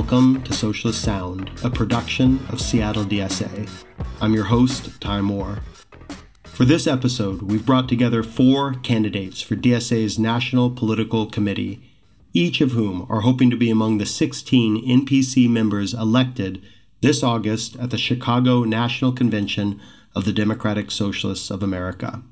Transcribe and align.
Welcome 0.00 0.42
to 0.44 0.54
Socialist 0.54 1.02
Sound, 1.02 1.50
a 1.62 1.68
production 1.68 2.40
of 2.48 2.58
Seattle 2.58 3.04
DSA. 3.04 3.68
I'm 4.22 4.32
your 4.32 4.44
host, 4.44 4.98
Ty 4.98 5.20
Moore. 5.20 5.58
For 6.42 6.64
this 6.64 6.86
episode, 6.86 7.42
we've 7.42 7.66
brought 7.66 7.86
together 7.86 8.22
four 8.22 8.72
candidates 8.72 9.42
for 9.42 9.56
DSA's 9.56 10.18
National 10.18 10.70
Political 10.70 11.26
Committee, 11.26 11.82
each 12.32 12.62
of 12.62 12.72
whom 12.72 13.06
are 13.10 13.20
hoping 13.20 13.50
to 13.50 13.58
be 13.58 13.68
among 13.70 13.98
the 13.98 14.06
16 14.06 14.82
NPC 14.88 15.50
members 15.50 15.92
elected 15.92 16.62
this 17.02 17.22
August 17.22 17.76
at 17.76 17.90
the 17.90 17.98
Chicago 17.98 18.64
National 18.64 19.12
Convention 19.12 19.78
of 20.16 20.24
the 20.24 20.32
Democratic 20.32 20.90
Socialists 20.90 21.50
of 21.50 21.62
America. 21.62 22.22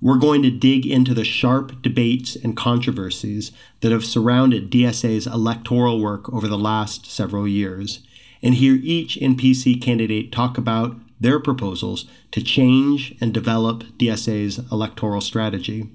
We're 0.00 0.18
going 0.18 0.42
to 0.42 0.50
dig 0.50 0.86
into 0.86 1.12
the 1.12 1.24
sharp 1.24 1.82
debates 1.82 2.36
and 2.36 2.56
controversies 2.56 3.50
that 3.80 3.90
have 3.90 4.04
surrounded 4.04 4.70
DSA's 4.70 5.26
electoral 5.26 6.00
work 6.00 6.32
over 6.32 6.46
the 6.46 6.58
last 6.58 7.06
several 7.06 7.48
years, 7.48 8.00
and 8.40 8.54
hear 8.54 8.78
each 8.80 9.16
NPC 9.16 9.82
candidate 9.82 10.30
talk 10.30 10.56
about 10.56 10.96
their 11.20 11.40
proposals 11.40 12.06
to 12.30 12.42
change 12.42 13.16
and 13.20 13.34
develop 13.34 13.82
DSA's 13.98 14.60
electoral 14.70 15.20
strategy. 15.20 15.90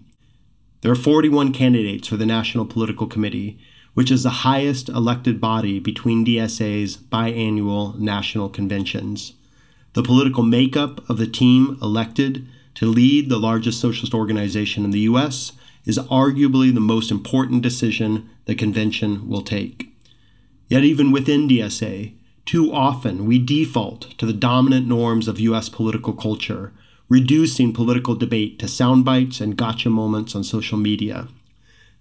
There 0.82 0.92
are 0.92 0.96
41 0.96 1.54
candidates 1.54 2.10
for 2.10 2.18
the 2.18 2.26
National 2.26 2.66
Political 2.66 3.08
Committee, 3.08 3.58
which 3.94 4.12
is 4.12 4.24
the 4.24 4.30
highest 4.30 4.90
elected 4.90 5.40
body 5.40 5.80
between 5.80 6.26
DSA's 6.26 6.98
biannual 6.98 7.98
national 7.98 8.50
conventions. 8.50 9.32
The 9.94 10.04
political 10.04 10.44
makeup 10.44 11.08
of 11.10 11.18
the 11.18 11.28
team 11.28 11.78
elected 11.82 12.46
to 12.76 12.86
lead 12.86 13.30
the 13.30 13.40
largest 13.40 13.80
socialist 13.80 14.14
organization 14.14 14.84
in 14.84 14.92
the 14.92 15.02
U.S. 15.02 15.54
is 15.86 16.00
arguably 16.00 16.74
the 16.74 16.80
most 16.80 17.12
important 17.12 17.62
decision 17.62 18.30
the 18.46 18.56
convention 18.56 19.28
will 19.28 19.42
take. 19.42 19.90
Yet, 20.68 20.84
even 20.84 21.12
within 21.12 21.48
DSA, 21.48 22.14
too 22.46 22.74
often 22.74 23.26
we 23.26 23.40
default 23.40 24.18
to 24.18 24.26
the 24.26 24.34
dominant 24.34 24.88
norms 24.88 25.28
of 25.28 25.40
U.S. 25.40 25.70
political 25.70 26.14
culture, 26.14 26.74
reducing 27.10 27.74
political 27.74 28.16
debate 28.16 28.60
to 28.60 28.66
soundbites 28.66 29.40
and 29.40 29.58
gotcha 29.58 29.90
moments 29.90 30.36
on 30.36 30.44
social 30.44 30.78
media. 30.78 31.28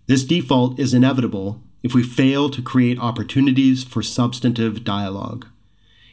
This 0.06 0.24
default 0.24 0.78
is 0.78 0.94
inevitable 0.94 1.60
if 1.82 1.94
we 1.94 2.02
fail 2.02 2.48
to 2.50 2.62
create 2.62 2.98
opportunities 2.98 3.84
for 3.84 4.02
substantive 4.02 4.84
dialogue. 4.84 5.46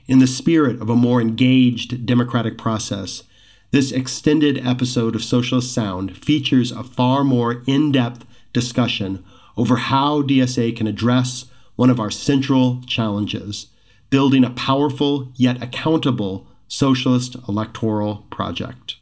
In 0.07 0.19
the 0.19 0.27
spirit 0.27 0.81
of 0.81 0.89
a 0.89 0.95
more 0.95 1.21
engaged 1.21 2.05
democratic 2.05 2.57
process, 2.57 3.23
this 3.71 3.91
extended 3.91 4.65
episode 4.65 5.15
of 5.15 5.23
Socialist 5.23 5.73
Sound 5.73 6.17
features 6.17 6.71
a 6.71 6.83
far 6.83 7.23
more 7.23 7.63
in 7.67 7.91
depth 7.91 8.25
discussion 8.51 9.23
over 9.55 9.75
how 9.75 10.23
DSA 10.23 10.75
can 10.75 10.87
address 10.87 11.45
one 11.75 11.89
of 11.89 11.99
our 11.99 12.09
central 12.09 12.81
challenges 12.87 13.67
building 14.09 14.43
a 14.43 14.49
powerful 14.49 15.31
yet 15.35 15.61
accountable 15.61 16.47
socialist 16.67 17.35
electoral 17.47 18.25
project. 18.31 18.95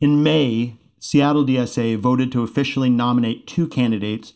In 0.00 0.22
May, 0.22 0.76
Seattle 1.00 1.44
DSA 1.44 1.96
voted 1.98 2.30
to 2.32 2.42
officially 2.42 2.90
nominate 2.90 3.46
two 3.46 3.66
candidates 3.66 4.34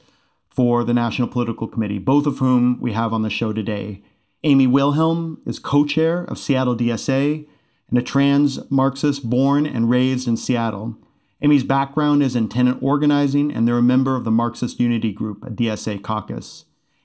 for 0.48 0.82
the 0.82 0.94
National 0.94 1.28
Political 1.28 1.68
Committee, 1.68 1.98
both 1.98 2.26
of 2.26 2.38
whom 2.38 2.80
we 2.80 2.92
have 2.92 3.12
on 3.12 3.22
the 3.22 3.30
show 3.30 3.52
today. 3.52 4.02
Amy 4.42 4.66
Wilhelm 4.66 5.40
is 5.46 5.58
co 5.58 5.84
chair 5.84 6.24
of 6.24 6.38
Seattle 6.38 6.76
DSA 6.76 7.46
and 7.88 7.98
a 7.98 8.02
trans 8.02 8.58
Marxist 8.70 9.28
born 9.28 9.66
and 9.66 9.90
raised 9.90 10.26
in 10.26 10.36
Seattle. 10.36 10.96
Amy's 11.42 11.64
background 11.64 12.22
is 12.22 12.34
in 12.34 12.48
tenant 12.48 12.82
organizing, 12.82 13.52
and 13.52 13.68
they're 13.68 13.78
a 13.78 13.82
member 13.82 14.16
of 14.16 14.24
the 14.24 14.30
Marxist 14.30 14.80
Unity 14.80 15.12
Group, 15.12 15.44
a 15.44 15.50
DSA 15.50 16.02
caucus. 16.02 16.64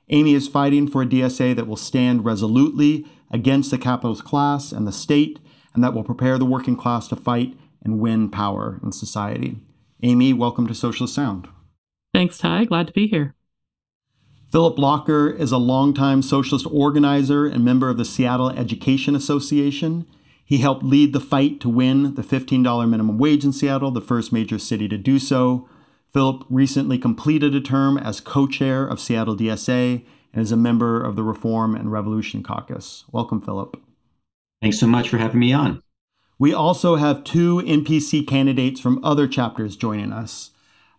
Amy 0.09 0.34
is 0.34 0.47
fighting 0.47 0.88
for 0.88 1.01
a 1.01 1.06
DSA 1.06 1.56
that 1.56 1.68
will 1.68 1.75
stand 1.75 2.25
resolutely 2.25 3.06
against 3.31 3.69
the 3.69 3.78
capitalist 3.78 4.23
class 4.23 4.72
and 4.72 4.88
the 4.88 4.91
state, 4.91 5.39
and 5.73 5.84
that 5.84 5.94
will 5.94 6.03
prepare 6.03 6.38
the 6.38 6.45
working 6.45 6.75
class 6.75 7.07
to 7.07 7.16
fight 7.16 7.56
and 7.84 8.00
win 8.00 8.29
power 8.29 8.79
in 8.84 8.91
society. 8.91 9.57
Amy, 10.01 10.34
welcome 10.34 10.68
to 10.68 10.73
Socialist 10.73 11.13
Sound. 11.13 11.47
Thanks, 12.13 12.38
Ty. 12.38 12.66
Glad 12.66 12.88
to 12.88 12.94
be 12.94 13.07
here. 13.07 13.35
Philip 14.51 14.79
Locker 14.79 15.29
is 15.29 15.51
a 15.51 15.57
longtime 15.57 16.23
socialist 16.23 16.66
organizer 16.72 17.45
and 17.45 17.63
member 17.63 17.88
of 17.89 17.97
the 17.97 18.06
Seattle 18.06 18.50
Education 18.50 19.16
Association. 19.16 20.07
He 20.50 20.58
helped 20.58 20.84
lead 20.84 21.14
the 21.14 21.20
fight 21.20 21.60
to 21.60 21.70
win 21.70 22.16
the 22.16 22.24
$15 22.24 22.90
minimum 22.90 23.20
wage 23.20 23.46
in 23.46 23.54
Seattle, 23.54 23.92
the 23.92 24.02
first 24.02 24.34
major 24.34 24.58
city 24.58 24.88
to 24.88 24.98
do 24.98 25.20
so. 25.20 25.70
Philip 26.12 26.44
recently 26.50 26.98
completed 26.98 27.54
a 27.54 27.62
term 27.62 28.00
as 28.00 28.20
co 28.20 28.48
chair 28.48 28.84
of 28.84 29.00
Seattle 29.00 29.38
DSA 29.38 30.04
and 30.34 30.42
is 30.42 30.52
a 30.52 30.58
member 30.58 31.04
of 31.04 31.16
the 31.16 31.22
Reform 31.22 31.76
and 31.76 31.92
Revolution 31.92 32.42
Caucus. 32.42 33.06
Welcome, 33.12 33.42
Philip. 33.42 33.80
Thanks 34.60 34.80
so 34.80 34.88
much 34.88 35.10
for 35.10 35.20
having 35.20 35.40
me 35.40 35.54
on. 35.54 35.84
We 36.40 36.52
also 36.52 36.96
have 36.96 37.24
two 37.24 37.58
NPC 37.58 38.28
candidates 38.28 38.80
from 38.80 39.06
other 39.06 39.28
chapters 39.28 39.78
joining 39.78 40.12
us. 40.12 40.50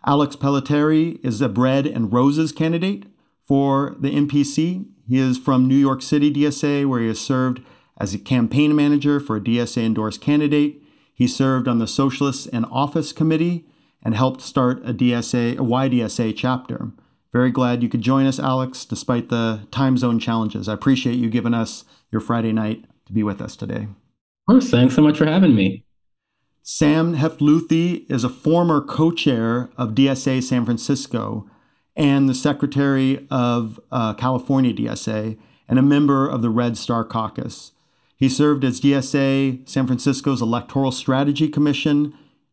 Alex 0.06 0.36
Pellitteri 0.36 1.18
is 1.24 1.40
a 1.40 1.48
Bread 1.48 1.88
and 1.88 2.12
Roses 2.12 2.52
candidate 2.52 3.06
for 3.42 3.96
the 3.98 4.14
NPC. 4.14 4.86
He 5.08 5.18
is 5.18 5.38
from 5.38 5.66
New 5.66 5.74
York 5.74 6.02
City 6.02 6.32
DSA, 6.32 6.86
where 6.88 7.00
he 7.00 7.08
has 7.08 7.18
served 7.18 7.62
as 8.00 8.14
a 8.14 8.18
campaign 8.18 8.74
manager 8.74 9.20
for 9.20 9.36
a 9.36 9.40
DSA 9.40 9.84
endorsed 9.84 10.22
candidate, 10.22 10.82
he 11.12 11.28
served 11.28 11.68
on 11.68 11.78
the 11.78 11.86
Socialists 11.86 12.46
in 12.46 12.64
Office 12.64 13.12
Committee 13.12 13.66
and 14.02 14.14
helped 14.14 14.40
start 14.40 14.80
a 14.88 14.94
DSA, 14.94 15.52
a 15.52 15.56
YDSA 15.56 16.34
chapter. 16.34 16.92
Very 17.30 17.50
glad 17.50 17.82
you 17.82 17.90
could 17.90 18.00
join 18.00 18.24
us, 18.24 18.40
Alex, 18.40 18.86
despite 18.86 19.28
the 19.28 19.66
time 19.70 19.98
zone 19.98 20.18
challenges. 20.18 20.66
I 20.66 20.72
appreciate 20.72 21.16
you 21.16 21.28
giving 21.28 21.52
us 21.52 21.84
your 22.10 22.22
Friday 22.22 22.52
night 22.52 22.86
to 23.04 23.12
be 23.12 23.22
with 23.22 23.42
us 23.42 23.54
today. 23.54 23.82
Of 23.82 24.54
course, 24.54 24.70
thanks 24.70 24.94
so 24.94 25.02
much 25.02 25.18
for 25.18 25.26
having 25.26 25.54
me. 25.54 25.84
Sam 26.62 27.14
Heft-Luthy 27.14 28.06
is 28.08 28.24
a 28.24 28.30
former 28.30 28.80
co 28.80 29.10
chair 29.10 29.68
of 29.76 29.90
DSA 29.90 30.42
San 30.42 30.64
Francisco 30.64 31.48
and 31.94 32.28
the 32.28 32.34
secretary 32.34 33.26
of 33.30 33.78
uh, 33.92 34.14
California 34.14 34.72
DSA 34.72 35.38
and 35.68 35.78
a 35.78 35.82
member 35.82 36.26
of 36.26 36.40
the 36.40 36.50
Red 36.50 36.78
Star 36.78 37.04
Caucus. 37.04 37.72
He 38.20 38.28
served 38.28 38.64
as 38.64 38.82
DSA 38.82 39.66
San 39.66 39.86
Francisco's 39.86 40.42
Electoral 40.42 40.92
Strategy 40.92 41.48
Commission 41.48 42.12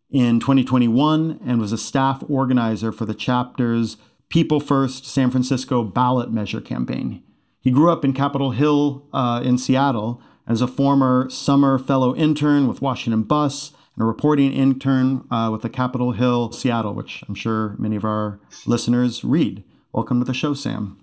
in 0.09 0.39
2021 0.39 1.41
and 1.45 1.59
was 1.59 1.73
a 1.73 1.77
staff 1.77 2.23
organizer 2.29 2.93
for 2.93 3.05
the 3.05 3.13
chapter's 3.13 3.97
People 4.29 4.61
First 4.61 5.05
San 5.05 5.29
Francisco 5.29 5.83
ballot 5.83 6.31
measure 6.31 6.61
campaign. 6.61 7.21
He 7.59 7.69
grew 7.69 7.91
up 7.91 8.05
in 8.05 8.13
Capitol 8.13 8.51
Hill 8.51 9.05
uh, 9.11 9.41
in 9.43 9.57
Seattle 9.57 10.21
as 10.47 10.61
a 10.61 10.67
former 10.67 11.29
summer 11.29 11.77
fellow 11.77 12.15
intern 12.15 12.69
with 12.69 12.81
Washington 12.81 13.23
Bus 13.23 13.73
and 13.95 14.03
a 14.03 14.05
reporting 14.05 14.53
intern 14.53 15.27
uh, 15.29 15.49
with 15.51 15.63
the 15.63 15.69
Capitol 15.69 16.13
Hill 16.13 16.53
Seattle, 16.53 16.93
which 16.93 17.25
I'm 17.27 17.35
sure 17.35 17.75
many 17.77 17.97
of 17.97 18.05
our 18.05 18.39
listeners 18.65 19.25
read. 19.25 19.65
Welcome 19.91 20.21
to 20.21 20.25
the 20.25 20.33
show, 20.33 20.53
Sam. 20.53 20.97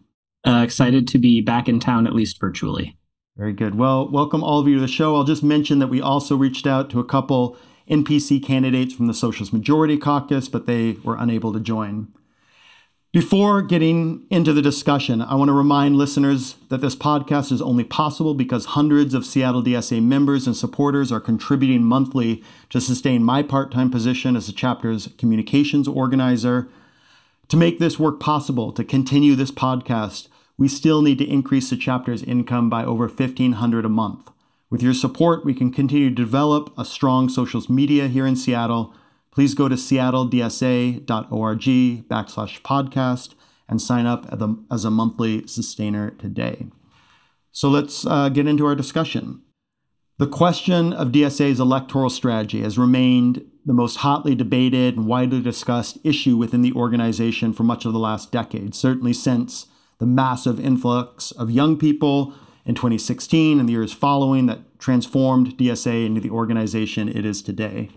Uh, 0.46 0.62
excited 0.64 1.06
to 1.08 1.18
be 1.18 1.42
back 1.42 1.68
in 1.68 1.80
town, 1.80 2.06
at 2.06 2.14
least 2.14 2.40
virtually. 2.40 2.96
Very 3.36 3.52
good. 3.52 3.74
Well, 3.74 4.08
welcome 4.08 4.44
all 4.44 4.60
of 4.60 4.68
you 4.68 4.76
to 4.76 4.80
the 4.80 4.86
show. 4.86 5.16
I'll 5.16 5.24
just 5.24 5.42
mention 5.42 5.80
that 5.80 5.88
we 5.88 6.00
also 6.00 6.36
reached 6.36 6.68
out 6.68 6.88
to 6.90 7.00
a 7.00 7.04
couple 7.04 7.56
NPC 7.90 8.42
candidates 8.44 8.94
from 8.94 9.08
the 9.08 9.14
Socialist 9.14 9.52
Majority 9.52 9.98
Caucus, 9.98 10.48
but 10.48 10.66
they 10.66 10.92
were 11.02 11.16
unable 11.16 11.52
to 11.52 11.58
join. 11.58 12.08
Before 13.12 13.60
getting 13.60 14.24
into 14.30 14.52
the 14.52 14.62
discussion, 14.62 15.20
I 15.20 15.34
want 15.34 15.48
to 15.48 15.52
remind 15.52 15.96
listeners 15.96 16.56
that 16.68 16.80
this 16.80 16.94
podcast 16.94 17.50
is 17.50 17.62
only 17.62 17.84
possible 17.84 18.34
because 18.34 18.66
hundreds 18.66 19.14
of 19.14 19.26
Seattle 19.26 19.62
DSA 19.62 20.02
members 20.02 20.46
and 20.46 20.56
supporters 20.56 21.10
are 21.10 21.20
contributing 21.20 21.82
monthly 21.82 22.42
to 22.70 22.80
sustain 22.80 23.24
my 23.24 23.42
part 23.42 23.72
time 23.72 23.90
position 23.90 24.36
as 24.36 24.46
the 24.46 24.52
chapter's 24.52 25.08
communications 25.18 25.88
organizer. 25.88 26.68
To 27.48 27.56
make 27.56 27.78
this 27.78 27.98
work 27.98 28.20
possible, 28.20 28.72
to 28.72 28.82
continue 28.82 29.34
this 29.34 29.50
podcast, 29.50 30.28
we 30.56 30.68
still 30.68 31.02
need 31.02 31.18
to 31.18 31.28
increase 31.28 31.70
the 31.70 31.76
chapter's 31.76 32.22
income 32.22 32.70
by 32.70 32.84
over 32.84 33.06
1500 33.06 33.84
a 33.84 33.88
month. 33.88 34.30
With 34.70 34.82
your 34.82 34.94
support, 34.94 35.44
we 35.44 35.54
can 35.54 35.70
continue 35.72 36.08
to 36.08 36.14
develop 36.14 36.72
a 36.78 36.84
strong 36.84 37.28
socials 37.28 37.68
media 37.68 38.08
here 38.08 38.26
in 38.26 38.36
Seattle. 38.36 38.94
Please 39.30 39.54
go 39.54 39.68
to 39.68 39.74
seattledsa.org 39.74 41.04
backslash 42.08 42.60
podcast 42.62 43.34
and 43.68 43.80
sign 43.80 44.06
up 44.06 44.26
as 44.70 44.84
a 44.84 44.90
monthly 44.90 45.46
sustainer 45.46 46.10
today. 46.10 46.66
So 47.52 47.68
let's 47.68 48.04
uh, 48.06 48.28
get 48.28 48.46
into 48.46 48.66
our 48.66 48.74
discussion. 48.74 49.42
The 50.18 50.26
question 50.26 50.92
of 50.92 51.08
DSA's 51.08 51.58
electoral 51.58 52.10
strategy 52.10 52.62
has 52.62 52.78
remained 52.78 53.44
the 53.66 53.72
most 53.72 53.98
hotly 53.98 54.34
debated 54.34 54.96
and 54.96 55.06
widely 55.06 55.40
discussed 55.40 55.98
issue 56.04 56.36
within 56.36 56.62
the 56.62 56.72
organization 56.72 57.52
for 57.52 57.64
much 57.64 57.84
of 57.84 57.92
the 57.92 57.98
last 57.98 58.30
decade, 58.30 58.74
certainly 58.74 59.12
since 59.12 59.66
the 59.98 60.06
massive 60.06 60.58
influx 60.58 61.30
of 61.32 61.50
young 61.50 61.78
people 61.78 62.34
in 62.64 62.74
2016 62.74 63.60
and 63.60 63.68
the 63.68 63.72
years 63.72 63.92
following 63.92 64.46
that 64.46 64.78
transformed 64.78 65.56
DSA 65.56 66.06
into 66.06 66.20
the 66.20 66.30
organization 66.30 67.08
it 67.08 67.24
is 67.24 67.42
today. 67.42 67.90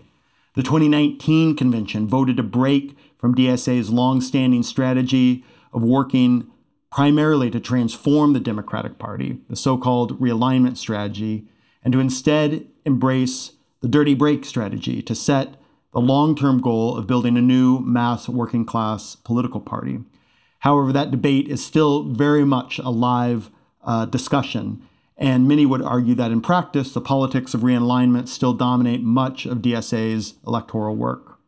The 0.54 0.62
2019 0.62 1.56
convention 1.56 2.08
voted 2.08 2.36
to 2.36 2.42
break 2.42 2.96
from 3.18 3.34
DSA's 3.34 3.90
long-standing 3.90 4.62
strategy 4.62 5.44
of 5.72 5.82
working 5.82 6.50
primarily 6.90 7.50
to 7.50 7.60
transform 7.60 8.32
the 8.32 8.40
Democratic 8.40 8.98
Party, 8.98 9.38
the 9.48 9.56
so 9.56 9.76
called 9.76 10.18
realignment 10.20 10.76
strategy, 10.76 11.46
and 11.82 11.92
to 11.92 12.00
instead 12.00 12.66
embrace 12.84 13.52
the 13.80 13.88
dirty 13.88 14.14
break 14.14 14.44
strategy 14.44 15.02
to 15.02 15.14
set 15.14 15.56
the 15.92 16.00
long 16.00 16.34
term 16.34 16.60
goal 16.60 16.96
of 16.96 17.06
building 17.06 17.36
a 17.36 17.42
new 17.42 17.80
mass 17.80 18.28
working 18.28 18.64
class 18.64 19.16
political 19.16 19.60
party. 19.60 20.00
However, 20.60 20.92
that 20.92 21.10
debate 21.10 21.48
is 21.48 21.64
still 21.64 22.04
very 22.04 22.44
much 22.44 22.78
a 22.78 22.90
live 22.90 23.50
uh, 23.84 24.06
discussion, 24.06 24.82
and 25.16 25.48
many 25.48 25.66
would 25.66 25.82
argue 25.82 26.14
that 26.14 26.30
in 26.30 26.40
practice, 26.40 26.92
the 26.92 27.00
politics 27.00 27.54
of 27.54 27.60
realignment 27.60 28.28
still 28.28 28.52
dominate 28.52 29.02
much 29.02 29.46
of 29.46 29.58
DSA's 29.58 30.34
electoral 30.46 30.96
work. 30.96 31.38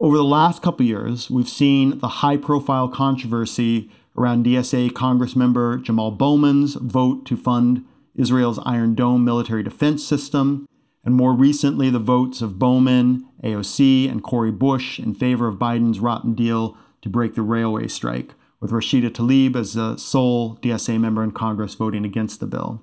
Over 0.00 0.16
the 0.16 0.24
last 0.24 0.62
couple 0.62 0.84
years, 0.84 1.30
we've 1.30 1.48
seen 1.48 1.98
the 1.98 2.08
high 2.08 2.36
profile 2.36 2.88
controversy 2.88 3.90
around 4.16 4.44
DSA 4.44 4.90
Congressmember 4.90 5.82
Jamal 5.82 6.10
Bowman's 6.10 6.74
vote 6.74 7.24
to 7.26 7.36
fund 7.36 7.84
Israel's 8.14 8.60
Iron 8.64 8.94
Dome 8.94 9.24
military 9.24 9.62
defense 9.62 10.04
system, 10.04 10.66
and 11.04 11.14
more 11.14 11.34
recently, 11.34 11.90
the 11.90 11.98
votes 11.98 12.40
of 12.40 12.58
Bowman, 12.58 13.26
AOC, 13.42 14.10
and 14.10 14.22
Cori 14.22 14.50
Bush 14.50 14.98
in 14.98 15.14
favor 15.14 15.48
of 15.48 15.58
Biden's 15.58 16.00
rotten 16.00 16.34
deal 16.34 16.76
to 17.04 17.10
break 17.10 17.34
the 17.34 17.42
railway 17.42 17.86
strike, 17.86 18.34
with 18.60 18.70
Rashida 18.70 19.10
Tlaib 19.10 19.54
as 19.54 19.74
the 19.74 19.96
sole 19.98 20.56
DSA 20.56 20.98
member 20.98 21.22
in 21.22 21.32
Congress 21.32 21.74
voting 21.74 22.04
against 22.04 22.40
the 22.40 22.46
bill. 22.46 22.82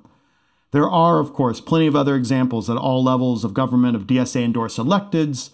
There 0.70 0.88
are, 0.88 1.20
of 1.20 1.34
course, 1.34 1.60
plenty 1.60 1.88
of 1.88 1.96
other 1.96 2.16
examples 2.16 2.70
at 2.70 2.78
all 2.78 3.04
levels 3.04 3.44
of 3.44 3.56
government 3.56 3.96
of 3.96 4.08
DSA 4.08 4.46
endorsed 4.46 4.78
electeds 4.78 5.50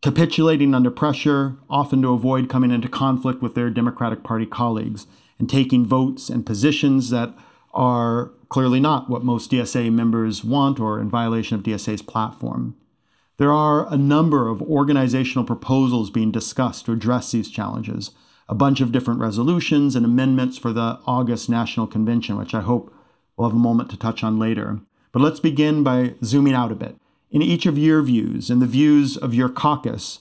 capitulating 0.00 0.74
under 0.74 0.90
pressure, 0.90 1.56
often 1.68 2.02
to 2.02 2.08
avoid 2.08 2.48
coming 2.48 2.70
into 2.70 2.88
conflict 2.88 3.42
with 3.42 3.54
their 3.54 3.70
Democratic 3.70 4.22
Party 4.22 4.46
colleagues, 4.46 5.06
and 5.38 5.50
taking 5.50 5.84
votes 5.84 6.28
and 6.28 6.46
positions 6.46 7.10
that 7.10 7.34
are 7.74 8.32
clearly 8.48 8.78
not 8.80 9.08
what 9.10 9.24
most 9.24 9.50
DSA 9.50 9.92
members 9.92 10.44
want 10.44 10.78
or 10.78 11.00
in 11.00 11.08
violation 11.08 11.56
of 11.56 11.64
DSA's 11.64 12.02
platform. 12.02 12.76
There 13.42 13.52
are 13.52 13.92
a 13.92 13.98
number 13.98 14.46
of 14.46 14.62
organizational 14.62 15.44
proposals 15.44 16.10
being 16.10 16.30
discussed 16.30 16.86
to 16.86 16.92
address 16.92 17.32
these 17.32 17.50
challenges, 17.50 18.12
a 18.48 18.54
bunch 18.54 18.80
of 18.80 18.92
different 18.92 19.18
resolutions 19.18 19.96
and 19.96 20.06
amendments 20.06 20.58
for 20.58 20.72
the 20.72 21.00
August 21.06 21.50
National 21.50 21.88
Convention, 21.88 22.36
which 22.36 22.54
I 22.54 22.60
hope 22.60 22.94
we'll 23.36 23.48
have 23.48 23.56
a 23.56 23.58
moment 23.58 23.90
to 23.90 23.96
touch 23.96 24.22
on 24.22 24.38
later. 24.38 24.78
But 25.10 25.22
let's 25.22 25.40
begin 25.40 25.82
by 25.82 26.14
zooming 26.22 26.54
out 26.54 26.70
a 26.70 26.76
bit 26.76 26.94
in 27.32 27.42
each 27.42 27.66
of 27.66 27.76
your 27.76 28.00
views 28.02 28.48
and 28.48 28.62
the 28.62 28.66
views 28.66 29.16
of 29.16 29.34
your 29.34 29.48
caucus, 29.48 30.20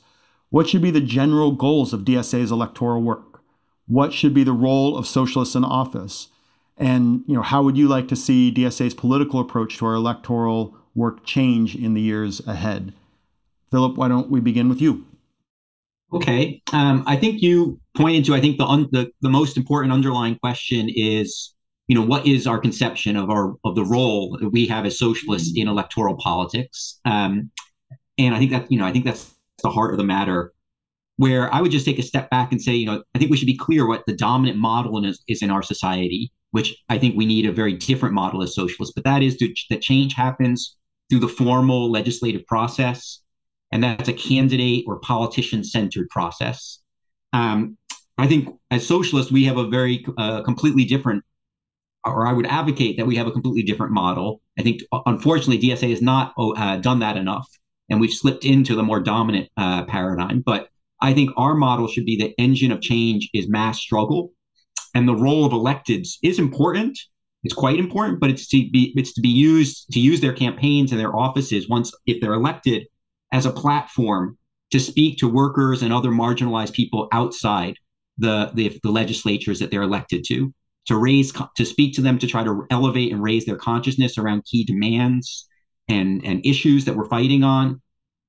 what 0.49 0.67
should 0.67 0.81
be 0.81 0.89
the 0.89 0.99
general 0.99 1.51
goals 1.51 1.93
of 1.93 2.01
DSA's 2.01 2.49
electoral 2.49 3.03
work? 3.03 3.43
What 3.85 4.13
should 4.13 4.33
be 4.33 4.43
the 4.43 4.51
role 4.51 4.97
of 4.97 5.05
socialists 5.05 5.53
in 5.53 5.63
office? 5.63 6.29
And 6.75 7.23
you 7.27 7.35
know, 7.35 7.43
how 7.43 7.61
would 7.61 7.77
you 7.77 7.87
like 7.87 8.07
to 8.07 8.15
see 8.15 8.51
DSA's 8.51 8.95
political 8.95 9.39
approach 9.39 9.77
to 9.77 9.85
our 9.85 9.93
electoral 9.93 10.75
work 10.95 11.23
change 11.23 11.75
in 11.75 11.93
the 11.93 12.01
years 12.01 12.39
ahead? 12.47 12.95
Philip, 13.71 13.97
why 13.97 14.07
don't 14.07 14.29
we 14.29 14.39
begin 14.39 14.69
with 14.69 14.81
you? 14.81 15.05
Okay, 16.13 16.61
um, 16.73 17.03
I 17.07 17.15
think 17.15 17.41
you 17.41 17.79
pointed 17.95 18.25
to. 18.25 18.35
I 18.35 18.41
think 18.41 18.57
the, 18.57 18.65
un- 18.65 18.89
the 18.91 19.11
the 19.21 19.29
most 19.29 19.55
important 19.55 19.93
underlying 19.93 20.35
question 20.35 20.89
is 20.89 21.53
you 21.87 21.95
know 21.95 22.05
what 22.05 22.25
is 22.25 22.47
our 22.47 22.57
conception 22.57 23.17
of 23.17 23.29
our 23.29 23.55
of 23.65 23.75
the 23.75 23.83
role 23.83 24.37
that 24.39 24.49
we 24.49 24.65
have 24.65 24.85
as 24.85 24.97
socialists 24.97 25.51
in 25.57 25.67
electoral 25.67 26.15
politics 26.15 26.99
um, 27.03 27.51
and 28.17 28.33
i 28.33 28.39
think 28.39 28.51
that 28.51 28.71
you 28.71 28.79
know 28.79 28.85
i 28.85 28.93
think 28.93 29.03
that's 29.03 29.33
the 29.61 29.69
heart 29.69 29.91
of 29.91 29.97
the 29.97 30.03
matter 30.03 30.53
where 31.17 31.53
i 31.53 31.59
would 31.59 31.71
just 31.71 31.85
take 31.85 31.99
a 31.99 32.03
step 32.03 32.29
back 32.29 32.53
and 32.53 32.61
say 32.61 32.73
you 32.73 32.85
know 32.85 33.03
i 33.13 33.19
think 33.19 33.29
we 33.29 33.35
should 33.35 33.45
be 33.45 33.57
clear 33.57 33.85
what 33.85 34.05
the 34.07 34.15
dominant 34.15 34.57
model 34.57 35.03
is, 35.03 35.21
is 35.27 35.41
in 35.41 35.51
our 35.51 35.61
society 35.61 36.31
which 36.51 36.73
i 36.87 36.97
think 36.97 37.15
we 37.17 37.25
need 37.25 37.45
a 37.45 37.51
very 37.51 37.73
different 37.73 38.15
model 38.15 38.41
as 38.41 38.55
socialists 38.55 38.93
but 38.93 39.03
that 39.03 39.21
is 39.21 39.35
to, 39.35 39.53
that 39.69 39.81
change 39.81 40.13
happens 40.13 40.77
through 41.09 41.19
the 41.19 41.27
formal 41.27 41.91
legislative 41.91 42.45
process 42.47 43.20
and 43.71 43.83
that's 43.83 44.09
a 44.09 44.13
candidate 44.13 44.83
or 44.87 44.99
politician 44.99 45.63
centered 45.63 46.09
process 46.09 46.79
um, 47.33 47.77
i 48.17 48.27
think 48.27 48.49
as 48.69 48.85
socialists 48.85 49.31
we 49.31 49.45
have 49.45 49.57
a 49.57 49.67
very 49.67 50.05
uh, 50.17 50.41
completely 50.43 50.85
different 50.85 51.23
or 52.05 52.25
I 52.25 52.33
would 52.33 52.47
advocate 52.47 52.97
that 52.97 53.05
we 53.05 53.15
have 53.15 53.27
a 53.27 53.31
completely 53.31 53.63
different 53.63 53.93
model. 53.93 54.41
I 54.57 54.63
think, 54.63 54.81
unfortunately, 55.05 55.59
DSA 55.59 55.89
has 55.91 56.01
not 56.01 56.33
oh, 56.37 56.53
uh, 56.53 56.77
done 56.77 56.99
that 56.99 57.17
enough, 57.17 57.47
and 57.89 57.99
we've 57.99 58.13
slipped 58.13 58.45
into 58.45 58.75
the 58.75 58.83
more 58.83 58.99
dominant 58.99 59.49
uh, 59.57 59.85
paradigm. 59.85 60.41
But 60.41 60.69
I 61.01 61.13
think 61.13 61.31
our 61.37 61.55
model 61.55 61.87
should 61.87 62.05
be 62.05 62.15
the 62.15 62.33
engine 62.39 62.71
of 62.71 62.81
change 62.81 63.29
is 63.33 63.47
mass 63.47 63.79
struggle, 63.79 64.33
and 64.95 65.07
the 65.07 65.15
role 65.15 65.45
of 65.45 65.51
electeds 65.51 66.17
is 66.23 66.39
important. 66.39 66.97
It's 67.43 67.53
quite 67.53 67.79
important, 67.79 68.19
but 68.19 68.29
it's 68.29 68.47
to 68.49 68.69
be 68.71 68.93
it's 68.95 69.13
to 69.13 69.21
be 69.21 69.29
used 69.29 69.91
to 69.93 69.99
use 69.99 70.21
their 70.21 70.33
campaigns 70.33 70.91
and 70.91 70.99
their 70.99 71.15
offices 71.15 71.69
once 71.69 71.91
if 72.05 72.21
they're 72.21 72.33
elected 72.33 72.85
as 73.31 73.45
a 73.45 73.51
platform 73.51 74.37
to 74.71 74.79
speak 74.79 75.17
to 75.17 75.27
workers 75.27 75.81
and 75.83 75.93
other 75.93 76.09
marginalized 76.09 76.73
people 76.73 77.07
outside 77.11 77.75
the, 78.17 78.51
the, 78.53 78.79
the 78.83 78.91
legislatures 78.91 79.59
that 79.59 79.71
they're 79.71 79.81
elected 79.81 80.23
to 80.27 80.53
to 80.87 80.97
raise 80.97 81.31
to 81.55 81.65
speak 81.65 81.93
to 81.95 82.01
them 82.01 82.17
to 82.17 82.27
try 82.27 82.43
to 82.43 82.65
elevate 82.69 83.11
and 83.11 83.21
raise 83.21 83.45
their 83.45 83.55
consciousness 83.55 84.17
around 84.17 84.43
key 84.45 84.63
demands 84.63 85.47
and 85.87 86.25
and 86.25 86.45
issues 86.45 86.85
that 86.85 86.95
we're 86.95 87.07
fighting 87.07 87.43
on 87.43 87.81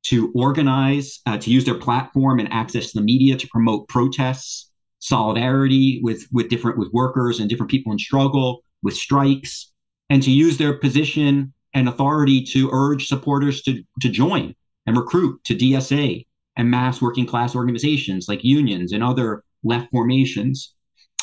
to 0.04 0.32
organize 0.34 1.20
uh, 1.26 1.38
to 1.38 1.50
use 1.50 1.64
their 1.64 1.78
platform 1.78 2.40
and 2.40 2.52
access 2.52 2.90
to 2.90 2.98
the 2.98 3.04
media 3.04 3.36
to 3.36 3.48
promote 3.48 3.88
protests 3.88 4.70
solidarity 4.98 6.00
with 6.02 6.26
with 6.32 6.48
different 6.48 6.78
with 6.78 6.90
workers 6.92 7.40
and 7.40 7.48
different 7.48 7.70
people 7.70 7.92
in 7.92 7.98
struggle 7.98 8.62
with 8.82 8.94
strikes 8.94 9.72
and 10.10 10.22
to 10.22 10.30
use 10.30 10.58
their 10.58 10.78
position 10.78 11.52
and 11.74 11.88
authority 11.88 12.42
to 12.44 12.68
urge 12.72 13.08
supporters 13.08 13.62
to 13.62 13.82
to 14.00 14.08
join 14.08 14.54
and 14.86 14.96
recruit 14.96 15.42
to 15.44 15.54
DSA 15.54 16.26
and 16.56 16.70
mass 16.70 17.00
working 17.00 17.26
class 17.26 17.54
organizations 17.54 18.28
like 18.28 18.44
unions 18.44 18.92
and 18.92 19.02
other 19.02 19.44
left 19.62 19.90
formations. 19.90 20.74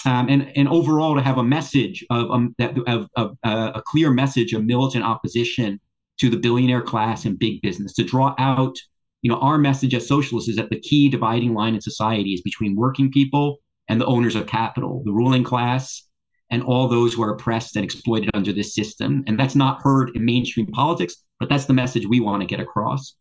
Um, 0.05 0.29
and 0.29 0.51
and 0.55 0.69
overall 0.69 1.15
to 1.15 1.21
have 1.21 1.39
a 1.39 1.43
message 1.43 2.05
of 2.09 2.31
um, 2.31 2.55
that 2.57 2.77
of, 2.87 3.09
of 3.17 3.37
uh, 3.43 3.71
a 3.75 3.81
clear 3.81 4.11
message 4.11 4.53
of 4.53 4.63
militant 4.63 5.03
opposition 5.03 5.79
to 6.19 6.29
the 6.29 6.37
billionaire 6.37 6.81
class 6.81 7.25
and 7.25 7.37
big 7.37 7.61
business 7.61 7.93
to 7.95 8.05
draw 8.05 8.33
out 8.39 8.77
you 9.23 9.29
know 9.29 9.37
our 9.39 9.57
message 9.57 9.93
as 9.93 10.07
socialists 10.07 10.49
is 10.49 10.55
that 10.55 10.69
the 10.69 10.79
key 10.79 11.09
dividing 11.09 11.53
line 11.53 11.75
in 11.75 11.81
society 11.81 12.31
is 12.31 12.41
between 12.41 12.77
working 12.77 13.11
people 13.11 13.57
and 13.89 13.99
the 13.99 14.05
owners 14.05 14.35
of 14.35 14.47
capital 14.47 15.01
the 15.03 15.11
ruling 15.11 15.43
class 15.43 16.07
and 16.49 16.63
all 16.63 16.87
those 16.87 17.13
who 17.13 17.21
are 17.21 17.33
oppressed 17.33 17.75
and 17.75 17.83
exploited 17.83 18.29
under 18.33 18.53
this 18.53 18.73
system. 18.73 19.23
And 19.27 19.39
that's 19.39 19.53
not 19.53 19.81
heard 19.81 20.15
in 20.15 20.23
mainstream 20.23 20.67
politics 20.67 21.25
but 21.39 21.49
that's 21.49 21.65
the 21.65 21.73
message 21.73 22.05
we 22.05 22.19
want 22.19 22.41
to 22.41 22.47
get 22.47 22.59
across 22.59 23.15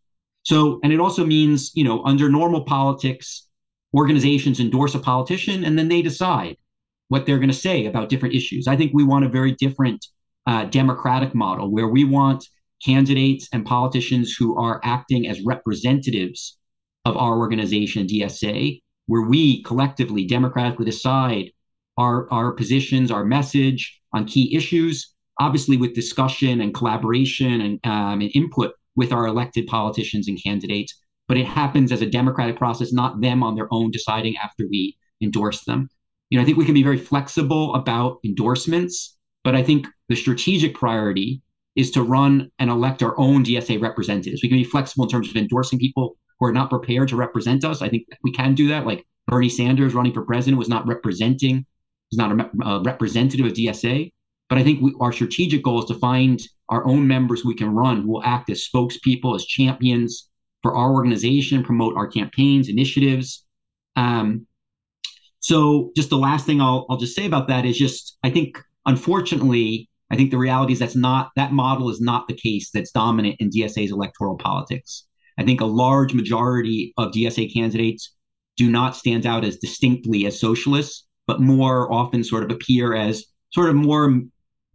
so 0.49 0.81
and 0.83 0.95
it 0.95 1.01
also 1.01 1.27
means 1.27 1.71
you 1.75 1.85
know 1.85 2.03
under 2.05 2.31
normal 2.31 2.65
politics 2.65 3.49
organizations 3.95 4.61
endorse 4.61 4.95
a 4.95 4.99
politician 4.99 5.65
and 5.65 5.79
then 5.79 5.89
they 5.89 6.01
decide 6.01 6.57
what 7.09 7.27
they're 7.27 7.39
going 7.39 7.51
to 7.51 7.67
say 7.69 7.87
about 7.87 8.09
different 8.09 8.35
issues. 8.35 8.67
I 8.67 8.77
think 8.77 8.93
we 8.95 9.05
want 9.05 9.25
a 9.25 9.29
very 9.29 9.53
different 9.53 10.07
uh, 10.47 10.65
democratic 10.65 11.35
model 11.35 11.71
where 11.71 11.89
we 11.89 12.05
want 12.05 12.47
candidates 12.85 13.49
and 13.53 13.67
politicians 13.67 14.37
who 14.39 14.57
are 14.57 14.81
acting 14.85 15.27
as 15.27 15.45
representatives 15.45 16.59
of 17.05 17.17
our 17.17 17.39
organization, 17.39 18.07
DSA, 18.07 18.81
where 19.07 19.23
we 19.23 19.63
collectively, 19.65 20.27
democratically 20.27 20.85
decide 20.85 21.51
our, 21.99 22.31
our 22.33 22.53
positions, 22.53 23.11
our 23.11 23.25
message 23.25 24.01
on 24.15 24.25
key 24.25 24.55
issues, 24.55 25.15
obviously 25.41 25.77
with 25.77 25.95
discussion 25.95 26.61
and 26.61 26.75
collaboration 26.75 27.61
and, 27.61 27.81
um, 27.85 28.21
and 28.21 28.31
input 28.35 28.73
with 28.99 29.13
our 29.13 29.27
elected 29.27 29.67
politicians 29.67 30.29
and 30.29 30.43
candidates. 30.43 30.95
But 31.27 31.39
it 31.39 31.47
happens 31.47 31.91
as 31.91 32.03
a 32.03 32.07
democratic 32.07 32.57
process, 32.57 32.93
not 32.93 33.23
them 33.23 33.43
on 33.43 33.55
their 33.55 33.73
own 33.73 33.91
deciding 33.91 34.37
after 34.37 34.67
we 34.69 34.99
endorse 35.23 35.65
them 35.65 35.89
you 36.31 36.37
know, 36.37 36.43
I 36.43 36.45
think 36.45 36.59
we 36.59 36.65
can 36.65 36.75
be 36.75 36.83
very 36.83 36.99
flexible 36.99 37.75
about 37.75 38.19
endorsements, 38.25 39.17
but 39.45 39.55
I 39.55 39.63
think 39.63 39.87
the 40.09 40.17
strategic 40.17 40.75
priority 40.75 41.43
is 41.75 41.91
to 41.93 42.03
run 42.03 42.51
and 42.59 42.71
elect 42.71 43.03
our 43.03 43.19
own 43.19 43.45
DSA 43.45 43.81
representatives. 43.81 44.43
We 44.43 44.49
can 44.49 44.59
be 44.59 44.65
flexible 44.65 45.05
in 45.05 45.11
terms 45.11 45.31
of 45.31 45.37
endorsing 45.37 45.79
people 45.79 46.17
who 46.39 46.47
are 46.47 46.53
not 46.53 46.71
prepared 46.71 47.09
to 47.09 47.17
represent 47.17 47.65
us. 47.65 47.83
I 47.83 47.89
think 47.89 48.07
we 48.23 48.33
can 48.33 48.55
do 48.55 48.69
that. 48.69 48.87
Like 48.87 49.07
Bernie 49.27 49.49
Sanders 49.49 49.95
running 49.95 50.13
for 50.13 50.23
president 50.23 50.59
was 50.59 50.69
not 50.69 50.87
representing, 50.87 51.65
was 52.11 52.19
not 52.19 52.33
a, 52.33 52.51
a 52.63 52.67
uh, 52.67 52.83
representative 52.83 53.47
of 53.47 53.53
DSA. 53.53 54.13
But 54.49 54.59
I 54.59 54.65
think 54.65 54.81
we, 54.81 54.95
our 55.01 55.13
strategic 55.13 55.63
goal 55.63 55.81
is 55.81 55.85
to 55.87 55.95
find 55.95 56.41
our 56.69 56.87
own 56.87 57.07
members 57.07 57.45
we 57.45 57.55
can 57.55 57.75
run 57.75 58.03
who 58.03 58.13
will 58.13 58.25
act 58.25 58.51
as 58.51 58.67
spokespeople, 58.67 59.35
as 59.35 59.45
champions 59.45 60.29
for 60.63 60.75
our 60.75 60.93
organization, 60.93 61.63
promote 61.63 61.97
our 61.97 62.07
campaigns, 62.07 62.69
initiatives. 62.69 63.45
Um, 63.97 64.47
so 65.41 65.93
just 65.97 66.11
the 66.11 66.19
last 66.19 66.47
thing 66.47 66.61
I'll 66.61 66.87
I'll 66.91 66.97
just 66.97 67.15
say 67.15 67.27
about 67.27 67.49
that 67.49 67.65
is 67.65 67.79
just 67.79 68.17
I 68.23 68.31
think 68.31 68.59
unfortunately 68.87 69.89
I 70.11 70.17
think 70.17 70.31
the 70.31 70.39
reality 70.39 70.73
is 70.73 70.79
that's 70.79 70.97
not 70.97 71.31
that 71.37 71.53
model 71.53 71.91
is 71.91 72.01
not 72.01 72.27
the 72.29 72.35
case 72.35 72.71
that's 72.71 72.91
dominant 72.91 73.37
in 73.39 73.51
DSA's 73.51 73.93
electoral 73.93 74.37
politics. 74.37 75.05
I 75.39 75.45
think 75.45 75.61
a 75.61 75.67
large 75.67 76.15
majority 76.15 76.93
of 76.97 77.13
DSA 77.13 77.53
candidates 77.53 78.15
do 78.57 78.71
not 78.71 78.97
stand 78.97 79.25
out 79.27 79.45
as 79.45 79.59
distinctly 79.59 80.27
as 80.27 80.41
socialists, 80.41 81.07
but 81.27 81.41
more 81.41 81.93
often 81.93 82.25
sort 82.25 82.43
of 82.43 82.51
appear 82.51 82.95
as 82.95 83.25
sort 83.51 83.69
of 83.69 83.77
more 83.77 84.23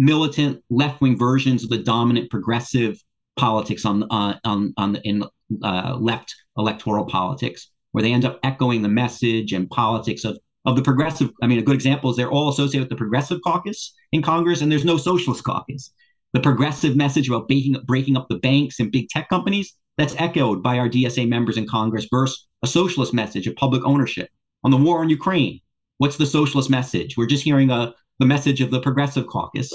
militant 0.04 0.62
left 0.70 1.02
wing 1.02 1.18
versions 1.18 1.64
of 1.64 1.70
the 1.70 1.78
dominant 1.78 2.30
progressive 2.30 3.02
politics 3.38 3.86
on 3.86 4.04
uh, 4.12 4.38
on 4.44 4.74
on 4.78 4.94
the, 4.94 5.02
in 5.08 5.24
uh, 5.64 5.98
left 6.00 6.36
electoral 6.58 7.06
politics, 7.06 7.70
where 7.92 8.04
they 8.04 8.14
end 8.14 8.26
up 8.26 8.40
echoing 8.44 8.82
the 8.82 8.90
message 8.90 9.54
and 9.54 9.70
politics 9.70 10.26
of 10.26 10.38
of 10.66 10.76
the 10.76 10.82
progressive. 10.82 11.30
I 11.42 11.48
mean, 11.48 11.60
a 11.60 11.64
good 11.64 11.76
example 11.76 12.10
is 12.10 12.18
they're 12.18 12.32
all 12.32 12.50
associated 12.50 12.82
with 12.82 12.90
the 12.90 12.96
progressive 13.04 13.40
caucus 13.44 13.94
in 14.12 14.22
Congress, 14.22 14.62
and 14.62 14.72
there's 14.72 14.86
no 14.86 14.98
socialist 14.98 15.44
caucus. 15.44 15.92
The 16.34 16.40
progressive 16.40 16.96
message 16.96 17.30
about 17.30 17.48
breaking, 17.48 17.76
breaking 17.86 18.18
up 18.18 18.28
the 18.28 18.40
banks 18.40 18.80
and 18.80 18.92
big 18.92 19.10
tech 19.10 19.30
companies 19.30 19.76
that's 19.98 20.16
echoed 20.18 20.64
by 20.64 20.80
our 20.80 20.90
DSA 20.90 21.28
members 21.28 21.58
in 21.58 21.68
Congress 21.68 22.08
versus 22.12 22.48
a 22.64 22.68
socialist 22.68 23.14
message 23.14 23.46
of 23.46 23.56
public 23.56 23.84
ownership 23.86 24.30
on 24.64 24.72
the 24.72 24.78
war 24.78 25.04
in 25.04 25.10
Ukraine. 25.10 25.60
What's 25.98 26.18
the 26.18 26.26
socialist 26.26 26.70
message? 26.70 27.16
We're 27.18 27.28
just 27.28 27.44
hearing 27.44 27.70
a, 27.70 27.76
uh, 27.76 27.92
the 28.20 28.26
message 28.26 28.62
of 28.62 28.72
the 28.72 28.80
progressive 28.80 29.28
caucus. 29.28 29.72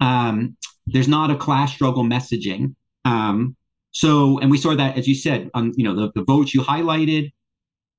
Um, 0.00 0.56
there's 0.86 1.08
not 1.08 1.30
a 1.30 1.36
class 1.36 1.72
struggle 1.72 2.04
messaging. 2.04 2.74
Um, 3.04 3.56
so, 3.92 4.38
and 4.38 4.50
we 4.50 4.58
saw 4.58 4.74
that, 4.74 4.96
as 4.96 5.08
you 5.08 5.14
said, 5.14 5.50
on 5.54 5.72
you 5.76 5.84
know 5.84 5.94
the, 5.94 6.12
the 6.14 6.24
votes 6.24 6.54
you 6.54 6.62
highlighted. 6.62 7.32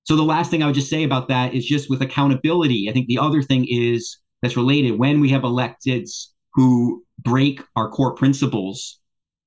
So 0.03 0.15
the 0.15 0.23
last 0.23 0.49
thing 0.49 0.63
I 0.63 0.65
would 0.65 0.75
just 0.75 0.89
say 0.89 1.03
about 1.03 1.27
that 1.27 1.53
is 1.53 1.65
just 1.65 1.89
with 1.89 2.01
accountability. 2.01 2.89
I 2.89 2.93
think 2.93 3.07
the 3.07 3.19
other 3.19 3.41
thing 3.41 3.67
is 3.69 4.17
that's 4.41 4.57
related 4.57 4.97
when 4.97 5.19
we 5.19 5.29
have 5.29 5.43
electeds 5.43 6.27
who 6.53 7.03
break 7.19 7.61
our 7.75 7.89
core 7.89 8.15
principles. 8.15 8.99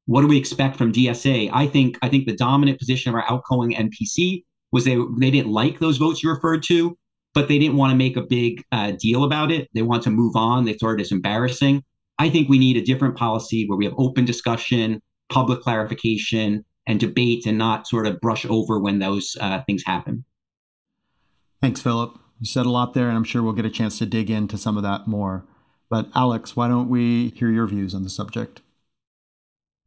What 0.07 0.21
do 0.21 0.29
we 0.29 0.37
expect 0.37 0.77
from 0.77 0.93
DSA? 0.93 1.51
I 1.53 1.67
think 1.67 1.99
I 2.03 2.09
think 2.09 2.27
the 2.27 2.37
dominant 2.37 2.79
position 2.79 3.11
of 3.11 3.17
our 3.17 3.25
outgoing 3.31 3.73
NPC 3.73 4.45
was 4.71 4.85
they 4.85 4.97
they 5.19 5.31
didn't 5.31 5.53
like 5.53 5.79
those 5.79 5.97
votes 5.97 6.23
you 6.23 6.31
referred 6.31 6.63
to, 6.65 6.97
but 7.33 7.49
they 7.49 7.59
didn't 7.59 7.77
want 7.77 7.91
to 7.91 7.97
make 7.97 8.17
a 8.17 8.23
big 8.23 8.63
uh, 8.71 8.93
deal 8.93 9.25
about 9.25 9.51
it. 9.51 9.69
They 9.75 9.83
want 9.83 10.03
to 10.05 10.11
move 10.11 10.37
on. 10.37 10.65
They 10.65 10.75
thought 10.75 10.95
it 10.95 11.01
as 11.01 11.13
embarrassing. 11.13 11.83
I 12.19 12.31
think 12.31 12.49
we 12.49 12.59
need 12.59 12.77
a 12.77 12.85
different 12.85 13.17
policy 13.17 13.67
where 13.67 13.77
we 13.77 13.85
have 13.85 13.95
open 13.99 14.25
discussion, 14.25 15.03
public 15.29 15.61
clarification, 15.61 16.65
and 16.87 17.01
debate, 17.01 17.47
and 17.47 17.59
not 17.59 17.87
sort 17.87 18.07
of 18.07 18.21
brush 18.21 18.45
over 18.47 18.79
when 18.79 18.99
those 18.99 19.37
uh, 19.41 19.63
things 19.67 19.83
happen. 19.85 20.25
Thanks, 21.63 21.81
Philip. 21.81 22.19
You 22.41 22.47
said 22.47 22.67
a 22.67 22.71
lot 22.71 22.95
there, 22.95 23.09
and 23.09 23.17
I'm 23.17 23.25
sure 23.25 23.43
we'll 23.43 23.53
get 23.55 23.65
a 23.65 23.71
chance 23.71 23.99
to 23.99 24.07
dig 24.07 24.31
into 24.31 24.59
some 24.59 24.77
of 24.77 24.83
that 24.83 25.07
more. 25.07 25.45
But 25.89 26.09
Alex, 26.15 26.57
why 26.57 26.69
don't 26.69 26.89
we 26.89 27.31
hear 27.31 27.51
your 27.51 27.67
views 27.67 27.95
on 27.95 28.03
the 28.03 28.11
subject? 28.11 28.61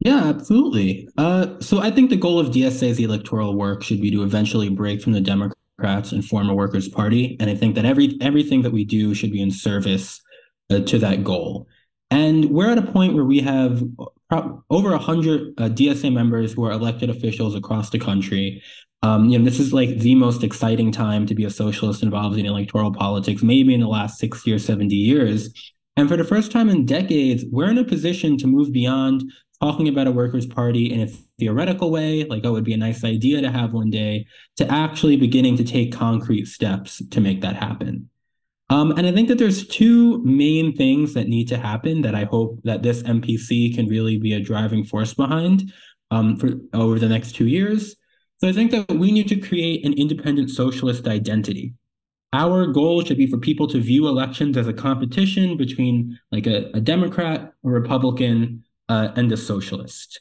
Yeah, 0.00 0.24
absolutely. 0.24 1.08
Uh, 1.18 1.58
so 1.60 1.80
I 1.80 1.90
think 1.90 2.10
the 2.10 2.16
goal 2.16 2.38
of 2.38 2.48
DSA's 2.48 2.98
electoral 2.98 3.56
work 3.56 3.82
should 3.82 4.00
be 4.00 4.10
to 4.12 4.22
eventually 4.22 4.68
break 4.68 5.02
from 5.02 5.12
the 5.12 5.20
Democrats 5.20 6.12
and 6.12 6.24
form 6.24 6.48
a 6.48 6.54
workers' 6.54 6.88
party, 6.88 7.36
and 7.40 7.50
I 7.50 7.54
think 7.54 7.74
that 7.74 7.84
every 7.84 8.16
everything 8.20 8.62
that 8.62 8.72
we 8.72 8.84
do 8.84 9.14
should 9.14 9.32
be 9.32 9.42
in 9.42 9.50
service 9.50 10.20
uh, 10.70 10.80
to 10.80 10.98
that 10.98 11.24
goal. 11.24 11.66
And 12.10 12.46
we're 12.50 12.70
at 12.70 12.78
a 12.78 12.82
point 12.82 13.14
where 13.14 13.24
we 13.24 13.40
have 13.40 13.82
over 14.30 14.90
100 14.90 15.54
uh, 15.58 15.68
DSA 15.68 16.12
members 16.12 16.52
who 16.52 16.64
are 16.64 16.72
elected 16.72 17.10
officials 17.10 17.54
across 17.54 17.90
the 17.90 17.98
country. 17.98 18.62
Um, 19.02 19.28
you 19.28 19.38
know, 19.38 19.44
this 19.44 19.60
is 19.60 19.72
like 19.72 19.90
the 19.98 20.14
most 20.14 20.42
exciting 20.42 20.90
time 20.90 21.26
to 21.26 21.34
be 21.34 21.44
a 21.44 21.50
socialist 21.50 22.02
involved 22.02 22.38
in 22.38 22.46
electoral 22.46 22.92
politics, 22.92 23.42
maybe 23.42 23.74
in 23.74 23.80
the 23.80 23.88
last 23.88 24.18
60 24.18 24.52
or 24.52 24.58
70 24.58 24.94
years. 24.94 25.52
And 25.96 26.08
for 26.08 26.16
the 26.16 26.24
first 26.24 26.50
time 26.50 26.68
in 26.68 26.86
decades, 26.86 27.44
we're 27.50 27.70
in 27.70 27.78
a 27.78 27.84
position 27.84 28.36
to 28.38 28.46
move 28.46 28.72
beyond 28.72 29.24
talking 29.60 29.88
about 29.88 30.06
a 30.06 30.12
workers' 30.12 30.46
party 30.46 30.92
in 30.92 31.00
a 31.00 31.08
theoretical 31.38 31.90
way, 31.90 32.24
like, 32.24 32.42
oh, 32.44 32.50
it 32.50 32.52
would 32.52 32.64
be 32.64 32.74
a 32.74 32.78
nice 32.78 33.04
idea 33.04 33.40
to 33.40 33.50
have 33.50 33.72
one 33.72 33.90
day, 33.90 34.26
to 34.56 34.70
actually 34.70 35.16
beginning 35.16 35.56
to 35.56 35.64
take 35.64 35.92
concrete 35.92 36.46
steps 36.46 37.02
to 37.10 37.20
make 37.20 37.40
that 37.40 37.56
happen. 37.56 38.08
Um, 38.70 38.92
and 38.92 39.06
I 39.06 39.12
think 39.12 39.28
that 39.28 39.38
there's 39.38 39.66
two 39.66 40.22
main 40.24 40.76
things 40.76 41.14
that 41.14 41.28
need 41.28 41.48
to 41.48 41.56
happen 41.56 42.02
that 42.02 42.14
I 42.14 42.24
hope 42.24 42.60
that 42.64 42.82
this 42.82 43.02
NPC 43.02 43.74
can 43.74 43.86
really 43.86 44.18
be 44.18 44.34
a 44.34 44.40
driving 44.40 44.84
force 44.84 45.14
behind 45.14 45.72
um, 46.10 46.36
for 46.36 46.50
over 46.74 46.98
the 46.98 47.08
next 47.08 47.34
two 47.34 47.46
years. 47.46 47.96
So 48.40 48.48
I 48.48 48.52
think 48.52 48.70
that 48.70 48.88
we 48.90 49.10
need 49.10 49.28
to 49.28 49.36
create 49.36 49.84
an 49.84 49.94
independent 49.94 50.50
socialist 50.50 51.08
identity. 51.08 51.74
Our 52.32 52.66
goal 52.66 53.02
should 53.02 53.16
be 53.16 53.26
for 53.26 53.38
people 53.38 53.66
to 53.68 53.80
view 53.80 54.06
elections 54.06 54.56
as 54.58 54.68
a 54.68 54.72
competition 54.72 55.56
between 55.56 56.18
like 56.30 56.46
a, 56.46 56.70
a 56.74 56.80
Democrat, 56.80 57.52
a 57.64 57.68
Republican, 57.68 58.64
uh, 58.90 59.08
and 59.16 59.32
a 59.32 59.36
socialist. 59.36 60.20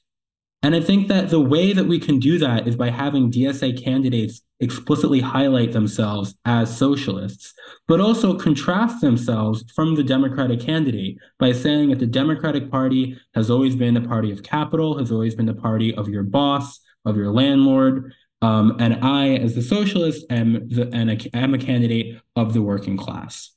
And 0.64 0.74
I 0.74 0.82
think 0.82 1.10
that 1.10 1.30
the 1.30 1.42
way 1.42 1.74
that 1.74 1.86
we 1.86 2.00
can 2.00 2.20
do 2.20 2.40
that 2.40 2.68
is 2.68 2.76
by 2.76 2.90
having 2.90 3.32
DSA 3.32 3.84
candidates 3.84 4.42
explicitly 4.60 5.20
highlight 5.20 5.72
themselves 5.72 6.36
as 6.46 6.76
socialists, 6.76 7.54
but 7.88 8.02
also 8.02 8.38
contrast 8.38 9.02
themselves 9.02 9.64
from 9.76 9.96
the 9.96 10.04
Democratic 10.04 10.60
candidate 10.60 11.18
by 11.40 11.52
saying 11.52 11.90
that 11.90 12.00
the 12.00 12.08
Democratic 12.08 12.72
Party 12.72 13.18
has 13.36 13.52
always 13.52 13.76
been 13.76 13.94
the 13.94 14.02
party 14.02 14.32
of 14.32 14.44
capital, 14.44 14.98
has 14.98 15.12
always 15.12 15.36
been 15.36 15.46
the 15.46 15.54
party 15.54 15.94
of 15.94 16.10
your 16.10 16.24
boss, 16.24 16.80
of 17.06 17.16
your 17.16 17.32
landlord. 17.32 18.14
Um, 18.42 18.78
and 18.80 19.04
I, 19.04 19.36
as 19.36 19.56
the 19.56 19.62
socialist, 19.62 20.26
am, 20.30 20.68
the, 20.70 20.90
and 20.94 21.12
a, 21.12 21.36
am 21.36 21.54
a 21.54 21.58
candidate 21.58 22.20
of 22.36 22.54
the 22.54 22.62
working 22.62 22.98
class. 22.98 23.52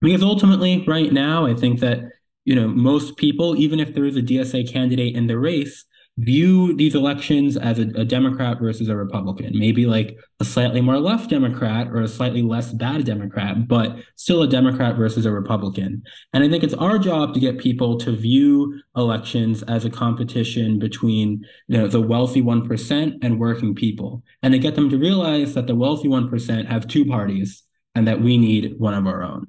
Because 0.00 0.22
ultimately, 0.22 0.84
right 0.86 1.12
now, 1.12 1.46
I 1.46 1.54
think 1.54 1.80
that 1.80 2.04
you 2.44 2.54
know 2.54 2.68
most 2.68 3.16
people, 3.16 3.56
even 3.56 3.80
if 3.80 3.94
there 3.94 4.04
is 4.04 4.16
a 4.16 4.22
DSA 4.22 4.70
candidate 4.72 5.16
in 5.16 5.26
the 5.26 5.38
race, 5.38 5.84
view 6.18 6.74
these 6.74 6.96
elections 6.96 7.56
as 7.56 7.78
a, 7.78 7.82
a, 7.94 8.04
Democrat 8.04 8.58
versus 8.58 8.88
a 8.88 8.96
Republican, 8.96 9.56
maybe 9.56 9.86
like 9.86 10.16
a 10.40 10.44
slightly 10.44 10.80
more 10.80 10.98
left 10.98 11.30
Democrat 11.30 11.86
or 11.88 12.02
a 12.02 12.08
slightly 12.08 12.42
less 12.42 12.72
bad 12.72 13.04
Democrat, 13.04 13.68
but 13.68 13.96
still 14.16 14.42
a 14.42 14.48
Democrat 14.48 14.96
versus 14.96 15.26
a 15.26 15.30
Republican. 15.30 16.02
And 16.32 16.42
I 16.42 16.48
think 16.48 16.64
it's 16.64 16.74
our 16.74 16.98
job 16.98 17.34
to 17.34 17.40
get 17.40 17.58
people 17.58 17.98
to 17.98 18.16
view 18.16 18.80
elections 18.96 19.62
as 19.64 19.84
a 19.84 19.90
competition 19.90 20.80
between 20.80 21.44
you 21.68 21.78
know, 21.78 21.86
the 21.86 22.00
wealthy 22.00 22.42
1% 22.42 23.18
and 23.22 23.38
working 23.38 23.74
people, 23.76 24.24
and 24.42 24.52
to 24.52 24.58
get 24.58 24.74
them 24.74 24.90
to 24.90 24.98
realize 24.98 25.54
that 25.54 25.68
the 25.68 25.76
wealthy 25.76 26.08
1% 26.08 26.66
have 26.66 26.88
two 26.88 27.04
parties 27.06 27.62
and 27.94 28.08
that 28.08 28.20
we 28.20 28.38
need 28.38 28.74
one 28.78 28.94
of 28.94 29.06
our 29.06 29.22
own. 29.22 29.46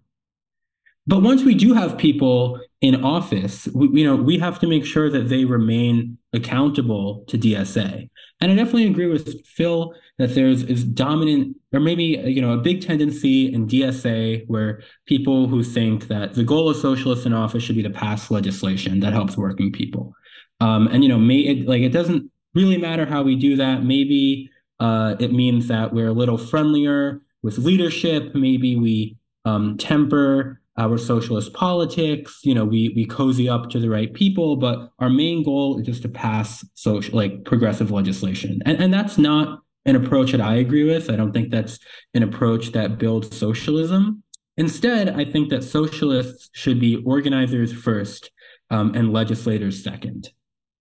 But 1.09 1.23
once 1.23 1.43
we 1.43 1.55
do 1.55 1.73
have 1.73 1.97
people 1.97 2.61
in 2.81 3.03
office, 3.03 3.67
we, 3.73 3.89
you 3.99 4.05
know, 4.05 4.15
we 4.15 4.37
have 4.37 4.59
to 4.59 4.67
make 4.67 4.85
sure 4.85 5.09
that 5.09 5.27
they 5.27 5.43
remain 5.43 6.19
accountable 6.33 7.25
to 7.29 7.35
DSA. 7.35 8.07
And 8.39 8.51
I 8.51 8.55
definitely 8.55 8.85
agree 8.85 9.07
with 9.07 9.43
Phil 9.43 9.95
that 10.19 10.35
there's 10.35 10.61
is 10.61 10.83
dominant, 10.83 11.57
or 11.73 11.79
maybe 11.79 12.03
you 12.03 12.43
know, 12.43 12.51
a 12.51 12.57
big 12.57 12.85
tendency 12.85 13.51
in 13.51 13.65
DSA 13.67 14.45
where 14.45 14.83
people 15.07 15.47
who 15.47 15.63
think 15.63 16.09
that 16.09 16.35
the 16.35 16.43
goal 16.43 16.69
of 16.69 16.77
socialists 16.77 17.25
in 17.25 17.33
office 17.33 17.63
should 17.63 17.75
be 17.75 17.81
to 17.81 17.89
pass 17.89 18.29
legislation 18.29 18.99
that 18.99 19.11
helps 19.11 19.35
working 19.35 19.71
people. 19.71 20.13
Um, 20.59 20.85
and 20.89 21.01
you 21.03 21.09
know, 21.09 21.17
may 21.17 21.39
it, 21.39 21.67
like 21.67 21.81
it 21.81 21.89
doesn't 21.89 22.29
really 22.53 22.77
matter 22.77 23.07
how 23.07 23.23
we 23.23 23.35
do 23.35 23.55
that. 23.55 23.83
Maybe 23.83 24.51
uh, 24.79 25.15
it 25.19 25.33
means 25.33 25.69
that 25.69 25.91
we're 25.91 26.09
a 26.09 26.13
little 26.13 26.37
friendlier 26.37 27.23
with 27.41 27.57
leadership. 27.57 28.35
Maybe 28.35 28.75
we 28.75 29.17
um, 29.43 29.75
temper 29.79 30.61
our 30.79 30.98
socialist 30.98 31.53
politics. 31.53 32.39
You 32.43 32.55
know, 32.55 32.65
we 32.65 32.89
we 32.95 33.05
cozy 33.05 33.48
up 33.48 33.69
to 33.71 33.79
the 33.79 33.89
right 33.89 34.12
people, 34.13 34.55
but 34.55 34.91
our 35.00 35.09
main 35.09 35.43
goal 35.43 35.79
is 35.79 35.86
just 35.86 36.01
to 36.03 36.09
pass 36.09 36.65
social 36.74 37.15
like 37.15 37.43
progressive 37.45 37.91
legislation. 37.91 38.62
And 38.65 38.81
and 38.81 38.93
that's 38.93 39.17
not 39.17 39.59
an 39.86 39.95
approach 39.95 40.31
that 40.31 40.41
I 40.41 40.55
agree 40.55 40.86
with. 40.86 41.09
I 41.09 41.15
don't 41.15 41.33
think 41.33 41.51
that's 41.51 41.79
an 42.13 42.24
approach 42.24 42.71
that 42.71 42.98
builds 42.98 43.38
socialism. 43.38 44.24
Instead, 44.57 45.09
I 45.09 45.25
think 45.25 45.50
that 45.50 45.63
socialists 45.63 46.50
should 46.53 46.79
be 46.79 47.03
organizers 47.05 47.71
first 47.71 48.31
um, 48.69 48.93
and 48.95 49.13
legislators 49.13 49.83
second. 49.83 50.31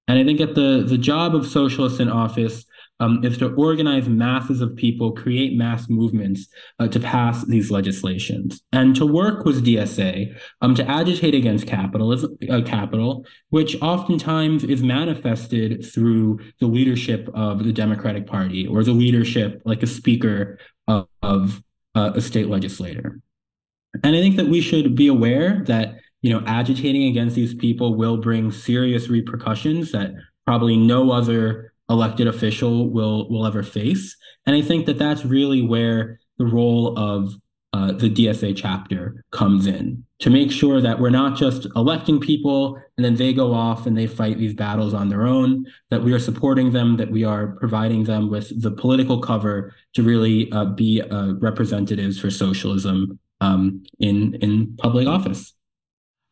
And 0.06 0.18
I 0.18 0.24
think 0.24 0.38
that 0.38 0.54
the 0.54 0.84
the 0.86 0.98
job 0.98 1.34
of 1.34 1.46
socialists 1.46 2.00
in 2.00 2.08
office 2.08 2.64
um, 3.00 3.24
is 3.24 3.38
to 3.38 3.54
organize 3.54 4.08
masses 4.08 4.60
of 4.60 4.74
people, 4.76 5.12
create 5.12 5.56
mass 5.56 5.88
movements 5.88 6.48
uh, 6.78 6.88
to 6.88 7.00
pass 7.00 7.44
these 7.44 7.70
legislations, 7.70 8.62
and 8.72 8.96
to 8.96 9.06
work 9.06 9.44
with 9.44 9.64
DSA 9.64 10.36
um, 10.60 10.74
to 10.74 10.88
agitate 10.88 11.34
against 11.34 11.66
capitalism, 11.66 12.36
uh, 12.50 12.60
capital, 12.64 13.24
which 13.50 13.80
oftentimes 13.80 14.64
is 14.64 14.82
manifested 14.82 15.84
through 15.84 16.38
the 16.60 16.66
leadership 16.66 17.28
of 17.34 17.64
the 17.64 17.72
Democratic 17.72 18.26
Party 18.26 18.66
or 18.66 18.82
the 18.82 18.92
leadership, 18.92 19.62
like 19.64 19.82
a 19.82 19.86
speaker 19.86 20.58
of, 20.86 21.06
of 21.22 21.62
uh, 21.94 22.12
a 22.14 22.20
state 22.20 22.48
legislator. 22.48 23.20
And 24.04 24.14
I 24.14 24.20
think 24.20 24.36
that 24.36 24.48
we 24.48 24.60
should 24.60 24.94
be 24.94 25.08
aware 25.08 25.62
that 25.66 25.96
you 26.22 26.30
know 26.32 26.42
agitating 26.46 27.04
against 27.04 27.36
these 27.36 27.54
people 27.54 27.94
will 27.94 28.16
bring 28.16 28.50
serious 28.50 29.08
repercussions 29.08 29.92
that 29.92 30.12
probably 30.46 30.76
no 30.76 31.12
other 31.12 31.72
elected 31.88 32.26
official 32.26 32.90
will 32.90 33.28
will 33.28 33.46
ever 33.46 33.62
face. 33.62 34.16
And 34.46 34.56
I 34.56 34.62
think 34.62 34.86
that 34.86 34.98
that's 34.98 35.24
really 35.24 35.62
where 35.62 36.20
the 36.38 36.46
role 36.46 36.98
of 36.98 37.34
uh, 37.72 37.92
the 37.92 38.08
DSA 38.08 38.56
chapter 38.56 39.24
comes 39.30 39.66
in 39.66 40.04
to 40.20 40.30
make 40.30 40.50
sure 40.50 40.80
that 40.80 40.98
we're 40.98 41.10
not 41.10 41.36
just 41.36 41.66
electing 41.76 42.18
people 42.18 42.80
and 42.96 43.04
then 43.04 43.16
they 43.16 43.32
go 43.32 43.52
off 43.52 43.86
and 43.86 43.96
they 43.96 44.06
fight 44.06 44.38
these 44.38 44.54
battles 44.54 44.94
on 44.94 45.10
their 45.10 45.26
own, 45.26 45.66
that 45.90 46.02
we 46.02 46.12
are 46.12 46.18
supporting 46.18 46.72
them, 46.72 46.96
that 46.96 47.10
we 47.10 47.24
are 47.24 47.48
providing 47.58 48.04
them 48.04 48.30
with 48.30 48.62
the 48.62 48.70
political 48.70 49.20
cover 49.20 49.74
to 49.94 50.02
really 50.02 50.50
uh, 50.52 50.64
be 50.64 51.02
uh, 51.02 51.34
representatives 51.34 52.18
for 52.18 52.30
socialism 52.30 53.18
um, 53.40 53.82
in 54.00 54.34
in 54.36 54.74
public 54.78 55.06
office. 55.06 55.54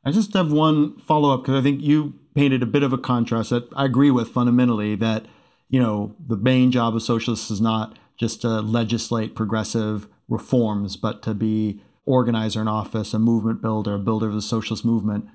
I 0.04 0.12
just 0.12 0.32
have 0.34 0.52
one 0.52 0.98
follow 0.98 1.34
up 1.34 1.42
because 1.42 1.58
I 1.58 1.62
think 1.62 1.82
you 1.82 2.14
painted 2.34 2.62
a 2.62 2.66
bit 2.66 2.82
of 2.82 2.92
a 2.92 2.98
contrast 2.98 3.50
that 3.50 3.68
I 3.75 3.84
agree 3.84 4.10
with 4.10 4.28
fundamentally 4.28 4.94
that 4.96 5.26
you 5.68 5.80
know 5.80 6.14
the 6.25 6.37
main 6.37 6.70
job 6.70 6.94
of 6.94 7.02
socialists 7.02 7.50
is 7.50 7.61
not 7.61 7.99
just 8.16 8.40
to 8.42 8.61
legislate 8.61 9.35
progressive 9.35 10.08
reforms, 10.28 10.96
but 10.96 11.23
to 11.23 11.35
be 11.35 11.80
organizer 12.04 12.61
in 12.61 12.68
office, 12.68 13.12
a 13.12 13.18
movement 13.18 13.61
builder, 13.61 13.94
a 13.94 13.99
builder 13.99 14.28
of 14.28 14.35
the 14.35 14.42
socialist 14.42 14.85
movement. 14.85 15.28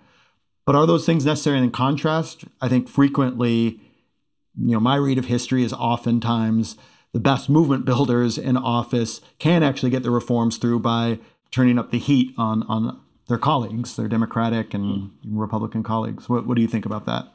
But 0.65 0.75
are 0.75 0.85
those 0.85 1.05
things 1.05 1.25
necessary? 1.25 1.57
And 1.57 1.65
in 1.65 1.71
contrast, 1.71 2.45
I 2.61 2.69
think 2.69 2.87
frequently, 2.87 3.79
you 4.57 4.73
know, 4.73 4.79
my 4.79 4.95
read 4.95 5.17
of 5.17 5.25
history 5.25 5.63
is 5.63 5.73
oftentimes 5.73 6.77
the 7.13 7.19
best 7.19 7.49
movement 7.49 7.83
builders 7.85 8.37
in 8.37 8.55
office 8.57 9.21
can 9.37 9.63
actually 9.63 9.89
get 9.89 10.03
the 10.03 10.11
reforms 10.11 10.57
through 10.57 10.79
by 10.79 11.19
turning 11.51 11.77
up 11.77 11.91
the 11.91 11.99
heat 11.99 12.33
on 12.37 12.63
on 12.63 12.99
their 13.27 13.37
colleagues, 13.37 13.95
their 13.95 14.07
Democratic 14.07 14.73
and 14.73 15.11
hmm. 15.23 15.39
Republican 15.39 15.83
colleagues. 15.83 16.27
What, 16.27 16.45
what 16.45 16.55
do 16.55 16.61
you 16.61 16.67
think 16.67 16.85
about 16.85 17.05
that? 17.05 17.27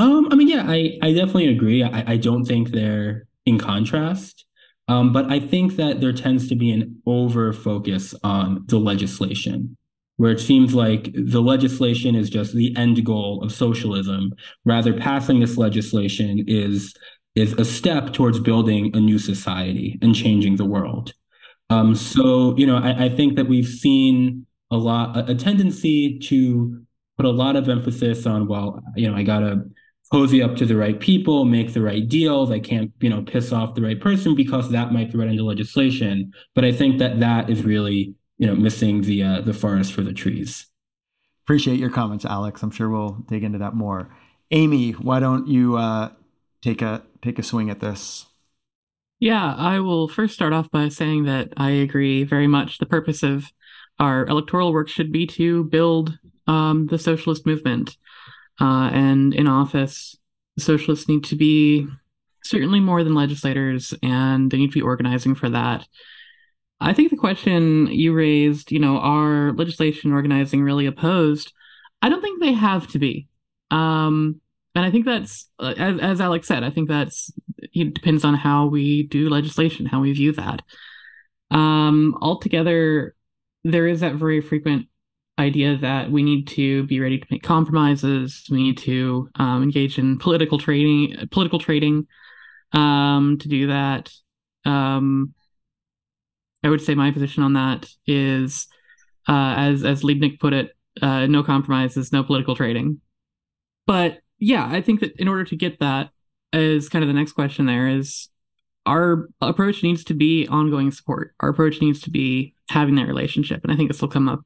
Um, 0.00 0.28
I 0.32 0.34
mean, 0.34 0.48
yeah, 0.48 0.64
I, 0.66 0.98
I 1.02 1.12
definitely 1.12 1.48
agree. 1.48 1.82
I, 1.84 2.12
I 2.12 2.16
don't 2.16 2.46
think 2.46 2.70
they're 2.70 3.26
in 3.44 3.58
contrast. 3.58 4.46
Um, 4.88 5.12
but 5.12 5.30
I 5.30 5.38
think 5.38 5.76
that 5.76 6.00
there 6.00 6.14
tends 6.14 6.48
to 6.48 6.56
be 6.56 6.70
an 6.70 7.02
over 7.06 7.52
focus 7.52 8.14
on 8.24 8.64
the 8.68 8.78
legislation, 8.78 9.76
where 10.16 10.32
it 10.32 10.40
seems 10.40 10.74
like 10.74 11.10
the 11.12 11.42
legislation 11.42 12.16
is 12.16 12.30
just 12.30 12.54
the 12.54 12.74
end 12.78 13.04
goal 13.04 13.44
of 13.44 13.52
socialism. 13.52 14.32
Rather, 14.64 14.94
passing 14.94 15.38
this 15.38 15.58
legislation 15.58 16.44
is 16.48 16.94
is 17.34 17.52
a 17.52 17.64
step 17.64 18.14
towards 18.14 18.40
building 18.40 18.96
a 18.96 19.00
new 19.00 19.18
society 19.18 19.98
and 20.00 20.14
changing 20.14 20.56
the 20.56 20.64
world. 20.64 21.12
Um, 21.68 21.94
so, 21.94 22.56
you 22.56 22.66
know, 22.66 22.78
I, 22.78 23.04
I 23.04 23.08
think 23.10 23.36
that 23.36 23.46
we've 23.46 23.68
seen 23.68 24.46
a 24.70 24.76
lot 24.76 25.16
a, 25.16 25.32
a 25.32 25.34
tendency 25.34 26.18
to 26.20 26.84
put 27.16 27.26
a 27.26 27.30
lot 27.30 27.54
of 27.54 27.68
emphasis 27.68 28.24
on 28.24 28.48
well 28.48 28.82
you 28.96 29.06
know 29.06 29.14
i 29.14 29.22
gotta 29.22 29.62
cozy 30.10 30.42
up 30.42 30.56
to 30.56 30.66
the 30.66 30.76
right 30.76 30.98
people 30.98 31.44
make 31.44 31.72
the 31.72 31.82
right 31.82 32.08
deals. 32.08 32.50
I 32.50 32.58
can't 32.58 32.92
you 33.00 33.08
know 33.08 33.22
piss 33.22 33.52
off 33.52 33.74
the 33.74 33.82
right 33.82 34.00
person 34.00 34.34
because 34.34 34.70
that 34.70 34.92
might 34.92 35.12
threaten 35.12 35.36
the 35.36 35.42
legislation. 35.42 36.32
But 36.54 36.64
i 36.64 36.72
think 36.72 36.98
that 36.98 37.20
that 37.20 37.48
is 37.48 37.64
really 37.64 38.14
you 38.38 38.46
know 38.46 38.54
missing 38.54 39.02
the 39.02 39.22
uh, 39.22 39.40
the 39.40 39.54
forest 39.54 39.92
for 39.92 40.02
the 40.02 40.12
trees. 40.12 40.66
Appreciate 41.44 41.78
your 41.78 41.90
comments 41.90 42.24
alex. 42.24 42.62
I'm 42.62 42.70
sure 42.70 42.88
we'll 42.88 43.24
dig 43.28 43.44
into 43.44 43.58
that 43.58 43.74
more. 43.74 44.14
Amy 44.50 44.92
why 44.92 45.20
don't 45.20 45.46
you 45.46 45.76
uh, 45.76 46.10
take 46.62 46.82
a 46.82 47.02
take 47.22 47.38
a 47.38 47.42
swing 47.42 47.70
at 47.70 47.80
this? 47.80 48.26
Yeah 49.20 49.54
i 49.56 49.78
will 49.78 50.08
first 50.08 50.34
start 50.34 50.52
off 50.52 50.70
by 50.70 50.88
saying 50.88 51.24
that 51.24 51.52
i 51.56 51.70
agree 51.70 52.24
very 52.24 52.46
much. 52.46 52.78
The 52.78 52.86
purpose 52.86 53.22
of 53.22 53.52
our 54.00 54.26
electoral 54.26 54.72
work 54.72 54.88
should 54.88 55.12
be 55.12 55.26
to 55.26 55.64
build 55.64 56.18
um, 56.46 56.86
the 56.88 56.98
socialist 56.98 57.46
movement. 57.46 57.96
Uh, 58.60 58.90
and 58.92 59.34
in 59.34 59.46
office, 59.46 60.16
socialists 60.58 61.08
need 61.08 61.24
to 61.24 61.36
be 61.36 61.86
certainly 62.42 62.80
more 62.80 63.04
than 63.04 63.14
legislators, 63.14 63.94
and 64.02 64.50
they 64.50 64.58
need 64.58 64.70
to 64.70 64.78
be 64.78 64.82
organizing 64.82 65.34
for 65.34 65.48
that. 65.48 65.86
I 66.80 66.92
think 66.92 67.10
the 67.10 67.16
question 67.16 67.88
you 67.88 68.14
raised, 68.14 68.72
you 68.72 68.78
know, 68.78 68.98
are 68.98 69.52
legislation 69.52 70.12
organizing 70.12 70.62
really 70.62 70.86
opposed? 70.86 71.52
I 72.02 72.08
don't 72.08 72.22
think 72.22 72.40
they 72.40 72.52
have 72.52 72.86
to 72.88 72.98
be. 72.98 73.28
Um, 73.70 74.40
and 74.74 74.84
I 74.84 74.90
think 74.90 75.04
that's, 75.04 75.48
uh, 75.58 75.74
as, 75.76 75.98
as 76.00 76.20
Alex 76.20 76.46
said, 76.46 76.64
I 76.64 76.70
think 76.70 76.88
that's 76.88 77.30
it 77.58 77.94
depends 77.94 78.24
on 78.24 78.34
how 78.34 78.66
we 78.66 79.02
do 79.04 79.28
legislation, 79.28 79.86
how 79.86 80.00
we 80.00 80.12
view 80.12 80.32
that. 80.32 80.62
Um, 81.50 82.16
altogether, 82.20 83.14
there 83.64 83.86
is 83.86 84.00
that 84.00 84.14
very 84.14 84.40
frequent 84.40 84.86
idea 85.40 85.76
that 85.78 86.10
we 86.10 86.22
need 86.22 86.46
to 86.48 86.84
be 86.84 87.00
ready 87.00 87.18
to 87.18 87.26
make 87.30 87.42
compromises. 87.42 88.46
We 88.50 88.62
need 88.62 88.78
to 88.78 89.28
um, 89.36 89.62
engage 89.62 89.98
in 89.98 90.18
political 90.18 90.58
trading, 90.58 91.28
political 91.30 91.58
trading. 91.58 92.06
Um, 92.72 93.38
to 93.38 93.48
do 93.48 93.66
that, 93.66 94.12
um, 94.64 95.34
I 96.62 96.68
would 96.68 96.80
say 96.80 96.94
my 96.94 97.10
position 97.10 97.42
on 97.42 97.54
that 97.54 97.88
is, 98.06 98.68
uh, 99.28 99.54
as 99.56 99.84
as 99.84 100.02
Liebknecht 100.02 100.38
put 100.38 100.52
it, 100.52 100.70
uh, 101.02 101.26
no 101.26 101.42
compromises, 101.42 102.12
no 102.12 102.22
political 102.22 102.54
trading. 102.54 103.00
But 103.86 104.20
yeah, 104.38 104.68
I 104.70 104.80
think 104.82 105.00
that 105.00 105.16
in 105.16 105.26
order 105.26 105.44
to 105.44 105.56
get 105.56 105.80
that, 105.80 106.10
is 106.52 106.88
kind 106.88 107.02
of 107.02 107.08
the 107.08 107.14
next 107.14 107.32
question. 107.32 107.66
There 107.66 107.88
is 107.88 108.28
our 108.86 109.28
approach 109.40 109.82
needs 109.82 110.04
to 110.04 110.14
be 110.14 110.46
ongoing 110.48 110.90
support. 110.90 111.34
Our 111.40 111.50
approach 111.50 111.80
needs 111.80 112.00
to 112.02 112.10
be 112.10 112.54
having 112.70 112.94
that 112.96 113.06
relationship. 113.06 113.60
And 113.62 113.72
I 113.72 113.76
think 113.76 113.90
this 113.90 114.00
will 114.00 114.08
come 114.08 114.28
up 114.28 114.40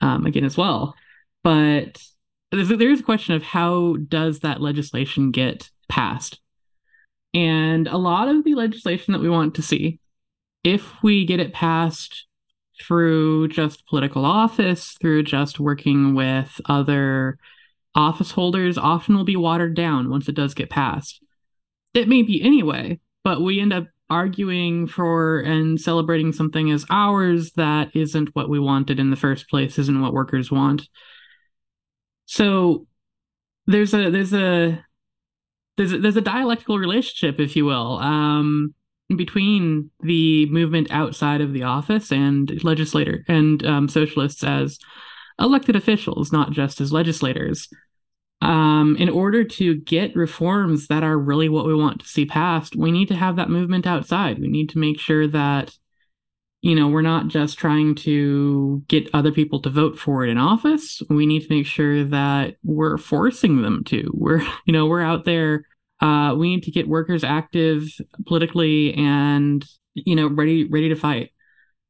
um, 0.00 0.26
again 0.26 0.44
as 0.44 0.56
well. 0.56 0.94
But 1.42 2.02
there 2.52 2.90
is 2.90 3.00
a 3.00 3.04
question 3.04 3.34
of 3.34 3.42
how 3.42 3.96
does 4.08 4.40
that 4.40 4.60
legislation 4.60 5.30
get 5.30 5.70
passed? 5.88 6.40
And 7.32 7.86
a 7.86 7.96
lot 7.96 8.28
of 8.28 8.44
the 8.44 8.54
legislation 8.54 9.12
that 9.12 9.20
we 9.20 9.30
want 9.30 9.54
to 9.54 9.62
see, 9.62 10.00
if 10.64 11.02
we 11.02 11.24
get 11.24 11.40
it 11.40 11.52
passed 11.52 12.26
through 12.80 13.48
just 13.48 13.86
political 13.86 14.24
office, 14.24 14.96
through 15.00 15.22
just 15.22 15.60
working 15.60 16.14
with 16.14 16.60
other 16.66 17.38
office 17.94 18.32
holders, 18.32 18.78
often 18.78 19.16
will 19.16 19.24
be 19.24 19.36
watered 19.36 19.74
down 19.74 20.10
once 20.10 20.28
it 20.28 20.34
does 20.34 20.54
get 20.54 20.70
passed. 20.70 21.22
It 21.94 22.08
may 22.08 22.22
be 22.22 22.42
anyway, 22.42 23.00
but 23.22 23.42
we 23.42 23.60
end 23.60 23.72
up 23.72 23.86
arguing 24.10 24.86
for 24.86 25.40
and 25.40 25.80
celebrating 25.80 26.32
something 26.32 26.70
as 26.70 26.84
ours 26.90 27.52
that 27.52 27.94
isn't 27.94 28.34
what 28.34 28.48
we 28.48 28.58
wanted 28.58 28.98
in 28.98 29.10
the 29.10 29.16
first 29.16 29.48
place, 29.48 29.78
isn't 29.78 30.00
what 30.00 30.12
workers 30.12 30.50
want. 30.50 30.88
So 32.26 32.86
there's 33.66 33.94
a 33.94 34.10
there's 34.10 34.34
a 34.34 34.84
there's 35.76 35.92
a, 35.92 35.98
there's 35.98 36.16
a 36.16 36.20
dialectical 36.20 36.78
relationship, 36.78 37.40
if 37.40 37.56
you 37.56 37.64
will, 37.64 37.98
um, 37.98 38.74
between 39.16 39.90
the 40.00 40.46
movement 40.46 40.90
outside 40.90 41.40
of 41.40 41.52
the 41.52 41.62
office 41.62 42.12
and 42.12 42.62
legislator 42.62 43.24
and 43.28 43.64
um, 43.64 43.88
socialists 43.88 44.44
as 44.44 44.78
elected 45.38 45.76
officials, 45.76 46.32
not 46.32 46.50
just 46.50 46.80
as 46.80 46.92
legislators 46.92 47.68
um, 48.42 48.96
in 48.96 49.08
order 49.08 49.44
to 49.44 49.74
get 49.74 50.16
reforms 50.16 50.86
that 50.86 51.02
are 51.02 51.18
really 51.18 51.48
what 51.48 51.66
we 51.66 51.74
want 51.74 52.00
to 52.00 52.08
see 52.08 52.24
passed, 52.24 52.74
we 52.74 52.90
need 52.90 53.08
to 53.08 53.16
have 53.16 53.36
that 53.36 53.50
movement 53.50 53.86
outside. 53.86 54.38
We 54.38 54.48
need 54.48 54.70
to 54.70 54.78
make 54.78 54.98
sure 54.98 55.26
that, 55.28 55.76
you 56.62 56.74
know, 56.74 56.88
we're 56.88 57.02
not 57.02 57.28
just 57.28 57.58
trying 57.58 57.94
to 57.96 58.82
get 58.88 59.10
other 59.12 59.30
people 59.30 59.60
to 59.62 59.70
vote 59.70 59.98
for 59.98 60.24
it 60.24 60.30
in 60.30 60.38
office. 60.38 61.02
We 61.10 61.26
need 61.26 61.42
to 61.42 61.54
make 61.54 61.66
sure 61.66 62.04
that 62.04 62.56
we're 62.64 62.96
forcing 62.96 63.60
them 63.60 63.84
to. 63.84 64.10
We're, 64.14 64.40
you 64.64 64.72
know, 64.72 64.86
we're 64.86 65.02
out 65.02 65.24
there. 65.24 65.66
Uh, 66.00 66.34
we 66.34 66.48
need 66.48 66.62
to 66.62 66.70
get 66.70 66.88
workers 66.88 67.22
active 67.22 67.90
politically 68.26 68.94
and, 68.94 69.66
you 69.92 70.16
know, 70.16 70.28
ready 70.28 70.66
ready 70.66 70.88
to 70.88 70.96
fight, 70.96 71.30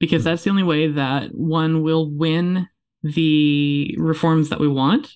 because 0.01 0.25
that's 0.25 0.43
the 0.43 0.51
only 0.51 0.65
way 0.65 0.89
that 0.89 1.33
one 1.33 1.83
will 1.83 2.11
win 2.11 2.69
the 3.05 3.95
reforms 3.99 4.49
that 4.49 4.59
we 4.59 4.67
want 4.67 5.15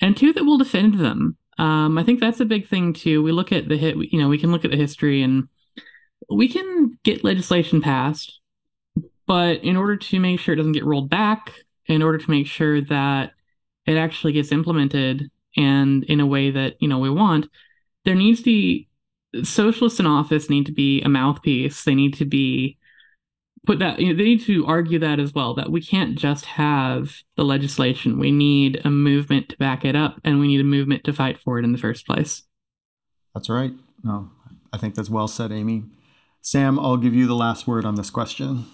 and 0.00 0.16
two 0.16 0.32
that 0.32 0.44
will 0.44 0.58
defend 0.58 0.98
them. 0.98 1.36
Um, 1.58 1.98
I 1.98 2.04
think 2.04 2.20
that's 2.20 2.40
a 2.40 2.44
big 2.44 2.68
thing 2.68 2.92
too. 2.92 3.22
We 3.22 3.32
look 3.32 3.52
at 3.52 3.68
the 3.68 3.76
hit, 3.76 3.96
you 3.96 4.20
know, 4.20 4.28
we 4.28 4.38
can 4.38 4.50
look 4.50 4.64
at 4.64 4.70
the 4.70 4.76
history 4.76 5.22
and 5.22 5.48
we 6.28 6.48
can 6.48 6.98
get 7.04 7.24
legislation 7.24 7.80
passed, 7.80 8.40
but 9.26 9.62
in 9.62 9.76
order 9.76 9.96
to 9.96 10.20
make 10.20 10.40
sure 10.40 10.54
it 10.54 10.56
doesn't 10.56 10.72
get 10.72 10.84
rolled 10.84 11.10
back, 11.10 11.52
in 11.86 12.02
order 12.02 12.18
to 12.18 12.30
make 12.30 12.46
sure 12.46 12.80
that 12.80 13.32
it 13.86 13.96
actually 13.96 14.32
gets 14.32 14.52
implemented 14.52 15.30
and 15.56 16.04
in 16.04 16.20
a 16.20 16.26
way 16.26 16.50
that 16.50 16.74
you 16.80 16.88
know 16.88 16.98
we 16.98 17.10
want, 17.10 17.46
there 18.04 18.14
needs 18.14 18.40
to 18.40 18.44
be 18.44 18.88
socialists 19.42 20.00
in 20.00 20.06
office 20.06 20.48
need 20.48 20.66
to 20.66 20.72
be 20.72 21.02
a 21.02 21.08
mouthpiece. 21.08 21.84
They 21.84 21.94
need 21.94 22.14
to 22.14 22.24
be 22.24 22.78
put 23.64 23.78
that 23.80 23.98
you 23.98 24.12
know, 24.12 24.16
they 24.16 24.24
need 24.24 24.42
to 24.42 24.66
argue 24.66 24.98
that 24.98 25.18
as 25.18 25.34
well 25.34 25.54
that 25.54 25.70
we 25.70 25.80
can't 25.80 26.16
just 26.16 26.44
have 26.44 27.16
the 27.36 27.44
legislation. 27.44 28.18
We 28.18 28.30
need 28.30 28.80
a 28.84 28.90
movement 28.90 29.50
to 29.50 29.56
back 29.56 29.84
it 29.84 29.96
up 29.96 30.20
and 30.24 30.40
we 30.40 30.48
need 30.48 30.60
a 30.60 30.64
movement 30.64 31.04
to 31.04 31.12
fight 31.12 31.38
for 31.38 31.58
it 31.58 31.64
in 31.64 31.72
the 31.72 31.78
first 31.78 32.06
place. 32.06 32.42
That's 33.34 33.48
right. 33.48 33.72
No 34.02 34.30
i 34.74 34.76
think 34.76 34.96
that's 34.96 35.08
well 35.08 35.28
said 35.28 35.52
amy. 35.52 35.84
Sam 36.40 36.78
i'll 36.78 36.96
give 36.96 37.14
you 37.14 37.26
the 37.26 37.36
last 37.36 37.66
word 37.66 37.84
on 37.84 37.94
this 37.94 38.10
question. 38.10 38.66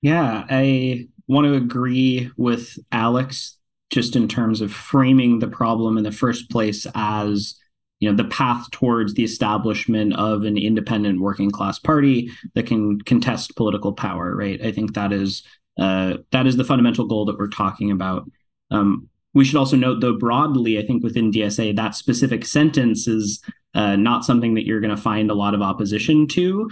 Yeah 0.00 0.46
i 0.48 1.08
want 1.28 1.46
to 1.46 1.54
agree 1.54 2.30
with 2.36 2.78
alex 2.92 3.58
just 3.90 4.16
in 4.16 4.26
terms 4.28 4.60
of 4.60 4.72
framing 4.72 5.40
the 5.40 5.48
problem 5.48 5.98
in 5.98 6.04
the 6.04 6.12
first 6.12 6.50
place 6.50 6.86
as 6.94 7.56
you 8.02 8.10
know 8.10 8.16
the 8.16 8.28
path 8.28 8.68
towards 8.72 9.14
the 9.14 9.22
establishment 9.22 10.12
of 10.14 10.42
an 10.42 10.58
independent 10.58 11.20
working 11.20 11.52
class 11.52 11.78
party 11.78 12.28
that 12.54 12.66
can 12.66 13.00
contest 13.02 13.54
political 13.54 13.92
power 13.92 14.34
right? 14.34 14.60
I 14.60 14.72
think 14.72 14.94
that 14.94 15.12
is 15.12 15.44
uh, 15.78 16.14
that 16.32 16.46
is 16.46 16.56
the 16.56 16.64
fundamental 16.64 17.06
goal 17.06 17.24
that 17.26 17.38
we're 17.38 17.48
talking 17.48 17.92
about. 17.92 18.28
Um, 18.70 19.08
we 19.34 19.44
should 19.44 19.56
also 19.56 19.76
note 19.76 20.00
though 20.00 20.18
broadly 20.18 20.78
i 20.78 20.86
think 20.86 21.02
within 21.02 21.32
dsa 21.32 21.74
that 21.74 21.94
specific 21.94 22.44
sentence 22.44 23.08
is 23.08 23.42
uh, 23.74 23.96
not 23.96 24.24
something 24.24 24.52
that 24.52 24.66
you're 24.66 24.80
going 24.80 24.94
to 24.94 25.02
find 25.02 25.30
a 25.30 25.34
lot 25.34 25.54
of 25.54 25.62
opposition 25.62 26.26
to 26.28 26.68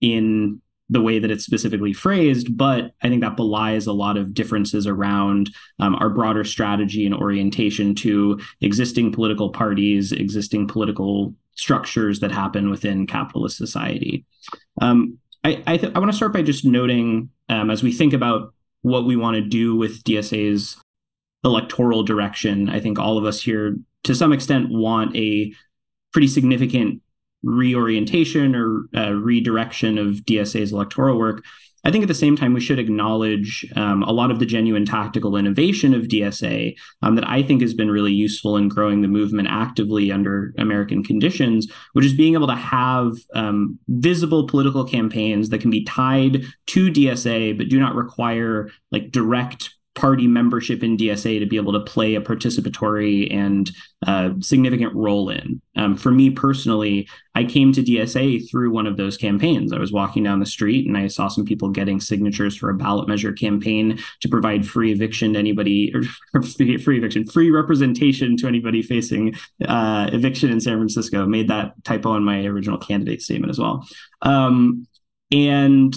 in 0.00 0.60
the 0.90 1.00
way 1.00 1.18
that 1.18 1.30
it's 1.30 1.44
specifically 1.44 1.92
phrased, 1.92 2.56
but 2.56 2.92
I 3.02 3.08
think 3.08 3.20
that 3.22 3.36
belies 3.36 3.86
a 3.86 3.92
lot 3.92 4.16
of 4.16 4.32
differences 4.32 4.86
around 4.86 5.50
um, 5.78 5.94
our 5.96 6.08
broader 6.08 6.44
strategy 6.44 7.04
and 7.04 7.14
orientation 7.14 7.94
to 7.96 8.40
existing 8.62 9.12
political 9.12 9.50
parties, 9.50 10.12
existing 10.12 10.66
political 10.66 11.34
structures 11.56 12.20
that 12.20 12.32
happen 12.32 12.70
within 12.70 13.06
capitalist 13.06 13.56
society. 13.56 14.24
Um, 14.80 15.18
I, 15.44 15.62
I, 15.66 15.76
th- 15.76 15.92
I 15.94 15.98
want 15.98 16.10
to 16.10 16.16
start 16.16 16.32
by 16.32 16.42
just 16.42 16.64
noting 16.64 17.30
um, 17.48 17.70
as 17.70 17.82
we 17.82 17.92
think 17.92 18.12
about 18.12 18.54
what 18.82 19.04
we 19.04 19.16
want 19.16 19.34
to 19.34 19.42
do 19.42 19.76
with 19.76 20.02
DSA's 20.04 20.76
electoral 21.44 22.02
direction, 22.02 22.68
I 22.68 22.80
think 22.80 22.98
all 22.98 23.18
of 23.18 23.24
us 23.24 23.42
here, 23.42 23.76
to 24.04 24.14
some 24.14 24.32
extent, 24.32 24.70
want 24.70 25.14
a 25.16 25.52
pretty 26.12 26.28
significant 26.28 27.02
reorientation 27.42 28.54
or 28.54 28.88
uh, 28.96 29.12
redirection 29.12 29.98
of 29.98 30.16
DSA's 30.24 30.72
electoral 30.72 31.18
work. 31.18 31.44
I 31.84 31.90
think 31.90 32.02
at 32.02 32.08
the 32.08 32.14
same 32.14 32.36
time, 32.36 32.54
we 32.54 32.60
should 32.60 32.80
acknowledge 32.80 33.64
um, 33.76 34.02
a 34.02 34.12
lot 34.12 34.30
of 34.30 34.40
the 34.40 34.46
genuine 34.46 34.84
tactical 34.84 35.36
innovation 35.36 35.94
of 35.94 36.02
DSA 36.02 36.74
um, 37.02 37.14
that 37.14 37.28
I 37.28 37.42
think 37.42 37.62
has 37.62 37.72
been 37.72 37.90
really 37.90 38.12
useful 38.12 38.56
in 38.56 38.68
growing 38.68 39.00
the 39.00 39.08
movement 39.08 39.48
actively 39.50 40.10
under 40.10 40.52
American 40.58 41.04
conditions, 41.04 41.70
which 41.92 42.04
is 42.04 42.14
being 42.14 42.34
able 42.34 42.48
to 42.48 42.56
have 42.56 43.12
um, 43.34 43.78
visible 43.88 44.46
political 44.48 44.84
campaigns 44.84 45.50
that 45.50 45.60
can 45.60 45.70
be 45.70 45.84
tied 45.84 46.44
to 46.66 46.90
DSA 46.90 47.56
but 47.56 47.68
do 47.68 47.78
not 47.78 47.94
require 47.94 48.68
like 48.90 49.12
direct 49.12 49.70
party 49.98 50.28
membership 50.28 50.84
in 50.84 50.96
DSA 50.96 51.40
to 51.40 51.46
be 51.46 51.56
able 51.56 51.72
to 51.72 51.80
play 51.80 52.14
a 52.14 52.20
participatory 52.20 53.34
and 53.34 53.70
uh, 54.06 54.30
significant 54.40 54.94
role 54.94 55.28
in. 55.28 55.60
Um, 55.74 55.96
for 55.96 56.12
me 56.12 56.30
personally, 56.30 57.08
I 57.34 57.42
came 57.42 57.72
to 57.72 57.82
DSA 57.82 58.48
through 58.48 58.70
one 58.70 58.86
of 58.86 58.96
those 58.96 59.16
campaigns. 59.16 59.72
I 59.72 59.78
was 59.78 59.92
walking 59.92 60.22
down 60.22 60.38
the 60.38 60.46
street 60.46 60.86
and 60.86 60.96
I 60.96 61.08
saw 61.08 61.26
some 61.26 61.44
people 61.44 61.70
getting 61.70 62.00
signatures 62.00 62.56
for 62.56 62.70
a 62.70 62.74
ballot 62.74 63.08
measure 63.08 63.32
campaign 63.32 63.98
to 64.20 64.28
provide 64.28 64.66
free 64.66 64.92
eviction 64.92 65.32
to 65.32 65.38
anybody, 65.38 65.92
or 65.92 66.42
free, 66.42 66.98
eviction, 66.98 67.26
free 67.26 67.50
representation 67.50 68.36
to 68.36 68.46
anybody 68.46 68.82
facing 68.82 69.34
uh, 69.66 70.08
eviction 70.12 70.50
in 70.50 70.60
San 70.60 70.78
Francisco. 70.78 71.26
Made 71.26 71.48
that 71.48 71.72
typo 71.82 72.14
in 72.14 72.22
my 72.22 72.44
original 72.44 72.78
candidate 72.78 73.20
statement 73.20 73.50
as 73.50 73.58
well. 73.58 73.84
Um, 74.22 74.86
and 75.32 75.94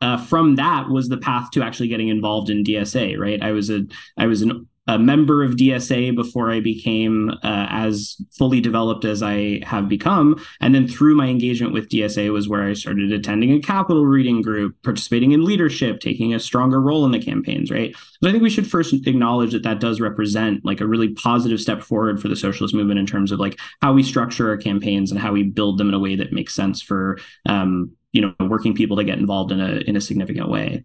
uh, 0.00 0.16
from 0.16 0.56
that 0.56 0.88
was 0.88 1.08
the 1.08 1.16
path 1.16 1.50
to 1.52 1.62
actually 1.62 1.88
getting 1.88 2.08
involved 2.08 2.50
in 2.50 2.64
DSA. 2.64 3.18
Right, 3.18 3.42
I 3.42 3.52
was 3.52 3.70
a 3.70 3.82
I 4.16 4.26
was 4.26 4.42
an, 4.42 4.68
a 4.86 4.98
member 4.98 5.42
of 5.42 5.56
DSA 5.56 6.14
before 6.14 6.50
I 6.50 6.60
became 6.60 7.30
uh, 7.42 7.66
as 7.68 8.16
fully 8.38 8.60
developed 8.60 9.04
as 9.04 9.22
I 9.22 9.60
have 9.64 9.88
become, 9.88 10.42
and 10.60 10.74
then 10.74 10.86
through 10.86 11.16
my 11.16 11.26
engagement 11.26 11.72
with 11.72 11.88
DSA 11.88 12.32
was 12.32 12.48
where 12.48 12.62
I 12.62 12.74
started 12.74 13.12
attending 13.12 13.52
a 13.52 13.60
capital 13.60 14.06
reading 14.06 14.40
group, 14.40 14.76
participating 14.84 15.32
in 15.32 15.44
leadership, 15.44 16.00
taking 16.00 16.32
a 16.32 16.40
stronger 16.40 16.80
role 16.80 17.04
in 17.04 17.10
the 17.10 17.22
campaigns. 17.22 17.70
Right, 17.70 17.94
so 18.22 18.28
I 18.28 18.30
think 18.30 18.44
we 18.44 18.50
should 18.50 18.70
first 18.70 18.94
acknowledge 19.06 19.50
that 19.50 19.64
that 19.64 19.80
does 19.80 20.00
represent 20.00 20.64
like 20.64 20.80
a 20.80 20.86
really 20.86 21.08
positive 21.08 21.60
step 21.60 21.82
forward 21.82 22.22
for 22.22 22.28
the 22.28 22.36
socialist 22.36 22.74
movement 22.74 23.00
in 23.00 23.06
terms 23.06 23.32
of 23.32 23.40
like 23.40 23.58
how 23.82 23.92
we 23.92 24.04
structure 24.04 24.48
our 24.48 24.56
campaigns 24.56 25.10
and 25.10 25.18
how 25.18 25.32
we 25.32 25.42
build 25.42 25.78
them 25.78 25.88
in 25.88 25.94
a 25.94 25.98
way 25.98 26.14
that 26.14 26.32
makes 26.32 26.54
sense 26.54 26.80
for 26.80 27.18
um, 27.46 27.92
you 28.12 28.20
know 28.20 28.34
working 28.40 28.74
people 28.74 28.96
to 28.96 29.04
get 29.04 29.18
involved 29.18 29.52
in 29.52 29.60
a 29.60 29.78
in 29.86 29.96
a 29.96 30.00
significant 30.00 30.48
way. 30.48 30.84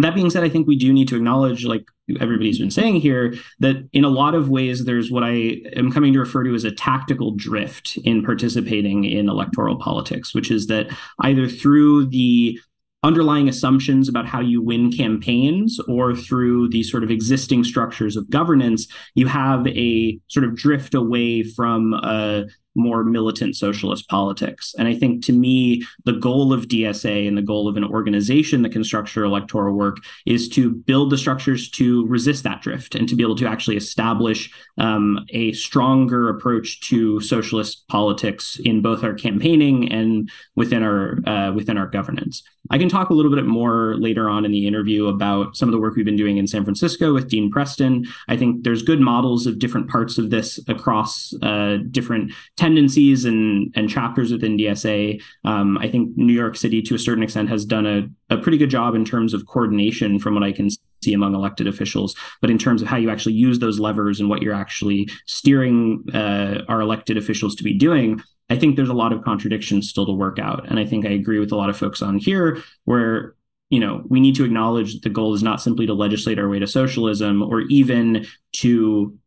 That 0.00 0.14
being 0.14 0.30
said 0.30 0.44
i 0.44 0.48
think 0.48 0.68
we 0.68 0.78
do 0.78 0.92
need 0.92 1.08
to 1.08 1.16
acknowledge 1.16 1.64
like 1.64 1.84
everybody's 2.20 2.60
been 2.60 2.70
saying 2.70 2.96
here 3.00 3.34
that 3.58 3.88
in 3.92 4.04
a 4.04 4.08
lot 4.08 4.36
of 4.36 4.48
ways 4.48 4.84
there's 4.84 5.10
what 5.10 5.24
i 5.24 5.60
am 5.74 5.90
coming 5.90 6.12
to 6.12 6.20
refer 6.20 6.44
to 6.44 6.54
as 6.54 6.62
a 6.62 6.70
tactical 6.70 7.32
drift 7.32 7.98
in 8.04 8.24
participating 8.24 9.02
in 9.04 9.28
electoral 9.28 9.76
politics 9.76 10.32
which 10.32 10.52
is 10.52 10.68
that 10.68 10.86
either 11.22 11.48
through 11.48 12.06
the 12.06 12.60
underlying 13.04 13.48
assumptions 13.48 14.08
about 14.08 14.26
how 14.26 14.40
you 14.40 14.60
win 14.60 14.90
campaigns 14.90 15.78
or 15.88 16.16
through 16.16 16.68
the 16.68 16.82
sort 16.82 17.04
of 17.04 17.10
existing 17.10 17.62
structures 17.62 18.16
of 18.16 18.28
governance, 18.28 18.88
you 19.14 19.26
have 19.26 19.66
a 19.68 20.18
sort 20.28 20.44
of 20.44 20.56
drift 20.56 20.94
away 20.94 21.44
from 21.44 21.94
a 21.94 22.44
more 22.78 23.04
militant 23.04 23.56
socialist 23.56 24.08
politics. 24.08 24.74
And 24.78 24.88
I 24.88 24.94
think 24.94 25.24
to 25.24 25.32
me, 25.32 25.82
the 26.04 26.14
goal 26.14 26.52
of 26.52 26.68
DSA 26.68 27.28
and 27.28 27.36
the 27.36 27.42
goal 27.42 27.68
of 27.68 27.76
an 27.76 27.84
organization 27.84 28.62
that 28.62 28.72
can 28.72 28.84
structure 28.84 29.24
electoral 29.24 29.76
work 29.76 29.98
is 30.24 30.48
to 30.50 30.70
build 30.70 31.10
the 31.10 31.18
structures 31.18 31.70
to 31.72 32.06
resist 32.06 32.44
that 32.44 32.62
drift 32.62 32.94
and 32.94 33.08
to 33.08 33.16
be 33.16 33.22
able 33.22 33.36
to 33.36 33.46
actually 33.46 33.76
establish 33.76 34.50
um, 34.78 35.26
a 35.30 35.52
stronger 35.52 36.28
approach 36.28 36.80
to 36.88 37.20
socialist 37.20 37.86
politics 37.88 38.58
in 38.64 38.80
both 38.80 39.02
our 39.02 39.14
campaigning 39.14 39.92
and 39.92 40.30
within 40.54 40.82
our 40.82 41.18
uh, 41.26 41.52
within 41.52 41.76
our 41.76 41.86
governance. 41.86 42.42
I 42.70 42.78
can 42.78 42.88
talk 42.88 43.10
a 43.10 43.14
little 43.14 43.34
bit 43.34 43.46
more 43.46 43.96
later 43.96 44.28
on 44.28 44.44
in 44.44 44.52
the 44.52 44.66
interview 44.66 45.06
about 45.06 45.56
some 45.56 45.68
of 45.68 45.72
the 45.72 45.78
work 45.78 45.96
we've 45.96 46.04
been 46.04 46.16
doing 46.16 46.36
in 46.36 46.46
San 46.46 46.64
Francisco 46.64 47.12
with 47.12 47.28
Dean 47.28 47.50
Preston. 47.50 48.06
I 48.28 48.36
think 48.36 48.64
there's 48.64 48.82
good 48.82 49.00
models 49.00 49.46
of 49.46 49.58
different 49.58 49.88
parts 49.88 50.18
of 50.18 50.30
this 50.30 50.60
across 50.68 51.32
uh, 51.42 51.78
different 51.90 52.32
tendencies 52.56 53.24
and 53.24 53.72
and 53.74 53.88
chapters 53.88 54.32
within 54.32 54.56
DSA. 54.56 55.20
Um, 55.44 55.78
I 55.78 55.88
think 55.88 56.16
New 56.16 56.32
York 56.32 56.56
City, 56.56 56.82
to 56.82 56.94
a 56.94 56.98
certain 56.98 57.22
extent, 57.22 57.48
has 57.48 57.64
done 57.64 57.86
a, 57.86 58.08
a 58.34 58.38
pretty 58.38 58.58
good 58.58 58.70
job 58.70 58.94
in 58.94 59.04
terms 59.04 59.34
of 59.34 59.46
coordination, 59.46 60.18
from 60.18 60.34
what 60.34 60.42
I 60.42 60.52
can 60.52 60.68
see 61.02 61.12
among 61.12 61.34
elected 61.34 61.66
officials. 61.66 62.14
But 62.40 62.50
in 62.50 62.58
terms 62.58 62.82
of 62.82 62.88
how 62.88 62.96
you 62.96 63.10
actually 63.10 63.34
use 63.34 63.58
those 63.58 63.78
levers 63.78 64.20
and 64.20 64.28
what 64.28 64.42
you're 64.42 64.54
actually 64.54 65.08
steering 65.26 66.04
uh, 66.12 66.62
our 66.68 66.80
elected 66.80 67.16
officials 67.16 67.54
to 67.56 67.64
be 67.64 67.74
doing, 67.74 68.22
I 68.50 68.56
think 68.56 68.76
there's 68.76 68.88
a 68.88 68.94
lot 68.94 69.12
of 69.12 69.22
contradictions 69.22 69.88
still 69.88 70.06
to 70.06 70.12
work 70.12 70.38
out. 70.38 70.68
And 70.68 70.78
I 70.78 70.86
think 70.86 71.06
I 71.06 71.10
agree 71.10 71.38
with 71.38 71.52
a 71.52 71.56
lot 71.56 71.70
of 71.70 71.76
folks 71.76 72.02
on 72.02 72.18
here 72.18 72.62
where 72.84 73.34
you 73.70 73.80
know 73.80 74.02
we 74.08 74.20
need 74.20 74.34
to 74.36 74.44
acknowledge 74.44 74.94
that 74.94 75.02
the 75.02 75.10
goal 75.10 75.34
is 75.34 75.42
not 75.42 75.60
simply 75.60 75.86
to 75.86 75.94
legislate 75.94 76.38
our 76.38 76.48
way 76.48 76.58
to 76.58 76.66
socialism 76.66 77.42
or 77.42 77.60
even 77.62 78.26
to 78.54 79.18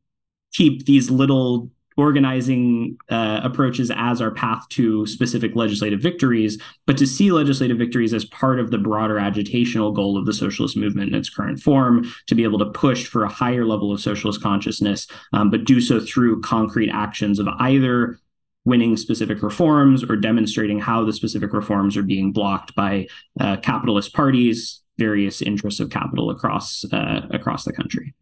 keep 0.54 0.86
these 0.86 1.12
little 1.12 1.70
organizing 1.98 2.98
uh, 3.10 3.42
approaches 3.44 3.92
as 3.96 4.22
our 4.22 4.32
path 4.32 4.68
to 4.70 5.06
specific 5.06 5.56
legislative 5.56 6.02
victories, 6.02 6.62
but 6.86 6.98
to 6.98 7.06
see 7.06 7.32
legislative 7.32 7.78
victories 7.78 8.14
as 8.14 8.26
part 8.26 8.60
of 8.60 8.72
the 8.72 8.78
broader 8.78 9.16
agitational 9.16 9.94
goal 9.94 10.18
of 10.18 10.26
the 10.26 10.34
socialist 10.34 10.78
movement 10.78 11.10
in 11.10 11.16
its 11.16 11.30
current 11.30 11.60
form, 11.60 12.12
to 12.28 12.36
be 12.36 12.44
able 12.44 12.60
to 12.60 12.66
push 12.66 13.06
for 13.06 13.24
a 13.24 13.30
higher 13.30 13.66
level 13.66 13.92
of 13.92 14.00
socialist 14.00 14.42
consciousness, 14.42 15.08
um, 15.34 15.50
but 15.50 15.66
do 15.66 15.82
so 15.82 16.00
through 16.00 16.42
concrete 16.42 16.90
actions 16.90 17.40
of 17.40 17.48
either 17.60 18.18
winning 18.64 18.96
specific 18.96 19.42
reforms 19.42 20.04
or 20.04 20.16
demonstrating 20.16 20.80
how 20.80 21.04
the 21.04 21.14
specific 21.14 21.52
reforms 21.52 21.98
are 21.98 22.04
being 22.04 22.32
blocked 22.32 22.76
by 22.76 23.08
uh, 23.40 23.58
capitalist 23.58 24.14
parties, 24.14 24.82
various 24.98 25.42
interests 25.42 25.80
of 25.80 25.90
capital 25.90 26.30
across 26.30 26.86
uh, 26.94 27.22
across 27.32 27.66
the 27.66 27.74
country. 27.74 28.14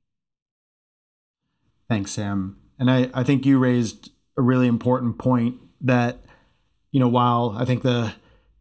Thanks, 1.89 2.11
Sam. 2.11 2.55
And 2.79 2.89
I, 2.89 3.09
I 3.13 3.23
think 3.23 3.45
you 3.45 3.59
raised 3.59 4.11
a 4.37 4.41
really 4.41 4.67
important 4.67 5.17
point 5.17 5.57
that, 5.81 6.19
you 6.91 6.99
know, 6.99 7.07
while 7.07 7.55
I 7.57 7.65
think 7.65 7.83
the 7.83 8.13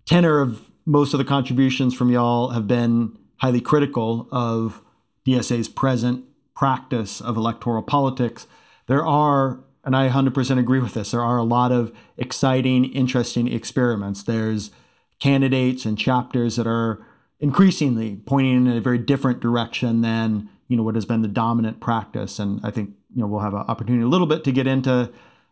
tenor 0.04 0.40
of 0.40 0.70
most 0.84 1.14
of 1.14 1.18
the 1.18 1.24
contributions 1.24 1.94
from 1.94 2.10
y'all 2.10 2.50
have 2.50 2.66
been 2.66 3.16
highly 3.36 3.60
critical 3.60 4.28
of 4.32 4.82
DSA's 5.26 5.68
present 5.68 6.24
practice 6.54 7.20
of 7.20 7.36
electoral 7.36 7.82
politics, 7.82 8.46
there 8.86 9.06
are 9.06 9.60
and 9.84 9.96
I 9.96 10.10
100% 10.10 10.58
agree 10.58 10.80
with 10.80 10.92
this. 10.92 11.12
There 11.12 11.22
are 11.22 11.38
a 11.38 11.44
lot 11.44 11.72
of 11.72 11.92
exciting, 12.18 12.84
interesting 12.92 13.50
experiments. 13.50 14.22
There's 14.22 14.70
candidates 15.18 15.86
and 15.86 15.96
chapters 15.96 16.56
that 16.56 16.66
are 16.66 17.02
increasingly 17.40 18.16
pointing 18.26 18.66
in 18.66 18.76
a 18.76 18.82
very 18.82 18.98
different 18.98 19.40
direction 19.40 20.02
than 20.02 20.50
you 20.68 20.76
know 20.76 20.82
what 20.82 20.94
has 20.94 21.06
been 21.06 21.22
the 21.22 21.28
dominant 21.28 21.80
practice. 21.80 22.38
And 22.38 22.60
I 22.62 22.70
think 22.70 22.90
you 23.14 23.20
know 23.20 23.26
we'll 23.26 23.40
have 23.40 23.54
an 23.54 23.60
opportunity 23.60 24.04
a 24.04 24.08
little 24.08 24.26
bit 24.26 24.44
to 24.44 24.52
get 24.52 24.66
into 24.66 25.10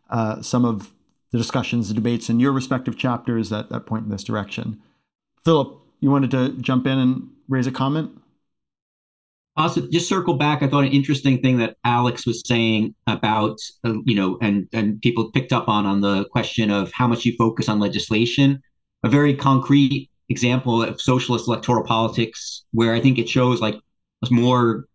uh, 0.09 0.41
some 0.41 0.65
of 0.65 0.93
the 1.31 1.37
discussions, 1.37 1.89
the 1.89 1.93
debates 1.93 2.29
in 2.29 2.39
your 2.39 2.51
respective 2.51 2.97
chapters 2.97 3.49
that 3.49 3.69
that 3.69 3.85
point 3.85 4.05
in 4.05 4.11
this 4.11 4.23
direction. 4.23 4.81
Philip, 5.43 5.79
you 5.99 6.11
wanted 6.11 6.31
to 6.31 6.49
jump 6.61 6.87
in 6.87 6.97
and 6.97 7.29
raise 7.47 7.67
a 7.67 7.71
comment? 7.71 8.11
Also, 9.55 9.81
just 9.87 10.07
circle 10.07 10.35
back. 10.35 10.61
I 10.61 10.67
thought 10.67 10.83
an 10.83 10.91
interesting 10.91 11.41
thing 11.41 11.57
that 11.57 11.77
Alex 11.83 12.27
was 12.27 12.43
saying 12.45 12.93
about, 13.07 13.57
uh, 13.83 13.95
you 14.05 14.13
know, 14.13 14.37
and 14.41 14.67
and 14.71 15.01
people 15.01 15.31
picked 15.31 15.51
up 15.51 15.67
on 15.67 15.85
on 15.85 16.01
the 16.01 16.25
question 16.25 16.69
of 16.69 16.91
how 16.93 17.07
much 17.07 17.25
you 17.25 17.33
focus 17.37 17.67
on 17.67 17.79
legislation. 17.79 18.61
A 19.03 19.09
very 19.09 19.33
concrete 19.33 20.09
example 20.29 20.83
of 20.83 21.01
socialist 21.01 21.47
electoral 21.47 21.83
politics, 21.83 22.65
where 22.71 22.93
I 22.93 22.99
think 22.99 23.17
it 23.17 23.27
shows 23.27 23.59
like 23.59 23.75
more 24.29 24.85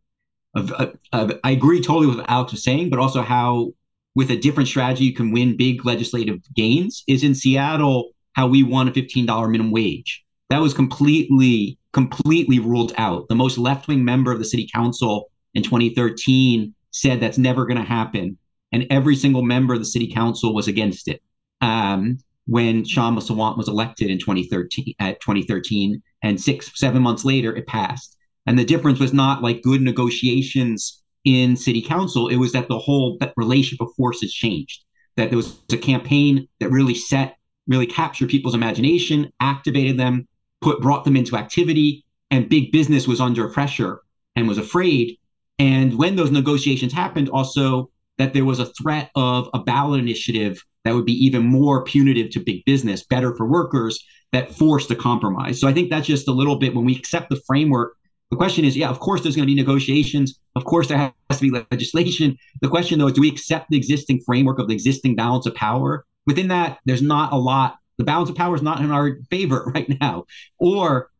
of, 0.54 0.72
of, 1.12 1.32
I 1.44 1.50
agree 1.50 1.80
totally 1.80 2.06
with 2.06 2.18
what 2.18 2.30
Alex 2.30 2.52
was 2.52 2.64
saying, 2.64 2.90
but 2.90 2.98
also 2.98 3.22
how 3.22 3.72
with 4.14 4.30
a 4.30 4.36
different 4.36 4.68
strategy 4.68 5.04
you 5.04 5.14
can 5.14 5.32
win 5.32 5.56
big 5.56 5.86
legislative 5.86 6.40
gains. 6.54 7.02
Is 7.06 7.24
in 7.24 7.34
Seattle 7.34 8.10
how 8.34 8.46
we 8.46 8.62
won 8.62 8.88
a 8.88 8.92
fifteen 8.92 9.26
dollar 9.26 9.48
minimum 9.48 9.72
wage. 9.72 10.24
That 10.50 10.60
was 10.60 10.74
completely 10.74 11.78
completely 11.92 12.58
ruled 12.58 12.92
out. 12.96 13.28
The 13.28 13.34
most 13.34 13.58
left 13.58 13.88
wing 13.88 14.04
member 14.04 14.32
of 14.32 14.38
the 14.38 14.44
city 14.44 14.68
council 14.72 15.30
in 15.54 15.62
2013 15.62 16.74
said 16.90 17.20
that's 17.20 17.38
never 17.38 17.66
going 17.66 17.78
to 17.78 17.84
happen. 17.84 18.38
And 18.72 18.86
every 18.90 19.16
single 19.16 19.42
member 19.42 19.74
of 19.74 19.80
the 19.80 19.86
city 19.86 20.10
council 20.10 20.54
was 20.54 20.68
against 20.68 21.08
it. 21.08 21.22
Um, 21.60 22.18
when 22.46 22.82
Kshama 22.82 23.20
Sawant 23.20 23.56
was 23.56 23.68
elected 23.68 24.10
in 24.10 24.18
2013 24.18 24.94
at 24.98 25.20
2013, 25.20 26.02
and 26.22 26.40
six 26.40 26.70
seven 26.74 27.02
months 27.02 27.24
later 27.24 27.54
it 27.54 27.66
passed. 27.66 28.11
And 28.46 28.58
the 28.58 28.64
difference 28.64 28.98
was 28.98 29.12
not 29.12 29.42
like 29.42 29.62
good 29.62 29.82
negotiations 29.82 31.02
in 31.24 31.56
city 31.56 31.80
council; 31.82 32.28
it 32.28 32.36
was 32.36 32.52
that 32.52 32.68
the 32.68 32.78
whole 32.78 33.18
relationship 33.36 33.80
of 33.80 33.94
forces 33.96 34.32
changed. 34.32 34.84
That 35.16 35.30
there 35.30 35.36
was 35.36 35.58
a 35.72 35.76
campaign 35.76 36.48
that 36.60 36.70
really 36.70 36.94
set, 36.94 37.36
really 37.66 37.86
captured 37.86 38.30
people's 38.30 38.54
imagination, 38.54 39.30
activated 39.40 39.98
them, 39.98 40.26
put 40.60 40.80
brought 40.80 41.04
them 41.04 41.16
into 41.16 41.36
activity, 41.36 42.04
and 42.30 42.48
big 42.48 42.72
business 42.72 43.06
was 43.06 43.20
under 43.20 43.48
pressure 43.48 44.00
and 44.34 44.48
was 44.48 44.58
afraid. 44.58 45.18
And 45.58 45.98
when 45.98 46.16
those 46.16 46.30
negotiations 46.30 46.92
happened, 46.92 47.28
also 47.28 47.90
that 48.18 48.32
there 48.32 48.44
was 48.44 48.58
a 48.58 48.66
threat 48.66 49.10
of 49.14 49.48
a 49.54 49.58
ballot 49.60 50.00
initiative 50.00 50.64
that 50.84 50.94
would 50.94 51.04
be 51.04 51.24
even 51.24 51.44
more 51.44 51.84
punitive 51.84 52.30
to 52.30 52.40
big 52.40 52.64
business, 52.64 53.04
better 53.04 53.34
for 53.36 53.46
workers, 53.46 54.02
that 54.32 54.50
forced 54.50 54.90
a 54.90 54.96
compromise. 54.96 55.60
So 55.60 55.68
I 55.68 55.72
think 55.72 55.90
that's 55.90 56.06
just 56.06 56.26
a 56.26 56.32
little 56.32 56.56
bit 56.56 56.74
when 56.74 56.84
we 56.84 56.96
accept 56.96 57.30
the 57.30 57.40
framework. 57.46 57.96
The 58.32 58.38
question 58.38 58.64
is, 58.64 58.78
yeah, 58.78 58.88
of 58.88 58.98
course 58.98 59.22
there's 59.22 59.36
going 59.36 59.46
to 59.46 59.54
be 59.54 59.60
negotiations. 59.60 60.40
Of 60.56 60.64
course 60.64 60.88
there 60.88 60.96
has 60.96 61.38
to 61.38 61.50
be 61.50 61.50
legislation. 61.70 62.38
The 62.62 62.68
question 62.68 62.98
though 62.98 63.08
is, 63.08 63.12
do 63.12 63.20
we 63.20 63.28
accept 63.28 63.68
the 63.68 63.76
existing 63.76 64.22
framework 64.24 64.58
of 64.58 64.68
the 64.68 64.72
existing 64.72 65.16
balance 65.16 65.44
of 65.44 65.54
power? 65.54 66.06
Within 66.26 66.48
that, 66.48 66.78
there's 66.86 67.02
not 67.02 67.34
a 67.34 67.36
lot. 67.36 67.76
The 67.98 68.04
balance 68.04 68.30
of 68.30 68.36
power 68.36 68.54
is 68.54 68.62
not 68.62 68.80
in 68.80 68.90
our 68.90 69.18
favor 69.28 69.70
right 69.74 69.86
now. 70.00 70.24
Or 70.58 71.10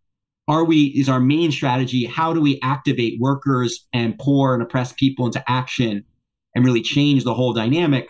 are 0.49 0.65
we 0.65 0.85
is 0.85 1.11
our 1.11 1.21
main 1.21 1.53
strategy 1.53 2.07
how 2.07 2.33
do 2.33 2.41
we 2.41 2.59
activate 2.63 3.21
workers 3.21 3.87
and 3.93 4.19
poor 4.19 4.55
and 4.55 4.63
oppressed 4.63 4.97
people 4.97 5.27
into 5.27 5.45
action 5.47 6.05
and 6.55 6.65
really 6.65 6.81
change 6.81 7.25
the 7.25 7.35
whole 7.35 7.53
dynamic 7.53 8.09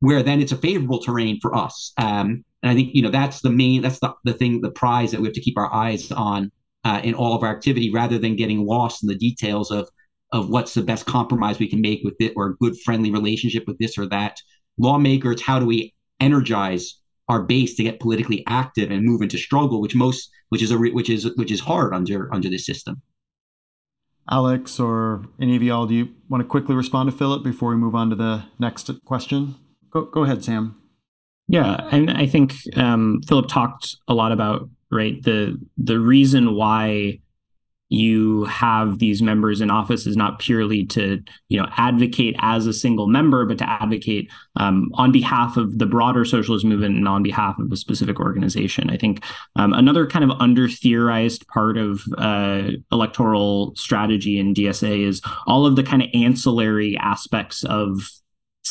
where 0.00 0.22
then 0.22 0.42
it's 0.42 0.52
a 0.52 0.58
favorable 0.58 0.98
terrain 0.98 1.40
for 1.40 1.54
us. 1.54 1.94
Um, 1.96 2.44
and 2.62 2.70
I 2.70 2.74
think 2.74 2.94
you 2.94 3.00
know 3.00 3.10
that's 3.10 3.40
the 3.40 3.48
main 3.48 3.80
that's 3.80 4.00
the, 4.00 4.12
the 4.24 4.34
thing 4.34 4.60
the 4.60 4.70
prize 4.70 5.10
that 5.12 5.22
we 5.22 5.26
have 5.26 5.34
to 5.34 5.40
keep 5.40 5.56
our 5.56 5.72
eyes 5.72 6.12
on 6.12 6.52
uh, 6.86 7.00
in 7.02 7.14
all 7.14 7.34
of 7.34 7.42
our 7.42 7.50
activity 7.50 7.90
rather 7.92 8.16
than 8.16 8.36
getting 8.36 8.64
lost 8.64 9.02
in 9.02 9.08
the 9.08 9.16
details 9.16 9.70
of 9.72 9.88
of 10.32 10.50
what's 10.50 10.74
the 10.74 10.82
best 10.82 11.06
compromise 11.06 11.58
we 11.58 11.68
can 11.68 11.80
make 11.80 12.00
with 12.04 12.14
it 12.20 12.32
or 12.36 12.46
a 12.46 12.56
good 12.56 12.74
friendly 12.84 13.10
relationship 13.10 13.64
with 13.66 13.78
this 13.78 13.96
or 13.98 14.06
that. 14.08 14.36
lawmaker 14.78 15.32
it's 15.32 15.42
how 15.42 15.58
do 15.58 15.66
we 15.66 15.92
energize 16.20 17.00
our 17.28 17.42
base 17.42 17.74
to 17.74 17.82
get 17.82 17.98
politically 17.98 18.44
active 18.46 18.90
and 18.90 19.04
move 19.04 19.20
into 19.20 19.36
struggle, 19.36 19.80
which 19.80 19.96
most 19.96 20.30
which 20.50 20.62
is 20.62 20.70
a 20.70 20.78
which 20.78 21.10
is 21.10 21.28
which 21.36 21.50
is 21.50 21.60
hard 21.60 21.92
under 21.92 22.32
under 22.32 22.48
this 22.48 22.64
system. 22.64 23.02
Alex 24.30 24.78
or 24.78 25.24
any 25.40 25.56
of 25.56 25.62
y'all, 25.62 25.86
do 25.86 25.94
you 25.94 26.08
want 26.28 26.40
to 26.42 26.48
quickly 26.48 26.74
respond 26.76 27.10
to 27.10 27.16
Philip 27.16 27.42
before 27.42 27.70
we 27.70 27.76
move 27.76 27.94
on 27.94 28.10
to 28.10 28.16
the 28.16 28.44
next 28.58 28.90
question? 29.04 29.56
Go, 29.90 30.02
go 30.04 30.24
ahead, 30.24 30.44
Sam. 30.44 30.80
Yeah, 31.48 31.88
and 31.92 32.10
I 32.10 32.26
think 32.26 32.54
um, 32.76 33.20
Philip 33.28 33.48
talked 33.48 33.96
a 34.08 34.14
lot 34.14 34.32
about 34.32 34.68
right? 34.90 35.22
The 35.22 35.58
the 35.76 35.98
reason 35.98 36.54
why 36.54 37.20
you 37.88 38.44
have 38.46 38.98
these 38.98 39.22
members 39.22 39.60
in 39.60 39.70
office 39.70 40.06
is 40.06 40.16
not 40.16 40.40
purely 40.40 40.84
to 40.84 41.22
you 41.48 41.60
know 41.60 41.68
advocate 41.76 42.34
as 42.40 42.66
a 42.66 42.72
single 42.72 43.06
member 43.06 43.46
but 43.46 43.58
to 43.58 43.68
advocate 43.68 44.28
um, 44.56 44.90
on 44.94 45.12
behalf 45.12 45.56
of 45.56 45.78
the 45.78 45.86
broader 45.86 46.24
socialist 46.24 46.64
movement 46.64 46.96
and 46.96 47.06
on 47.06 47.22
behalf 47.22 47.56
of 47.58 47.70
a 47.70 47.76
specific 47.76 48.18
organization. 48.18 48.90
I 48.90 48.96
think 48.96 49.22
um, 49.54 49.72
another 49.72 50.06
kind 50.06 50.28
of 50.28 50.36
under 50.40 50.68
theorized 50.68 51.46
part 51.46 51.76
of 51.76 52.02
uh, 52.18 52.70
electoral 52.90 53.74
strategy 53.76 54.38
in 54.38 54.54
dsa 54.54 55.06
is 55.06 55.22
all 55.46 55.64
of 55.64 55.76
the 55.76 55.84
kind 55.84 56.02
of 56.02 56.08
ancillary 56.12 56.96
aspects 56.98 57.62
of 57.64 58.10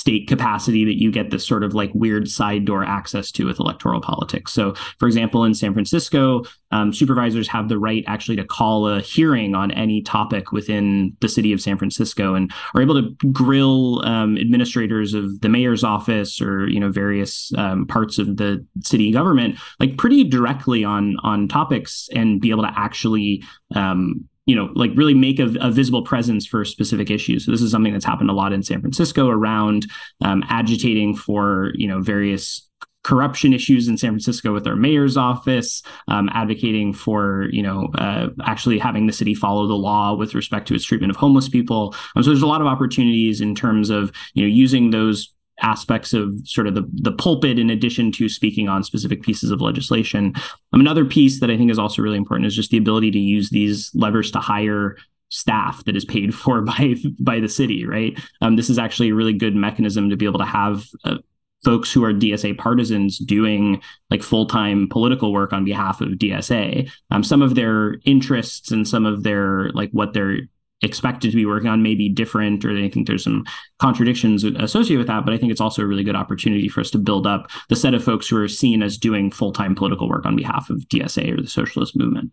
state 0.05 0.27
capacity 0.27 0.85
that 0.85 1.01
you 1.01 1.09
get 1.09 1.31
this 1.31 1.47
sort 1.47 1.63
of 1.63 1.73
like 1.73 1.89
weird 1.95 2.29
side 2.29 2.63
door 2.63 2.85
access 2.85 3.31
to 3.31 3.47
with 3.47 3.59
electoral 3.59 3.99
politics. 3.99 4.53
So, 4.53 4.75
for 4.99 5.07
example, 5.07 5.43
in 5.45 5.55
San 5.55 5.73
Francisco, 5.73 6.43
um, 6.69 6.93
supervisors 6.93 7.47
have 7.47 7.69
the 7.69 7.79
right 7.79 8.03
actually 8.05 8.35
to 8.35 8.43
call 8.43 8.87
a 8.87 9.01
hearing 9.01 9.55
on 9.55 9.71
any 9.71 10.03
topic 10.03 10.51
within 10.51 11.17
the 11.21 11.27
city 11.27 11.53
of 11.53 11.59
San 11.59 11.79
Francisco 11.79 12.35
and 12.35 12.51
are 12.75 12.83
able 12.83 13.01
to 13.01 13.15
grill 13.31 14.05
um, 14.05 14.37
administrators 14.37 15.15
of 15.15 15.41
the 15.41 15.49
mayor's 15.49 15.83
office 15.83 16.39
or 16.39 16.67
you 16.69 16.79
know 16.79 16.91
various 16.91 17.51
um, 17.57 17.87
parts 17.87 18.19
of 18.19 18.37
the 18.37 18.63
city 18.83 19.11
government 19.11 19.57
like 19.79 19.97
pretty 19.97 20.23
directly 20.23 20.83
on 20.83 21.15
on 21.23 21.47
topics 21.47 22.09
and 22.13 22.39
be 22.39 22.51
able 22.51 22.61
to 22.61 22.73
actually 22.75 23.43
um, 23.73 24.23
you 24.45 24.55
know, 24.55 24.69
like 24.75 24.91
really 24.95 25.13
make 25.13 25.39
a, 25.39 25.53
a, 25.59 25.71
visible 25.71 26.03
presence 26.03 26.45
for 26.45 26.63
specific 26.63 27.09
issues. 27.09 27.45
So 27.45 27.51
this 27.51 27.61
is 27.61 27.71
something 27.71 27.93
that's 27.93 28.05
happened 28.05 28.29
a 28.29 28.33
lot 28.33 28.53
in 28.53 28.61
San 28.61 28.79
Francisco 28.79 29.27
around 29.27 29.87
um, 30.21 30.43
agitating 30.49 31.15
for, 31.15 31.71
you 31.75 31.87
know, 31.87 31.99
various 31.99 32.69
corruption 33.05 33.53
issues 33.53 33.87
in 33.87 33.97
San 33.97 34.09
Francisco 34.09 34.51
with 34.51 34.65
our 34.65 34.75
mayor's 34.75 35.15
office, 35.15 35.83
um, 36.07 36.27
advocating 36.33 36.91
for 36.91 37.47
you 37.51 37.61
know 37.61 37.89
uh, 37.99 38.29
actually 38.43 38.79
having 38.79 39.05
the 39.05 39.13
city 39.13 39.35
follow 39.35 39.67
the 39.67 39.75
law 39.75 40.15
with 40.15 40.33
respect 40.33 40.67
to 40.67 40.73
its 40.73 40.83
treatment 40.83 41.11
of 41.11 41.15
homeless 41.15 41.47
people. 41.47 41.93
Um, 42.15 42.23
so 42.23 42.31
there's 42.31 42.41
a 42.41 42.47
lot 42.47 42.61
of 42.61 42.67
opportunities 42.67 43.41
in 43.41 43.53
terms 43.53 43.91
of 43.91 44.11
you 44.33 44.41
know 44.41 44.47
using 44.47 44.89
those 44.89 45.34
aspects 45.61 46.13
of 46.13 46.35
sort 46.43 46.67
of 46.67 46.75
the, 46.75 46.83
the 46.93 47.11
pulpit 47.11 47.57
in 47.57 47.69
addition 47.69 48.11
to 48.11 48.27
speaking 48.27 48.67
on 48.67 48.83
specific 48.83 49.21
pieces 49.21 49.51
of 49.51 49.61
legislation. 49.61 50.33
Um, 50.73 50.81
another 50.81 51.05
piece 51.05 51.39
that 51.39 51.49
I 51.49 51.57
think 51.57 51.71
is 51.71 51.79
also 51.79 52.01
really 52.01 52.17
important 52.17 52.47
is 52.47 52.55
just 52.55 52.71
the 52.71 52.77
ability 52.77 53.11
to 53.11 53.19
use 53.19 53.49
these 53.49 53.91
levers 53.93 54.31
to 54.31 54.39
hire 54.39 54.97
staff 55.29 55.83
that 55.85 55.95
is 55.95 56.05
paid 56.05 56.33
for 56.35 56.61
by 56.61 56.95
by 57.19 57.39
the 57.39 57.49
city 57.49 57.83
right 57.85 58.17
um, 58.41 58.55
this 58.55 58.69
is 58.69 58.77
actually 58.77 59.09
a 59.09 59.15
really 59.15 59.33
good 59.33 59.55
mechanism 59.55 60.09
to 60.09 60.15
be 60.15 60.25
able 60.25 60.39
to 60.39 60.45
have 60.45 60.85
uh, 61.03 61.17
folks 61.65 61.91
who 61.91 62.03
are 62.05 62.13
DSA 62.13 62.57
partisans 62.57 63.17
doing 63.17 63.81
like 64.11 64.21
full-time 64.21 64.87
political 64.87 65.33
work 65.33 65.51
on 65.51 65.65
behalf 65.65 65.99
of 65.99 66.09
DSA. 66.09 66.89
Um, 67.09 67.23
some 67.23 67.41
of 67.41 67.55
their 67.55 67.95
interests 68.05 68.71
and 68.71 68.87
some 68.87 69.05
of 69.05 69.23
their 69.23 69.71
like 69.71 69.89
what 69.89 70.13
they're 70.13 70.41
expected 70.81 71.31
to 71.31 71.35
be 71.35 71.45
working 71.45 71.69
on 71.69 71.81
may 71.81 71.95
be 71.95 72.09
different, 72.09 72.65
or 72.65 72.71
I 72.71 72.89
think 72.89 73.07
there's 73.07 73.23
some 73.23 73.45
contradictions 73.79 74.43
associated 74.43 74.99
with 74.99 75.07
that. 75.07 75.25
But 75.25 75.33
I 75.33 75.37
think 75.37 75.51
it's 75.51 75.61
also 75.61 75.81
a 75.81 75.85
really 75.85 76.03
good 76.03 76.15
opportunity 76.15 76.67
for 76.67 76.81
us 76.81 76.91
to 76.91 76.97
build 76.97 77.25
up 77.25 77.49
the 77.69 77.75
set 77.75 77.93
of 77.93 78.03
folks 78.03 78.27
who 78.27 78.41
are 78.41 78.47
seen 78.47 78.83
as 78.83 78.97
doing 78.97 79.31
full 79.31 79.51
time 79.51 79.75
political 79.75 80.09
work 80.09 80.25
on 80.25 80.35
behalf 80.35 80.69
of 80.69 80.87
DSA 80.89 81.37
or 81.37 81.41
the 81.41 81.47
socialist 81.47 81.95
movement. 81.95 82.31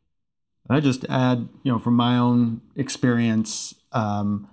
I 0.68 0.81
just 0.81 1.05
add, 1.09 1.48
you 1.62 1.72
know, 1.72 1.78
from 1.78 1.94
my 1.94 2.16
own 2.16 2.61
experience, 2.76 3.74
um, 3.92 4.48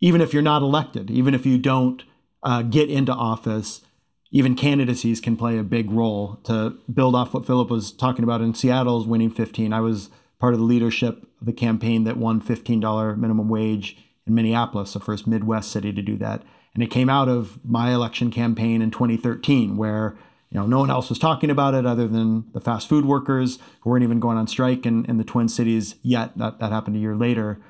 even 0.00 0.20
if 0.20 0.32
you're 0.32 0.42
not 0.42 0.62
elected, 0.62 1.10
even 1.10 1.34
if 1.34 1.46
you 1.46 1.58
don't 1.58 2.02
uh, 2.42 2.62
get 2.62 2.90
into 2.90 3.12
office, 3.12 3.82
even 4.30 4.54
candidacies 4.54 5.20
can 5.20 5.36
play 5.36 5.58
a 5.58 5.62
big 5.62 5.90
role 5.90 6.40
to 6.44 6.78
build 6.92 7.14
off 7.14 7.34
what 7.34 7.46
Philip 7.46 7.70
was 7.70 7.92
talking 7.92 8.24
about 8.24 8.40
in 8.40 8.54
Seattle's 8.54 9.06
winning 9.06 9.30
15. 9.30 9.72
I 9.72 9.80
was 9.80 10.10
part 10.40 10.54
of 10.54 10.58
the 10.58 10.66
leadership 10.66 11.22
of 11.40 11.46
the 11.46 11.52
campaign 11.52 12.04
that 12.04 12.16
won 12.16 12.40
$15 12.40 13.16
minimum 13.16 13.48
wage 13.48 13.96
in 14.26 14.34
Minneapolis, 14.34 14.94
the 14.94 15.00
first 15.00 15.26
Midwest 15.26 15.70
city 15.70 15.92
to 15.92 16.02
do 16.02 16.16
that. 16.16 16.42
And 16.74 16.82
it 16.82 16.90
came 16.90 17.08
out 17.08 17.28
of 17.28 17.58
my 17.64 17.92
election 17.92 18.30
campaign 18.30 18.82
in 18.82 18.90
2013, 18.90 19.76
where 19.76 20.16
you 20.50 20.58
know 20.58 20.66
no 20.66 20.78
one 20.80 20.90
else 20.90 21.08
was 21.08 21.18
talking 21.18 21.50
about 21.50 21.74
it 21.74 21.86
other 21.86 22.08
than 22.08 22.50
the 22.52 22.60
fast 22.60 22.88
food 22.88 23.04
workers 23.04 23.58
who 23.80 23.90
weren't 23.90 24.04
even 24.04 24.20
going 24.20 24.38
on 24.38 24.46
strike 24.46 24.86
in, 24.86 25.04
in 25.06 25.16
the 25.16 25.24
Twin 25.24 25.48
Cities 25.48 25.96
yet. 26.02 26.36
That 26.38 26.58
that 26.60 26.72
happened 26.72 26.96
a 26.96 27.00
year 27.00 27.16
later. 27.16 27.60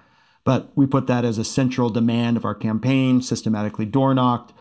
But 0.45 0.71
we 0.75 0.87
put 0.87 1.07
that 1.07 1.25
as 1.25 1.39
a 1.39 1.45
central 1.45 1.91
demand 1.91 2.37
of 2.37 2.45
our 2.45 2.55
campaign, 2.55 3.21
systematically 3.21 3.85
door 3.85 4.15
knocked. 4.15 4.53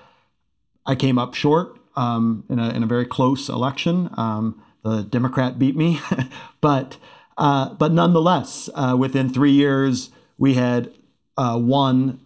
I 0.86 0.96
came 0.96 1.18
up 1.18 1.34
short 1.34 1.80
um, 1.96 2.44
in, 2.50 2.60
a, 2.60 2.70
in 2.70 2.84
a 2.84 2.88
very 2.88 3.06
close 3.06 3.50
election. 3.50 4.10
Um, 4.18 4.62
the 4.84 5.04
Democrat 5.04 5.60
beat 5.60 5.76
me, 5.76 6.00
but 6.62 6.98
uh, 7.40 7.74
but 7.74 7.94
nonetheless, 7.94 8.70
uh, 8.76 8.96
within 9.00 9.30
three 9.30 9.52
years, 9.52 10.12
we 10.38 10.56
had 10.56 10.94
uh, 11.38 11.58
won 11.60 12.20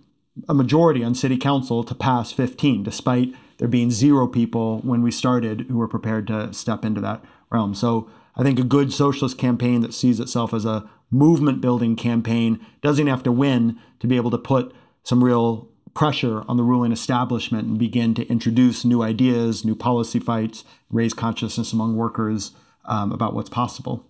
a 0.50 0.54
majority 0.56 1.04
on 1.04 1.14
city 1.14 1.38
council 1.38 1.84
to 1.84 1.94
pass 1.94 2.32
15, 2.32 2.82
despite 2.82 3.34
there 3.60 3.68
being 3.68 3.92
zero 3.92 4.28
people 4.28 4.80
when 4.80 5.04
we 5.04 5.12
started 5.12 5.68
who 5.70 5.78
were 5.78 5.88
prepared 5.88 6.26
to 6.28 6.52
step 6.52 6.84
into 6.84 7.00
that 7.00 7.24
realm. 7.52 7.76
So 7.76 8.10
I 8.36 8.42
think 8.42 8.58
a 8.58 8.64
good 8.64 8.92
socialist 8.92 9.38
campaign 9.38 9.82
that 9.82 9.94
sees 9.94 10.20
itself 10.20 10.52
as 10.52 10.66
a 10.66 10.90
movement 11.12 11.62
building 11.62 11.96
campaign 11.96 12.60
doesn't 12.82 13.06
have 13.06 13.22
to 13.22 13.32
win 13.32 13.78
to 14.00 14.08
be 14.08 14.16
able 14.16 14.32
to 14.32 14.40
put 14.40 14.74
some 15.04 15.24
real 15.24 15.70
pressure 15.94 16.44
on 16.48 16.58
the 16.58 16.64
ruling 16.64 16.92
establishment 16.92 17.68
and 17.68 17.78
begin 17.78 18.16
to 18.16 18.28
introduce 18.30 18.84
new 18.84 19.04
ideas, 19.04 19.64
new 19.64 19.76
policy 19.76 20.18
fights, 20.18 20.64
raise 20.90 21.14
consciousness 21.14 21.72
among 21.72 21.96
workers 21.96 22.54
um, 22.86 23.12
about 23.12 23.36
what's 23.36 23.50
possible. 23.50 24.04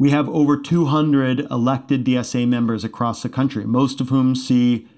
We 0.00 0.12
have 0.12 0.30
over 0.30 0.56
200 0.56 1.40
elected 1.50 2.06
DSA 2.06 2.48
members 2.48 2.84
across 2.84 3.22
the 3.22 3.28
country, 3.28 3.66
most 3.66 4.00
of 4.00 4.08
whom 4.08 4.34
see 4.34 4.88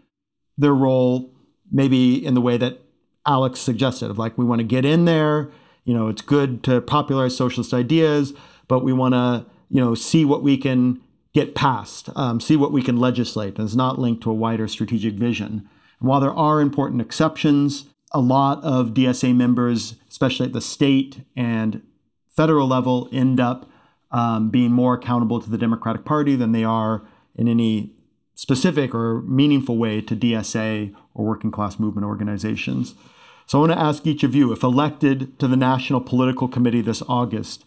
their 0.56 0.72
role 0.72 1.34
maybe 1.72 2.24
in 2.24 2.34
the 2.34 2.40
way 2.40 2.56
that 2.56 2.78
Alex 3.26 3.58
suggested 3.58 4.12
of 4.12 4.18
like, 4.18 4.38
we 4.38 4.44
want 4.44 4.60
to 4.60 4.64
get 4.64 4.84
in 4.84 5.04
there. 5.04 5.50
You 5.82 5.92
know, 5.92 6.06
it's 6.06 6.22
good 6.22 6.62
to 6.62 6.80
popularize 6.80 7.36
socialist 7.36 7.74
ideas, 7.74 8.32
but 8.68 8.84
we 8.84 8.92
want 8.92 9.14
to, 9.14 9.44
you 9.68 9.80
know, 9.80 9.96
see 9.96 10.24
what 10.24 10.44
we 10.44 10.56
can 10.56 11.00
get 11.34 11.56
passed, 11.56 12.08
um, 12.14 12.40
see 12.40 12.54
what 12.54 12.70
we 12.70 12.80
can 12.80 13.00
legislate. 13.00 13.58
And 13.58 13.66
it's 13.66 13.74
not 13.74 13.98
linked 13.98 14.22
to 14.22 14.30
a 14.30 14.34
wider 14.34 14.68
strategic 14.68 15.14
vision. 15.14 15.68
And 15.98 16.08
while 16.08 16.20
there 16.20 16.32
are 16.32 16.60
important 16.60 17.00
exceptions, 17.00 17.86
a 18.12 18.20
lot 18.20 18.62
of 18.62 18.90
DSA 18.90 19.34
members, 19.34 19.96
especially 20.08 20.46
at 20.46 20.52
the 20.52 20.60
state 20.60 21.22
and 21.34 21.82
federal 22.28 22.68
level, 22.68 23.08
end 23.10 23.40
up 23.40 23.68
um, 24.12 24.50
being 24.50 24.72
more 24.72 24.94
accountable 24.94 25.40
to 25.40 25.50
the 25.50 25.58
Democratic 25.58 26.04
Party 26.04 26.36
than 26.36 26.52
they 26.52 26.64
are 26.64 27.02
in 27.34 27.48
any 27.48 27.94
specific 28.34 28.94
or 28.94 29.22
meaningful 29.22 29.76
way 29.76 30.00
to 30.00 30.16
DSA 30.16 30.94
or 31.14 31.24
working 31.24 31.50
class 31.50 31.78
movement 31.78 32.06
organizations. 32.06 32.94
So 33.46 33.58
I 33.58 33.60
want 33.60 33.72
to 33.72 33.78
ask 33.78 34.06
each 34.06 34.22
of 34.22 34.34
you 34.34 34.52
if 34.52 34.62
elected 34.62 35.38
to 35.38 35.48
the 35.48 35.56
National 35.56 36.00
Political 36.00 36.48
Committee 36.48 36.80
this 36.80 37.02
August, 37.08 37.64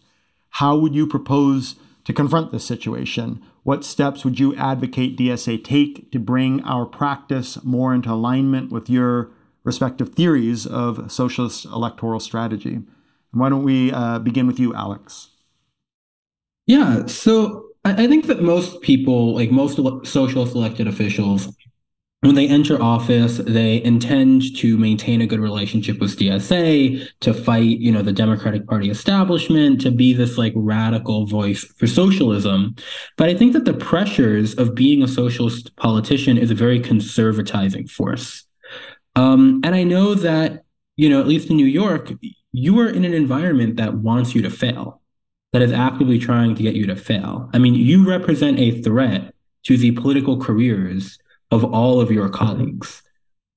how 0.51 0.77
would 0.77 0.95
you 0.95 1.05
propose 1.05 1.75
to 2.05 2.13
confront 2.13 2.51
this 2.51 2.65
situation? 2.65 3.41
What 3.63 3.83
steps 3.83 4.23
would 4.23 4.39
you 4.39 4.55
advocate 4.55 5.17
DSA 5.17 5.63
take 5.63 6.11
to 6.11 6.19
bring 6.19 6.63
our 6.63 6.85
practice 6.85 7.63
more 7.63 7.93
into 7.93 8.11
alignment 8.11 8.71
with 8.71 8.89
your 8.89 9.31
respective 9.63 10.13
theories 10.13 10.65
of 10.65 11.11
socialist 11.11 11.65
electoral 11.65 12.19
strategy? 12.19 12.75
And 12.75 12.85
why 13.31 13.49
don't 13.49 13.63
we 13.63 13.91
uh, 13.91 14.19
begin 14.19 14.47
with 14.47 14.59
you, 14.59 14.73
Alex? 14.73 15.29
Yeah, 16.65 17.05
so 17.05 17.69
I 17.83 18.07
think 18.07 18.25
that 18.25 18.41
most 18.41 18.81
people, 18.81 19.35
like 19.35 19.51
most 19.51 19.79
social 20.07 20.45
selected 20.47 20.87
officials, 20.87 21.55
when 22.21 22.33
they 22.33 22.47
enter 22.47 22.81
office, 22.81 23.37
they 23.37 23.83
intend 23.83 24.55
to 24.57 24.77
maintain 24.77 25.21
a 25.21 25.27
good 25.27 25.39
relationship 25.39 25.99
with 25.99 26.17
DSA, 26.17 27.07
to 27.19 27.33
fight, 27.35 27.77
you 27.79 27.91
know, 27.91 28.01
the 28.01 28.11
Democratic 28.11 28.65
Party 28.65 28.89
establishment, 28.89 29.79
to 29.81 29.91
be 29.91 30.11
this 30.13 30.35
like 30.35 30.53
radical 30.55 31.27
voice 31.27 31.63
for 31.77 31.85
socialism. 31.85 32.75
But 33.15 33.29
I 33.29 33.35
think 33.35 33.53
that 33.53 33.65
the 33.65 33.75
pressures 33.75 34.55
of 34.55 34.73
being 34.73 35.03
a 35.03 35.07
socialist 35.07 35.75
politician 35.75 36.39
is 36.39 36.49
a 36.49 36.55
very 36.55 36.79
conservatizing 36.79 37.91
force. 37.91 38.43
Um, 39.15 39.61
and 39.63 39.75
I 39.75 39.83
know 39.83 40.15
that, 40.15 40.63
you 40.95 41.09
know, 41.09 41.19
at 41.19 41.27
least 41.27 41.51
in 41.51 41.57
New 41.57 41.65
York, 41.67 42.11
you 42.51 42.79
are 42.79 42.89
in 42.89 43.05
an 43.05 43.13
environment 43.13 43.75
that 43.75 43.93
wants 43.93 44.33
you 44.33 44.41
to 44.41 44.49
fail, 44.49 45.01
that 45.55 45.61
is 45.61 45.71
actively 45.71 46.19
trying 46.19 46.53
to 46.53 46.61
get 46.61 46.75
you 46.75 46.85
to 46.85 46.97
fail. 46.97 47.49
I 47.53 47.59
mean, 47.59 47.75
you 47.75 48.05
represent 48.05 48.59
a 48.59 48.81
threat 48.81 49.33
to 49.63 49.77
the 49.77 49.91
political 49.91 50.37
careers 50.37 51.17
of 51.49 51.63
all 51.63 52.01
of 52.01 52.11
your 52.11 52.27
colleagues. 52.27 53.01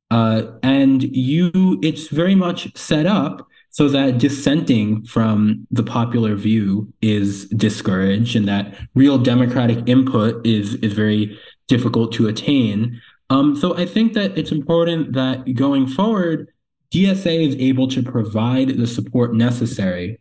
Uh, 0.09 0.43
and 0.63 1.03
you, 1.03 1.81
it's 1.83 2.07
very 2.07 2.37
much 2.37 2.77
set 2.79 3.05
up 3.05 3.49
so 3.71 3.89
that 3.89 4.19
dissenting 4.19 5.05
from 5.07 5.67
the 5.73 5.83
popular 5.83 6.37
view 6.37 6.93
is 7.03 7.47
discouraged 7.49 8.37
and 8.37 8.47
that 8.47 8.77
real 8.95 9.19
democratic 9.19 9.89
input 9.89 10.47
is, 10.47 10.77
is 10.77 10.93
very 10.93 11.37
difficult 11.67 12.13
to 12.13 12.29
attain. 12.29 13.01
Um, 13.29 13.57
so 13.57 13.77
I 13.77 13.87
think 13.87 14.13
that 14.13 14.39
it's 14.39 14.53
important 14.53 15.15
that 15.15 15.53
going 15.55 15.89
forward, 15.89 16.53
DSA 16.93 17.49
is 17.49 17.57
able 17.57 17.89
to 17.89 18.05
provide 18.05 18.69
the 18.69 18.87
support 18.87 19.35
necessary 19.35 20.21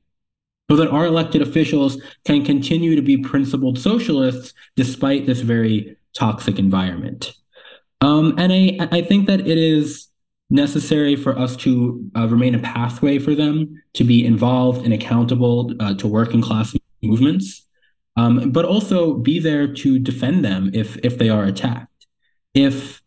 so 0.70 0.76
that 0.76 0.90
our 0.90 1.06
elected 1.06 1.42
officials 1.42 2.02
can 2.26 2.44
continue 2.44 2.96
to 2.96 3.02
be 3.02 3.18
principled 3.18 3.80
socialists 3.80 4.54
despite 4.76 5.26
this 5.26 5.42
very 5.42 5.96
toxic 6.14 6.60
environment. 6.60 7.34
Um, 8.02 8.36
and 8.38 8.52
I, 8.52 8.88
I 8.92 9.02
think 9.02 9.28
that 9.28 9.42
it 9.42 9.58
is 9.58 10.08
necessary 10.50 11.16
for 11.16 11.38
us 11.38 11.56
to 11.58 12.10
uh, 12.16 12.28
remain 12.28 12.56
a 12.56 12.60
pathway 12.60 13.20
for 13.20 13.36
them 13.36 13.82
to 13.94 14.04
be 14.04 14.26
involved 14.26 14.86
and 14.86 14.94
accountable 14.94 15.74
uh, 15.80 15.94
to 15.96 16.08
working 16.08 16.42
class 16.42 16.76
movements, 17.02 17.66
um, 18.16 18.52
but 18.52 18.66
also 18.66 19.16
be 19.16 19.40
there 19.40 19.72
to 19.72 20.00
defend 20.00 20.44
them 20.44 20.72
if 20.74 20.98
if 20.98 21.18
they 21.18 21.30
are 21.30 21.44
attacked. 21.44 22.08
If 22.54 23.02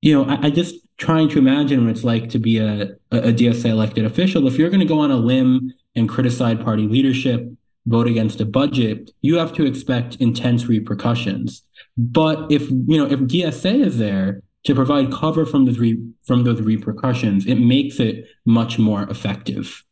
you 0.00 0.14
know, 0.14 0.30
I, 0.30 0.46
I 0.46 0.50
just 0.50 0.76
trying 0.96 1.28
to 1.28 1.38
imagine 1.38 1.84
what 1.84 1.90
it's 1.90 2.04
like 2.04 2.28
to 2.30 2.38
be 2.38 2.58
a, 2.58 2.96
a 3.10 3.32
DSA 3.32 3.66
elected 3.66 4.04
official. 4.04 4.46
If 4.46 4.58
you're 4.58 4.70
going 4.70 4.80
to 4.80 4.86
go 4.86 5.00
on 5.00 5.10
a 5.10 5.16
limb 5.16 5.72
and 5.94 6.08
criticize 6.08 6.62
party 6.62 6.86
leadership, 6.86 7.50
vote 7.86 8.06
against 8.06 8.40
a 8.40 8.44
budget, 8.44 9.10
you 9.20 9.36
have 9.36 9.52
to 9.54 9.64
expect 9.64 10.16
intense 10.16 10.66
repercussions. 10.66 11.62
But 11.96 12.50
if 12.50 12.70
you 12.70 12.98
know 12.98 13.06
if 13.06 13.20
DSA 13.20 13.84
is 13.86 13.98
there 13.98 14.42
to 14.64 14.74
provide 14.74 15.12
cover 15.12 15.46
from 15.46 15.66
those 15.66 15.78
re- 15.78 16.02
from 16.24 16.44
those 16.44 16.60
repercussions, 16.60 17.46
it 17.46 17.56
makes 17.56 18.00
it 18.00 18.26
much 18.44 18.78
more 18.78 19.02
effective. 19.04 19.84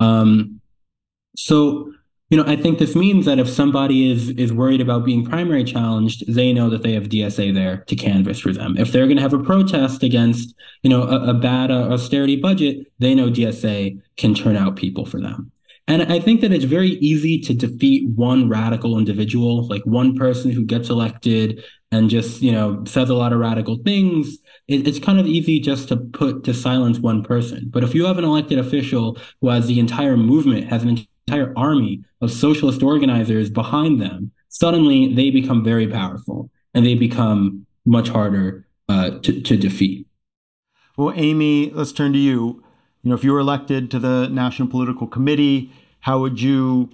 Um, 0.00 0.60
so 1.36 1.92
you 2.34 2.42
know, 2.42 2.50
I 2.50 2.56
think 2.56 2.80
this 2.80 2.96
means 2.96 3.26
that 3.26 3.38
if 3.38 3.48
somebody 3.48 4.10
is 4.10 4.30
is 4.30 4.52
worried 4.52 4.80
about 4.80 5.04
being 5.04 5.24
primary 5.24 5.62
challenged, 5.62 6.24
they 6.26 6.52
know 6.52 6.68
that 6.68 6.82
they 6.82 6.92
have 6.94 7.04
DSA 7.04 7.54
there 7.54 7.84
to 7.86 7.94
canvass 7.94 8.40
for 8.40 8.52
them. 8.52 8.76
If 8.76 8.90
they're 8.90 9.06
going 9.06 9.18
to 9.18 9.22
have 9.22 9.34
a 9.34 9.38
protest 9.38 10.02
against, 10.02 10.52
you 10.82 10.90
know, 10.90 11.04
a, 11.04 11.30
a 11.30 11.34
bad 11.34 11.70
uh, 11.70 11.92
austerity 11.92 12.34
budget, 12.34 12.88
they 12.98 13.14
know 13.14 13.30
DSA 13.30 14.00
can 14.16 14.34
turn 14.34 14.56
out 14.56 14.74
people 14.74 15.06
for 15.06 15.20
them. 15.20 15.52
And 15.86 16.02
I 16.12 16.18
think 16.18 16.40
that 16.40 16.50
it's 16.50 16.64
very 16.64 16.94
easy 17.10 17.38
to 17.38 17.54
defeat 17.54 18.08
one 18.08 18.48
radical 18.48 18.98
individual, 18.98 19.68
like 19.68 19.82
one 19.84 20.16
person 20.16 20.50
who 20.50 20.64
gets 20.64 20.90
elected 20.90 21.62
and 21.92 22.10
just, 22.10 22.42
you 22.42 22.50
know, 22.50 22.82
says 22.84 23.10
a 23.10 23.14
lot 23.14 23.32
of 23.32 23.38
radical 23.38 23.76
things. 23.84 24.38
It, 24.66 24.88
it's 24.88 24.98
kind 24.98 25.20
of 25.20 25.26
easy 25.28 25.60
just 25.60 25.86
to 25.90 25.98
put 25.98 26.42
to 26.44 26.52
silence 26.52 26.98
one 26.98 27.22
person. 27.22 27.68
But 27.70 27.84
if 27.84 27.94
you 27.94 28.06
have 28.06 28.18
an 28.18 28.24
elected 28.24 28.58
official 28.58 29.18
who 29.40 29.50
has 29.50 29.68
the 29.68 29.78
entire 29.78 30.16
movement, 30.16 30.66
has 30.66 30.82
an 30.82 31.06
entire 31.26 31.52
army 31.56 32.04
of 32.20 32.30
socialist 32.30 32.82
organizers 32.82 33.50
behind 33.50 34.00
them, 34.00 34.32
suddenly 34.48 35.14
they 35.14 35.30
become 35.30 35.64
very 35.64 35.88
powerful 35.88 36.50
and 36.74 36.84
they 36.84 36.94
become 36.94 37.66
much 37.84 38.08
harder 38.08 38.66
uh, 38.88 39.18
to, 39.20 39.40
to 39.40 39.56
defeat. 39.56 40.06
Well, 40.96 41.12
Amy, 41.16 41.70
let's 41.70 41.92
turn 41.92 42.12
to 42.12 42.18
you 42.18 42.64
you 43.04 43.10
know, 43.10 43.16
if 43.16 43.22
you 43.22 43.32
were 43.32 43.38
elected 43.38 43.90
to 43.90 43.98
the 43.98 44.28
National 44.28 44.66
Political 44.66 45.08
Committee, 45.08 45.70
how 46.00 46.20
would 46.20 46.40
you 46.40 46.88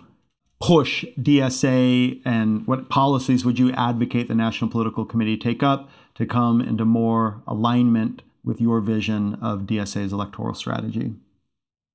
push 0.61 1.05
DSA 1.16 2.21
and 2.25 2.66
what 2.66 2.88
policies 2.88 3.45
would 3.45 3.61
you 3.61 3.71
advocate 3.73 4.27
the 4.27 4.35
National 4.35 4.69
Political 4.69 5.05
Committee 5.05 5.37
take 5.37 5.62
up 5.62 5.88
to 6.16 6.27
come 6.27 6.61
into 6.61 6.85
more 6.85 7.43
alignment 7.47 8.23
with 8.45 8.61
your 8.61 8.81
vision 8.81 9.37
of 9.40 9.61
DSA's 9.61 10.12
electoral 10.12 10.53
strategy? 10.53 11.14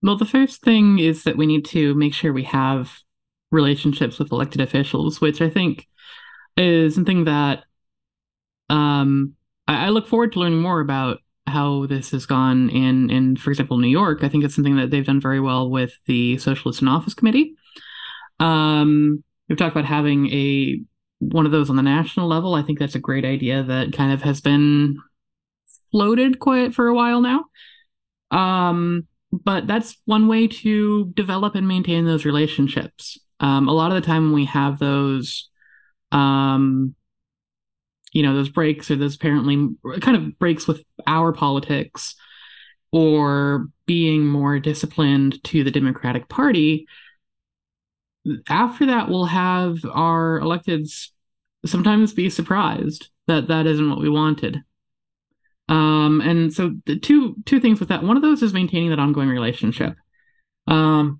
Well, 0.01 0.17
the 0.17 0.25
first 0.25 0.61
thing 0.61 0.99
is 0.99 1.23
that 1.23 1.37
we 1.37 1.47
need 1.47 1.65
to 1.65 1.95
make 1.95 2.13
sure 2.13 2.31
we 2.31 2.43
have 2.43 2.99
relationships 3.51 4.19
with 4.19 4.31
elected 4.31 4.61
officials, 4.61 5.19
which 5.21 5.41
I 5.41 5.49
think 5.49 5.87
is 6.57 6.95
something 6.95 7.25
that 7.25 7.63
um, 8.69 9.33
I, 9.67 9.87
I 9.87 9.89
look 9.89 10.07
forward 10.07 10.33
to 10.33 10.39
learning 10.39 10.61
more 10.61 10.79
about 10.79 11.19
how 11.47 11.85
this 11.85 12.11
has 12.11 12.25
gone 12.25 12.69
in 12.69 13.11
in 13.11 13.35
for 13.35 13.51
example 13.51 13.77
New 13.77 13.87
York. 13.87 14.23
I 14.23 14.29
think 14.29 14.43
it's 14.43 14.55
something 14.55 14.77
that 14.77 14.89
they've 14.89 15.05
done 15.05 15.21
very 15.21 15.39
well 15.39 15.69
with 15.69 15.93
the 16.05 16.37
Socialist 16.37 16.81
in 16.81 16.87
Office 16.87 17.13
Committee. 17.13 17.53
Um, 18.39 19.23
we've 19.47 19.57
talked 19.57 19.75
about 19.75 19.85
having 19.85 20.27
a 20.31 20.81
one 21.19 21.45
of 21.45 21.51
those 21.51 21.69
on 21.69 21.75
the 21.75 21.81
national 21.81 22.27
level. 22.27 22.55
I 22.55 22.63
think 22.63 22.79
that's 22.79 22.95
a 22.95 22.99
great 22.99 23.25
idea 23.25 23.63
that 23.63 23.93
kind 23.93 24.11
of 24.11 24.21
has 24.23 24.41
been 24.41 24.97
floated 25.91 26.39
quite 26.39 26.73
for 26.73 26.87
a 26.87 26.95
while 26.95 27.21
now. 27.21 27.45
Um, 28.31 29.07
but 29.43 29.67
that's 29.67 29.97
one 30.05 30.27
way 30.27 30.47
to 30.47 31.11
develop 31.15 31.55
and 31.55 31.67
maintain 31.67 32.05
those 32.05 32.25
relationships. 32.25 33.17
Um, 33.39 33.67
a 33.67 33.73
lot 33.73 33.91
of 33.91 33.95
the 33.95 34.05
time 34.05 34.25
when 34.25 34.33
we 34.33 34.45
have 34.45 34.79
those 34.79 35.49
um, 36.11 36.95
you 38.13 38.23
know 38.23 38.33
those 38.33 38.49
breaks 38.49 38.89
or 38.89 38.95
those 38.95 39.15
apparently 39.15 39.69
kind 39.99 40.15
of 40.15 40.39
breaks 40.39 40.67
with 40.67 40.83
our 41.05 41.33
politics 41.33 42.15
or 42.91 43.67
being 43.85 44.25
more 44.25 44.57
disciplined 44.57 45.43
to 45.43 45.63
the 45.63 45.71
Democratic 45.71 46.29
Party. 46.29 46.87
After 48.47 48.85
that, 48.85 49.09
we'll 49.09 49.25
have 49.25 49.79
our 49.91 50.39
electeds 50.39 51.09
sometimes 51.65 52.13
be 52.13 52.29
surprised 52.29 53.09
that 53.27 53.49
that 53.49 53.65
isn't 53.67 53.89
what 53.89 53.99
we 53.99 54.09
wanted. 54.09 54.63
Um, 55.67 56.21
and 56.21 56.53
so 56.53 56.75
the 56.85 56.97
two 56.99 57.35
two 57.45 57.59
things 57.59 57.79
with 57.79 57.89
that. 57.89 58.03
One 58.03 58.17
of 58.17 58.23
those 58.23 58.43
is 58.43 58.53
maintaining 58.53 58.89
that 58.91 58.99
ongoing 58.99 59.29
relationship. 59.29 59.95
Um, 60.67 61.19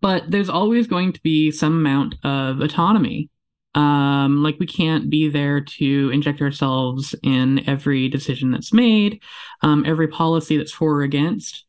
but 0.00 0.30
there's 0.30 0.48
always 0.48 0.86
going 0.86 1.12
to 1.12 1.22
be 1.22 1.50
some 1.50 1.74
amount 1.74 2.14
of 2.24 2.60
autonomy 2.60 3.30
um, 3.74 4.42
like 4.42 4.58
we 4.60 4.66
can't 4.66 5.10
be 5.10 5.28
there 5.28 5.60
to 5.60 6.10
inject 6.10 6.40
ourselves 6.40 7.14
in 7.22 7.68
every 7.68 8.08
decision 8.08 8.50
that's 8.50 8.72
made, 8.72 9.20
um, 9.62 9.84
every 9.86 10.08
policy 10.08 10.56
that's 10.56 10.72
for 10.72 10.94
or 10.94 11.02
against. 11.02 11.64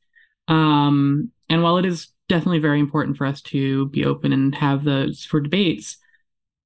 Um, 0.48 1.32
and 1.50 1.64
while 1.64 1.78
it 1.78 1.86
is 1.86 2.10
definitely 2.30 2.60
very 2.60 2.80
important 2.80 3.18
for 3.18 3.26
us 3.26 3.42
to 3.42 3.88
be 3.88 4.06
open 4.06 4.34
and 4.34 4.54
have 4.56 4.84
those 4.84 5.26
for 5.26 5.40
debates, 5.40 5.98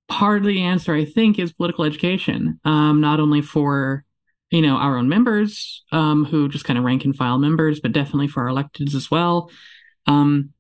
part 0.10 0.42
of 0.42 0.48
the 0.48 0.64
answer 0.64 0.94
I 0.94 1.06
think 1.06 1.40
is 1.40 1.54
political 1.54 1.86
education, 1.86 2.60
um, 2.66 3.00
not 3.00 3.20
only 3.20 3.42
for 3.42 4.04
you 4.52 4.62
know 4.62 4.76
our 4.76 4.98
own 4.98 5.10
members 5.10 5.84
um, 5.92 6.26
who 6.26 6.50
just 6.50 6.66
kind 6.66 6.78
of 6.80 6.86
rank 6.86 7.06
and 7.06 7.16
file 7.16 7.38
members, 7.38 7.80
but 7.80 7.92
definitely 7.92 8.28
for 8.28 8.48
our 8.48 8.56
electeds 8.56 8.96
as 8.96 9.10
well. 9.12 9.52
Um, 10.08 10.52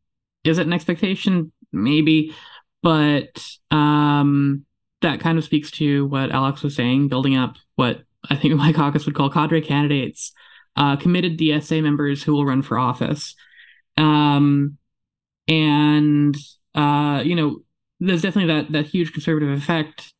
is 0.44 0.58
it 0.58 0.68
an 0.68 0.74
expectation? 0.74 1.52
Maybe, 1.72 2.34
but 2.82 3.46
um, 3.72 4.66
that 5.02 5.20
kind 5.20 5.38
of 5.38 5.44
speaks 5.44 5.72
to 5.72 6.06
what 6.08 6.32
Alex 6.32 6.64
was 6.64 6.76
saying, 6.76 7.08
building 7.10 7.36
up 7.36 7.58
what 7.76 8.02
I 8.30 8.36
think 8.36 8.54
my 8.56 8.74
caucus 8.74 9.06
would 9.06 9.16
call 9.16 9.30
cadre 9.30 9.62
candidates 9.62 10.34
uh, 10.76 10.96
committed 10.96 11.38
DSA 11.38 11.84
members 11.84 12.24
who 12.24 12.34
will 12.34 12.46
run 12.46 12.62
for 12.62 12.78
office. 12.80 13.36
Um, 13.98 14.78
and 15.48 16.36
uh, 16.74 17.22
you 17.26 17.36
know, 17.36 17.60
there's 18.00 18.22
definitely 18.22 18.54
that 18.54 18.72
that 18.72 18.88
huge 18.88 19.12
conservative 19.12 19.50
effect. 19.50 20.14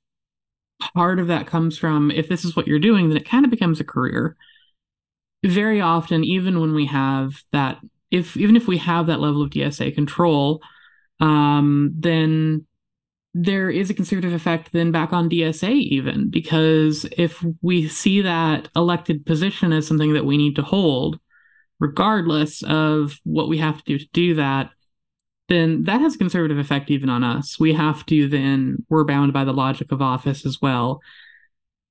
Part 0.80 1.20
of 1.20 1.28
that 1.28 1.48
comes 1.48 1.78
from 1.78 2.12
if 2.12 2.30
this 2.30 2.46
is 2.46 2.56
what 2.56 2.68
you're 2.68 2.80
doing, 2.80 3.10
then 3.10 3.18
it 3.18 3.28
kind 3.28 3.46
of 3.46 3.52
becomes 3.52 3.80
a 3.80 3.86
career. 3.86 4.36
Very 5.44 5.82
often, 5.82 6.24
even 6.24 6.60
when 6.60 6.74
we 6.74 6.86
have 6.88 7.44
that, 7.52 7.80
if 8.12 8.36
even 8.38 8.56
if 8.56 8.68
we 8.68 8.78
have 8.78 9.08
that 9.08 9.20
level 9.20 9.42
of 9.42 9.50
DSA 9.50 9.94
control, 9.94 10.62
um, 11.20 11.92
then 11.96 12.66
there 13.34 13.70
is 13.70 13.90
a 13.90 13.94
conservative 13.94 14.34
effect 14.34 14.72
then 14.72 14.92
back 14.92 15.14
on 15.14 15.30
DSA 15.30 15.70
even 15.70 16.30
because 16.30 17.06
if 17.18 17.44
we 17.62 17.88
see 17.88 18.22
that 18.22 18.70
elected 18.76 19.26
position 19.26 19.72
as 19.72 19.88
something 19.88 20.14
that 20.14 20.26
we 20.26 20.38
need 20.38 20.56
to 20.56 20.64
hold, 20.64 21.20
regardless 21.80 22.64
of 22.64 23.20
what 23.24 23.48
we 23.48 23.60
have 23.60 23.78
to 23.78 23.84
do 23.84 24.00
to 24.00 24.08
do 24.14 24.34
that, 24.36 24.72
then 25.50 25.84
that 25.84 26.02
has 26.02 26.16
a 26.16 26.18
conservative 26.18 26.58
effect 26.58 26.90
even 26.90 27.10
on 27.10 27.24
us. 27.24 27.60
We 27.60 27.74
have 27.74 28.06
to 28.08 28.28
then 28.28 28.86
we're 28.90 29.04
bound 29.04 29.34
by 29.34 29.44
the 29.44 29.54
logic 29.54 29.92
of 29.92 30.02
office 30.02 30.46
as 30.46 30.60
well. 30.62 31.02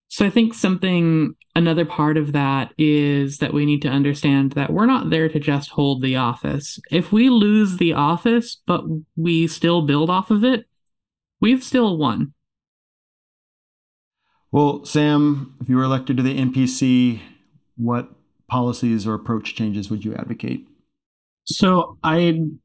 So 0.09 0.25
I 0.25 0.31
think 0.31 0.55
something 0.55 1.35
another 1.55 1.85
part 1.85 2.17
of 2.17 2.33
that 2.33 2.73
is 2.79 3.39
that 3.39 3.53
we 3.53 3.67
need 3.67 3.83
to 3.83 3.89
understand 3.89 4.53
that 4.53 4.73
we're 4.73 4.87
not 4.87 5.11
there 5.11 5.29
to 5.29 5.39
just 5.39 5.71
hold 5.71 6.03
the 6.03 6.17
office. 6.17 6.81
If 6.91 7.13
we 7.13 7.29
lose 7.29 7.77
the 7.77 7.93
office 7.93 8.61
but 8.67 8.85
we 9.17 9.47
still 9.47 9.83
build 9.83 10.09
off 10.09 10.31
of 10.31 10.45
it, 10.45 10.67
we've 11.41 11.63
still 11.63 11.99
won. 11.99 12.33
Well, 14.51 14.85
Sam, 14.87 15.57
if 15.61 15.69
you 15.69 15.77
were 15.77 15.83
elected 15.83 16.17
to 16.17 16.23
the 16.23 16.39
NPC, 16.39 17.21
what 17.77 18.09
policies 18.49 19.07
or 19.07 19.13
approach 19.13 19.55
changes 19.55 19.91
would 19.91 20.05
you 20.05 20.15
advocate? 20.15 20.67
So 21.45 21.99
I'd 22.03 22.59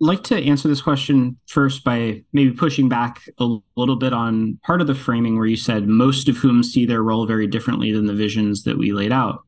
like 0.00 0.24
to 0.24 0.42
answer 0.42 0.66
this 0.66 0.80
question 0.80 1.38
first 1.46 1.84
by 1.84 2.24
maybe 2.32 2.52
pushing 2.52 2.88
back 2.88 3.22
a 3.38 3.58
little 3.76 3.96
bit 3.96 4.14
on 4.14 4.58
part 4.64 4.80
of 4.80 4.86
the 4.86 4.94
framing 4.94 5.36
where 5.36 5.46
you 5.46 5.56
said 5.56 5.86
most 5.86 6.28
of 6.28 6.38
whom 6.38 6.62
see 6.62 6.86
their 6.86 7.02
role 7.02 7.26
very 7.26 7.46
differently 7.46 7.92
than 7.92 8.06
the 8.06 8.14
visions 8.14 8.64
that 8.64 8.78
we 8.78 8.92
laid 8.92 9.12
out. 9.12 9.44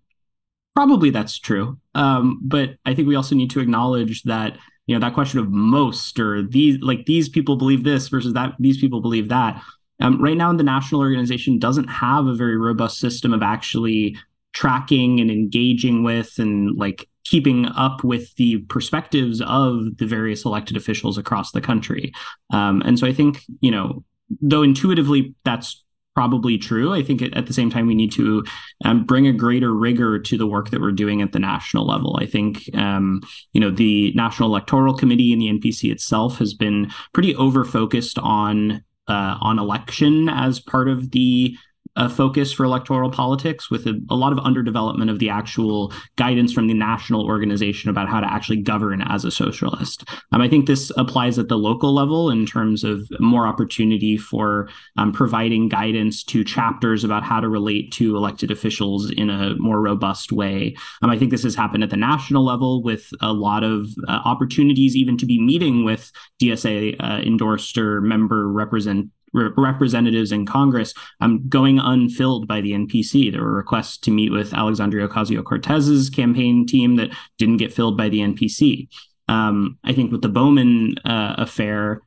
Probably 0.75 1.11
that's 1.11 1.39
true. 1.39 1.79
Um, 1.95 2.41
but 2.43 2.77
I 2.85 2.95
think 2.95 3.09
we 3.09 3.17
also 3.17 3.35
need 3.35 3.51
to 3.51 3.61
acknowledge 3.61 4.23
that 4.25 4.59
you 4.87 4.95
know 4.95 5.01
that 5.01 5.15
question 5.15 5.39
of 5.39 5.51
most 5.51 6.19
or 6.19 6.43
these 6.43 6.79
like 6.81 7.07
these 7.07 7.29
people 7.29 7.57
believe 7.57 7.85
this 7.85 8.09
versus 8.09 8.35
that 8.35 8.55
these 8.59 8.79
people 8.79 9.01
believe 9.01 9.29
that 9.29 9.63
um, 10.01 10.21
right 10.21 10.37
now 10.37 10.53
the 10.53 10.65
national 10.65 11.01
organization 11.01 11.59
doesn't 11.59 11.89
have 11.89 12.27
a 12.27 12.35
very 12.35 12.57
robust 12.57 12.99
system 12.99 13.33
of 13.33 13.43
actually 13.43 14.17
tracking 14.53 15.21
and 15.21 15.31
engaging 15.31 16.03
with 16.03 16.39
and 16.39 16.77
like 16.77 17.09
keeping 17.25 17.67
up 17.67 18.05
with 18.05 18.35
the 18.37 18.59
perspectives 18.69 19.41
of 19.43 19.97
the 19.99 20.07
various 20.07 20.45
elected 20.45 20.77
officials 20.77 21.19
across 21.19 21.53
the 21.53 21.61
country 21.61 22.13
um, 22.53 22.83
and 22.83 22.99
so 22.99 23.07
i 23.07 23.13
think 23.13 23.43
you 23.61 23.71
know 23.71 24.05
though 24.41 24.63
intuitively 24.63 25.35
that's 25.45 25.83
probably 26.15 26.59
true. 26.59 26.93
I 26.93 27.03
think 27.03 27.23
at 27.23 27.47
the 27.47 27.53
same 27.53 27.71
time 27.71 27.87
we 27.87 27.95
need 27.95 28.13
to 28.13 28.45
um, 28.85 29.05
bring 29.05 29.27
a 29.27 29.33
greater 29.33 29.73
rigor 29.73 30.19
to 30.19 30.39
the 30.39 30.47
work 30.47 30.71
that 30.71 30.81
we're 30.81 30.93
doing 30.93 31.23
at 31.23 31.33
the 31.33 31.39
national 31.39 31.87
level. 31.87 32.19
I 32.21 32.27
think 32.27 32.69
um, 32.75 33.23
you 33.53 33.61
know 33.61 33.71
the 33.71 34.13
National 34.15 34.49
Electoral 34.49 34.95
Committee 34.95 35.33
and 35.33 35.41
the 35.41 35.49
NPC 35.49 35.91
itself 35.91 36.39
has 36.39 36.55
been 36.55 36.91
pretty 37.13 37.35
over 37.37 37.65
focused 37.65 38.19
on 38.19 38.85
uh, 39.09 39.39
on 39.41 39.59
election 39.59 40.29
as 40.29 40.61
part 40.61 40.89
of 40.89 41.11
the 41.11 41.57
a 41.97 42.09
focus 42.09 42.53
for 42.53 42.65
electoral 42.65 43.11
politics 43.11 43.71
with 43.71 43.87
a, 43.87 44.01
a, 44.09 44.15
lot 44.15 44.33
of 44.33 44.39
underdevelopment 44.39 45.11
of 45.11 45.19
the 45.19 45.29
actual 45.29 45.93
guidance 46.17 46.53
from 46.53 46.67
the 46.67 46.75
national 46.75 47.27
organization 47.27 47.91
about 47.91 48.09
how 48.09 48.21
to 48.21 48.33
actually 48.33 48.57
govern 48.57 49.03
as 49.03 49.25
a 49.25 49.31
socialist. 49.31 50.05
Um, 50.33 50.41
I 50.41 50.49
think 50.49 50.67
this 50.67 50.91
applies 50.97 51.39
at 51.39 51.49
the 51.49 51.59
local 51.59 51.93
level 51.93 52.31
in 52.31 52.47
terms 52.47 52.83
of 52.83 53.07
more 53.21 53.47
opportunity 53.47 54.17
for 54.17 54.71
um, 54.97 55.13
providing 55.13 55.69
guidance 55.69 56.25
to 56.25 56.45
chapters 56.45 57.05
about 57.05 57.25
how 57.25 57.41
to 57.41 57.49
relate 57.49 57.93
to 57.93 58.17
elected 58.17 58.51
officials 58.51 59.11
in 59.11 59.29
a 59.29 59.55
more 59.59 59.81
robust 59.81 60.33
way. 60.33 60.75
Um, 61.03 61.11
I 61.11 61.19
think 61.19 61.31
this 61.31 61.43
has 61.43 61.55
happened 61.55 61.85
at 61.85 61.91
the 61.91 61.97
national 61.97 62.45
level 62.45 62.83
with 62.83 63.11
a 63.21 63.33
lot 63.33 63.65
of 63.65 63.89
uh, 64.09 64.21
opportunities 64.25 64.97
even 64.97 65.19
to 65.19 65.27
be 65.27 65.41
meeting 65.41 65.85
with 65.85 66.11
DSA 66.41 66.97
uh, 67.01 67.21
endorsed 67.21 67.77
or 67.77 68.01
member 68.01 68.49
represent 68.49 69.11
representatives 69.33 70.33
in 70.33 70.47
Congress 70.47 70.95
um, 71.21 71.49
going 71.49 71.79
unfilled 71.79 72.47
by 72.47 72.61
the 72.61 72.73
NPC. 72.73 73.33
There 73.33 73.43
were 73.43 73.57
requests 73.57 73.99
to 73.99 74.11
meet 74.11 74.31
with 74.31 74.55
Alexandria 74.55 75.09
Ocasio 75.09 75.43
Cortez's 75.43 76.11
campaign 76.11 76.67
team 76.67 76.97
that 76.97 77.11
didn't 77.39 77.57
get 77.57 77.73
filled 77.73 77.97
by 77.97 78.09
the 78.09 78.21
NPC. 78.21 78.89
Um, 79.29 79.79
I 79.85 79.93
think 79.93 80.13
with 80.13 80.23
the 80.23 80.29
Bowman 80.29 80.97
uh, 81.05 81.35
affair, 81.39 82.03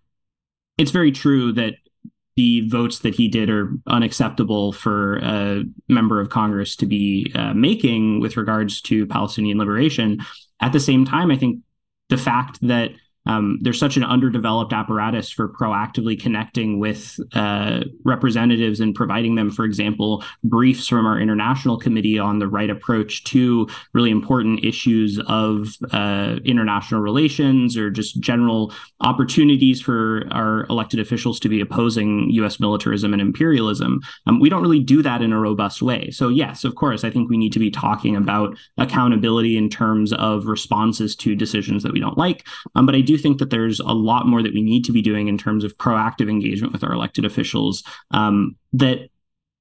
it's 0.77 0.91
very 0.91 1.11
true 1.11 1.51
that 1.53 1.75
the 2.35 2.67
votes 2.67 2.99
that 2.99 3.15
he 3.15 3.29
did 3.29 3.49
are 3.49 3.71
unacceptable 3.87 4.73
for 4.73 5.17
a 5.17 5.63
member 5.87 6.19
of 6.19 6.29
Congress 6.29 6.75
to 6.75 6.85
be 6.85 7.31
uh, 7.33 7.53
making 7.53 8.19
with 8.19 8.35
regards 8.35 8.81
to 8.81 9.07
Palestinian 9.07 9.57
liberation. 9.57 10.19
At 10.61 10.73
the 10.73 10.79
same 10.79 11.05
time, 11.05 11.31
I 11.31 11.37
think 11.37 11.61
the 12.09 12.17
fact 12.17 12.59
that 12.61 12.91
um, 13.25 13.57
there's 13.61 13.79
such 13.79 13.97
an 13.97 14.03
underdeveloped 14.03 14.73
apparatus 14.73 15.29
for 15.29 15.49
proactively 15.49 16.19
connecting 16.19 16.79
with 16.79 17.19
uh, 17.33 17.81
representatives 18.03 18.79
and 18.79 18.93
providing 18.93 19.35
them, 19.35 19.49
for 19.49 19.65
example, 19.65 20.23
briefs 20.43 20.87
from 20.87 21.05
our 21.05 21.19
international 21.19 21.77
committee 21.77 22.19
on 22.19 22.39
the 22.39 22.47
right 22.47 22.69
approach 22.69 23.23
to 23.25 23.67
really 23.93 24.11
important 24.11 24.63
issues 24.63 25.19
of 25.27 25.75
uh, 25.91 26.37
international 26.45 27.01
relations 27.01 27.77
or 27.77 27.89
just 27.89 28.19
general 28.19 28.71
opportunities 29.01 29.81
for 29.81 30.27
our 30.31 30.65
elected 30.67 30.99
officials 30.99 31.39
to 31.39 31.49
be 31.49 31.61
opposing 31.61 32.29
U.S. 32.31 32.59
militarism 32.59 33.13
and 33.13 33.21
imperialism. 33.21 34.01
Um, 34.27 34.39
we 34.39 34.49
don't 34.49 34.61
really 34.61 34.79
do 34.79 35.01
that 35.01 35.21
in 35.21 35.33
a 35.33 35.39
robust 35.39 35.81
way. 35.81 36.09
So, 36.11 36.29
yes, 36.29 36.63
of 36.63 36.75
course, 36.75 37.03
I 37.03 37.09
think 37.09 37.29
we 37.29 37.37
need 37.37 37.53
to 37.53 37.59
be 37.59 37.71
talking 37.71 38.15
about 38.15 38.57
accountability 38.77 39.57
in 39.57 39.69
terms 39.69 40.13
of 40.13 40.45
responses 40.45 41.15
to 41.17 41.35
decisions 41.35 41.83
that 41.83 41.93
we 41.93 41.99
don't 41.99 42.17
like. 42.17 42.47
Um, 42.75 42.85
but 42.85 42.95
I 42.95 43.01
do 43.01 43.14
think 43.17 43.39
that 43.39 43.49
there's 43.49 43.79
a 43.79 43.93
lot 43.93 44.27
more 44.27 44.41
that 44.41 44.53
we 44.53 44.61
need 44.61 44.85
to 44.85 44.91
be 44.91 45.01
doing 45.01 45.27
in 45.27 45.37
terms 45.37 45.63
of 45.63 45.77
proactive 45.77 46.29
engagement 46.29 46.73
with 46.73 46.83
our 46.83 46.91
elected 46.91 47.25
officials 47.25 47.83
um, 48.11 48.55
that 48.73 49.09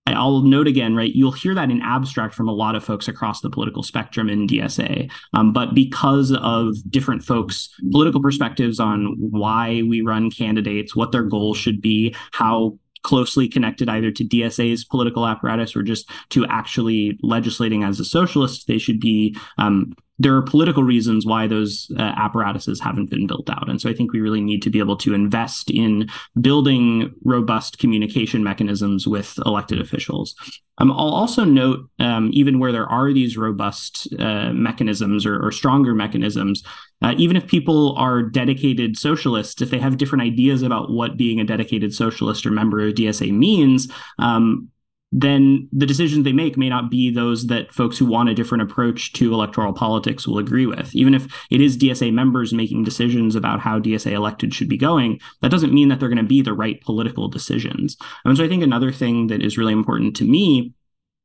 I'll 0.06 0.42
note 0.42 0.66
again, 0.66 0.94
right? 0.94 1.14
You'll 1.14 1.32
hear 1.32 1.54
that 1.54 1.70
in 1.70 1.80
abstract 1.80 2.34
from 2.34 2.48
a 2.48 2.52
lot 2.52 2.74
of 2.74 2.84
folks 2.84 3.08
across 3.08 3.40
the 3.40 3.48
political 3.48 3.82
spectrum 3.82 4.28
in 4.28 4.46
DSA. 4.46 5.10
Um, 5.32 5.52
but 5.52 5.74
because 5.74 6.30
of 6.32 6.76
different 6.90 7.22
folks' 7.22 7.70
political 7.90 8.20
perspectives 8.20 8.78
on 8.78 9.16
why 9.18 9.82
we 9.88 10.02
run 10.02 10.30
candidates, 10.30 10.94
what 10.94 11.12
their 11.12 11.22
goals 11.22 11.56
should 11.56 11.80
be, 11.80 12.14
how 12.32 12.78
closely 13.02 13.48
connected 13.48 13.88
either 13.88 14.10
to 14.10 14.24
DSA's 14.24 14.84
political 14.84 15.26
apparatus 15.26 15.76
or 15.76 15.82
just 15.82 16.08
to 16.30 16.44
actually 16.46 17.18
legislating 17.22 17.84
as 17.84 18.00
a 18.00 18.04
socialist, 18.04 18.66
they 18.66 18.78
should 18.78 19.00
be 19.00 19.36
um, 19.58 19.94
there 20.18 20.34
are 20.36 20.42
political 20.42 20.84
reasons 20.84 21.26
why 21.26 21.46
those 21.46 21.90
uh, 21.98 22.12
apparatuses 22.16 22.80
haven't 22.80 23.10
been 23.10 23.26
built 23.26 23.50
out. 23.50 23.68
And 23.68 23.80
so 23.80 23.90
I 23.90 23.94
think 23.94 24.12
we 24.12 24.20
really 24.20 24.40
need 24.40 24.62
to 24.62 24.70
be 24.70 24.78
able 24.78 24.96
to 24.98 25.12
invest 25.12 25.70
in 25.70 26.08
building 26.40 27.12
robust 27.24 27.78
communication 27.78 28.44
mechanisms 28.44 29.08
with 29.08 29.38
elected 29.44 29.80
officials. 29.80 30.36
Um, 30.78 30.90
I'll 30.90 31.10
also 31.10 31.44
note, 31.44 31.88
um, 31.98 32.30
even 32.32 32.58
where 32.58 32.72
there 32.72 32.86
are 32.86 33.12
these 33.12 33.36
robust 33.36 34.08
uh, 34.18 34.52
mechanisms 34.52 35.24
or, 35.24 35.40
or, 35.40 35.52
stronger 35.52 35.94
mechanisms, 35.94 36.64
uh, 37.00 37.14
even 37.16 37.36
if 37.36 37.46
people 37.46 37.94
are 37.96 38.22
dedicated 38.22 38.96
socialists, 38.96 39.62
if 39.62 39.70
they 39.70 39.78
have 39.78 39.98
different 39.98 40.22
ideas 40.22 40.62
about 40.62 40.90
what 40.90 41.16
being 41.16 41.38
a 41.38 41.44
dedicated 41.44 41.94
socialist 41.94 42.44
or 42.44 42.50
member 42.50 42.80
of 42.80 42.94
DSA 42.94 43.32
means, 43.32 43.88
um, 44.18 44.68
then 45.16 45.68
the 45.72 45.86
decisions 45.86 46.24
they 46.24 46.32
make 46.32 46.58
may 46.58 46.68
not 46.68 46.90
be 46.90 47.08
those 47.08 47.46
that 47.46 47.72
folks 47.72 47.96
who 47.96 48.04
want 48.04 48.28
a 48.28 48.34
different 48.34 48.62
approach 48.62 49.12
to 49.12 49.32
electoral 49.32 49.72
politics 49.72 50.26
will 50.26 50.38
agree 50.38 50.66
with. 50.66 50.92
Even 50.92 51.14
if 51.14 51.28
it 51.50 51.60
is 51.60 51.78
DSA 51.78 52.12
members 52.12 52.52
making 52.52 52.82
decisions 52.82 53.36
about 53.36 53.60
how 53.60 53.78
DSA 53.78 54.10
elected 54.10 54.52
should 54.52 54.68
be 54.68 54.76
going, 54.76 55.20
that 55.40 55.52
doesn't 55.52 55.72
mean 55.72 55.88
that 55.88 56.00
they're 56.00 56.08
going 56.08 56.16
to 56.16 56.24
be 56.24 56.42
the 56.42 56.52
right 56.52 56.80
political 56.80 57.28
decisions. 57.28 57.96
And 58.24 58.36
so 58.36 58.44
I 58.44 58.48
think 58.48 58.64
another 58.64 58.90
thing 58.90 59.28
that 59.28 59.40
is 59.40 59.56
really 59.56 59.72
important 59.72 60.16
to 60.16 60.24
me 60.24 60.72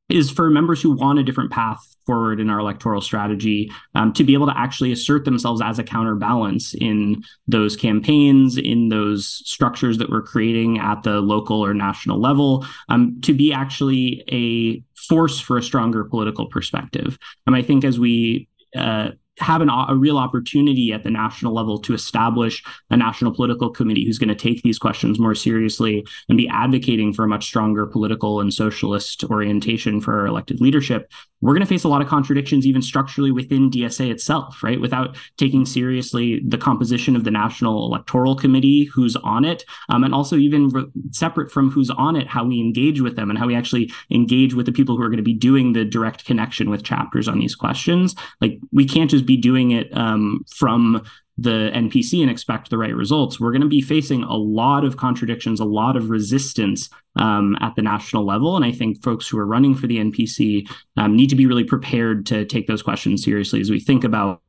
is 0.09 0.29
for 0.29 0.49
members 0.49 0.81
who 0.81 0.91
want 0.91 1.19
a 1.19 1.23
different 1.23 1.51
path 1.51 1.95
forward 2.05 2.39
in 2.39 2.49
our 2.49 2.59
electoral 2.59 3.01
strategy 3.01 3.71
um, 3.93 4.11
to 4.13 4.23
be 4.23 4.33
able 4.33 4.47
to 4.47 4.57
actually 4.57 4.91
assert 4.91 5.25
themselves 5.25 5.61
as 5.61 5.77
a 5.77 5.83
counterbalance 5.83 6.73
in 6.73 7.23
those 7.47 7.75
campaigns, 7.75 8.57
in 8.57 8.89
those 8.89 9.43
structures 9.45 9.99
that 9.99 10.09
we're 10.09 10.23
creating 10.23 10.79
at 10.79 11.03
the 11.03 11.21
local 11.21 11.63
or 11.63 11.73
national 11.73 12.19
level, 12.19 12.65
um, 12.89 13.19
to 13.21 13.33
be 13.33 13.53
actually 13.53 14.23
a 14.31 14.83
force 14.95 15.39
for 15.39 15.57
a 15.57 15.63
stronger 15.63 16.03
political 16.03 16.47
perspective. 16.47 17.17
And 17.45 17.55
I 17.55 17.61
think 17.61 17.83
as 17.83 17.99
we 17.99 18.47
uh, 18.75 19.11
have 19.39 19.61
an, 19.61 19.69
a 19.69 19.95
real 19.95 20.17
opportunity 20.17 20.91
at 20.91 21.03
the 21.03 21.09
national 21.09 21.53
level 21.53 21.79
to 21.79 21.93
establish 21.93 22.63
a 22.89 22.97
national 22.97 23.33
political 23.33 23.69
committee 23.69 24.05
who's 24.05 24.19
going 24.19 24.29
to 24.29 24.35
take 24.35 24.61
these 24.61 24.79
questions 24.79 25.19
more 25.19 25.35
seriously 25.35 26.05
and 26.27 26.37
be 26.37 26.47
advocating 26.49 27.13
for 27.13 27.23
a 27.23 27.27
much 27.27 27.45
stronger 27.45 27.85
political 27.85 28.41
and 28.41 28.53
socialist 28.53 29.23
orientation 29.25 30.01
for 30.01 30.19
our 30.19 30.27
elected 30.27 30.61
leadership. 30.61 31.11
We're 31.41 31.53
going 31.53 31.61
to 31.61 31.67
face 31.67 31.83
a 31.83 31.89
lot 31.89 32.01
of 32.01 32.07
contradictions 32.07 32.65
even 32.65 32.81
structurally 32.81 33.31
within 33.31 33.69
DSA 33.69 34.11
itself, 34.11 34.61
right? 34.63 34.79
Without 34.79 35.17
taking 35.37 35.65
seriously 35.65 36.41
the 36.45 36.57
composition 36.57 37.15
of 37.15 37.23
the 37.23 37.31
National 37.31 37.85
Electoral 37.85 38.35
Committee, 38.35 38.85
who's 38.85 39.15
on 39.17 39.45
it, 39.45 39.63
um, 39.89 40.03
and 40.03 40.13
also 40.13 40.35
even 40.35 40.69
re- 40.69 40.85
separate 41.11 41.51
from 41.51 41.71
who's 41.71 41.89
on 41.89 42.15
it, 42.15 42.27
how 42.27 42.43
we 42.43 42.59
engage 42.59 43.01
with 43.01 43.15
them 43.15 43.29
and 43.29 43.39
how 43.39 43.47
we 43.47 43.55
actually 43.55 43.91
engage 44.11 44.53
with 44.53 44.65
the 44.65 44.71
people 44.71 44.97
who 44.97 45.03
are 45.03 45.09
going 45.09 45.17
to 45.17 45.23
be 45.23 45.33
doing 45.33 45.73
the 45.73 45.85
direct 45.85 46.25
connection 46.25 46.69
with 46.69 46.83
chapters 46.83 47.27
on 47.27 47.39
these 47.39 47.55
questions. 47.55 48.15
Like 48.41 48.59
we 48.71 48.85
can't 48.85 49.09
just 49.09 49.25
be 49.25 49.37
doing 49.37 49.71
it 49.71 49.95
um, 49.95 50.43
from 50.53 51.03
the 51.41 51.71
NPC 51.73 52.21
and 52.21 52.29
expect 52.29 52.69
the 52.69 52.77
right 52.77 52.93
results, 52.93 53.39
we're 53.39 53.51
going 53.51 53.61
to 53.61 53.67
be 53.67 53.81
facing 53.81 54.23
a 54.23 54.35
lot 54.35 54.83
of 54.83 54.97
contradictions, 54.97 55.59
a 55.59 55.65
lot 55.65 55.95
of 55.95 56.09
resistance 56.09 56.89
um, 57.15 57.57
at 57.61 57.75
the 57.75 57.81
national 57.81 58.25
level. 58.25 58.55
And 58.55 58.65
I 58.65 58.71
think 58.71 59.03
folks 59.03 59.27
who 59.27 59.37
are 59.39 59.45
running 59.45 59.75
for 59.75 59.87
the 59.87 59.97
NPC 59.97 60.69
um, 60.97 61.15
need 61.15 61.29
to 61.29 61.35
be 61.35 61.45
really 61.45 61.63
prepared 61.63 62.25
to 62.27 62.45
take 62.45 62.67
those 62.67 62.81
questions 62.81 63.23
seriously 63.23 63.61
as 63.61 63.69
we 63.69 63.79
think 63.79 64.03
about 64.03 64.41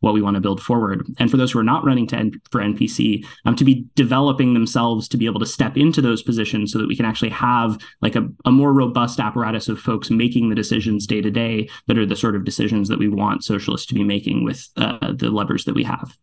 what 0.00 0.14
we 0.14 0.22
want 0.22 0.34
to 0.34 0.40
build 0.40 0.62
forward. 0.62 1.06
And 1.18 1.30
for 1.30 1.36
those 1.36 1.52
who 1.52 1.58
are 1.58 1.64
not 1.64 1.84
running 1.84 2.06
to 2.08 2.16
N- 2.16 2.40
for 2.50 2.60
NPC, 2.60 3.24
um, 3.44 3.54
to 3.56 3.64
be 3.64 3.86
developing 3.94 4.54
themselves 4.54 5.08
to 5.08 5.16
be 5.16 5.26
able 5.26 5.40
to 5.40 5.46
step 5.46 5.76
into 5.76 6.00
those 6.00 6.22
positions 6.22 6.72
so 6.72 6.78
that 6.78 6.88
we 6.88 6.96
can 6.96 7.04
actually 7.04 7.30
have 7.30 7.78
like 8.00 8.16
a, 8.16 8.26
a 8.44 8.50
more 8.50 8.72
robust 8.72 9.20
apparatus 9.20 9.68
of 9.68 9.78
folks 9.78 10.10
making 10.10 10.48
the 10.48 10.54
decisions 10.54 11.06
day 11.06 11.20
to 11.20 11.30
day 11.30 11.68
that 11.86 11.98
are 11.98 12.06
the 12.06 12.16
sort 12.16 12.34
of 12.34 12.44
decisions 12.44 12.88
that 12.88 12.98
we 12.98 13.08
want 13.08 13.44
socialists 13.44 13.86
to 13.86 13.94
be 13.94 14.04
making 14.04 14.44
with 14.44 14.68
uh, 14.76 15.12
the 15.12 15.30
levers 15.30 15.64
that 15.64 15.74
we 15.74 15.84
have. 15.84 16.16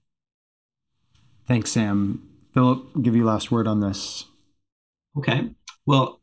Thanks, 1.47 1.71
Sam. 1.71 2.27
Philip, 2.53 3.01
give 3.01 3.15
you 3.15 3.25
last 3.25 3.51
word 3.51 3.67
on 3.67 3.81
this. 3.81 4.25
Okay. 5.17 5.49
Well, 5.86 6.21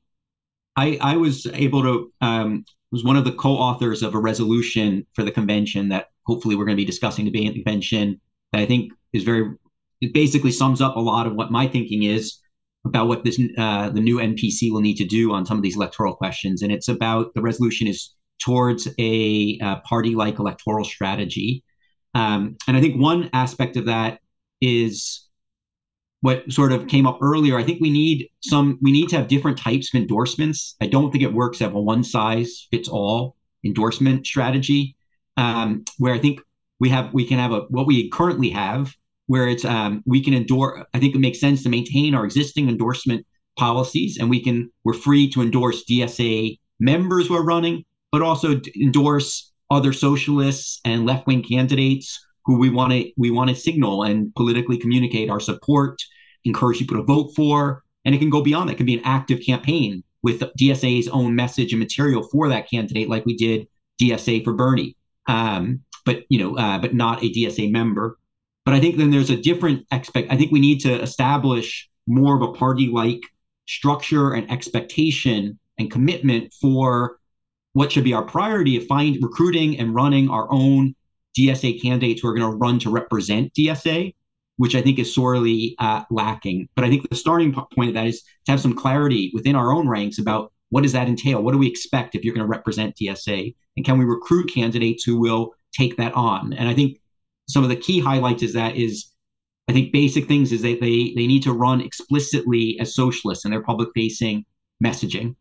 I 0.76 0.98
I 1.00 1.16
was 1.16 1.46
able 1.46 1.82
to 1.82 2.12
um, 2.20 2.64
was 2.90 3.04
one 3.04 3.16
of 3.16 3.24
the 3.24 3.32
co-authors 3.32 4.02
of 4.02 4.14
a 4.14 4.20
resolution 4.20 5.06
for 5.14 5.24
the 5.24 5.30
convention 5.30 5.88
that 5.88 6.08
hopefully 6.26 6.54
we're 6.54 6.64
going 6.64 6.76
to 6.76 6.80
be 6.80 6.86
discussing 6.86 7.24
today 7.24 7.46
at 7.46 7.54
the 7.54 7.62
convention 7.62 8.20
that 8.52 8.60
I 8.60 8.66
think 8.66 8.92
is 9.12 9.24
very 9.24 9.50
it 10.00 10.12
basically 10.12 10.52
sums 10.52 10.80
up 10.80 10.96
a 10.96 11.00
lot 11.00 11.26
of 11.26 11.34
what 11.34 11.50
my 11.50 11.66
thinking 11.66 12.02
is 12.02 12.38
about 12.84 13.06
what 13.06 13.24
this 13.24 13.40
uh, 13.58 13.90
the 13.90 14.00
new 14.00 14.16
NPC 14.18 14.70
will 14.72 14.80
need 14.80 14.96
to 14.96 15.04
do 15.04 15.32
on 15.32 15.46
some 15.46 15.56
of 15.56 15.62
these 15.62 15.76
electoral 15.76 16.14
questions, 16.14 16.62
and 16.62 16.72
it's 16.72 16.88
about 16.88 17.32
the 17.34 17.42
resolution 17.42 17.86
is 17.86 18.14
towards 18.40 18.88
a, 18.98 19.58
a 19.62 19.76
party-like 19.84 20.40
electoral 20.40 20.84
strategy, 20.84 21.62
um, 22.14 22.56
and 22.66 22.76
I 22.76 22.80
think 22.80 23.00
one 23.00 23.30
aspect 23.32 23.76
of 23.76 23.86
that 23.86 24.18
is 24.60 25.28
what 26.22 26.50
sort 26.50 26.72
of 26.72 26.86
came 26.86 27.06
up 27.06 27.18
earlier. 27.20 27.58
I 27.58 27.64
think 27.64 27.80
we 27.80 27.90
need 27.90 28.28
some 28.40 28.78
we 28.80 28.92
need 28.92 29.08
to 29.10 29.16
have 29.16 29.28
different 29.28 29.58
types 29.58 29.92
of 29.92 30.00
endorsements. 30.00 30.76
I 30.80 30.86
don't 30.86 31.10
think 31.10 31.22
it 31.22 31.32
works 31.32 31.58
to 31.58 31.64
have 31.64 31.74
a 31.74 31.80
one 31.80 32.02
size 32.02 32.68
fits 32.70 32.88
all 32.88 33.36
endorsement 33.64 34.26
strategy. 34.26 34.96
Um, 35.36 35.84
where 35.98 36.14
I 36.14 36.18
think 36.18 36.40
we 36.78 36.88
have 36.90 37.12
we 37.12 37.26
can 37.26 37.38
have 37.38 37.52
a 37.52 37.60
what 37.68 37.86
we 37.86 38.08
currently 38.08 38.50
have 38.50 38.94
where 39.26 39.48
it's 39.48 39.64
um, 39.64 40.02
we 40.06 40.22
can 40.22 40.32
endorse. 40.32 40.84
I 40.94 41.00
think 41.00 41.14
it 41.14 41.18
makes 41.18 41.40
sense 41.40 41.62
to 41.64 41.68
maintain 41.68 42.14
our 42.14 42.24
existing 42.24 42.68
endorsement 42.68 43.26
policies, 43.58 44.18
and 44.18 44.30
we 44.30 44.42
can 44.42 44.70
we're 44.84 44.94
free 44.94 45.28
to 45.30 45.42
endorse 45.42 45.84
DSA 45.90 46.58
members 46.78 47.26
who 47.26 47.36
are 47.36 47.44
running, 47.44 47.84
but 48.12 48.22
also 48.22 48.60
endorse 48.80 49.52
other 49.70 49.92
socialists 49.92 50.80
and 50.84 51.06
left 51.06 51.26
wing 51.26 51.42
candidates 51.42 52.24
who 52.44 52.58
we 52.58 52.70
want 52.70 52.92
to 52.92 53.10
we 53.16 53.30
want 53.30 53.50
to 53.50 53.56
signal 53.56 54.02
and 54.02 54.34
politically 54.34 54.76
communicate 54.76 55.30
our 55.30 55.40
support, 55.40 56.02
encourage 56.44 56.78
people 56.78 56.96
to 56.96 57.02
vote 57.02 57.32
for, 57.34 57.82
and 58.04 58.14
it 58.14 58.18
can 58.18 58.30
go 58.30 58.42
beyond 58.42 58.68
that. 58.68 58.74
It 58.74 58.76
can 58.76 58.86
be 58.86 58.98
an 58.98 59.04
active 59.04 59.40
campaign 59.44 60.02
with 60.22 60.40
DSA's 60.58 61.08
own 61.08 61.34
message 61.34 61.72
and 61.72 61.80
material 61.80 62.22
for 62.22 62.48
that 62.48 62.70
candidate, 62.70 63.08
like 63.08 63.26
we 63.26 63.36
did 63.36 63.66
DSA 64.00 64.44
for 64.44 64.52
Bernie, 64.52 64.96
um, 65.26 65.80
but 66.04 66.24
you 66.28 66.38
know, 66.38 66.56
uh, 66.56 66.78
but 66.78 66.94
not 66.94 67.22
a 67.22 67.30
DSA 67.30 67.70
member. 67.70 68.18
But 68.64 68.74
I 68.74 68.80
think 68.80 68.96
then 68.96 69.10
there's 69.10 69.30
a 69.30 69.36
different 69.36 69.86
expect. 69.90 70.30
I 70.30 70.36
think 70.36 70.52
we 70.52 70.60
need 70.60 70.80
to 70.80 71.00
establish 71.00 71.88
more 72.06 72.36
of 72.36 72.42
a 72.42 72.52
party-like 72.52 73.20
structure 73.66 74.32
and 74.32 74.50
expectation 74.50 75.58
and 75.78 75.90
commitment 75.90 76.52
for 76.60 77.18
what 77.72 77.90
should 77.90 78.04
be 78.04 78.12
our 78.12 78.24
priority 78.24 78.76
of 78.76 78.86
find 78.86 79.18
recruiting 79.22 79.78
and 79.78 79.94
running 79.94 80.28
our 80.28 80.46
own 80.50 80.94
DSA 81.38 81.80
candidates 81.80 82.20
who 82.20 82.28
are 82.28 82.34
going 82.34 82.50
to 82.50 82.56
run 82.56 82.78
to 82.80 82.90
represent 82.90 83.52
DSA, 83.54 84.14
which 84.56 84.74
I 84.74 84.82
think 84.82 84.98
is 84.98 85.14
sorely 85.14 85.74
uh, 85.78 86.04
lacking. 86.10 86.68
But 86.74 86.84
I 86.84 86.90
think 86.90 87.08
the 87.08 87.16
starting 87.16 87.52
point 87.52 87.88
of 87.88 87.94
that 87.94 88.06
is 88.06 88.22
to 88.46 88.52
have 88.52 88.60
some 88.60 88.74
clarity 88.74 89.30
within 89.34 89.56
our 89.56 89.72
own 89.72 89.88
ranks 89.88 90.18
about 90.18 90.52
what 90.70 90.82
does 90.82 90.92
that 90.92 91.08
entail? 91.08 91.42
What 91.42 91.52
do 91.52 91.58
we 91.58 91.68
expect 91.68 92.14
if 92.14 92.24
you're 92.24 92.34
going 92.34 92.46
to 92.46 92.50
represent 92.50 92.96
DSA? 92.96 93.54
And 93.76 93.84
can 93.84 93.98
we 93.98 94.04
recruit 94.04 94.50
candidates 94.52 95.04
who 95.04 95.18
will 95.18 95.54
take 95.72 95.96
that 95.96 96.14
on? 96.14 96.52
And 96.54 96.68
I 96.68 96.74
think 96.74 96.98
some 97.48 97.62
of 97.62 97.68
the 97.68 97.76
key 97.76 98.00
highlights 98.00 98.42
is 98.42 98.54
that 98.54 98.76
is 98.76 99.10
I 99.68 99.72
think 99.72 99.92
basic 99.92 100.26
things 100.26 100.52
is 100.52 100.62
that 100.62 100.80
they 100.80 101.12
they 101.14 101.26
need 101.26 101.42
to 101.44 101.52
run 101.52 101.80
explicitly 101.80 102.78
as 102.80 102.94
socialists 102.94 103.44
in 103.44 103.50
their 103.50 103.62
public 103.62 103.90
facing 103.94 104.44
messaging. 104.84 105.36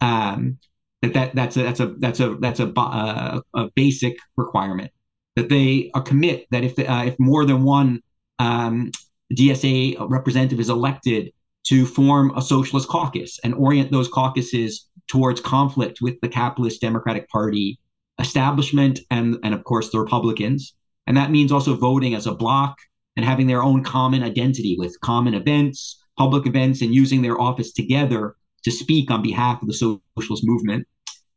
Um, 0.00 0.58
that, 1.02 1.12
that 1.14 1.34
that's 1.34 1.56
a 1.56 1.62
that's 1.62 1.80
a 1.80 1.86
that's 1.98 2.20
a 2.20 2.34
that's 2.36 2.60
a, 2.60 2.72
uh, 2.78 3.40
a 3.54 3.70
basic 3.74 4.16
requirement 4.36 4.90
that 5.36 5.48
they 5.48 5.90
uh, 5.94 6.00
commit 6.00 6.46
that 6.50 6.64
if 6.64 6.78
uh, 6.78 7.04
if 7.06 7.18
more 7.18 7.44
than 7.44 7.64
one 7.64 8.02
um, 8.38 8.90
DSA 9.32 9.96
representative 10.08 10.60
is 10.60 10.68
elected 10.68 11.32
to 11.64 11.86
form 11.86 12.30
a 12.36 12.42
socialist 12.42 12.88
caucus 12.88 13.38
and 13.42 13.54
orient 13.54 13.90
those 13.90 14.08
caucuses 14.08 14.88
towards 15.08 15.40
conflict 15.40 15.98
with 16.00 16.20
the 16.20 16.28
capitalist 16.28 16.80
Democratic 16.80 17.28
Party 17.28 17.78
establishment 18.20 19.00
and 19.10 19.38
and 19.42 19.54
of 19.54 19.64
course 19.64 19.90
the 19.90 19.98
Republicans. 19.98 20.74
And 21.06 21.16
that 21.16 21.30
means 21.30 21.52
also 21.52 21.74
voting 21.74 22.14
as 22.14 22.26
a 22.26 22.34
bloc 22.34 22.76
and 23.16 23.24
having 23.24 23.46
their 23.46 23.62
own 23.62 23.82
common 23.84 24.22
identity 24.22 24.76
with 24.78 24.98
common 25.00 25.34
events, 25.34 26.02
public 26.16 26.46
events, 26.46 26.80
and 26.80 26.94
using 26.94 27.22
their 27.22 27.40
office 27.40 27.72
together 27.72 28.36
to 28.64 28.70
speak 28.70 29.10
on 29.10 29.22
behalf 29.22 29.60
of 29.60 29.68
the 29.68 29.74
socialist 29.74 30.44
movement. 30.44 30.86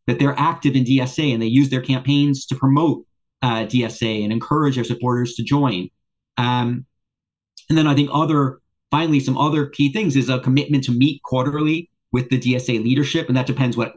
That 0.05 0.19
they're 0.19 0.39
active 0.39 0.75
in 0.75 0.85
DSA 0.85 1.33
and 1.33 1.41
they 1.41 1.47
use 1.47 1.69
their 1.69 1.81
campaigns 1.81 2.45
to 2.45 2.55
promote 2.55 3.05
uh, 3.41 3.65
DSA 3.65 4.23
and 4.23 4.31
encourage 4.31 4.75
their 4.75 4.83
supporters 4.83 5.35
to 5.35 5.43
join. 5.43 5.89
Um, 6.38 6.85
and 7.69 7.77
then 7.77 7.88
I 7.88 7.95
think 7.95 8.09
other, 8.13 8.61
finally, 8.91 9.19
some 9.19 9.38
other 9.38 9.65
key 9.65 9.91
things 9.91 10.15
is 10.15 10.29
a 10.29 10.39
commitment 10.39 10.83
to 10.85 10.91
meet 10.91 11.21
quarterly 11.23 11.89
with 12.11 12.29
the 12.29 12.39
DSA 12.39 12.83
leadership, 12.83 13.27
and 13.27 13.38
that 13.38 13.47
depends 13.47 13.75
what 13.75 13.93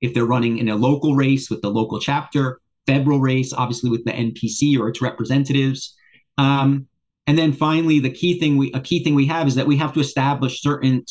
if 0.00 0.12
they're 0.12 0.26
running 0.26 0.58
in 0.58 0.68
a 0.68 0.76
local 0.76 1.14
race 1.14 1.48
with 1.48 1.62
the 1.62 1.70
local 1.70 1.98
chapter, 1.98 2.60
federal 2.86 3.20
race, 3.20 3.52
obviously 3.52 3.90
with 3.90 4.04
the 4.04 4.12
NPC 4.12 4.78
or 4.78 4.88
its 4.88 5.00
representatives. 5.00 5.96
Um, 6.36 6.86
and 7.26 7.38
then 7.38 7.52
finally, 7.52 8.00
the 8.00 8.10
key 8.10 8.38
thing 8.38 8.58
we 8.58 8.70
a 8.72 8.80
key 8.80 9.02
thing 9.02 9.14
we 9.14 9.26
have 9.26 9.46
is 9.46 9.54
that 9.54 9.66
we 9.66 9.78
have 9.78 9.94
to 9.94 10.00
establish 10.00 10.60
certain 10.60 11.04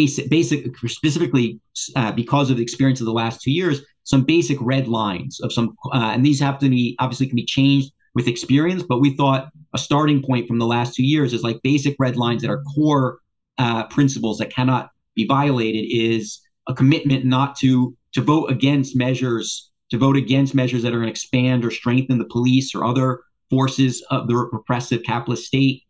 basic 0.00 0.28
basic 0.28 0.76
specifically 0.88 1.58
uh, 1.94 2.12
because 2.12 2.50
of 2.50 2.56
the 2.58 2.62
experience 2.62 3.00
of 3.00 3.06
the 3.06 3.18
last 3.22 3.40
two 3.40 3.50
years 3.50 3.80
some 4.06 4.22
basic 4.22 4.56
red 4.60 4.86
lines 4.86 5.40
of 5.40 5.52
some, 5.52 5.76
uh, 5.92 6.12
and 6.14 6.24
these 6.24 6.38
have 6.38 6.58
to 6.60 6.68
be 6.68 6.96
obviously 7.00 7.26
can 7.26 7.34
be 7.34 7.44
changed 7.44 7.92
with 8.14 8.28
experience. 8.28 8.84
But 8.84 9.00
we 9.00 9.16
thought 9.16 9.48
a 9.74 9.78
starting 9.78 10.22
point 10.22 10.46
from 10.46 10.58
the 10.58 10.66
last 10.66 10.94
two 10.94 11.04
years 11.04 11.32
is 11.32 11.42
like 11.42 11.60
basic 11.62 11.96
red 11.98 12.16
lines 12.16 12.42
that 12.42 12.50
are 12.50 12.62
core 12.74 13.18
uh, 13.58 13.84
principles 13.88 14.38
that 14.38 14.54
cannot 14.54 14.90
be 15.16 15.26
violated. 15.26 15.86
Is 15.90 16.40
a 16.68 16.74
commitment 16.74 17.24
not 17.24 17.56
to 17.56 17.96
to 18.12 18.22
vote 18.22 18.48
against 18.48 18.96
measures 18.96 19.70
to 19.90 19.98
vote 19.98 20.16
against 20.16 20.54
measures 20.54 20.82
that 20.82 20.92
are 20.92 20.98
going 20.98 21.06
to 21.06 21.10
expand 21.10 21.64
or 21.64 21.70
strengthen 21.72 22.18
the 22.18 22.24
police 22.26 22.74
or 22.76 22.84
other 22.84 23.20
forces 23.50 24.04
of 24.10 24.28
the 24.28 24.36
repressive 24.36 25.02
capitalist 25.02 25.46
state 25.46 25.82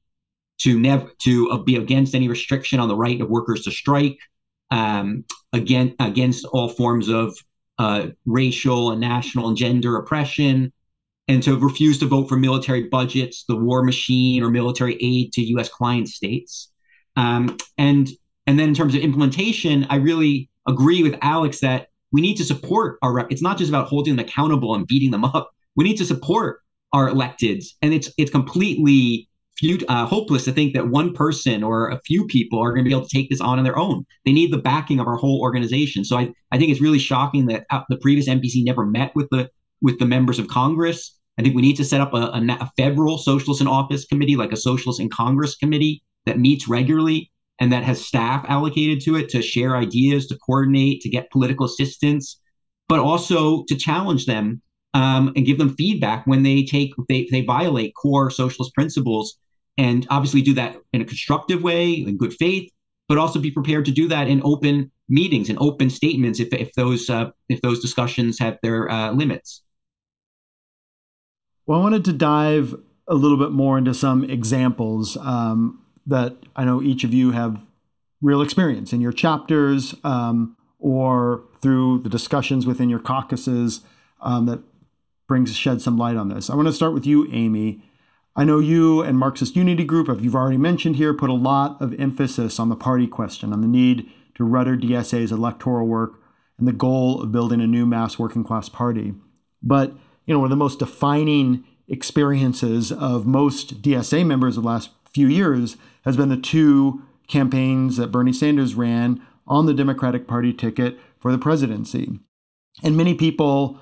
to 0.58 0.78
never 0.78 1.10
to 1.22 1.50
uh, 1.50 1.58
be 1.58 1.76
against 1.76 2.14
any 2.14 2.28
restriction 2.28 2.80
on 2.80 2.88
the 2.88 2.96
right 2.96 3.20
of 3.20 3.28
workers 3.28 3.62
to 3.64 3.70
strike 3.70 4.18
um, 4.70 5.24
again 5.52 5.94
against 6.00 6.44
all 6.46 6.68
forms 6.68 7.08
of 7.08 7.36
uh, 7.78 8.08
racial 8.24 8.90
and 8.90 9.00
national 9.00 9.48
and 9.48 9.56
gender 9.56 9.96
oppression, 9.96 10.72
and 11.28 11.42
to 11.42 11.58
refuse 11.58 11.98
to 11.98 12.06
vote 12.06 12.28
for 12.28 12.36
military 12.36 12.84
budgets, 12.84 13.44
the 13.48 13.56
war 13.56 13.82
machine, 13.82 14.42
or 14.42 14.50
military 14.50 14.96
aid 15.00 15.32
to 15.34 15.42
U.S. 15.42 15.68
client 15.68 16.08
states. 16.08 16.72
Um, 17.16 17.56
and 17.78 18.08
and 18.46 18.58
then 18.58 18.68
in 18.70 18.74
terms 18.74 18.94
of 18.94 19.00
implementation, 19.00 19.86
I 19.90 19.96
really 19.96 20.48
agree 20.68 21.02
with 21.02 21.16
Alex 21.22 21.60
that 21.60 21.88
we 22.12 22.20
need 22.20 22.36
to 22.36 22.44
support 22.44 22.98
our. 23.02 23.26
It's 23.30 23.42
not 23.42 23.58
just 23.58 23.68
about 23.68 23.88
holding 23.88 24.16
them 24.16 24.24
accountable 24.24 24.74
and 24.74 24.86
beating 24.86 25.10
them 25.10 25.24
up. 25.24 25.50
We 25.74 25.84
need 25.84 25.96
to 25.98 26.04
support 26.04 26.60
our 26.92 27.10
electeds, 27.10 27.66
and 27.82 27.92
it's 27.92 28.10
it's 28.16 28.30
completely 28.30 29.28
uh, 29.88 30.06
hopeless 30.06 30.44
to 30.44 30.52
think 30.52 30.74
that 30.74 30.88
one 30.88 31.12
person 31.12 31.62
or 31.62 31.88
a 31.88 32.00
few 32.04 32.26
people 32.26 32.62
are 32.62 32.72
going 32.72 32.84
to 32.84 32.88
be 32.88 32.94
able 32.94 33.06
to 33.06 33.16
take 33.16 33.30
this 33.30 33.40
on 33.40 33.58
on 33.58 33.64
their 33.64 33.78
own. 33.78 34.04
They 34.24 34.32
need 34.32 34.52
the 34.52 34.58
backing 34.58 35.00
of 35.00 35.06
our 35.06 35.16
whole 35.16 35.40
organization. 35.40 36.04
So 36.04 36.18
I, 36.18 36.32
I 36.52 36.58
think 36.58 36.70
it's 36.70 36.80
really 36.80 36.98
shocking 36.98 37.46
that 37.46 37.64
uh, 37.70 37.82
the 37.88 37.96
previous 37.98 38.28
NPC 38.28 38.64
never 38.64 38.84
met 38.84 39.14
with 39.14 39.28
the 39.30 39.50
with 39.82 39.98
the 39.98 40.06
members 40.06 40.38
of 40.38 40.48
Congress. 40.48 41.18
I 41.38 41.42
think 41.42 41.54
we 41.54 41.62
need 41.62 41.76
to 41.76 41.84
set 41.84 42.00
up 42.00 42.14
a, 42.14 42.16
a, 42.16 42.58
a 42.60 42.70
federal 42.76 43.18
socialist 43.18 43.60
in 43.60 43.66
office 43.66 44.06
committee, 44.06 44.36
like 44.36 44.52
a 44.52 44.56
socialist 44.56 45.00
in 45.00 45.10
Congress 45.10 45.54
committee 45.54 46.02
that 46.24 46.38
meets 46.38 46.66
regularly 46.66 47.30
and 47.58 47.72
that 47.72 47.84
has 47.84 48.04
staff 48.04 48.44
allocated 48.48 49.00
to 49.02 49.16
it 49.16 49.28
to 49.30 49.42
share 49.42 49.76
ideas, 49.76 50.26
to 50.26 50.38
coordinate, 50.38 51.00
to 51.02 51.08
get 51.08 51.30
political 51.30 51.66
assistance, 51.66 52.40
but 52.88 53.00
also 53.00 53.64
to 53.64 53.76
challenge 53.76 54.26
them 54.26 54.60
um, 54.94 55.32
and 55.36 55.46
give 55.46 55.58
them 55.58 55.74
feedback 55.74 56.26
when 56.26 56.42
they 56.42 56.64
take 56.64 56.92
they, 57.08 57.26
they 57.30 57.42
violate 57.42 57.94
core 57.94 58.30
socialist 58.30 58.74
principles 58.74 59.38
and 59.78 60.06
obviously 60.10 60.42
do 60.42 60.54
that 60.54 60.76
in 60.92 61.00
a 61.00 61.04
constructive 61.04 61.62
way 61.62 61.92
in 61.92 62.16
good 62.16 62.34
faith 62.34 62.70
but 63.08 63.18
also 63.18 63.38
be 63.38 63.50
prepared 63.50 63.84
to 63.84 63.92
do 63.92 64.08
that 64.08 64.28
in 64.28 64.40
open 64.44 64.90
meetings 65.08 65.48
and 65.48 65.58
open 65.60 65.88
statements 65.88 66.40
if, 66.40 66.52
if 66.52 66.72
those 66.74 67.08
uh, 67.08 67.30
if 67.48 67.60
those 67.62 67.80
discussions 67.80 68.38
have 68.38 68.58
their 68.62 68.90
uh, 68.90 69.12
limits 69.12 69.62
well 71.66 71.80
i 71.80 71.82
wanted 71.82 72.04
to 72.04 72.12
dive 72.12 72.74
a 73.08 73.14
little 73.14 73.38
bit 73.38 73.52
more 73.52 73.78
into 73.78 73.94
some 73.94 74.24
examples 74.24 75.16
um, 75.18 75.82
that 76.06 76.36
i 76.54 76.64
know 76.64 76.82
each 76.82 77.04
of 77.04 77.14
you 77.14 77.32
have 77.32 77.60
real 78.22 78.40
experience 78.40 78.92
in 78.92 79.00
your 79.00 79.12
chapters 79.12 79.94
um, 80.02 80.56
or 80.78 81.42
through 81.60 81.98
the 82.00 82.08
discussions 82.08 82.66
within 82.66 82.88
your 82.88 82.98
caucuses 82.98 83.80
um, 84.20 84.46
that 84.46 84.60
brings 85.26 85.54
shed 85.56 85.82
some 85.82 85.98
light 85.98 86.16
on 86.16 86.28
this. 86.28 86.48
I 86.50 86.54
want 86.54 86.68
to 86.68 86.72
start 86.72 86.94
with 86.94 87.06
you, 87.06 87.28
Amy. 87.32 87.82
I 88.38 88.44
know 88.44 88.58
you 88.58 89.00
and 89.00 89.18
Marxist 89.18 89.56
Unity 89.56 89.84
Group, 89.84 90.10
as 90.10 90.20
you've 90.20 90.34
already 90.34 90.58
mentioned 90.58 90.96
here, 90.96 91.14
put 91.14 91.30
a 91.30 91.34
lot 91.34 91.80
of 91.80 91.98
emphasis 91.98 92.60
on 92.60 92.68
the 92.68 92.76
party 92.76 93.06
question, 93.06 93.50
on 93.50 93.62
the 93.62 93.66
need 93.66 94.10
to 94.34 94.44
rudder 94.44 94.76
DSA's 94.76 95.32
electoral 95.32 95.86
work 95.86 96.20
and 96.58 96.68
the 96.68 96.72
goal 96.72 97.22
of 97.22 97.32
building 97.32 97.62
a 97.62 97.66
new 97.66 97.86
mass 97.86 98.18
working 98.18 98.44
class 98.44 98.68
party. 98.68 99.14
But 99.62 99.94
you 100.26 100.34
know, 100.34 100.40
one 100.40 100.46
of 100.46 100.50
the 100.50 100.56
most 100.56 100.78
defining 100.78 101.64
experiences 101.88 102.92
of 102.92 103.26
most 103.26 103.80
DSA 103.80 104.26
members 104.26 104.58
of 104.58 104.64
the 104.64 104.68
last 104.68 104.90
few 105.10 105.28
years 105.28 105.78
has 106.04 106.16
been 106.16 106.28
the 106.28 106.36
two 106.36 107.02
campaigns 107.28 107.96
that 107.96 108.12
Bernie 108.12 108.34
Sanders 108.34 108.74
ran 108.74 109.22
on 109.46 109.64
the 109.64 109.74
Democratic 109.74 110.26
Party 110.26 110.52
ticket 110.52 110.98
for 111.18 111.32
the 111.32 111.38
presidency. 111.38 112.18
And 112.82 112.96
many 112.96 113.14
people 113.14 113.80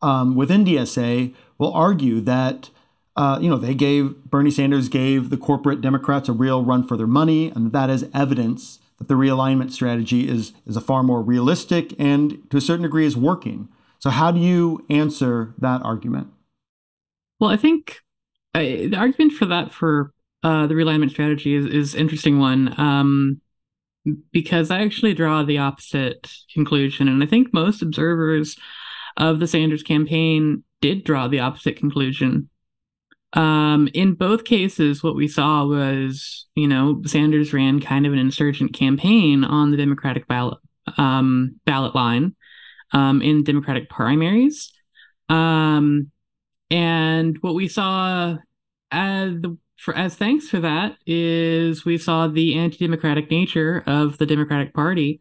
um, 0.00 0.34
within 0.34 0.64
DSA 0.64 1.34
will 1.58 1.72
argue 1.72 2.20
that 2.22 2.70
uh, 3.16 3.38
you 3.40 3.48
know 3.50 3.56
they 3.56 3.74
gave 3.74 4.16
Bernie 4.24 4.50
Sanders 4.50 4.88
gave 4.88 5.30
the 5.30 5.36
corporate 5.36 5.80
Democrats 5.80 6.28
a 6.28 6.32
real 6.32 6.64
run 6.64 6.86
for 6.86 6.96
their 6.96 7.06
money, 7.06 7.50
and 7.50 7.72
that 7.72 7.90
is 7.90 8.08
evidence 8.14 8.78
that 8.98 9.08
the 9.08 9.14
realignment 9.14 9.72
strategy 9.72 10.28
is 10.28 10.52
is 10.66 10.76
a 10.76 10.80
far 10.80 11.02
more 11.02 11.22
realistic 11.22 11.94
and 11.98 12.38
to 12.50 12.56
a 12.56 12.60
certain 12.60 12.82
degree 12.82 13.06
is 13.06 13.16
working. 13.16 13.68
So 13.98 14.10
how 14.10 14.32
do 14.32 14.40
you 14.40 14.84
answer 14.90 15.54
that 15.58 15.82
argument? 15.82 16.28
Well, 17.38 17.50
I 17.50 17.56
think 17.56 17.98
uh, 18.54 18.60
the 18.60 18.96
argument 18.96 19.32
for 19.32 19.46
that 19.46 19.72
for 19.72 20.12
uh, 20.42 20.66
the 20.66 20.74
realignment 20.74 21.10
strategy 21.10 21.54
is 21.54 21.66
is 21.66 21.94
interesting 21.94 22.38
one. 22.38 22.74
Um, 22.80 23.40
because 24.32 24.70
I 24.70 24.82
actually 24.82 25.14
draw 25.14 25.44
the 25.44 25.58
opposite 25.58 26.32
conclusion, 26.52 27.08
and 27.08 27.22
I 27.22 27.26
think 27.26 27.52
most 27.52 27.82
observers 27.82 28.56
of 29.16 29.38
the 29.38 29.46
Sanders 29.46 29.82
campaign 29.82 30.64
did 30.80 31.04
draw 31.04 31.28
the 31.28 31.40
opposite 31.40 31.76
conclusion. 31.76 32.48
Um, 33.34 33.88
in 33.94 34.14
both 34.14 34.44
cases, 34.44 35.02
what 35.02 35.16
we 35.16 35.26
saw 35.26 35.64
was, 35.64 36.46
you 36.54 36.68
know, 36.68 37.02
Sanders 37.06 37.52
ran 37.52 37.80
kind 37.80 38.06
of 38.06 38.12
an 38.12 38.18
insurgent 38.18 38.74
campaign 38.74 39.44
on 39.44 39.70
the 39.70 39.76
Democratic 39.76 40.28
ballot 40.28 40.58
um, 40.98 41.60
ballot 41.64 41.94
line 41.94 42.34
um, 42.92 43.22
in 43.22 43.44
Democratic 43.44 43.88
primaries. 43.88 44.72
Um, 45.28 46.10
and 46.70 47.38
what 47.40 47.54
we 47.54 47.68
saw 47.68 48.36
as 48.90 49.40
the 49.40 49.56
for 49.78 49.96
as 49.96 50.14
thanks 50.14 50.48
for 50.48 50.60
that 50.60 50.96
is 51.06 51.84
we 51.84 51.98
saw 51.98 52.28
the 52.28 52.56
anti-democratic 52.56 53.30
nature 53.30 53.82
of 53.86 54.18
the 54.18 54.26
Democratic 54.26 54.72
Party 54.74 55.20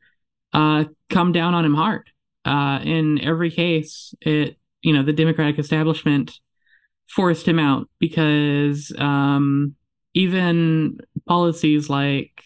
uh, 0.53 0.83
come 1.09 1.31
down 1.31 1.55
on 1.55 1.65
him 1.65 1.73
hard 1.73 2.11
uh, 2.45 2.79
in 2.83 3.19
every 3.21 3.51
case, 3.51 4.15
it 4.21 4.57
you 4.81 4.93
know 4.93 5.03
the 5.03 5.13
Democratic 5.13 5.59
establishment 5.59 6.39
forced 7.11 7.47
him 7.47 7.59
out 7.59 7.89
because 7.99 8.93
um, 8.97 9.75
even 10.13 10.97
policies 11.27 11.89
like 11.89 12.43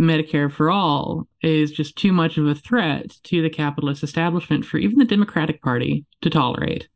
Medicare 0.00 0.50
for 0.50 0.70
all 0.70 1.28
is 1.40 1.70
just 1.70 1.96
too 1.96 2.12
much 2.12 2.36
of 2.36 2.46
a 2.46 2.54
threat 2.54 3.16
to 3.22 3.42
the 3.42 3.50
capitalist 3.50 4.02
establishment 4.02 4.64
for 4.64 4.78
even 4.78 4.98
the 4.98 5.04
Democratic 5.04 5.62
Party 5.62 6.04
to 6.22 6.30
tolerate. 6.30 6.88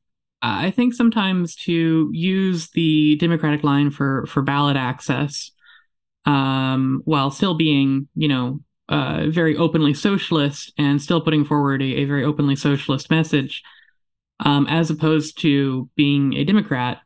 I 0.43 0.71
think 0.71 0.95
sometimes 0.95 1.55
to 1.57 2.11
use 2.13 2.71
the 2.71 3.17
Democratic 3.17 3.63
line 3.63 3.91
for 3.91 4.27
for 4.27 4.43
ballot 4.43 4.77
access, 4.77 5.51
um, 6.25 7.03
while 7.05 7.31
still 7.31 7.55
being 7.55 8.09
you 8.15 8.29
know 8.29 8.61
uh, 8.89 9.27
very 9.29 9.57
openly 9.57 9.95
socialist 9.95 10.73
and 10.79 11.01
still 11.01 11.21
putting 11.21 11.45
forward 11.45 11.83
a, 11.83 11.85
a 11.85 12.05
very 12.05 12.25
openly 12.25 12.57
socialist 12.57 13.11
message, 13.11 13.63
um, 14.41 14.67
as 14.69 14.91
opposed 14.91 15.41
to 15.41 15.89
being 15.97 16.35
a 16.35 16.45
Democrat, 16.45 16.99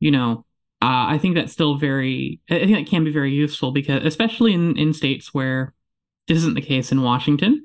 you 0.00 0.10
know, 0.10 0.44
uh, 0.82 1.06
I 1.08 1.18
think 1.18 1.34
that's 1.34 1.52
still 1.52 1.76
very, 1.76 2.40
I 2.50 2.60
think 2.60 2.72
that 2.72 2.86
can 2.86 3.04
be 3.04 3.12
very 3.12 3.32
useful 3.32 3.70
because, 3.70 4.04
especially 4.04 4.54
in, 4.54 4.78
in 4.78 4.94
states 4.94 5.34
where 5.34 5.74
this 6.26 6.38
isn't 6.38 6.54
the 6.54 6.62
case 6.62 6.90
in 6.90 7.02
Washington, 7.02 7.64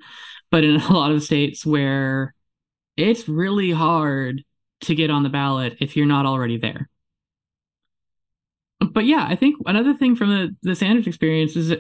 but 0.52 0.64
in 0.64 0.76
a 0.82 0.94
lot 0.94 1.12
of 1.12 1.24
states 1.24 1.66
where 1.66 2.36
it's 2.98 3.28
really 3.28 3.72
hard 3.72 4.44
to 4.82 4.96
get 4.96 5.10
on 5.10 5.24
the 5.24 5.30
ballot 5.30 5.78
if 5.80 5.96
you're 5.96 6.06
not 6.06 6.26
already 6.26 6.58
there. 6.58 6.90
But 8.80 9.06
yeah, 9.06 9.26
I 9.28 9.36
think 9.36 9.56
another 9.66 9.94
thing 9.94 10.16
from 10.16 10.30
the, 10.30 10.56
the 10.62 10.76
Sanders 10.76 11.08
experience 11.08 11.56
is 11.56 11.74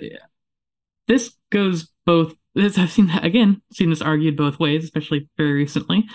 this 1.07 1.35
goes 1.51 1.89
both 2.05 2.35
this 2.55 2.77
I've 2.77 2.91
seen 2.91 3.07
that 3.07 3.25
again, 3.25 3.61
seen 3.73 3.89
this 3.89 4.01
argued 4.01 4.37
both 4.37 4.59
ways, 4.59 4.85
especially 4.85 5.27
very 5.37 5.51
recently. 5.51 6.05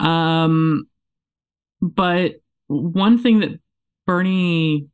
Um, 0.00 0.88
but 1.80 2.36
one 2.66 3.22
thing 3.22 3.40
that 3.40 3.60
Bernie, 4.06 4.88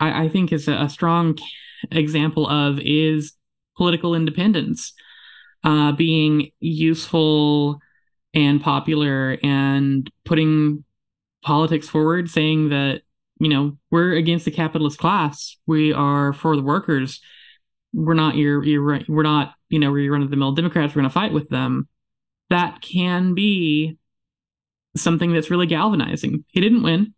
I, 0.00 0.24
I 0.24 0.28
think, 0.28 0.52
is 0.52 0.68
a, 0.68 0.74
a, 0.74 0.88
strong 0.88 1.38
example 1.90 2.48
of 2.48 2.78
is 2.80 3.32
political 3.76 4.14
independence, 4.14 4.92
uh, 5.64 5.92
being 5.92 6.50
useful 6.60 7.80
and 8.34 8.62
popular, 8.62 9.38
and 9.42 10.10
putting 10.24 10.84
politics 11.42 11.88
forward, 11.88 12.30
saying 12.30 12.70
that 12.70 13.02
you 13.38 13.48
know 13.48 13.78
we're 13.90 14.14
against 14.14 14.44
the 14.44 14.50
capitalist 14.50 14.98
class, 14.98 15.56
we 15.66 15.92
are 15.92 16.32
for 16.32 16.56
the 16.56 16.62
workers 16.62 17.20
we're 17.96 18.14
not 18.14 18.36
your, 18.36 18.62
your 18.62 19.00
we're 19.08 19.22
not 19.22 19.54
you 19.70 19.78
know 19.78 19.90
we're 19.90 20.12
run 20.12 20.22
of 20.22 20.30
the 20.30 20.36
mill 20.36 20.52
Democrats. 20.52 20.94
We're 20.94 21.00
going 21.00 21.10
to 21.10 21.14
fight 21.14 21.32
with 21.32 21.48
them. 21.48 21.88
That 22.50 22.80
can 22.80 23.34
be 23.34 23.96
something 24.96 25.32
that's 25.32 25.50
really 25.50 25.66
galvanizing. 25.66 26.44
He 26.48 26.60
didn't 26.60 26.82
win. 26.82 27.14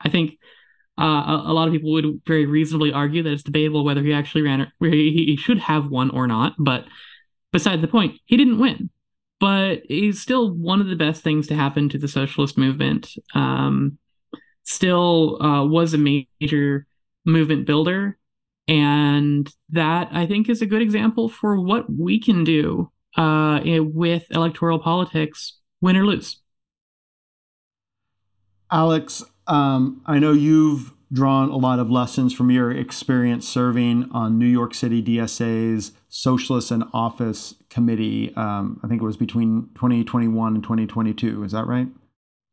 I 0.00 0.08
think 0.08 0.38
uh, 0.98 1.02
a, 1.02 1.44
a, 1.46 1.52
lot 1.52 1.68
of 1.68 1.74
people 1.74 1.92
would 1.92 2.22
very 2.26 2.46
reasonably 2.46 2.92
argue 2.92 3.22
that 3.22 3.32
it's 3.32 3.42
debatable 3.42 3.84
whether 3.84 4.02
he 4.02 4.12
actually 4.12 4.42
ran 4.42 4.72
or 4.80 4.88
he, 4.88 5.26
he 5.26 5.36
should 5.36 5.58
have 5.58 5.90
won 5.90 6.10
or 6.10 6.26
not. 6.26 6.54
But 6.58 6.84
beside 7.52 7.80
the 7.82 7.88
point, 7.88 8.20
he 8.24 8.36
didn't 8.36 8.58
win. 8.58 8.90
But 9.38 9.82
he's 9.88 10.20
still 10.20 10.54
one 10.54 10.80
of 10.80 10.88
the 10.88 10.96
best 10.96 11.22
things 11.22 11.46
to 11.48 11.54
happen 11.54 11.88
to 11.90 11.98
the 11.98 12.08
socialist 12.08 12.56
movement. 12.56 13.12
Um, 13.34 13.98
still 14.62 15.42
uh, 15.42 15.64
was 15.66 15.92
a 15.92 15.98
major 15.98 16.86
movement 17.24 17.66
builder 17.66 18.18
and 18.68 19.48
that 19.70 20.08
I 20.12 20.26
think 20.26 20.48
is 20.48 20.62
a 20.62 20.66
good 20.66 20.82
example 20.82 21.28
for 21.28 21.60
what 21.60 21.86
we 21.90 22.20
can 22.20 22.44
do 22.44 22.90
uh, 23.16 23.60
with 23.64 24.24
electoral 24.30 24.78
politics, 24.78 25.58
win 25.80 25.96
or 25.96 26.04
lose. 26.04 26.40
Alex, 28.70 29.24
um, 29.46 30.02
I 30.06 30.18
know 30.18 30.32
you've 30.32 30.92
drawn 31.12 31.50
a 31.50 31.56
lot 31.56 31.78
of 31.78 31.90
lessons 31.90 32.34
from 32.34 32.50
your 32.50 32.72
experience 32.72 33.46
serving 33.46 34.08
on 34.12 34.38
New 34.38 34.46
York 34.46 34.74
City 34.74 35.02
DSA's 35.02 35.92
Socialist 36.08 36.70
and 36.70 36.84
Office 36.92 37.54
Committee. 37.70 38.34
Um, 38.34 38.80
I 38.82 38.88
think 38.88 39.00
it 39.00 39.04
was 39.04 39.16
between 39.16 39.70
2021 39.74 40.54
and 40.54 40.62
2022. 40.64 41.44
Is 41.44 41.52
that 41.52 41.66
right? 41.66 41.86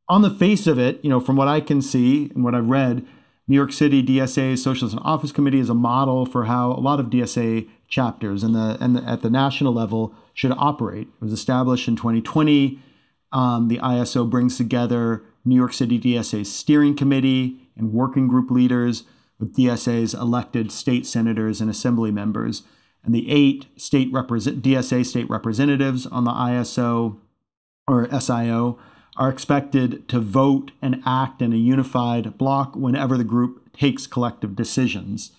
On 0.08 0.22
the 0.22 0.30
face 0.30 0.68
of 0.68 0.78
it, 0.78 1.00
you 1.04 1.10
know, 1.10 1.20
from 1.20 1.36
what 1.36 1.48
I 1.48 1.62
can 1.62 1.82
see 1.82 2.30
and 2.36 2.44
what 2.44 2.54
I've 2.54 2.70
read, 2.70 3.06
New 3.48 3.56
York 3.56 3.74
City 3.74 4.04
DSA 4.04 4.58
Socialist 4.58 4.96
and 4.96 5.04
Office 5.04 5.32
Committee 5.32 5.60
is 5.60 5.70
a 5.70 5.74
model 5.74 6.26
for 6.26 6.46
how 6.46 6.72
a 6.72 6.80
lot 6.80 7.00
of 7.00 7.08
DSA 7.08 7.68
chapters 7.88 8.44
and 8.44 8.56
the 8.56 8.78
and 8.80 8.96
the, 8.96 9.04
at 9.04 9.22
the 9.22 9.30
national 9.30 9.74
level 9.74 10.14
should 10.34 10.54
operate. 10.58 11.08
It 11.08 11.24
was 11.24 11.34
established 11.34 11.88
in 11.88 11.96
2020. 11.96 12.80
Um, 13.32 13.68
the 13.68 13.80
ISO 13.80 14.30
brings 14.30 14.58
together 14.58 15.24
New 15.46 15.56
York 15.56 15.74
City 15.74 16.00
DSA 16.00 16.46
steering 16.46 16.96
committee 16.96 17.70
and 17.76 17.94
working 17.94 18.28
group 18.28 18.50
leaders 18.50 19.04
with 19.40 19.56
DSA's 19.56 20.14
elected 20.14 20.72
state 20.72 21.06
senators 21.06 21.60
and 21.60 21.70
assembly 21.70 22.12
members, 22.12 22.64
and 23.04 23.14
the 23.14 23.30
eight 23.30 23.66
state 23.76 24.12
represent 24.14 24.62
DSA 24.62 25.06
state 25.06 25.30
representatives 25.30 26.06
on 26.06 26.24
the 26.24 26.32
ISO 26.32 27.18
or 27.88 28.08
SIO 28.08 28.78
are 29.18 29.30
expected 29.30 30.08
to 30.08 30.20
vote 30.20 30.72
and 30.82 31.02
act 31.06 31.42
in 31.42 31.54
a 31.54 31.58
unified 31.58 32.38
block 32.38 32.76
whenever 32.76 33.18
the 33.18 33.24
group 33.24 33.72
takes 33.74 34.08
collective 34.08 34.56
decisions. 34.56 35.32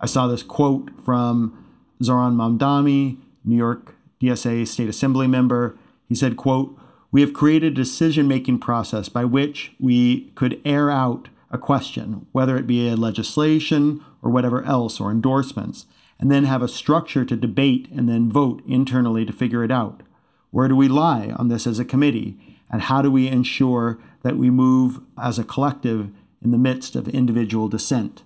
I 0.00 0.06
saw 0.06 0.26
this 0.26 0.42
quote 0.42 0.90
from 1.04 1.66
Zohran 2.02 2.34
Mamdani, 2.34 3.18
New 3.44 3.56
York 3.56 3.94
DSA 4.20 4.66
State 4.66 4.88
Assembly 4.88 5.26
member. 5.26 5.76
He 6.08 6.14
said, 6.14 6.36
quote, 6.36 6.76
we 7.12 7.20
have 7.20 7.32
created 7.32 7.72
a 7.72 7.74
decision 7.74 8.28
making 8.28 8.58
process 8.58 9.08
by 9.08 9.24
which 9.24 9.72
we 9.78 10.30
could 10.34 10.60
air 10.64 10.90
out 10.90 11.28
a 11.50 11.58
question, 11.58 12.26
whether 12.32 12.56
it 12.56 12.66
be 12.66 12.88
a 12.88 12.96
legislation 12.96 14.04
or 14.22 14.30
whatever 14.30 14.62
else, 14.64 15.00
or 15.00 15.10
endorsements, 15.10 15.86
and 16.18 16.30
then 16.30 16.44
have 16.44 16.62
a 16.62 16.68
structure 16.68 17.24
to 17.24 17.36
debate 17.36 17.88
and 17.90 18.08
then 18.08 18.30
vote 18.30 18.62
internally 18.66 19.24
to 19.24 19.32
figure 19.32 19.64
it 19.64 19.70
out. 19.70 20.02
Where 20.50 20.68
do 20.68 20.76
we 20.76 20.88
lie 20.88 21.34
on 21.36 21.48
this 21.48 21.66
as 21.66 21.78
a 21.78 21.84
committee? 21.84 22.36
And 22.70 22.82
how 22.82 23.02
do 23.02 23.10
we 23.10 23.26
ensure 23.26 23.98
that 24.22 24.36
we 24.36 24.50
move 24.50 25.00
as 25.20 25.38
a 25.38 25.44
collective 25.44 26.10
in 26.42 26.50
the 26.50 26.58
midst 26.58 26.94
of 26.94 27.08
individual 27.08 27.68
dissent? 27.68 28.22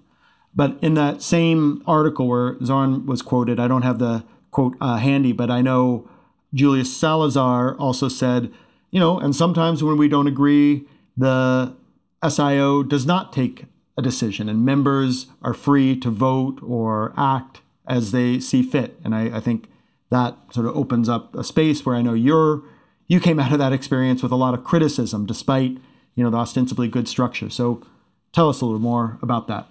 But 0.54 0.76
in 0.82 0.94
that 0.94 1.22
same 1.22 1.82
article 1.86 2.28
where 2.28 2.54
Zohran 2.56 3.06
was 3.06 3.22
quoted, 3.22 3.58
I 3.58 3.68
don't 3.68 3.82
have 3.82 3.98
the 3.98 4.24
quote 4.50 4.76
uh, 4.80 4.96
handy, 4.96 5.32
but 5.32 5.50
I 5.50 5.62
know 5.62 6.08
Julia 6.52 6.84
Salazar 6.84 7.76
also 7.76 8.08
said, 8.08 8.52
you 8.94 9.00
know, 9.00 9.18
and 9.18 9.34
sometimes 9.34 9.82
when 9.82 9.96
we 9.96 10.06
don't 10.06 10.28
agree, 10.28 10.86
the 11.16 11.74
SIO 12.22 12.88
does 12.88 13.04
not 13.04 13.32
take 13.32 13.64
a 13.98 14.02
decision, 14.02 14.48
and 14.48 14.64
members 14.64 15.26
are 15.42 15.52
free 15.52 15.98
to 15.98 16.10
vote 16.10 16.60
or 16.62 17.12
act 17.16 17.60
as 17.88 18.12
they 18.12 18.38
see 18.38 18.62
fit. 18.62 18.96
And 19.02 19.12
I, 19.12 19.38
I 19.38 19.40
think 19.40 19.68
that 20.10 20.36
sort 20.52 20.66
of 20.66 20.76
opens 20.76 21.08
up 21.08 21.34
a 21.34 21.42
space 21.42 21.84
where 21.84 21.96
I 21.96 22.02
know 22.02 22.14
you're 22.14 22.62
you 23.08 23.18
came 23.18 23.40
out 23.40 23.52
of 23.52 23.58
that 23.58 23.72
experience 23.72 24.22
with 24.22 24.30
a 24.30 24.36
lot 24.36 24.54
of 24.54 24.62
criticism, 24.62 25.26
despite 25.26 25.72
you 26.14 26.22
know 26.22 26.30
the 26.30 26.36
ostensibly 26.36 26.86
good 26.86 27.08
structure. 27.08 27.50
So 27.50 27.84
tell 28.32 28.48
us 28.48 28.60
a 28.60 28.64
little 28.64 28.78
more 28.78 29.18
about 29.20 29.48
that. 29.48 29.66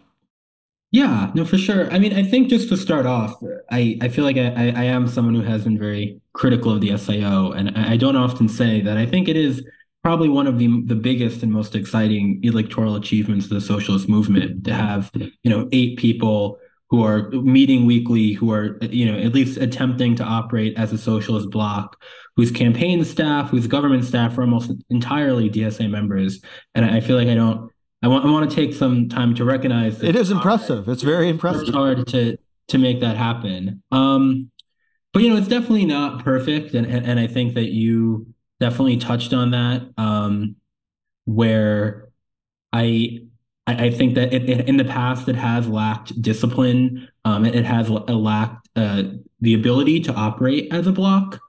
Yeah, 0.91 1.31
no, 1.33 1.45
for 1.45 1.57
sure. 1.57 1.89
I 1.93 1.97
mean, 1.97 2.11
I 2.11 2.23
think 2.23 2.49
just 2.49 2.67
to 2.69 2.77
start 2.77 3.05
off, 3.05 3.41
I, 3.71 3.97
I 4.01 4.09
feel 4.09 4.25
like 4.25 4.35
I, 4.35 4.73
I 4.75 4.83
am 4.83 5.07
someone 5.07 5.33
who 5.33 5.41
has 5.41 5.63
been 5.63 5.79
very 5.79 6.21
critical 6.33 6.71
of 6.71 6.81
the 6.81 6.89
SIO, 6.89 7.55
and 7.55 7.77
I 7.77 7.97
don't 7.97 8.15
often 8.15 8.49
say 8.49 8.81
that. 8.81 8.97
I 8.97 9.05
think 9.05 9.27
it 9.27 9.37
is 9.37 9.63
probably 10.03 10.29
one 10.29 10.47
of 10.47 10.59
the 10.59 10.83
the 10.85 10.95
biggest 10.95 11.41
and 11.43 11.51
most 11.51 11.75
exciting 11.75 12.39
electoral 12.43 12.95
achievements 12.95 13.45
of 13.45 13.51
the 13.51 13.61
socialist 13.61 14.09
movement 14.09 14.65
to 14.65 14.73
have 14.73 15.11
you 15.15 15.49
know 15.49 15.67
eight 15.71 15.97
people 15.97 16.57
who 16.89 17.03
are 17.03 17.29
meeting 17.31 17.85
weekly 17.85 18.33
who 18.33 18.51
are 18.51 18.77
you 18.81 19.09
know 19.09 19.17
at 19.17 19.33
least 19.33 19.57
attempting 19.57 20.15
to 20.15 20.23
operate 20.23 20.77
as 20.77 20.91
a 20.91 20.97
socialist 20.97 21.49
bloc 21.49 21.99
whose 22.35 22.51
campaign 22.51 23.03
staff 23.05 23.49
whose 23.49 23.65
government 23.65 24.03
staff 24.03 24.37
are 24.37 24.41
almost 24.41 24.71
entirely 24.89 25.49
dsa 25.49 25.89
members. 25.89 26.41
And 26.75 26.85
i 26.85 26.99
feel 26.99 27.17
like 27.17 27.29
i 27.29 27.35
don't 27.35 27.71
i 28.03 28.07
want 28.07 28.25
i 28.25 28.29
want 28.29 28.49
to 28.49 28.55
take 28.55 28.73
some 28.73 29.07
time 29.07 29.33
to 29.35 29.45
recognize 29.45 29.99
that 29.99 30.09
it 30.09 30.15
is 30.15 30.31
impressive. 30.31 30.89
It's 30.89 31.03
very 31.03 31.29
impressive. 31.29 31.61
it's 31.61 31.71
hard 31.71 32.07
to 32.07 32.37
to 32.67 32.77
make 32.77 32.99
that 32.99 33.15
happen. 33.15 33.81
Um 33.91 34.51
but 35.13 35.21
you 35.21 35.29
know 35.29 35.37
it's 35.37 35.47
definitely 35.47 35.85
not 35.85 36.23
perfect 36.23 36.73
and 36.73 36.85
and, 36.85 37.05
and 37.05 37.19
i 37.19 37.27
think 37.27 37.53
that 37.53 37.71
you 37.71 38.33
definitely 38.63 38.95
touched 38.97 39.33
on 39.33 39.51
that, 39.51 39.81
um, 39.97 40.55
where 41.25 42.09
I 42.71 43.19
I, 43.65 43.91
think 43.91 44.15
that 44.15 44.33
it, 44.33 44.49
it, 44.49 44.67
in 44.67 44.77
the 44.77 44.85
past 44.85 45.27
it 45.29 45.35
has 45.35 45.67
lacked 45.67 46.21
discipline. 46.21 47.09
Um, 47.23 47.45
it, 47.45 47.55
it, 47.55 47.65
has 47.65 47.89
lacked 47.89 48.67
uh, 48.75 49.03
the 49.39 49.53
ability 49.53 50.01
to 50.01 50.13
operate 50.13 50.73
as 50.73 50.85
a 50.85 50.91
block. 50.91 51.39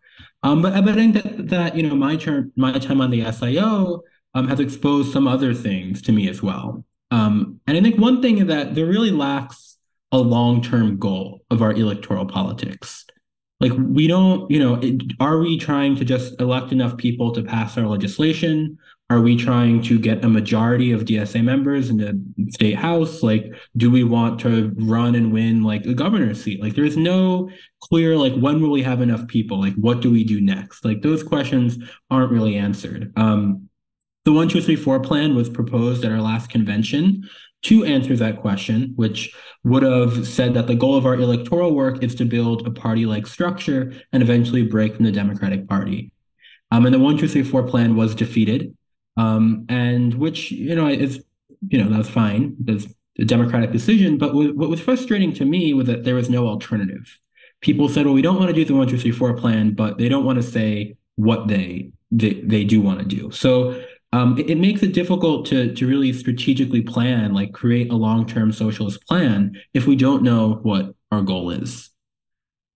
Um, 0.44 0.62
but, 0.62 0.84
but 0.84 0.90
I 0.90 0.94
think 0.94 1.14
that, 1.14 1.48
that 1.48 1.76
you 1.76 1.82
know 1.88 1.94
my 1.94 2.16
term 2.16 2.52
my 2.56 2.78
time 2.78 3.00
on 3.00 3.10
the 3.10 3.22
SIO 3.22 4.00
um, 4.34 4.48
has 4.48 4.60
exposed 4.60 5.12
some 5.12 5.26
other 5.26 5.54
things 5.54 6.02
to 6.02 6.12
me 6.12 6.28
as 6.28 6.42
well. 6.42 6.84
Um, 7.10 7.60
and 7.66 7.76
I 7.76 7.80
think 7.80 7.98
one 7.98 8.20
thing 8.20 8.38
is 8.38 8.46
that 8.46 8.74
there 8.74 8.86
really 8.86 9.12
lacks 9.12 9.76
a 10.10 10.18
long 10.18 10.62
term 10.62 10.98
goal 10.98 11.44
of 11.50 11.62
our 11.62 11.72
electoral 11.72 12.26
politics 12.26 13.06
like 13.60 13.72
we 13.76 14.06
don't 14.06 14.50
you 14.50 14.58
know 14.58 14.74
it, 14.82 15.02
are 15.20 15.38
we 15.38 15.58
trying 15.58 15.96
to 15.96 16.04
just 16.04 16.40
elect 16.40 16.72
enough 16.72 16.96
people 16.96 17.32
to 17.32 17.42
pass 17.42 17.76
our 17.78 17.86
legislation? 17.86 18.78
Are 19.10 19.20
we 19.20 19.36
trying 19.36 19.82
to 19.82 19.98
get 19.98 20.24
a 20.24 20.28
majority 20.28 20.90
of 20.90 21.04
dsa 21.04 21.42
members 21.44 21.90
in 21.90 21.98
the 21.98 22.50
state 22.50 22.76
house? 22.76 23.22
Like 23.22 23.52
do 23.76 23.90
we 23.90 24.02
want 24.02 24.40
to 24.40 24.72
run 24.76 25.14
and 25.14 25.32
win 25.32 25.62
like 25.62 25.84
a 25.86 25.94
governor's 25.94 26.42
seat? 26.42 26.60
Like 26.62 26.74
there's 26.74 26.96
no 26.96 27.50
clear 27.80 28.16
like 28.16 28.34
when 28.34 28.60
will 28.60 28.70
we 28.70 28.82
have 28.82 29.00
enough 29.00 29.26
people? 29.28 29.60
Like 29.60 29.74
what 29.74 30.00
do 30.00 30.10
we 30.10 30.24
do 30.24 30.40
next? 30.40 30.84
Like 30.84 31.02
those 31.02 31.22
questions 31.22 31.78
aren't 32.10 32.32
really 32.32 32.56
answered. 32.56 33.12
Um 33.16 33.68
the 34.24 34.32
one 34.32 34.48
two 34.48 34.62
three 34.62 34.76
four 34.76 35.00
plan 35.00 35.34
was 35.34 35.48
proposed 35.48 36.04
at 36.04 36.10
our 36.10 36.22
last 36.22 36.50
convention 36.50 37.28
to 37.64 37.84
answer 37.84 38.16
that 38.16 38.40
question, 38.40 38.92
which 38.96 39.34
would 39.64 39.82
have 39.82 40.26
said 40.26 40.54
that 40.54 40.66
the 40.66 40.74
goal 40.74 40.96
of 40.96 41.06
our 41.06 41.14
electoral 41.14 41.74
work 41.74 42.02
is 42.02 42.14
to 42.14 42.24
build 42.24 42.66
a 42.66 42.70
party 42.70 43.06
like 43.06 43.26
structure 43.26 43.92
and 44.12 44.22
eventually 44.22 44.62
break 44.62 44.96
from 44.96 45.06
the 45.06 45.12
Democratic 45.12 45.66
Party. 45.66 46.12
Um, 46.70 46.84
and 46.84 46.94
the 46.94 46.98
one, 46.98 47.16
two, 47.16 47.28
three, 47.28 47.42
four 47.42 47.62
plan 47.62 47.96
was 47.96 48.14
defeated, 48.14 48.76
um, 49.16 49.64
and 49.68 50.14
which, 50.14 50.50
you 50.50 50.74
know, 50.74 50.88
is, 50.88 51.24
you 51.68 51.82
know, 51.82 51.88
that's 51.88 52.08
fine. 52.08 52.56
That's 52.60 52.86
a 53.18 53.24
democratic 53.24 53.72
decision. 53.72 54.18
But 54.18 54.34
what 54.34 54.68
was 54.68 54.80
frustrating 54.80 55.32
to 55.34 55.44
me 55.44 55.72
was 55.72 55.86
that 55.86 56.04
there 56.04 56.16
was 56.16 56.28
no 56.28 56.46
alternative. 56.46 57.18
People 57.60 57.88
said, 57.88 58.04
well, 58.04 58.14
we 58.14 58.22
don't 58.22 58.38
want 58.38 58.48
to 58.48 58.54
do 58.54 58.64
the 58.64 58.74
one, 58.74 58.88
two, 58.88 58.98
three, 58.98 59.12
four 59.12 59.34
plan, 59.34 59.72
but 59.72 59.96
they 59.96 60.08
don't 60.08 60.24
want 60.24 60.36
to 60.36 60.42
say 60.42 60.96
what 61.14 61.48
they, 61.48 61.92
they, 62.10 62.34
they 62.42 62.64
do 62.64 62.80
want 62.82 62.98
to 62.98 63.06
do. 63.06 63.30
So 63.30 63.80
um, 64.14 64.38
it, 64.38 64.48
it, 64.48 64.58
makes 64.58 64.84
it 64.84 64.92
difficult 64.92 65.44
to 65.46 65.74
to 65.74 65.88
really 65.88 66.12
strategically 66.12 66.82
plan, 66.82 67.34
like 67.34 67.52
create 67.52 67.90
a 67.90 67.96
long 67.96 68.26
term 68.26 68.52
socialist 68.52 69.04
plan, 69.08 69.60
if 69.74 69.88
we 69.88 69.96
don't 69.96 70.22
know 70.22 70.60
what 70.62 70.94
our 71.10 71.20
goal 71.20 71.50
is. 71.50 71.90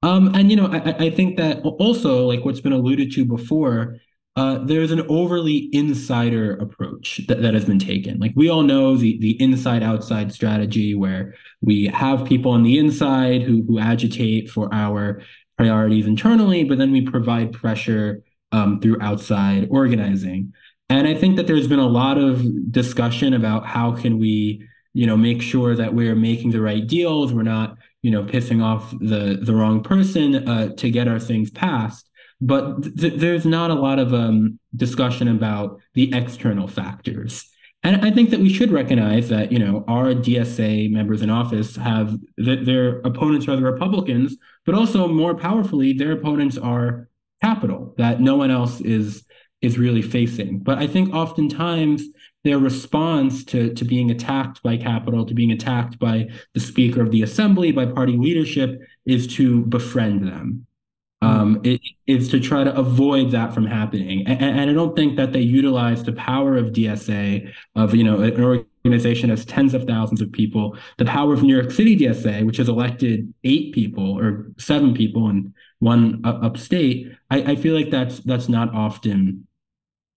Um, 0.02 0.34
and 0.34 0.50
you 0.50 0.56
know, 0.56 0.66
I, 0.66 1.06
I 1.06 1.10
think 1.10 1.36
that 1.36 1.60
also, 1.64 2.26
like 2.26 2.44
what's 2.44 2.60
been 2.60 2.72
alluded 2.72 3.12
to 3.12 3.24
before, 3.24 3.98
uh, 4.34 4.58
there's 4.64 4.90
an 4.90 5.06
overly 5.08 5.68
insider 5.72 6.56
approach 6.56 7.20
that, 7.28 7.40
that 7.40 7.54
has 7.54 7.64
been 7.64 7.78
taken. 7.78 8.18
Like 8.18 8.32
we 8.34 8.48
all 8.48 8.64
know 8.64 8.96
the 8.96 9.16
the 9.20 9.40
inside 9.40 9.84
outside 9.84 10.32
strategy, 10.32 10.96
where 10.96 11.36
we 11.60 11.86
have 11.86 12.24
people 12.24 12.50
on 12.50 12.64
the 12.64 12.78
inside 12.78 13.42
who 13.42 13.62
who 13.68 13.78
agitate 13.78 14.50
for 14.50 14.68
our 14.74 15.22
priorities 15.56 16.08
internally, 16.08 16.64
but 16.64 16.78
then 16.78 16.90
we 16.90 17.02
provide 17.02 17.52
pressure 17.52 18.24
um, 18.50 18.80
through 18.80 19.00
outside 19.00 19.68
organizing. 19.70 20.52
And 20.88 21.06
I 21.06 21.14
think 21.14 21.36
that 21.36 21.46
there's 21.46 21.68
been 21.68 21.78
a 21.78 21.86
lot 21.86 22.18
of 22.18 22.72
discussion 22.72 23.34
about 23.34 23.66
how 23.66 23.92
can 23.92 24.18
we, 24.18 24.66
you 24.94 25.06
know, 25.06 25.16
make 25.16 25.42
sure 25.42 25.74
that 25.74 25.94
we're 25.94 26.16
making 26.16 26.50
the 26.50 26.60
right 26.60 26.86
deals, 26.86 27.32
we're 27.32 27.42
not, 27.42 27.76
you 28.02 28.10
know, 28.10 28.24
pissing 28.24 28.62
off 28.62 28.90
the 29.00 29.38
the 29.42 29.54
wrong 29.54 29.82
person 29.82 30.48
uh, 30.48 30.74
to 30.76 30.90
get 30.90 31.08
our 31.08 31.20
things 31.20 31.50
passed. 31.50 32.08
But 32.40 32.82
th- 32.98 33.20
there's 33.20 33.44
not 33.44 33.70
a 33.70 33.74
lot 33.74 33.98
of 33.98 34.14
um, 34.14 34.58
discussion 34.74 35.28
about 35.28 35.80
the 35.94 36.14
external 36.14 36.68
factors. 36.68 37.44
And 37.82 38.04
I 38.04 38.10
think 38.10 38.30
that 38.30 38.40
we 38.40 38.52
should 38.52 38.72
recognize 38.72 39.28
that, 39.28 39.52
you 39.52 39.58
know, 39.58 39.84
our 39.86 40.12
DSA 40.12 40.90
members 40.90 41.22
in 41.22 41.30
office 41.30 41.76
have 41.76 42.16
th- 42.42 42.64
their 42.66 43.00
opponents 43.00 43.46
are 43.46 43.56
the 43.56 43.62
Republicans, 43.62 44.36
but 44.66 44.74
also 44.74 45.06
more 45.06 45.34
powerfully, 45.34 45.92
their 45.92 46.12
opponents 46.12 46.58
are 46.58 47.08
capital 47.42 47.94
that 47.98 48.20
no 48.20 48.36
one 48.36 48.50
else 48.50 48.80
is 48.80 49.24
is 49.60 49.78
really 49.78 50.02
facing. 50.02 50.60
But 50.60 50.78
I 50.78 50.86
think 50.86 51.14
oftentimes 51.14 52.04
their 52.44 52.58
response 52.58 53.44
to, 53.46 53.74
to 53.74 53.84
being 53.84 54.10
attacked 54.10 54.62
by 54.62 54.76
capital, 54.76 55.26
to 55.26 55.34
being 55.34 55.52
attacked 55.52 55.98
by 55.98 56.28
the 56.54 56.60
Speaker 56.60 57.02
of 57.02 57.10
the 57.10 57.22
Assembly, 57.22 57.72
by 57.72 57.86
party 57.86 58.16
leadership, 58.16 58.80
is 59.04 59.26
to 59.36 59.62
befriend 59.66 60.26
them. 60.26 60.66
Um, 61.20 61.60
it 61.64 61.80
is 62.06 62.28
to 62.28 62.38
try 62.38 62.62
to 62.62 62.74
avoid 62.76 63.32
that 63.32 63.52
from 63.52 63.66
happening. 63.66 64.24
And, 64.28 64.40
and, 64.40 64.70
I 64.70 64.72
don't 64.72 64.94
think 64.94 65.16
that 65.16 65.32
they 65.32 65.40
utilize 65.40 66.04
the 66.04 66.12
power 66.12 66.56
of 66.56 66.66
DSA, 66.66 67.52
of 67.74 67.92
you 67.92 68.04
know, 68.04 68.20
an 68.20 68.64
organization 68.84 69.30
has 69.30 69.44
tens 69.44 69.74
of 69.74 69.82
thousands 69.82 70.20
of 70.20 70.30
people, 70.30 70.78
the 70.96 71.04
power 71.04 71.34
of 71.34 71.42
New 71.42 71.56
York 71.56 71.72
City 71.72 71.98
DSA, 71.98 72.46
which 72.46 72.58
has 72.58 72.68
elected 72.68 73.34
eight 73.42 73.74
people 73.74 74.16
or 74.16 74.46
seven 74.58 74.94
people 74.94 75.26
and 75.26 75.52
one 75.80 76.20
upstate. 76.24 77.12
I, 77.32 77.42
I 77.42 77.56
feel 77.56 77.74
like 77.74 77.90
that's 77.90 78.20
that's 78.20 78.48
not 78.48 78.72
often 78.72 79.47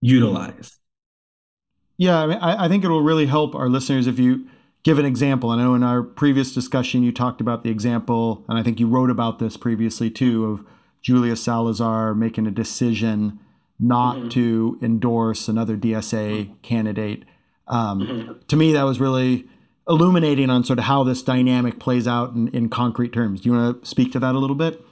utilize. 0.01 0.77
Yeah, 1.97 2.19
I, 2.19 2.25
mean, 2.25 2.37
I, 2.39 2.65
I 2.65 2.67
think 2.67 2.83
it 2.83 2.89
will 2.89 3.03
really 3.03 3.27
help 3.27 3.55
our 3.55 3.69
listeners 3.69 4.07
if 4.07 4.17
you 4.17 4.47
give 4.83 4.97
an 4.97 5.05
example. 5.05 5.51
I 5.51 5.57
know 5.57 5.75
in 5.75 5.83
our 5.83 6.01
previous 6.01 6.53
discussion 6.53 7.03
you 7.03 7.11
talked 7.11 7.41
about 7.41 7.63
the 7.63 7.69
example, 7.69 8.43
and 8.49 8.57
I 8.57 8.63
think 8.63 8.79
you 8.79 8.87
wrote 8.87 9.09
about 9.09 9.39
this 9.39 9.55
previously 9.55 10.09
too, 10.09 10.45
of 10.45 10.65
Julia 11.01 11.35
Salazar 11.35 12.15
making 12.15 12.47
a 12.47 12.51
decision 12.51 13.39
not 13.79 14.15
mm-hmm. 14.15 14.29
to 14.29 14.79
endorse 14.81 15.47
another 15.47 15.75
DSA 15.75 16.61
candidate. 16.61 17.25
Um, 17.67 17.99
mm-hmm. 17.99 18.31
To 18.47 18.55
me, 18.55 18.73
that 18.73 18.83
was 18.83 18.99
really 18.99 19.45
illuminating 19.87 20.49
on 20.49 20.63
sort 20.63 20.79
of 20.79 20.85
how 20.85 21.03
this 21.03 21.23
dynamic 21.23 21.79
plays 21.79 22.07
out 22.07 22.33
in, 22.33 22.47
in 22.49 22.69
concrete 22.69 23.11
terms. 23.11 23.41
Do 23.41 23.49
you 23.49 23.55
want 23.55 23.81
to 23.81 23.89
speak 23.89 24.11
to 24.13 24.19
that 24.19 24.35
a 24.35 24.39
little 24.39 24.55
bit? 24.55 24.83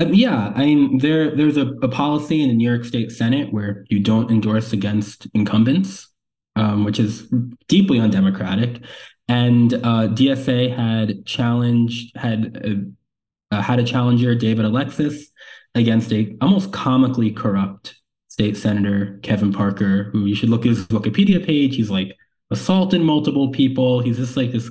Um, 0.00 0.14
yeah, 0.14 0.52
I 0.54 0.64
mean, 0.66 0.98
there 0.98 1.34
there's 1.34 1.56
a, 1.56 1.68
a, 1.82 1.88
policy 1.88 2.42
in 2.42 2.48
the 2.48 2.54
New 2.54 2.68
York 2.68 2.84
State 2.84 3.10
Senate 3.10 3.52
where 3.52 3.84
you 3.88 3.98
don't 3.98 4.30
endorse 4.30 4.72
against 4.72 5.26
incumbents, 5.34 6.08
um, 6.54 6.84
which 6.84 7.00
is 7.00 7.28
deeply 7.66 7.98
undemocratic. 7.98 8.82
And 9.26 9.74
uh, 9.74 10.08
DSA 10.08 10.74
had 10.74 11.26
challenged 11.26 12.16
had 12.16 12.64
uh, 12.64 13.56
uh, 13.56 13.62
had 13.62 13.80
a 13.80 13.84
challenger, 13.84 14.34
David 14.34 14.64
Alexis, 14.64 15.30
against 15.74 16.12
a 16.12 16.36
almost 16.40 16.72
comically 16.72 17.32
corrupt 17.32 17.96
State 18.28 18.56
Senator 18.56 19.18
Kevin 19.22 19.52
Parker, 19.52 20.10
who 20.12 20.26
you 20.26 20.36
should 20.36 20.48
look 20.48 20.60
at 20.60 20.68
his 20.68 20.86
Wikipedia 20.86 21.44
page. 21.44 21.74
He's 21.74 21.90
like 21.90 22.16
assaulted 22.50 23.00
multiple 23.00 23.50
people. 23.50 24.00
He's 24.00 24.16
just 24.16 24.36
like 24.36 24.52
this 24.52 24.70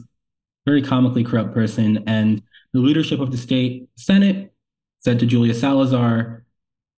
very 0.66 0.82
comically 0.82 1.24
corrupt 1.24 1.54
person. 1.54 2.04
And 2.08 2.42
the 2.74 2.80
leadership 2.80 3.20
of 3.20 3.32
the 3.32 3.38
state 3.38 3.90
Senate 3.96 4.54
said 5.00 5.20
to 5.20 5.26
Julia 5.26 5.54
Salazar, 5.54 6.46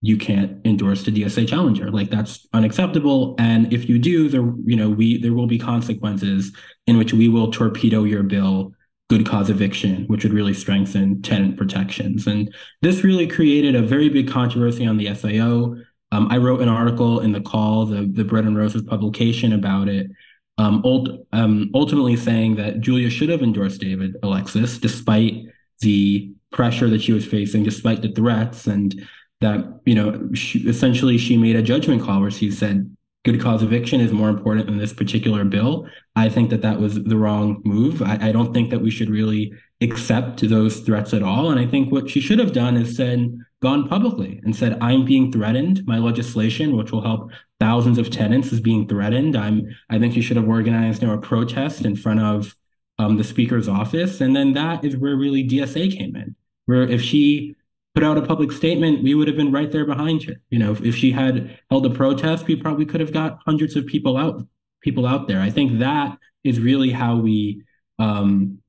you 0.01 0.17
can't 0.17 0.65
endorse 0.65 1.03
the 1.03 1.11
DSA 1.11 1.47
challenger. 1.47 1.91
Like 1.91 2.09
that's 2.09 2.47
unacceptable. 2.53 3.35
And 3.37 3.71
if 3.73 3.89
you 3.89 3.99
do, 3.99 4.29
there, 4.29 4.53
you 4.65 4.75
know, 4.75 4.89
we 4.89 5.21
there 5.21 5.33
will 5.33 5.47
be 5.47 5.59
consequences 5.59 6.55
in 6.87 6.97
which 6.97 7.13
we 7.13 7.27
will 7.27 7.51
torpedo 7.51 8.05
your 8.05 8.23
bill, 8.23 8.73
good 9.09 9.25
cause 9.25 9.49
eviction, 9.49 10.05
which 10.05 10.23
would 10.23 10.33
really 10.33 10.53
strengthen 10.53 11.21
tenant 11.21 11.57
protections. 11.57 12.27
And 12.27 12.53
this 12.81 13.03
really 13.03 13.27
created 13.27 13.75
a 13.75 13.81
very 13.81 14.07
big 14.07 14.29
controversy 14.29 14.85
on 14.85 14.97
the 14.97 15.07
SIO. 15.07 15.83
Um, 16.11 16.27
I 16.31 16.37
wrote 16.37 16.61
an 16.61 16.69
article 16.69 17.19
in 17.19 17.33
the 17.33 17.41
call, 17.41 17.85
the 17.85 18.09
the 18.11 18.23
Bread 18.23 18.45
and 18.45 18.57
Roses 18.57 18.83
publication 18.83 19.51
about 19.51 19.89
it. 19.89 20.09
Um, 20.57 20.81
ult- 20.83 21.25
um, 21.33 21.71
ultimately 21.73 22.15
saying 22.17 22.55
that 22.55 22.81
Julia 22.81 23.09
should 23.09 23.29
have 23.29 23.41
endorsed 23.41 23.81
David 23.81 24.15
Alexis 24.23 24.77
despite 24.77 25.45
the 25.79 26.33
pressure 26.51 26.89
that 26.89 27.01
she 27.01 27.13
was 27.13 27.25
facing, 27.25 27.63
despite 27.63 28.01
the 28.01 28.11
threats 28.11 28.67
and 28.67 29.07
that 29.41 29.79
you 29.85 29.95
know 29.95 30.29
she, 30.33 30.59
essentially 30.67 31.17
she 31.17 31.37
made 31.37 31.55
a 31.55 31.61
judgment 31.61 32.03
call 32.03 32.19
where 32.21 32.31
she 32.31 32.51
said 32.51 32.95
good 33.25 33.41
cause 33.41 33.61
eviction 33.61 33.99
is 33.99 34.11
more 34.11 34.29
important 34.29 34.65
than 34.65 34.77
this 34.77 34.93
particular 34.93 35.43
bill. 35.43 35.87
I 36.15 36.29
think 36.29 36.49
that 36.49 36.61
that 36.61 36.79
was 36.79 37.03
the 37.03 37.17
wrong 37.17 37.61
move. 37.65 38.01
I, 38.01 38.29
I, 38.29 38.31
don't 38.31 38.53
think 38.53 38.69
that 38.69 38.79
we 38.79 38.89
should 38.89 39.09
really 39.09 39.53
accept 39.81 40.47
those 40.47 40.79
threats 40.79 41.13
at 41.13 41.21
all. 41.21 41.51
And 41.51 41.59
I 41.59 41.67
think 41.67 41.91
what 41.91 42.09
she 42.09 42.21
should 42.21 42.39
have 42.39 42.53
done 42.53 42.77
is 42.77 42.95
said, 42.95 43.37
gone 43.61 43.87
publicly 43.87 44.39
and 44.43 44.55
said, 44.55 44.77
I'm 44.81 45.05
being 45.05 45.31
threatened. 45.31 45.85
My 45.85 45.97
legislation, 45.97 46.77
which 46.77 46.91
will 46.91 47.01
help 47.01 47.31
thousands 47.59 47.97
of 47.97 48.09
tenants, 48.09 48.53
is 48.53 48.61
being 48.61 48.87
threatened. 48.87 49.35
I'm. 49.35 49.67
I 49.89 49.99
think 49.99 50.13
she 50.13 50.21
should 50.21 50.37
have 50.37 50.47
organized 50.47 51.01
you 51.01 51.07
know, 51.07 51.15
a 51.15 51.21
protest 51.21 51.85
in 51.85 51.95
front 51.95 52.21
of 52.21 52.55
um, 52.97 53.17
the 53.17 53.23
speaker's 53.23 53.67
office, 53.67 54.21
and 54.21 54.35
then 54.35 54.53
that 54.53 54.83
is 54.83 54.95
where 54.95 55.15
really 55.15 55.47
DSA 55.47 55.97
came 55.97 56.15
in. 56.15 56.35
Where 56.69 56.83
if 56.83 57.01
she 57.01 57.55
put 57.95 58.03
out 58.03 58.19
a 58.19 58.21
public 58.21 58.51
statement, 58.51 59.01
we 59.01 59.15
would 59.15 59.27
have 59.27 59.35
been 59.35 59.51
right 59.51 59.71
there 59.71 59.85
behind 59.85 60.21
her. 60.25 60.35
You 60.51 60.59
know, 60.59 60.71
if, 60.71 60.83
if 60.83 60.95
she 60.95 61.11
had 61.11 61.57
held 61.71 61.83
a 61.87 61.89
protest, 61.89 62.45
we 62.45 62.55
probably 62.55 62.85
could 62.85 63.01
have 63.01 63.11
got 63.11 63.39
hundreds 63.43 63.75
of 63.75 63.87
people 63.87 64.17
out 64.17 64.45
people 64.83 65.07
out 65.07 65.27
there. 65.27 65.41
I 65.41 65.49
think 65.49 65.79
that 65.79 66.15
is 66.43 66.59
really 66.59 66.91
how 66.91 67.15
we 67.15 67.63
um, 67.97 68.59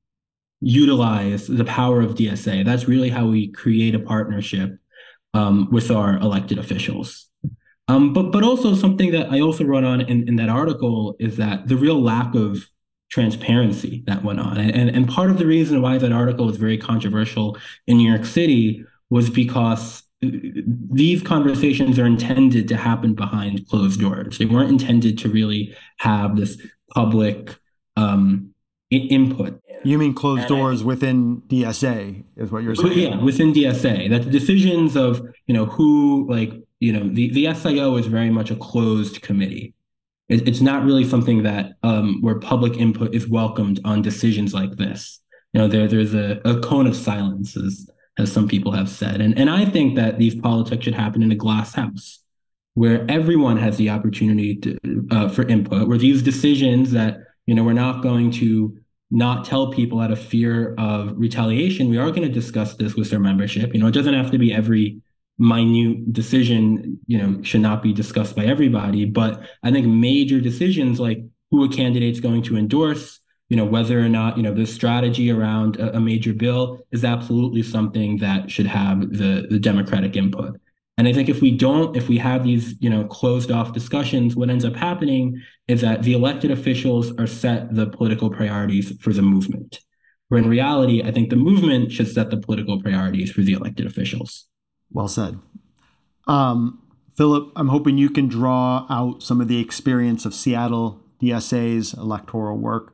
utilize 0.61 1.45
the 1.45 1.63
power 1.63 2.01
of 2.01 2.15
DSA. 2.15 2.65
That's 2.65 2.87
really 2.87 3.09
how 3.09 3.27
we 3.27 3.51
create 3.51 3.93
a 3.93 3.99
partnership 3.99 4.79
um, 5.35 5.69
with 5.71 5.91
our 5.91 6.17
elected 6.17 6.57
officials. 6.57 7.29
Um, 7.87 8.13
but 8.13 8.31
but 8.31 8.43
also 8.43 8.73
something 8.73 9.11
that 9.11 9.31
I 9.31 9.41
also 9.41 9.63
wrote 9.63 9.83
on 9.83 10.01
in, 10.01 10.27
in 10.27 10.37
that 10.37 10.49
article 10.49 11.15
is 11.19 11.37
that 11.37 11.67
the 11.67 11.77
real 11.77 12.01
lack 12.01 12.33
of 12.33 12.67
transparency 13.11 14.03
that 14.07 14.23
went 14.23 14.39
on. 14.39 14.57
And, 14.57 14.89
and 14.89 15.07
part 15.07 15.29
of 15.29 15.37
the 15.37 15.45
reason 15.45 15.81
why 15.81 15.97
that 15.97 16.11
article 16.11 16.45
was 16.45 16.57
very 16.57 16.77
controversial 16.77 17.57
in 17.85 17.97
New 17.97 18.09
York 18.09 18.25
City 18.25 18.85
was 19.09 19.29
because 19.29 20.03
these 20.21 21.21
conversations 21.21 21.99
are 21.99 22.05
intended 22.05 22.67
to 22.69 22.77
happen 22.77 23.13
behind 23.13 23.67
closed 23.67 23.99
doors. 23.99 24.37
They 24.37 24.45
weren't 24.45 24.69
intended 24.69 25.17
to 25.19 25.29
really 25.29 25.75
have 25.97 26.37
this 26.37 26.61
public 26.93 27.55
um, 27.97 28.53
input. 28.89 29.59
You 29.83 29.97
mean 29.97 30.13
closed 30.13 30.41
and 30.41 30.49
doors 30.49 30.83
I, 30.83 30.85
within 30.85 31.41
DSA 31.47 32.23
is 32.37 32.51
what 32.51 32.63
you're 32.63 32.75
saying? 32.75 32.97
Yeah, 32.97 33.17
within 33.17 33.51
DSA. 33.51 34.11
That 34.11 34.25
the 34.25 34.29
decisions 34.29 34.95
of 34.95 35.21
you 35.47 35.55
know 35.55 35.65
who 35.65 36.27
like 36.29 36.53
you 36.79 36.93
know 36.93 37.09
the 37.11 37.31
the 37.31 37.45
SIO 37.45 37.99
is 37.99 38.05
very 38.05 38.29
much 38.29 38.51
a 38.51 38.55
closed 38.55 39.23
committee. 39.23 39.73
It, 40.31 40.47
it's 40.47 40.61
not 40.61 40.83
really 40.83 41.03
something 41.03 41.43
that 41.43 41.73
um, 41.83 42.21
where 42.21 42.39
public 42.39 42.77
input 42.77 43.13
is 43.13 43.27
welcomed 43.27 43.79
on 43.85 44.01
decisions 44.01 44.53
like 44.53 44.77
this. 44.77 45.19
You 45.53 45.61
know, 45.61 45.67
there 45.67 45.87
there's 45.87 46.13
a, 46.13 46.39
a 46.45 46.59
cone 46.61 46.87
of 46.87 46.95
silence, 46.95 47.57
as 47.57 47.89
as 48.17 48.31
some 48.31 48.47
people 48.47 48.71
have 48.71 48.89
said. 48.89 49.21
And, 49.21 49.37
and 49.37 49.49
I 49.49 49.65
think 49.65 49.95
that 49.95 50.17
these 50.17 50.35
politics 50.35 50.83
should 50.83 50.93
happen 50.93 51.23
in 51.23 51.31
a 51.31 51.35
glass 51.35 51.73
house 51.73 52.19
where 52.73 53.05
everyone 53.09 53.57
has 53.57 53.77
the 53.77 53.89
opportunity 53.89 54.55
to, 54.55 54.77
uh, 55.11 55.29
for 55.29 55.43
input, 55.47 55.87
where 55.87 55.97
these 55.97 56.21
decisions 56.21 56.91
that, 56.91 57.19
you 57.45 57.55
know, 57.55 57.63
we're 57.63 57.73
not 57.73 58.01
going 58.01 58.31
to 58.31 58.77
not 59.09 59.43
tell 59.43 59.71
people 59.71 59.99
out 59.99 60.11
of 60.11 60.19
fear 60.19 60.73
of 60.77 61.13
retaliation. 61.17 61.89
We 61.89 61.97
are 61.97 62.09
going 62.11 62.21
to 62.21 62.29
discuss 62.29 62.75
this 62.75 62.95
with 62.95 63.09
their 63.09 63.19
membership. 63.19 63.73
You 63.73 63.79
know, 63.81 63.87
it 63.87 63.93
doesn't 63.93 64.13
have 64.13 64.31
to 64.31 64.37
be 64.37 64.53
every 64.53 65.01
minute 65.37 66.13
decision, 66.13 66.99
you 67.07 67.17
know, 67.17 67.41
should 67.43 67.61
not 67.61 67.81
be 67.81 67.93
discussed 67.93 68.35
by 68.35 68.45
everybody. 68.45 69.05
But 69.05 69.41
I 69.63 69.71
think 69.71 69.87
major 69.87 70.39
decisions 70.39 70.99
like 70.99 71.23
who 71.49 71.63
a 71.63 71.69
candidate's 71.69 72.19
going 72.19 72.43
to 72.43 72.57
endorse, 72.57 73.21
you 73.51 73.57
know 73.57 73.65
whether 73.65 73.99
or 73.99 74.07
not 74.07 74.37
you 74.37 74.43
know 74.43 74.53
the 74.53 74.65
strategy 74.65 75.29
around 75.29 75.75
a, 75.75 75.97
a, 75.97 75.99
major 75.99 76.33
bill 76.33 76.79
is 76.91 77.03
absolutely 77.03 77.61
something 77.61 78.17
that 78.19 78.49
should 78.49 78.65
have 78.65 79.01
the 79.01 79.45
the 79.49 79.59
democratic 79.59 80.15
input. 80.15 80.57
And 80.97 81.05
i 81.05 81.11
think 81.11 81.27
if 81.27 81.41
we 81.41 81.51
don't 81.57 81.97
if 81.97 82.07
we 82.07 82.17
have 82.17 82.45
these 82.45 82.75
you 82.79 82.89
know 82.89 83.03
closed 83.03 83.51
off 83.51 83.73
discussions 83.73 84.37
what 84.37 84.49
ends 84.49 84.63
up 84.63 84.77
happening 84.77 85.41
is 85.67 85.81
that 85.81 86.03
the 86.03 86.13
elected 86.13 86.49
officials 86.49 87.11
are 87.19 87.27
set 87.27 87.75
the 87.75 87.87
political 87.87 88.29
priorities 88.29 88.97
for 89.01 89.11
the 89.11 89.21
movement. 89.21 89.81
Where 90.29 90.41
in 90.41 90.47
reality 90.47 91.03
i 91.03 91.11
think 91.11 91.29
the 91.29 91.43
movement 91.49 91.91
should 91.91 92.07
set 92.07 92.29
the 92.29 92.37
political 92.37 92.81
priorities 92.81 93.31
for 93.33 93.41
the 93.41 93.51
elected 93.51 93.85
officials 93.85 94.47
well 94.91 95.07
said 95.07 95.39
um, 96.27 96.81
philip 97.15 97.51
i'm 97.55 97.69
hoping 97.69 97.97
you 97.97 98.09
can 98.09 98.27
draw 98.27 98.85
out 98.89 99.23
some 99.23 99.41
of 99.41 99.47
the 99.47 99.59
experience 99.59 100.25
of 100.25 100.33
seattle 100.33 100.99
dsa's 101.19 101.93
electoral 101.93 102.57
work 102.57 102.93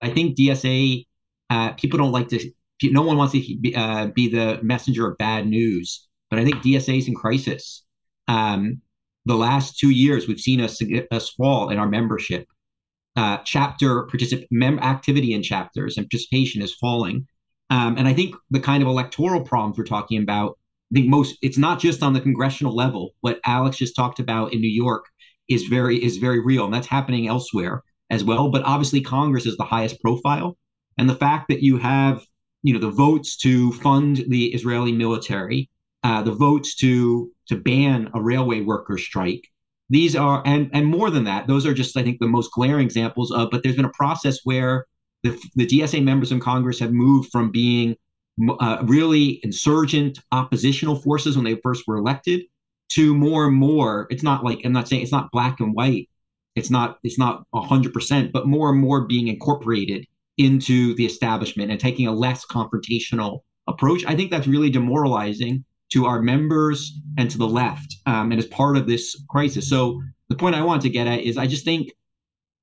I 0.00 0.10
think 0.10 0.36
DSA 0.36 1.06
uh, 1.50 1.72
people 1.72 1.98
don't 1.98 2.12
like 2.12 2.28
to. 2.28 2.50
No 2.84 3.02
one 3.02 3.16
wants 3.18 3.32
to 3.32 3.58
be, 3.60 3.74
uh, 3.74 4.06
be 4.06 4.28
the 4.28 4.58
messenger 4.62 5.10
of 5.10 5.18
bad 5.18 5.46
news, 5.46 6.08
but 6.30 6.38
I 6.38 6.44
think 6.44 6.56
DSA 6.56 6.98
is 6.98 7.08
in 7.08 7.14
crisis. 7.14 7.84
Um, 8.28 8.80
the 9.26 9.34
last 9.34 9.78
two 9.78 9.90
years, 9.90 10.26
we've 10.26 10.40
seen 10.40 10.60
us 10.60 10.80
us 11.10 11.30
fall 11.30 11.68
in 11.68 11.78
our 11.78 11.88
membership. 11.88 12.46
Uh, 13.16 13.38
chapter 13.44 14.06
particip- 14.06 14.46
mem- 14.50 14.78
activity 14.78 15.34
in 15.34 15.42
chapters 15.42 15.96
and 15.96 16.06
participation 16.08 16.62
is 16.62 16.74
falling. 16.74 17.26
Um, 17.70 17.96
and 17.96 18.06
I 18.06 18.12
think 18.12 18.34
the 18.50 18.60
kind 18.60 18.82
of 18.82 18.88
electoral 18.88 19.42
problems 19.42 19.78
we're 19.78 19.84
talking 19.84 20.22
about, 20.22 20.58
I 20.92 20.94
think 20.94 21.08
most 21.08 21.36
it's 21.40 21.58
not 21.58 21.78
just 21.78 22.02
on 22.02 22.12
the 22.12 22.20
congressional 22.20 22.74
level. 22.74 23.12
What 23.20 23.40
Alex 23.46 23.76
just 23.78 23.94
talked 23.94 24.18
about 24.18 24.52
in 24.52 24.60
New 24.60 24.68
York 24.68 25.06
is 25.48 25.64
very 25.64 26.02
is 26.02 26.16
very 26.16 26.40
real, 26.40 26.64
and 26.64 26.74
that's 26.74 26.88
happening 26.88 27.28
elsewhere 27.28 27.82
as 28.10 28.24
well. 28.24 28.48
But 28.48 28.64
obviously, 28.64 29.00
Congress 29.00 29.46
is 29.46 29.56
the 29.56 29.64
highest 29.64 30.00
profile, 30.00 30.56
and 30.98 31.08
the 31.08 31.14
fact 31.14 31.48
that 31.48 31.62
you 31.62 31.78
have 31.78 32.24
you 32.62 32.74
know 32.74 32.80
the 32.80 32.90
votes 32.90 33.36
to 33.38 33.72
fund 33.74 34.24
the 34.28 34.52
Israeli 34.52 34.92
military, 34.92 35.70
uh, 36.02 36.22
the 36.22 36.32
votes 36.32 36.74
to 36.76 37.30
to 37.48 37.56
ban 37.56 38.10
a 38.14 38.20
railway 38.20 38.60
worker 38.60 38.98
strike. 38.98 39.46
These 39.90 40.16
are 40.16 40.42
and 40.44 40.70
and 40.72 40.86
more 40.86 41.10
than 41.10 41.24
that, 41.24 41.46
those 41.46 41.66
are 41.66 41.74
just 41.74 41.96
I 41.96 42.02
think 42.02 42.18
the 42.18 42.26
most 42.26 42.50
glaring 42.52 42.84
examples 42.84 43.30
of. 43.30 43.50
But 43.50 43.62
there's 43.62 43.76
been 43.76 43.84
a 43.84 43.90
process 43.90 44.40
where 44.42 44.86
the 45.22 45.38
the 45.54 45.66
DSA 45.66 46.02
members 46.02 46.32
in 46.32 46.40
Congress 46.40 46.78
have 46.80 46.92
moved 46.92 47.30
from 47.30 47.50
being 47.50 47.96
uh, 48.60 48.78
really 48.84 49.40
insurgent 49.42 50.18
oppositional 50.32 50.96
forces 50.96 51.36
when 51.36 51.44
they 51.44 51.56
first 51.56 51.84
were 51.86 51.96
elected 51.96 52.42
to 52.90 53.14
more 53.14 53.46
and 53.46 53.56
more. 53.56 54.06
It's 54.10 54.22
not 54.22 54.44
like 54.44 54.60
I'm 54.64 54.72
not 54.72 54.88
saying 54.88 55.02
it's 55.02 55.12
not 55.12 55.30
black 55.30 55.60
and 55.60 55.74
white, 55.74 56.08
it's 56.56 56.70
not 56.70 56.98
it's 57.02 57.18
not 57.18 57.44
hundred 57.54 57.92
percent, 57.92 58.32
but 58.32 58.46
more 58.46 58.70
and 58.70 58.80
more 58.80 59.06
being 59.06 59.28
incorporated 59.28 60.06
into 60.38 60.94
the 60.94 61.04
establishment 61.04 61.70
and 61.70 61.78
taking 61.78 62.06
a 62.06 62.12
less 62.12 62.46
confrontational 62.46 63.40
approach. 63.68 64.04
I 64.06 64.16
think 64.16 64.30
that's 64.30 64.46
really 64.46 64.70
demoralizing 64.70 65.64
to 65.92 66.06
our 66.06 66.22
members 66.22 66.98
and 67.18 67.30
to 67.30 67.36
the 67.36 67.46
left, 67.46 67.96
um, 68.06 68.30
and 68.32 68.38
as 68.38 68.46
part 68.46 68.76
of 68.76 68.86
this 68.86 69.22
crisis. 69.28 69.68
So 69.68 70.00
the 70.28 70.36
point 70.36 70.54
I 70.54 70.62
want 70.62 70.82
to 70.82 70.88
get 70.88 71.06
at 71.06 71.20
is 71.20 71.36
I 71.36 71.46
just 71.46 71.64
think 71.64 71.92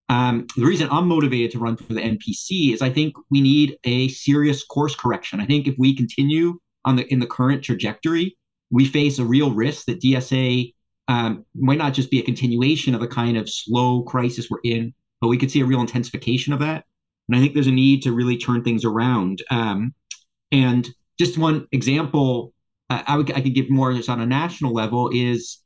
um, 0.10 0.48
the 0.56 0.66
reason 0.66 0.88
I'm 0.90 1.08
motivated 1.08 1.52
to 1.52 1.60
run 1.60 1.76
for 1.76 1.94
the 1.94 2.02
NPC 2.02 2.74
is 2.74 2.82
I 2.82 2.90
think 2.90 3.16
we 3.30 3.42
need 3.42 3.78
a 3.84 4.08
serious 4.10 4.64
course 4.64 4.96
correction. 4.96 5.42
I 5.42 5.46
think 5.46 5.68
if 5.68 5.76
we 5.78 5.96
continue 5.96 6.60
on 6.86 6.96
the 6.96 7.12
in 7.12 7.20
the 7.20 7.28
current 7.28 7.64
trajectory, 7.64 8.38
we 8.72 8.86
face 8.86 9.20
a 9.20 9.26
real 9.26 9.54
risk 9.54 9.86
that 9.86 10.02
DSA 10.02 10.74
um, 11.10 11.46
might 11.56 11.78
not 11.78 11.94
just 11.94 12.12
be 12.12 12.20
a 12.20 12.24
continuation 12.24 12.96
of 12.96 13.02
the 13.02 13.08
kind 13.08 13.38
of 13.38 13.50
slow 13.50 14.04
crisis 14.04 14.50
we're 14.50 14.60
in, 14.64 14.94
but 15.22 15.28
we 15.28 15.38
could 15.38 15.52
see 15.52 15.62
a 15.62 15.66
real 15.66 15.82
intensification 15.82 16.54
of 16.54 16.60
that. 16.60 16.86
And 17.28 17.36
I 17.36 17.42
think 17.42 17.54
there's 17.54 17.68
a 17.68 17.72
need 17.72 18.02
to 18.04 18.14
really 18.14 18.38
turn 18.38 18.64
things 18.64 18.86
around. 18.86 19.42
Um, 19.50 19.94
and 20.52 20.88
just 21.20 21.38
one 21.38 21.68
example, 21.72 22.54
uh, 22.90 23.04
I, 23.06 23.18
would, 23.18 23.32
I 23.32 23.42
could 23.42 23.56
give 23.56 23.70
more 23.70 23.94
just 23.94 24.10
on 24.10 24.22
a 24.22 24.26
national 24.26 24.74
level 24.74 25.10
is 25.14 25.62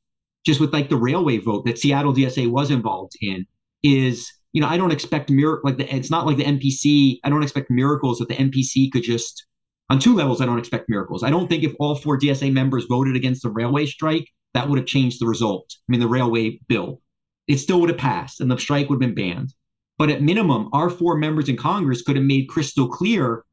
just 0.45 0.59
with 0.59 0.73
like 0.73 0.89
the 0.89 0.97
railway 0.97 1.37
vote 1.37 1.65
that 1.65 1.77
Seattle 1.77 2.13
DSA 2.13 2.49
was 2.49 2.71
involved 2.71 3.13
in 3.21 3.45
is, 3.83 4.31
you 4.53 4.61
know, 4.61 4.67
I 4.67 4.77
don't 4.77 4.91
expect 4.91 5.29
mir- 5.29 5.61
like 5.63 5.77
the, 5.77 5.93
it's 5.93 6.11
not 6.11 6.25
like 6.25 6.37
the 6.37 6.43
NPC. 6.43 7.19
I 7.23 7.29
don't 7.29 7.43
expect 7.43 7.69
miracles 7.69 8.19
that 8.19 8.27
the 8.27 8.35
NPC 8.35 8.91
could 8.91 9.03
just 9.03 9.45
on 9.89 9.99
two 9.99 10.15
levels. 10.15 10.41
I 10.41 10.45
don't 10.45 10.59
expect 10.59 10.89
miracles. 10.89 11.23
I 11.23 11.29
don't 11.29 11.47
think 11.47 11.63
if 11.63 11.73
all 11.79 11.95
four 11.95 12.17
DSA 12.17 12.51
members 12.53 12.85
voted 12.89 13.15
against 13.15 13.43
the 13.43 13.49
railway 13.49 13.85
strike, 13.85 14.27
that 14.53 14.67
would 14.67 14.77
have 14.77 14.87
changed 14.87 15.21
the 15.21 15.27
result. 15.27 15.65
I 15.73 15.91
mean, 15.91 15.99
the 15.99 16.07
railway 16.07 16.59
bill, 16.67 17.01
it 17.47 17.57
still 17.57 17.79
would 17.81 17.89
have 17.89 17.97
passed 17.97 18.41
and 18.41 18.51
the 18.51 18.57
strike 18.57 18.89
would 18.89 19.01
have 19.01 19.15
been 19.15 19.33
banned. 19.33 19.53
But 19.97 20.09
at 20.09 20.21
minimum, 20.21 20.69
our 20.73 20.89
four 20.89 21.17
members 21.17 21.47
in 21.47 21.57
Congress 21.57 22.01
could 22.01 22.15
have 22.15 22.25
made 22.25 22.49
crystal 22.49 22.87
clear 22.87 23.45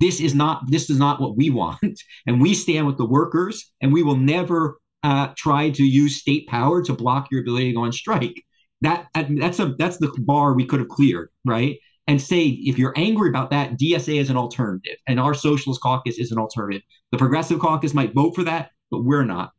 this 0.00 0.18
is 0.18 0.34
not 0.34 0.62
this 0.70 0.88
is 0.88 0.98
not 0.98 1.20
what 1.20 1.36
we 1.36 1.50
want, 1.50 2.00
and 2.26 2.40
we 2.40 2.54
stand 2.54 2.86
with 2.86 2.96
the 2.96 3.04
workers, 3.04 3.70
and 3.82 3.92
we 3.92 4.02
will 4.02 4.16
never 4.16 4.78
uh, 5.02 5.28
try 5.36 5.70
to 5.70 5.84
use 5.84 6.20
state 6.20 6.48
power 6.48 6.82
to 6.82 6.94
block 6.94 7.28
your 7.30 7.42
ability 7.42 7.66
to 7.66 7.74
go 7.74 7.82
on 7.82 7.92
strike. 7.92 8.42
That 8.82 9.08
that's 9.14 9.58
a 9.58 9.74
that's 9.78 9.98
the 9.98 10.12
bar 10.18 10.54
we 10.54 10.64
could 10.64 10.80
have 10.80 10.88
cleared, 10.88 11.28
right? 11.44 11.78
And 12.06 12.20
say 12.20 12.46
if 12.46 12.78
you're 12.78 12.94
angry 12.96 13.28
about 13.28 13.50
that, 13.50 13.78
DSA 13.78 14.18
is 14.20 14.30
an 14.30 14.36
alternative, 14.36 14.96
and 15.06 15.20
our 15.20 15.34
Socialist 15.34 15.80
Caucus 15.80 16.18
is 16.18 16.32
an 16.32 16.38
alternative. 16.38 16.82
The 17.12 17.18
Progressive 17.18 17.60
Caucus 17.60 17.94
might 17.94 18.14
vote 18.14 18.34
for 18.34 18.44
that, 18.44 18.70
but 18.90 19.04
we're 19.04 19.24
not. 19.24 19.52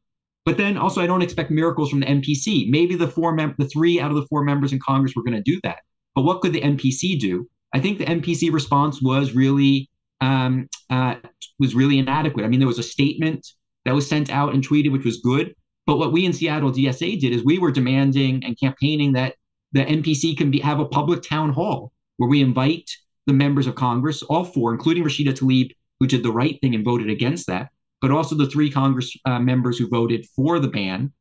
But 0.43 0.57
then 0.57 0.77
also, 0.77 1.01
I 1.01 1.07
don't 1.07 1.21
expect 1.21 1.51
miracles 1.51 1.89
from 1.89 1.99
the 1.99 2.07
NPC. 2.07 2.69
Maybe 2.69 2.95
the 2.95 3.07
four 3.07 3.33
mem- 3.33 3.55
the 3.57 3.67
three 3.67 3.99
out 3.99 4.09
of 4.09 4.17
the 4.17 4.25
four 4.27 4.43
members 4.43 4.73
in 4.73 4.79
Congress 4.79 5.13
were 5.15 5.23
going 5.23 5.37
to 5.37 5.43
do 5.43 5.59
that. 5.63 5.79
But 6.15 6.23
what 6.23 6.41
could 6.41 6.53
the 6.53 6.61
NPC 6.61 7.19
do? 7.19 7.47
I 7.73 7.79
think 7.79 7.99
the 7.99 8.05
NPC 8.05 8.51
response 8.51 9.01
was 9.01 9.33
really 9.33 9.89
um, 10.19 10.67
uh, 10.89 11.15
was 11.59 11.75
really 11.75 11.99
inadequate. 11.99 12.45
I 12.45 12.47
mean, 12.47 12.59
there 12.59 12.67
was 12.67 12.79
a 12.79 12.83
statement 12.83 13.47
that 13.85 13.95
was 13.95 14.07
sent 14.07 14.29
out 14.29 14.53
and 14.53 14.67
tweeted, 14.67 14.91
which 14.91 15.05
was 15.05 15.17
good. 15.17 15.53
But 15.91 15.97
what 15.97 16.13
we 16.13 16.25
in 16.25 16.31
Seattle 16.31 16.71
DSA 16.71 17.19
did 17.19 17.33
is 17.33 17.43
we 17.43 17.59
were 17.59 17.69
demanding 17.69 18.45
and 18.45 18.57
campaigning 18.57 19.11
that 19.11 19.35
the 19.73 19.83
NPC 19.83 20.37
can 20.37 20.49
be 20.49 20.61
have 20.61 20.79
a 20.79 20.85
public 20.85 21.21
town 21.21 21.51
hall 21.51 21.91
where 22.15 22.29
we 22.29 22.39
invite 22.41 22.89
the 23.27 23.33
members 23.33 23.67
of 23.67 23.75
Congress, 23.75 24.21
all 24.21 24.45
four, 24.45 24.71
including 24.71 25.03
Rashida 25.03 25.33
Tlaib, 25.33 25.71
who 25.99 26.07
did 26.07 26.23
the 26.23 26.31
right 26.31 26.57
thing 26.61 26.75
and 26.75 26.85
voted 26.85 27.09
against 27.09 27.45
that, 27.47 27.71
but 27.99 28.09
also 28.09 28.35
the 28.35 28.45
three 28.45 28.71
Congress 28.71 29.13
uh, 29.25 29.39
members 29.39 29.77
who 29.77 29.89
voted 29.89 30.25
for 30.33 30.59
the 30.59 30.69
ban, 30.69 31.11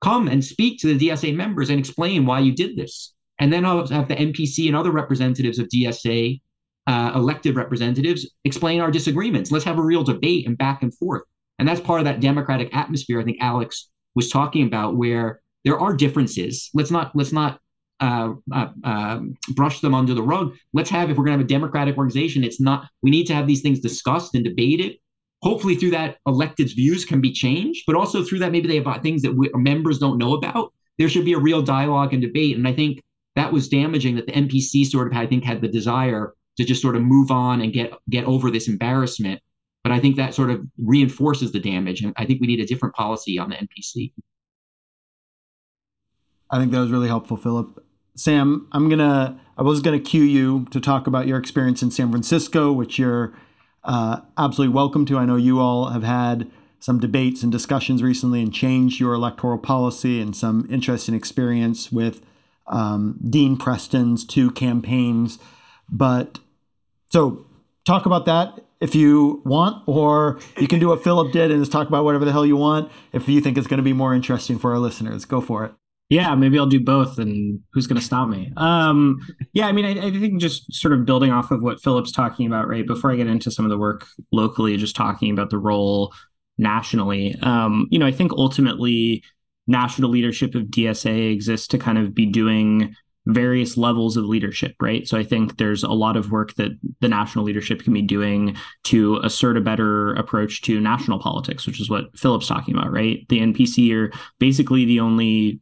come 0.00 0.28
and 0.28 0.42
speak 0.42 0.80
to 0.80 0.94
the 0.94 1.08
DSA 1.08 1.36
members 1.36 1.68
and 1.68 1.78
explain 1.78 2.24
why 2.24 2.40
you 2.40 2.52
did 2.52 2.74
this. 2.74 3.12
And 3.38 3.52
then 3.52 3.66
I'll 3.66 3.86
have 3.88 4.08
the 4.08 4.16
NPC 4.16 4.66
and 4.66 4.76
other 4.76 4.92
representatives 4.92 5.58
of 5.58 5.68
DSA, 5.68 6.40
uh, 6.86 7.12
elected 7.14 7.54
representatives, 7.54 8.26
explain 8.46 8.80
our 8.80 8.90
disagreements. 8.90 9.52
Let's 9.52 9.66
have 9.66 9.78
a 9.78 9.84
real 9.84 10.04
debate 10.04 10.46
and 10.46 10.56
back 10.56 10.82
and 10.82 10.96
forth. 10.96 11.24
And 11.58 11.68
that's 11.68 11.82
part 11.82 12.00
of 12.00 12.06
that 12.06 12.20
democratic 12.20 12.74
atmosphere 12.74 13.20
I 13.20 13.24
think 13.24 13.36
Alex 13.42 13.90
was 14.16 14.28
talking 14.28 14.66
about, 14.66 14.96
where 14.96 15.40
there 15.64 15.78
are 15.78 15.94
differences. 15.94 16.70
Let's 16.74 16.90
not 16.90 17.14
let's 17.14 17.32
not 17.32 17.60
uh, 18.00 18.34
uh, 18.52 18.68
uh, 18.84 19.20
brush 19.54 19.80
them 19.80 19.94
under 19.94 20.14
the 20.14 20.22
rug. 20.22 20.54
Let's 20.72 20.90
have 20.90 21.10
if 21.10 21.16
we're 21.16 21.24
going 21.24 21.38
to 21.38 21.42
have 21.42 21.46
a 21.46 21.48
democratic 21.48 21.96
organization, 21.96 22.42
it's 22.42 22.60
not. 22.60 22.88
We 23.02 23.10
need 23.10 23.26
to 23.28 23.34
have 23.34 23.46
these 23.46 23.62
things 23.62 23.78
discussed 23.80 24.34
and 24.34 24.44
debated. 24.44 24.96
Hopefully, 25.42 25.76
through 25.76 25.90
that, 25.90 26.16
electeds' 26.26 26.74
views 26.74 27.04
can 27.04 27.20
be 27.20 27.32
changed, 27.32 27.84
but 27.86 27.94
also 27.94 28.24
through 28.24 28.40
that, 28.40 28.52
maybe 28.52 28.66
they 28.66 28.80
have 28.80 29.02
things 29.02 29.22
that 29.22 29.36
we, 29.36 29.50
members 29.54 29.98
don't 29.98 30.18
know 30.18 30.34
about. 30.34 30.72
There 30.98 31.08
should 31.08 31.24
be 31.24 31.34
a 31.34 31.38
real 31.38 31.62
dialogue 31.62 32.12
and 32.12 32.22
debate. 32.22 32.56
And 32.56 32.66
I 32.66 32.72
think 32.72 33.02
that 33.34 33.52
was 33.52 33.68
damaging 33.68 34.16
that 34.16 34.26
the 34.26 34.32
NPC 34.32 34.86
sort 34.86 35.08
of 35.08 35.16
I 35.16 35.26
think 35.26 35.44
had 35.44 35.60
the 35.60 35.68
desire 35.68 36.34
to 36.56 36.64
just 36.64 36.80
sort 36.80 36.96
of 36.96 37.02
move 37.02 37.30
on 37.30 37.60
and 37.60 37.72
get 37.72 37.92
get 38.08 38.24
over 38.24 38.50
this 38.50 38.68
embarrassment. 38.68 39.40
But 39.86 39.92
I 39.92 40.00
think 40.00 40.16
that 40.16 40.34
sort 40.34 40.50
of 40.50 40.66
reinforces 40.78 41.52
the 41.52 41.60
damage, 41.60 42.02
and 42.02 42.12
I 42.16 42.26
think 42.26 42.40
we 42.40 42.48
need 42.48 42.58
a 42.58 42.66
different 42.66 42.96
policy 42.96 43.38
on 43.38 43.50
the 43.50 43.54
NPC. 43.54 44.12
I 46.50 46.58
think 46.58 46.72
that 46.72 46.80
was 46.80 46.90
really 46.90 47.06
helpful, 47.06 47.36
Philip. 47.36 47.86
Sam, 48.16 48.66
I'm 48.72 48.88
gonna 48.88 49.40
I 49.56 49.62
was 49.62 49.80
gonna 49.80 50.00
cue 50.00 50.24
you 50.24 50.66
to 50.72 50.80
talk 50.80 51.06
about 51.06 51.28
your 51.28 51.38
experience 51.38 51.84
in 51.84 51.92
San 51.92 52.10
Francisco, 52.10 52.72
which 52.72 52.98
you're 52.98 53.32
uh, 53.84 54.22
absolutely 54.36 54.74
welcome 54.74 55.06
to. 55.06 55.18
I 55.18 55.24
know 55.24 55.36
you 55.36 55.60
all 55.60 55.90
have 55.90 56.02
had 56.02 56.50
some 56.80 56.98
debates 56.98 57.44
and 57.44 57.52
discussions 57.52 58.02
recently 58.02 58.42
and 58.42 58.52
changed 58.52 58.98
your 58.98 59.14
electoral 59.14 59.56
policy 59.56 60.20
and 60.20 60.34
some 60.34 60.66
interesting 60.68 61.14
experience 61.14 61.92
with 61.92 62.22
um, 62.66 63.20
Dean 63.30 63.56
Preston's 63.56 64.24
two 64.24 64.50
campaigns. 64.50 65.38
But 65.88 66.40
so 67.08 67.46
talk 67.84 68.04
about 68.04 68.24
that 68.24 68.65
if 68.80 68.94
you 68.94 69.42
want, 69.44 69.82
or 69.86 70.38
you 70.58 70.68
can 70.68 70.78
do 70.78 70.88
what 70.88 71.02
Philip 71.02 71.32
did 71.32 71.50
and 71.50 71.60
just 71.60 71.72
talk 71.72 71.88
about 71.88 72.04
whatever 72.04 72.24
the 72.24 72.32
hell 72.32 72.46
you 72.46 72.56
want 72.56 72.90
if 73.12 73.28
you 73.28 73.40
think 73.40 73.56
it's 73.56 73.66
going 73.66 73.78
to 73.78 73.82
be 73.84 73.92
more 73.92 74.14
interesting 74.14 74.58
for 74.58 74.72
our 74.72 74.78
listeners. 74.78 75.24
Go 75.24 75.40
for 75.40 75.64
it. 75.64 75.72
Yeah, 76.08 76.34
maybe 76.36 76.56
I'll 76.56 76.66
do 76.66 76.78
both, 76.78 77.18
and 77.18 77.60
who's 77.72 77.88
going 77.88 77.98
to 77.98 78.04
stop 78.04 78.28
me? 78.28 78.52
Um, 78.56 79.18
yeah, 79.52 79.66
I 79.66 79.72
mean, 79.72 79.84
I, 79.84 80.06
I, 80.06 80.10
think 80.12 80.40
just 80.40 80.72
sort 80.72 80.94
of 80.94 81.04
building 81.04 81.32
off 81.32 81.50
of 81.50 81.62
what 81.62 81.80
Philip's 81.82 82.12
talking 82.12 82.46
about, 82.46 82.68
right? 82.68 82.86
Before 82.86 83.10
I 83.10 83.16
get 83.16 83.26
into 83.26 83.50
some 83.50 83.64
of 83.64 83.70
the 83.70 83.78
work 83.78 84.06
locally, 84.30 84.76
just 84.76 84.94
talking 84.94 85.32
about 85.32 85.50
the 85.50 85.58
role 85.58 86.14
nationally. 86.58 87.34
Um, 87.42 87.88
you 87.90 87.98
know, 87.98 88.06
I 88.06 88.12
think 88.12 88.32
ultimately 88.32 89.24
national 89.66 90.10
leadership 90.10 90.54
of 90.54 90.64
DSA 90.64 91.32
exists 91.32 91.66
to 91.68 91.78
kind 91.78 91.98
of 91.98 92.14
be 92.14 92.26
doing 92.26 92.94
various 93.26 93.76
levels 93.76 94.16
of 94.16 94.24
leadership, 94.24 94.74
right? 94.80 95.06
So 95.06 95.18
I 95.18 95.24
think 95.24 95.58
there's 95.58 95.82
a 95.82 95.90
lot 95.90 96.16
of 96.16 96.30
work 96.30 96.54
that 96.54 96.70
the 97.00 97.08
national 97.08 97.44
leadership 97.44 97.82
can 97.82 97.92
be 97.92 98.02
doing 98.02 98.56
to 98.84 99.20
assert 99.22 99.56
a 99.56 99.60
better 99.60 100.14
approach 100.14 100.62
to 100.62 100.80
national 100.80 101.18
politics, 101.18 101.66
which 101.66 101.80
is 101.80 101.90
what 101.90 102.16
Philip's 102.16 102.46
talking 102.46 102.76
about, 102.76 102.92
right? 102.92 103.26
The 103.28 103.40
NPC 103.40 103.92
are 103.94 104.12
basically 104.38 104.84
the 104.84 105.00
only 105.00 105.60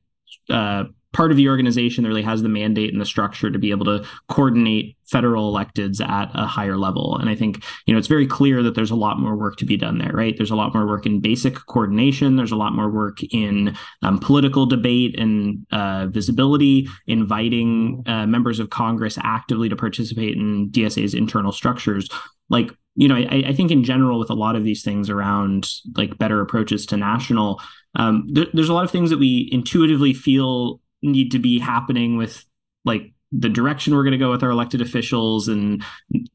uh, 0.51 0.85
part 1.15 1.31
of 1.31 1.37
the 1.37 1.49
organization 1.49 2.03
that 2.03 2.09
really 2.09 2.23
has 2.23 2.43
the 2.43 2.49
mandate 2.49 2.93
and 2.93 3.01
the 3.01 3.07
structure 3.07 3.51
to 3.51 3.59
be 3.59 3.71
able 3.71 3.87
to 3.87 4.05
coordinate 4.29 4.97
federal 5.07 5.53
electeds 5.53 6.07
at 6.07 6.31
a 6.35 6.47
higher 6.47 6.77
level. 6.77 7.17
And 7.19 7.31
I 7.31 7.35
think, 7.35 7.65
you 7.87 7.95
know, 7.95 7.99
it's 7.99 8.09
very 8.09 8.27
clear 8.27 8.63
that 8.63 8.75
there's 8.75 8.91
a 8.91 8.97
lot 8.97 9.19
more 9.19 9.37
work 9.37 9.57
to 9.59 9.65
be 9.65 9.77
done 9.77 9.99
there, 9.99 10.13
right? 10.13 10.37
There's 10.37 10.51
a 10.51 10.57
lot 10.57 10.75
more 10.75 10.87
work 10.87 11.07
in 11.07 11.21
basic 11.21 11.55
coordination. 11.67 12.37
There's 12.37 12.53
a 12.53 12.57
lot 12.57 12.75
more 12.75 12.91
work 12.91 13.19
in 13.33 13.77
um, 14.03 14.19
political 14.19 14.67
debate 14.67 15.19
and 15.19 15.67
uh, 15.71 16.09
visibility, 16.09 16.89
inviting 17.07 18.03
uh, 18.07 18.27
members 18.27 18.59
of 18.59 18.71
Congress 18.71 19.19
actively 19.23 19.69
to 19.69 19.77
participate 19.77 20.37
in 20.37 20.71
DSA's 20.71 21.15
internal 21.15 21.53
structures. 21.53 22.09
Like, 22.49 22.71
you 22.97 23.09
know, 23.09 23.17
I, 23.17 23.45
I 23.49 23.53
think 23.53 23.71
in 23.71 23.85
general, 23.85 24.19
with 24.19 24.31
a 24.31 24.35
lot 24.35 24.57
of 24.57 24.65
these 24.65 24.83
things 24.83 25.11
around 25.11 25.69
like 25.97 26.19
better 26.19 26.41
approaches 26.41 26.87
to 26.87 26.97
national, 26.97 27.61
um, 27.97 28.27
there, 28.33 28.47
there's 28.53 28.69
a 28.69 28.75
lot 28.75 28.85
of 28.85 28.91
things 28.91 29.11
that 29.11 29.19
we 29.19 29.49
intuitively 29.53 30.13
feel 30.13 30.81
need 31.05 31.31
to 31.33 31.39
be 31.39 31.59
happening 31.59 32.17
with 32.17 32.45
like 32.85 33.13
the 33.37 33.49
direction 33.49 33.95
we're 33.95 34.05
going 34.05 34.13
to 34.13 34.19
go 34.19 34.31
with 34.31 34.43
our 34.43 34.51
elected 34.51 34.81
officials 34.81 35.49
and 35.49 35.83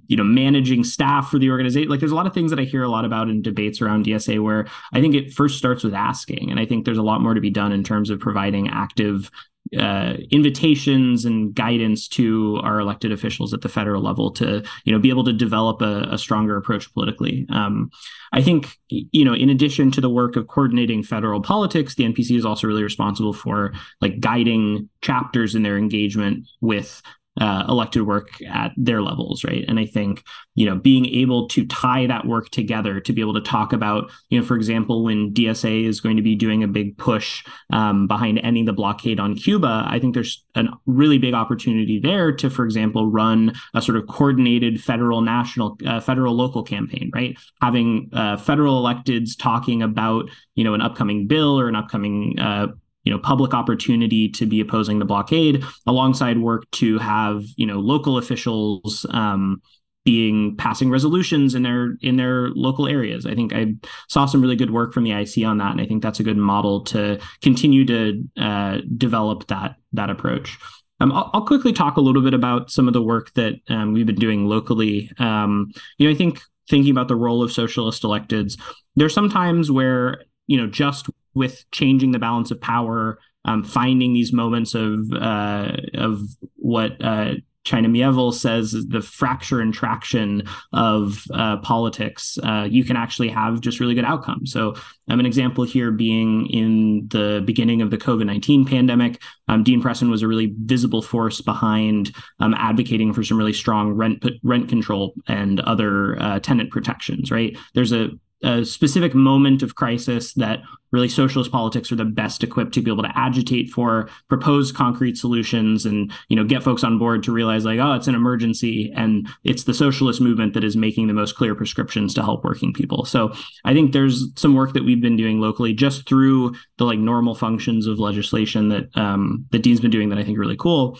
you 0.07 0.17
know 0.17 0.23
managing 0.23 0.83
staff 0.83 1.29
for 1.29 1.39
the 1.39 1.49
organization. 1.49 1.89
Like 1.89 1.99
there's 1.99 2.11
a 2.11 2.15
lot 2.15 2.27
of 2.27 2.33
things 2.33 2.51
that 2.51 2.59
i 2.59 2.63
hear 2.63 2.83
a 2.83 2.89
lot 2.89 3.05
about 3.05 3.29
in 3.29 3.41
debates 3.41 3.81
around 3.81 4.05
dsa 4.05 4.41
where 4.43 4.67
i 4.93 4.99
think 4.99 5.15
it 5.15 5.33
first 5.33 5.57
starts 5.57 5.83
with 5.83 5.93
asking 5.93 6.51
and 6.51 6.59
i 6.59 6.65
think 6.65 6.85
there's 6.85 6.97
a 6.97 7.03
lot 7.03 7.21
more 7.21 7.33
to 7.33 7.41
be 7.41 7.49
done 7.49 7.71
in 7.71 7.83
terms 7.83 8.09
of 8.09 8.19
providing 8.19 8.69
active 8.69 9.31
uh, 9.77 10.13
invitations 10.31 11.25
and 11.25 11.53
guidance 11.53 12.07
to 12.07 12.59
our 12.63 12.79
elected 12.79 13.11
officials 13.11 13.53
at 13.53 13.61
the 13.61 13.69
federal 13.69 14.01
level 14.01 14.31
to 14.31 14.63
you 14.83 14.91
know 14.91 14.97
be 14.97 15.09
able 15.09 15.23
to 15.23 15.33
develop 15.33 15.81
a, 15.81 16.07
a 16.09 16.17
stronger 16.17 16.57
approach 16.57 16.91
politically. 16.93 17.45
Um, 17.49 17.91
I 18.31 18.41
think 18.41 18.77
you 18.89 19.23
know 19.23 19.33
in 19.33 19.49
addition 19.49 19.91
to 19.91 20.01
the 20.01 20.09
work 20.09 20.35
of 20.35 20.47
coordinating 20.47 21.03
federal 21.03 21.41
politics, 21.41 21.95
the 21.95 22.05
NPC 22.05 22.35
is 22.35 22.45
also 22.45 22.67
really 22.67 22.83
responsible 22.83 23.33
for 23.33 23.73
like 24.01 24.19
guiding 24.19 24.89
chapters 25.01 25.53
in 25.53 25.63
their 25.63 25.77
engagement 25.77 26.47
with 26.61 27.01
uh, 27.39 27.65
elected 27.67 28.03
work 28.03 28.29
at 28.47 28.71
their 28.77 29.01
levels, 29.01 29.43
right? 29.43 29.65
And 29.67 29.79
I 29.79 29.85
think 29.85 30.23
you 30.55 30.65
know 30.65 30.75
being 30.75 31.05
able 31.05 31.47
to 31.49 31.65
tie 31.65 32.05
that 32.07 32.25
work 32.25 32.49
together 32.49 32.99
to 32.99 33.13
be 33.13 33.21
able 33.21 33.33
to 33.33 33.41
talk 33.41 33.73
about 33.73 34.11
you 34.29 34.39
know 34.39 34.45
for 34.45 34.55
example 34.55 35.03
when 35.03 35.33
DSA 35.33 35.85
is 35.85 36.01
going 36.01 36.17
to 36.17 36.23
be 36.23 36.35
doing 36.35 36.63
a 36.63 36.67
big 36.67 36.97
push 36.97 37.43
um, 37.71 38.07
behind 38.07 38.39
ending 38.39 38.65
the 38.65 38.73
blockade 38.73 39.19
on 39.19 39.35
Cuba, 39.35 39.85
I 39.87 39.99
think 39.99 40.13
there's 40.13 40.43
a 40.55 40.65
really 40.85 41.17
big 41.17 41.33
opportunity 41.33 41.99
there 41.99 42.31
to, 42.33 42.49
for 42.49 42.65
example, 42.65 43.09
run 43.09 43.53
a 43.73 43.81
sort 43.81 43.97
of 43.97 44.07
coordinated 44.07 44.81
federal, 44.81 45.21
national, 45.21 45.77
uh, 45.85 45.99
federal, 45.99 46.35
local 46.35 46.63
campaign, 46.63 47.11
right? 47.13 47.37
Having 47.61 48.09
uh, 48.13 48.37
federal 48.37 48.83
electeds 48.83 49.37
talking 49.37 49.81
about 49.81 50.29
you 50.55 50.63
know 50.63 50.73
an 50.73 50.81
upcoming 50.81 51.27
bill 51.27 51.59
or 51.59 51.69
an 51.69 51.75
upcoming 51.75 52.37
uh, 52.39 52.67
you 53.09 53.15
know 53.15 53.19
public 53.19 53.55
opportunity 53.55 54.29
to 54.29 54.45
be 54.45 54.59
opposing 54.59 54.99
the 54.99 55.05
blockade 55.05 55.63
alongside 55.87 56.37
work 56.37 56.69
to 56.69 56.99
have 56.99 57.43
you 57.55 57.65
know 57.65 57.79
local 57.79 58.19
officials 58.19 59.03
um, 59.09 59.59
being 60.05 60.55
passing 60.57 60.91
resolutions 60.91 61.55
in 61.55 61.63
their 61.63 61.95
in 62.03 62.17
their 62.17 62.49
local 62.49 62.87
areas. 62.87 63.25
I 63.25 63.33
think 63.33 63.51
I 63.51 63.73
saw 64.09 64.27
some 64.27 64.43
really 64.43 64.55
good 64.55 64.69
work 64.69 64.93
from 64.93 65.05
the 65.05 65.11
IC 65.11 65.43
on 65.43 65.57
that, 65.57 65.71
and 65.71 65.81
I 65.81 65.87
think 65.87 66.03
that's 66.03 66.19
a 66.19 66.23
good 66.23 66.37
model 66.37 66.83
to 66.85 67.19
continue 67.41 67.83
to 67.85 68.23
uh, 68.37 68.77
develop 68.95 69.47
that 69.47 69.77
that 69.93 70.11
approach. 70.11 70.59
Um, 70.99 71.11
I'll, 71.11 71.31
I'll, 71.33 71.45
quickly 71.47 71.73
talk 71.73 71.97
a 71.97 72.01
little 72.01 72.21
bit 72.21 72.35
about 72.35 72.69
some 72.69 72.87
of 72.87 72.93
the 72.93 73.01
work 73.01 73.33
that 73.33 73.55
um, 73.69 73.93
we've 73.93 74.05
been 74.05 74.15
doing 74.15 74.45
locally. 74.45 75.09
Um, 75.17 75.71
you 75.97 76.07
know, 76.07 76.13
I 76.13 76.15
think 76.15 76.41
thinking 76.69 76.91
about 76.91 77.07
the 77.07 77.15
role 77.15 77.41
of 77.41 77.51
socialist 77.51 78.03
electeds, 78.03 78.59
there's 78.95 79.15
some 79.15 79.31
times 79.31 79.71
where 79.71 80.25
you 80.45 80.57
know 80.57 80.67
just 80.67 81.09
with 81.33 81.69
changing 81.71 82.11
the 82.11 82.19
balance 82.19 82.51
of 82.51 82.61
power, 82.61 83.19
um, 83.45 83.63
finding 83.63 84.13
these 84.13 84.33
moments 84.33 84.75
of 84.75 85.11
uh, 85.13 85.77
of 85.93 86.21
what 86.55 87.03
uh, 87.03 87.35
China 87.69 87.87
Miéville 87.87 88.33
says 88.33 88.71
the 88.87 89.01
fracture 89.01 89.59
and 89.59 89.73
traction 89.73 90.43
of 90.73 91.23
uh, 91.33 91.57
politics, 91.57 92.37
uh, 92.43 92.65
you 92.69 92.83
can 92.83 92.95
actually 92.95 93.29
have 93.29 93.61
just 93.61 93.79
really 93.79 93.93
good 93.93 94.05
outcomes. 94.05 94.51
So, 94.51 94.75
um, 95.09 95.19
an 95.19 95.25
example 95.25 95.65
here 95.65 95.91
being 95.91 96.47
in 96.47 97.07
the 97.09 97.43
beginning 97.45 97.81
of 97.81 97.91
the 97.91 97.97
COVID 97.97 98.25
19 98.25 98.65
pandemic, 98.65 99.21
um, 99.47 99.63
Dean 99.63 99.81
Preston 99.81 100.09
was 100.09 100.23
a 100.23 100.27
really 100.27 100.53
visible 100.63 101.01
force 101.01 101.41
behind 101.41 102.11
um, 102.39 102.55
advocating 102.55 103.13
for 103.13 103.23
some 103.23 103.37
really 103.37 103.53
strong 103.53 103.91
rent 103.91 104.25
rent 104.41 104.69
control 104.69 105.13
and 105.27 105.59
other 105.59 106.19
uh, 106.19 106.39
tenant 106.39 106.71
protections. 106.71 107.29
Right? 107.29 107.57
There's 107.73 107.91
a 107.91 108.09
a 108.43 108.63
specific 108.63 109.13
moment 109.13 109.61
of 109.63 109.75
crisis 109.75 110.33
that 110.33 110.59
really 110.91 111.09
socialist 111.09 111.51
politics 111.51 111.91
are 111.91 111.95
the 111.95 112.05
best 112.05 112.43
equipped 112.43 112.73
to 112.73 112.81
be 112.81 112.91
able 112.91 113.03
to 113.03 113.17
agitate 113.17 113.69
for 113.69 114.09
propose 114.27 114.71
concrete 114.71 115.17
solutions 115.17 115.85
and 115.85 116.11
you 116.29 116.35
know 116.35 116.43
get 116.43 116.63
folks 116.63 116.83
on 116.83 116.97
board 116.97 117.21
to 117.21 117.31
realize 117.31 117.65
like 117.65 117.79
oh 117.79 117.93
it's 117.93 118.07
an 118.07 118.15
emergency 118.15 118.91
and 118.95 119.27
it's 119.43 119.65
the 119.65 119.73
socialist 119.73 120.21
movement 120.21 120.53
that 120.53 120.63
is 120.63 120.75
making 120.75 121.07
the 121.07 121.13
most 121.13 121.35
clear 121.35 121.53
prescriptions 121.53 122.13
to 122.13 122.23
help 122.23 122.43
working 122.43 122.73
people. 122.73 123.05
So 123.05 123.31
i 123.65 123.73
think 123.73 123.91
there's 123.91 124.25
some 124.35 124.55
work 124.55 124.73
that 124.73 124.85
we've 124.85 125.01
been 125.01 125.17
doing 125.17 125.39
locally 125.39 125.73
just 125.73 126.07
through 126.07 126.55
the 126.77 126.85
like 126.85 126.99
normal 126.99 127.35
functions 127.35 127.87
of 127.87 127.99
legislation 127.99 128.69
that 128.69 128.95
um, 128.97 129.45
that 129.51 129.63
dean's 129.63 129.81
been 129.81 129.91
doing 129.91 130.09
that 130.09 130.17
i 130.17 130.23
think 130.23 130.37
are 130.37 130.41
really 130.41 130.57
cool. 130.57 130.97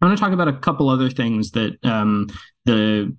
I 0.00 0.06
want 0.06 0.18
to 0.18 0.22
talk 0.22 0.32
about 0.32 0.48
a 0.48 0.58
couple 0.58 0.90
other 0.90 1.08
things 1.08 1.52
that 1.52 1.78
um, 1.82 2.28
the 2.66 3.16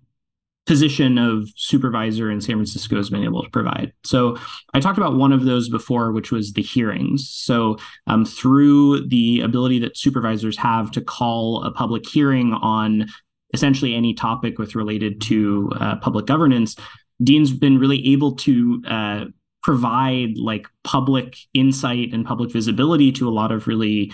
position 0.65 1.17
of 1.17 1.47
supervisor 1.55 2.31
in 2.31 2.41
San 2.41 2.55
Francisco 2.55 2.95
has 2.95 3.09
been 3.09 3.23
able 3.23 3.43
to 3.43 3.49
provide. 3.49 3.93
So 4.03 4.37
I 4.73 4.79
talked 4.79 4.97
about 4.97 5.15
one 5.15 5.31
of 5.31 5.45
those 5.45 5.69
before, 5.69 6.11
which 6.11 6.31
was 6.31 6.53
the 6.53 6.63
hearings. 6.63 7.29
So 7.29 7.77
um, 8.07 8.25
through 8.25 9.07
the 9.07 9.41
ability 9.41 9.79
that 9.79 9.97
supervisors 9.97 10.57
have 10.57 10.89
to 10.91 11.01
call 11.01 11.63
a 11.63 11.71
public 11.71 12.07
hearing 12.07 12.53
on 12.53 13.07
essentially 13.53 13.93
any 13.93 14.13
topic 14.13 14.57
with 14.57 14.75
related 14.75 15.21
to 15.21 15.71
uh, 15.79 15.95
public 15.97 16.25
governance, 16.25 16.75
Dean's 17.23 17.53
been 17.53 17.77
really 17.77 18.05
able 18.07 18.35
to 18.37 18.81
uh, 18.87 19.25
provide 19.61 20.37
like 20.37 20.67
public 20.83 21.37
insight 21.53 22.11
and 22.11 22.25
public 22.25 22.51
visibility 22.51 23.11
to 23.11 23.27
a 23.27 23.31
lot 23.31 23.51
of 23.51 23.67
really 23.67 24.11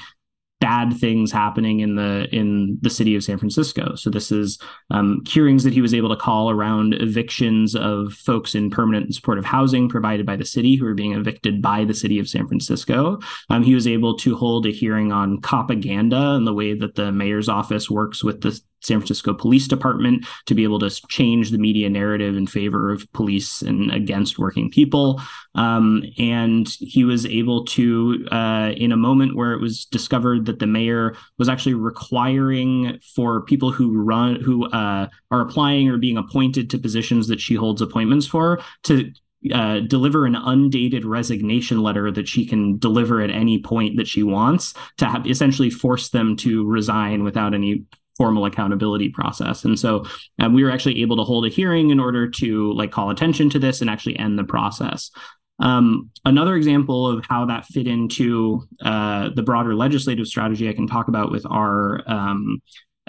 bad 0.72 0.98
things 0.98 1.32
happening 1.32 1.82
in 1.82 1.96
the 1.96 2.28
in 2.32 2.78
the 2.82 2.90
city 2.90 3.16
of 3.16 3.24
San 3.24 3.38
Francisco. 3.38 3.96
So 3.96 4.10
this 4.10 4.32
is 4.32 4.58
um, 4.90 5.22
hearings 5.28 5.64
that 5.64 5.74
he 5.74 5.82
was 5.82 5.94
able 5.94 6.10
to 6.10 6.16
call 6.16 6.50
around 6.50 6.94
evictions 6.94 7.76
of 7.76 8.14
folks 8.14 8.56
in 8.56 8.70
permanent 8.70 9.06
and 9.06 9.16
supportive 9.16 9.44
housing 9.44 9.90
provided 9.90 10.26
by 10.26 10.38
the 10.38 10.46
city 10.46 10.76
who 10.76 10.86
are 10.86 10.94
being 10.94 11.14
evicted 11.14 11.62
by 11.62 11.84
the 11.84 11.94
city 11.94 12.20
of 12.20 12.30
San 12.30 12.48
Francisco. 12.48 13.20
Um, 13.50 13.64
he 13.64 13.76
was 13.76 13.88
able 13.88 14.16
to 14.20 14.36
hold 14.38 14.66
a 14.66 14.72
hearing 14.72 15.12
on 15.12 15.42
propaganda 15.42 16.36
and 16.36 16.48
the 16.48 16.54
way 16.54 16.74
that 16.74 16.96
the 16.96 17.12
mayor's 17.12 17.50
office 17.50 17.90
works 17.90 18.24
with 18.24 18.42
the 18.42 18.58
San 18.82 19.00
Francisco 19.00 19.34
Police 19.34 19.68
Department 19.68 20.26
to 20.46 20.56
be 20.56 20.64
able 20.64 20.80
to 20.80 20.90
change 21.08 21.52
the 21.52 21.58
media 21.58 21.90
narrative 21.90 22.36
in 22.36 22.48
favor 22.48 22.92
of 22.92 23.12
police 23.14 23.62
and 23.62 23.92
against 23.92 24.40
working 24.40 24.70
people. 24.70 25.22
Um, 25.56 26.04
and 26.18 26.68
he 26.80 27.04
was 27.04 27.26
able 27.26 27.66
to, 27.66 28.26
uh, 28.32 28.72
in 28.76 28.92
a 28.92 28.98
moment 28.98 29.36
where 29.36 29.54
it 29.54 29.62
was 29.62 29.86
discovered 29.86 30.46
that 30.46 30.60
the 30.60 30.68
mayor 30.68 31.16
was 31.38 31.50
actually 31.50 31.74
requiring 31.74 33.00
for 33.16 33.42
people 33.42 33.72
who 33.72 34.02
run, 34.02 34.36
who 34.42 34.70
uh, 34.70 35.08
are 35.30 35.42
applying 35.42 35.90
or 35.90 35.98
being 35.98 36.18
appointed 36.18 36.70
to 36.70 36.78
positions 36.78 37.28
that 37.28 37.42
she 37.42 37.56
holds 37.56 37.82
appointments 37.82 38.26
for, 38.26 38.62
to 38.84 39.12
uh, 39.54 39.80
deliver 39.80 40.26
an 40.26 40.36
undated 40.36 41.04
resignation 41.04 41.82
letter 41.82 42.12
that 42.12 42.28
she 42.28 42.46
can 42.46 42.78
deliver 42.78 43.22
at 43.22 43.32
any 43.32 43.60
point 43.60 43.98
that 43.98 44.08
she 44.08 44.22
wants 44.22 44.74
to 44.98 45.06
have 45.06 45.26
essentially 45.26 45.70
force 45.70 46.10
them 46.10 46.36
to 46.36 46.64
resign 46.68 47.24
without 47.24 47.56
any 47.56 47.84
formal 48.18 48.46
accountability 48.46 49.10
process. 49.10 49.64
And 49.66 49.80
so 49.80 50.06
um, 50.40 50.54
we 50.54 50.64
were 50.64 50.72
actually 50.72 51.02
able 51.02 51.18
to 51.18 51.24
hold 51.24 51.46
a 51.46 51.50
hearing 51.50 51.90
in 51.90 52.00
order 52.00 52.30
to 52.30 52.74
like 52.74 52.92
call 52.92 53.10
attention 53.10 53.50
to 53.52 53.60
this 53.60 53.82
and 53.82 53.90
actually 53.90 54.18
end 54.18 54.38
the 54.38 54.44
process. 54.44 55.12
Um, 55.60 56.10
another 56.26 56.56
example 56.56 57.08
of 57.08 57.24
how 57.28 57.46
that 57.46 57.66
fit 57.66 57.88
into 57.88 58.68
uh, 58.84 59.30
the 59.36 59.44
broader 59.44 59.76
legislative 59.76 60.28
strategy 60.28 60.68
I 60.68 60.74
can 60.74 60.88
talk 60.88 61.08
about 61.08 61.32
with 61.32 61.46
our 61.46 62.02
um, 62.08 62.62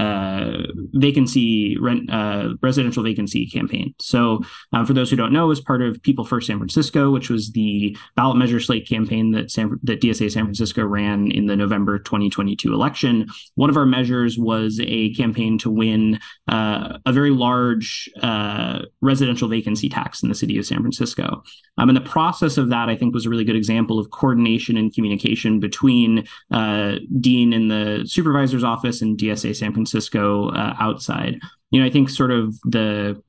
uh, 0.03 0.67
vacancy 0.95 1.77
rent 1.79 2.11
uh, 2.11 2.55
residential 2.61 3.05
vacancy 3.05 3.47
campaign. 3.47 3.95
So, 4.01 4.41
uh, 4.73 4.85
for 4.85 4.95
those 4.95 5.11
who 5.11 5.17
don't 5.17 5.33
know, 5.33 5.51
as 5.51 5.61
part 5.61 5.81
of 5.81 6.03
People 6.03 6.25
First 6.25 6.49
San 6.49 6.59
Francisco, 6.59 7.11
which 7.11 7.31
was 7.31 7.53
the 7.53 7.97
ballot 8.17 8.37
measure 8.37 8.59
slate 8.59 8.89
campaign 8.89 9.31
that 9.33 9.51
San, 9.51 9.79
that 9.85 10.01
DSA 10.01 10.33
San 10.33 10.45
Francisco 10.45 10.85
ran 10.85 11.31
in 11.31 11.47
the 11.47 11.55
November 11.55 11.99
2022 12.01 12.75
election, 12.75 13.29
one 13.55 13.71
of 13.71 13.77
our 13.77 13.87
measures 13.87 14.37
was 14.37 14.81
a 14.83 15.15
campaign 15.15 15.57
to 15.59 15.71
win 15.71 16.19
uh, 16.49 16.99
a 17.07 17.13
very 17.13 17.31
large 17.31 18.11
uh, 18.23 18.81
residential 19.01 19.49
vacancy 19.49 19.89
tax 19.89 20.23
in 20.23 20.29
the 20.29 20.35
city 20.35 20.59
of 20.59 20.67
San 20.67 20.81
Francisco. 20.81 21.45
Um, 21.79 21.89
and 21.89 21.97
the 21.97 22.03
process 22.03 22.59
of 22.59 22.71
that, 22.71 22.89
I 22.89 22.97
think, 22.97 23.15
was 23.15 23.27
a 23.27 23.31
really 23.31 23.45
good 23.45 23.57
example 23.57 23.99
of 23.99 24.11
coordination 24.11 24.77
and 24.77 24.93
communication 24.93 25.61
between 25.61 26.27
Dean 26.51 27.53
in 27.53 27.69
the 27.69 28.03
supervisor's 28.05 28.65
office 28.65 29.01
and 29.01 29.17
DSA 29.17 29.55
San 29.55 29.73
Francisco 29.73 29.92
Francisco 29.93 30.49
uh, 30.51 30.75
outside. 30.81 31.39
You 31.71 31.81
know, 31.81 31.87
I 31.87 31.91
think 31.91 32.11
sort 32.11 32.31
of 32.31 32.59
the 32.63 33.23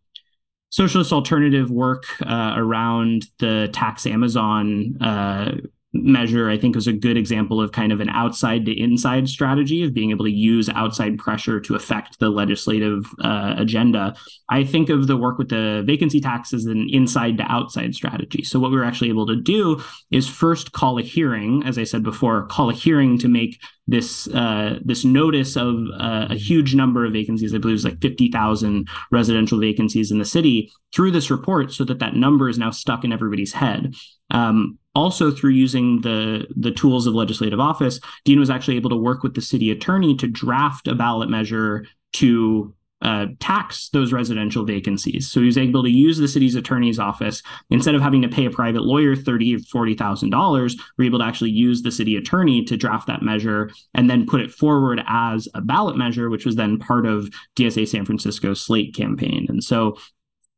socialist 0.70 1.14
alternative 1.14 1.70
work 1.70 2.06
uh, 2.22 2.54
around 2.56 3.26
the 3.40 3.70
tax 3.74 4.08
Amazon 4.08 4.98
uh, 5.02 5.52
measure, 5.94 6.50
I 6.50 6.58
think 6.58 6.74
was 6.74 6.88
a 6.88 6.94
good 6.94 7.18
example 7.18 7.62
of 7.62 7.72
kind 7.72 7.92
of 7.92 8.00
an 8.00 8.10
outside 8.10 8.66
to 8.66 8.72
inside 8.72 9.30
strategy 9.30 9.84
of 9.84 9.94
being 9.94 10.10
able 10.10 10.26
to 10.26 10.32
use 10.32 10.68
outside 10.70 11.20
pressure 11.20 11.60
to 11.62 11.76
affect 11.76 12.20
the 12.20 12.30
legislative 12.30 13.06
uh, 13.24 13.54
agenda. 13.58 14.16
I 14.50 14.64
think 14.64 14.90
of 14.90 15.06
the 15.06 15.18
work 15.18 15.38
with 15.38 15.50
the 15.50 15.84
vacancy 15.86 16.20
tax 16.20 16.52
as 16.52 16.66
an 16.66 16.88
inside 16.92 17.38
to 17.38 17.44
outside 17.44 17.94
strategy. 17.94 18.44
So 18.44 18.60
what 18.60 18.72
we 18.72 18.78
were 18.78 18.84
actually 18.84 19.10
able 19.10 19.28
to 19.28 19.36
do 19.36 19.84
is 20.10 20.28
first 20.28 20.72
call 20.72 20.98
a 20.98 21.04
hearing, 21.04 21.64
as 21.64 21.78
I 21.78 21.84
said 21.84 22.02
before, 22.02 22.48
call 22.48 22.72
a 22.72 22.74
hearing 22.74 23.20
to 23.20 23.28
make 23.28 23.62
this 23.86 24.28
uh, 24.30 24.80
this 24.84 25.04
notice 25.06 25.56
of 25.58 25.76
uh, 26.00 26.28
a 26.30 26.36
huge 26.36 26.74
number 26.74 27.06
of 27.06 27.14
vacancies. 27.14 27.54
I 27.54 27.60
believe 27.60 27.76
it's 27.76 27.86
like 27.86 28.02
fifty 28.02 28.32
thousand 28.32 28.88
residential 29.12 29.60
vacancies 29.60 30.10
in 30.10 30.20
the 30.20 30.26
city 30.26 30.72
through 30.96 31.12
this 31.12 31.30
report, 31.30 31.72
so 31.72 31.84
that 31.84 32.00
that 32.00 32.16
number 32.16 32.50
is 32.50 32.58
now 32.58 32.72
stuck 32.72 33.04
in 33.04 33.12
everybody's 33.12 33.54
head. 33.54 33.94
Um, 34.32 34.80
also 34.96 35.32
through 35.32 35.52
using 35.52 36.02
the 36.02 36.48
the 36.56 36.72
tools 36.72 37.08
of 37.08 37.14
legislative 37.14 37.60
office, 37.60 38.00
Dean 38.26 38.40
was 38.40 38.50
actually 38.50 38.76
able 38.76 38.90
to 38.90 38.96
work 38.96 39.24
with 39.24 39.34
the 39.34 39.42
city 39.42 39.72
attorney 39.72 40.16
to 40.18 40.28
draft 40.28 40.88
a 40.88 40.96
ballot 40.96 41.30
measure 41.30 41.86
to 42.14 42.74
uh, 43.02 43.28
tax 43.40 43.90
those 43.90 44.14
residential 44.14 44.64
vacancies. 44.64 45.30
So 45.30 45.42
he 45.42 45.48
was 45.48 45.58
able 45.58 45.84
to 45.84 45.90
use 45.90 46.18
the 46.18 46.28
city's 46.28 46.56
attorney's 46.56 47.00
office 47.00 47.44
instead 47.70 47.96
of 47.96 48.02
having 48.02 48.22
to 48.22 48.30
pay 48.30 48.46
a 48.46 48.50
private 48.50 48.84
lawyer 48.84 49.16
thirty 49.16 49.56
or 49.56 49.60
forty 49.60 49.94
thousand 49.94 50.30
dollars. 50.30 50.78
We're 50.98 51.06
able 51.06 51.20
to 51.20 51.26
actually 51.26 51.52
use 51.52 51.82
the 51.82 51.92
city 51.92 52.16
attorney 52.16 52.64
to 52.64 52.78
draft 52.78 53.08
that 53.08 53.22
measure 53.22 53.72
and 53.94 54.10
then 54.10 54.26
put 54.26 54.42
it 54.42 54.52
forward 54.52 55.02
as 55.06 55.50
a 55.54 55.60
ballot 55.60 55.98
measure, 55.98 56.30
which 56.30 56.46
was 56.46 56.56
then 56.56 56.80
part 56.80 57.06
of 57.06 57.30
DSA 57.58 57.88
San 57.88 58.06
Francisco's 58.06 58.62
slate 58.62 58.96
campaign. 58.96 59.48
And 59.50 59.62
so 59.62 59.98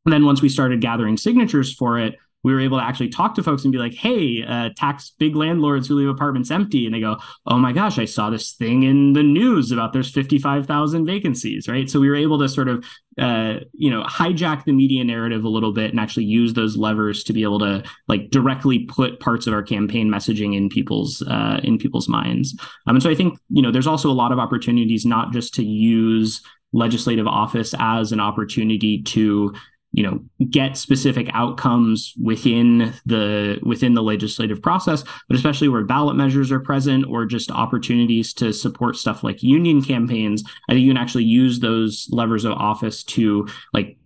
then 0.04 0.24
once 0.24 0.40
we 0.40 0.48
started 0.48 0.80
gathering 0.80 1.16
signatures 1.16 1.74
for 1.74 1.98
it, 1.98 2.14
we 2.46 2.54
were 2.54 2.60
able 2.60 2.78
to 2.78 2.84
actually 2.84 3.08
talk 3.08 3.34
to 3.34 3.42
folks 3.42 3.64
and 3.64 3.72
be 3.72 3.78
like, 3.78 3.92
hey, 3.94 4.44
uh, 4.46 4.68
tax 4.76 5.10
big 5.18 5.34
landlords 5.34 5.88
who 5.88 5.96
leave 5.96 6.08
apartments 6.08 6.48
empty. 6.48 6.86
And 6.86 6.94
they 6.94 7.00
go, 7.00 7.16
oh 7.44 7.58
my 7.58 7.72
gosh, 7.72 7.98
I 7.98 8.04
saw 8.04 8.30
this 8.30 8.52
thing 8.52 8.84
in 8.84 9.14
the 9.14 9.22
news 9.24 9.72
about 9.72 9.92
there's 9.92 10.12
55,000 10.12 11.04
vacancies, 11.04 11.66
right? 11.66 11.90
So 11.90 11.98
we 11.98 12.08
were 12.08 12.14
able 12.14 12.38
to 12.38 12.48
sort 12.48 12.68
of, 12.68 12.84
uh, 13.18 13.54
you 13.72 13.90
know, 13.90 14.04
hijack 14.04 14.64
the 14.64 14.72
media 14.72 15.02
narrative 15.02 15.42
a 15.42 15.48
little 15.48 15.72
bit 15.72 15.90
and 15.90 15.98
actually 15.98 16.26
use 16.26 16.54
those 16.54 16.76
levers 16.76 17.24
to 17.24 17.32
be 17.32 17.42
able 17.42 17.58
to 17.58 17.82
like 18.06 18.30
directly 18.30 18.84
put 18.84 19.18
parts 19.18 19.48
of 19.48 19.52
our 19.52 19.64
campaign 19.64 20.08
messaging 20.08 20.56
in 20.56 20.68
people's 20.68 21.22
uh, 21.22 21.58
in 21.64 21.78
people's 21.78 22.08
minds. 22.08 22.56
Um, 22.86 22.94
and 22.94 23.02
so 23.02 23.10
I 23.10 23.16
think, 23.16 23.40
you 23.48 23.60
know, 23.60 23.72
there's 23.72 23.88
also 23.88 24.08
a 24.08 24.12
lot 24.12 24.30
of 24.30 24.38
opportunities 24.38 25.04
not 25.04 25.32
just 25.32 25.52
to 25.54 25.64
use 25.64 26.42
legislative 26.72 27.26
office 27.26 27.74
as 27.80 28.12
an 28.12 28.20
opportunity 28.20 29.02
to 29.02 29.52
you 29.96 30.02
know 30.02 30.20
get 30.50 30.76
specific 30.76 31.28
outcomes 31.32 32.12
within 32.22 32.92
the 33.06 33.58
within 33.62 33.94
the 33.94 34.02
legislative 34.02 34.62
process 34.62 35.02
but 35.28 35.36
especially 35.36 35.68
where 35.68 35.84
ballot 35.84 36.14
measures 36.14 36.52
are 36.52 36.60
present 36.60 37.04
or 37.08 37.24
just 37.24 37.50
opportunities 37.50 38.32
to 38.32 38.52
support 38.52 38.94
stuff 38.94 39.24
like 39.24 39.42
union 39.42 39.82
campaigns 39.82 40.44
i 40.68 40.72
think 40.72 40.84
you 40.84 40.90
can 40.90 41.02
actually 41.02 41.24
use 41.24 41.58
those 41.58 42.06
levers 42.10 42.44
of 42.44 42.52
office 42.52 43.02
to 43.02 43.48
like 43.72 43.96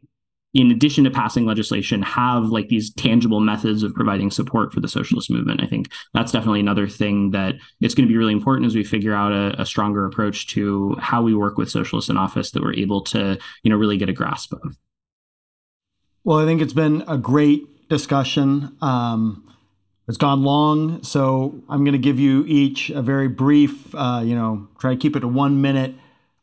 in 0.52 0.70
addition 0.70 1.04
to 1.04 1.10
passing 1.10 1.44
legislation 1.44 2.02
have 2.02 2.46
like 2.46 2.68
these 2.68 2.92
tangible 2.94 3.40
methods 3.40 3.82
of 3.82 3.94
providing 3.94 4.30
support 4.30 4.72
for 4.72 4.80
the 4.80 4.88
socialist 4.88 5.30
movement. 5.30 5.62
I 5.62 5.66
think 5.66 5.92
that's 6.12 6.32
definitely 6.32 6.58
another 6.58 6.88
thing 6.88 7.30
that 7.30 7.54
it's 7.80 7.94
going 7.94 8.04
to 8.04 8.12
be 8.12 8.18
really 8.18 8.32
important 8.32 8.66
as 8.66 8.74
we 8.74 8.82
figure 8.82 9.14
out 9.14 9.30
a, 9.30 9.60
a 9.60 9.64
stronger 9.64 10.04
approach 10.04 10.48
to 10.48 10.96
how 10.98 11.22
we 11.22 11.36
work 11.36 11.56
with 11.56 11.70
socialists 11.70 12.10
in 12.10 12.16
office 12.16 12.50
that 12.50 12.62
we're 12.62 12.74
able 12.74 13.00
to 13.02 13.38
you 13.62 13.70
know 13.70 13.76
really 13.76 13.96
get 13.96 14.08
a 14.08 14.12
grasp 14.12 14.52
of 14.52 14.76
well, 16.24 16.38
I 16.38 16.44
think 16.44 16.60
it's 16.60 16.72
been 16.72 17.02
a 17.08 17.18
great 17.18 17.88
discussion. 17.88 18.76
Um, 18.80 19.46
it's 20.08 20.18
gone 20.18 20.42
long, 20.42 21.02
so 21.02 21.62
I'm 21.68 21.84
going 21.84 21.92
to 21.92 21.98
give 21.98 22.18
you 22.18 22.44
each 22.46 22.90
a 22.90 23.00
very 23.00 23.28
brief, 23.28 23.94
uh, 23.94 24.22
you 24.24 24.34
know, 24.34 24.68
try 24.78 24.90
to 24.90 24.96
keep 24.96 25.14
it 25.16 25.20
to 25.20 25.28
one 25.28 25.60
minute 25.60 25.94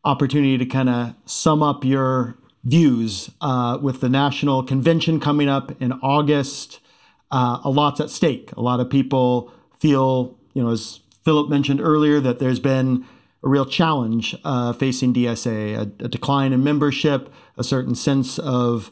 opportunity 0.06 0.58
to 0.58 0.66
kind 0.66 0.90
of 0.90 1.16
sum 1.26 1.62
up 1.62 1.84
your 1.84 2.38
views 2.64 3.30
uh, 3.42 3.78
with 3.82 4.00
the 4.02 4.10
national 4.10 4.64
convention 4.64 5.20
coming 5.20 5.50
up 5.50 5.80
in 5.82 5.92
August. 6.02 6.80
Uh, 7.30 7.60
a 7.64 7.70
lot's 7.70 8.00
at 8.00 8.10
stake. 8.10 8.52
A 8.54 8.62
lot 8.62 8.80
of 8.80 8.90
people 8.90 9.52
feel, 9.78 10.38
you 10.54 10.64
know, 10.64 10.70
as 10.70 11.02
Philip 11.26 11.50
mentioned 11.50 11.82
earlier, 11.82 12.22
that 12.22 12.40
there's 12.40 12.60
been 12.60 13.06
a 13.44 13.50
real 13.50 13.66
challenge 13.66 14.36
uh, 14.46 14.74
facing 14.74 15.14
DSA, 15.14 15.76
a, 15.76 15.82
a, 16.06 16.08
decline 16.08 16.54
in 16.54 16.64
membership, 16.64 17.32
a 17.58 17.64
certain 17.64 17.96
sense 17.96 18.40
of, 18.40 18.92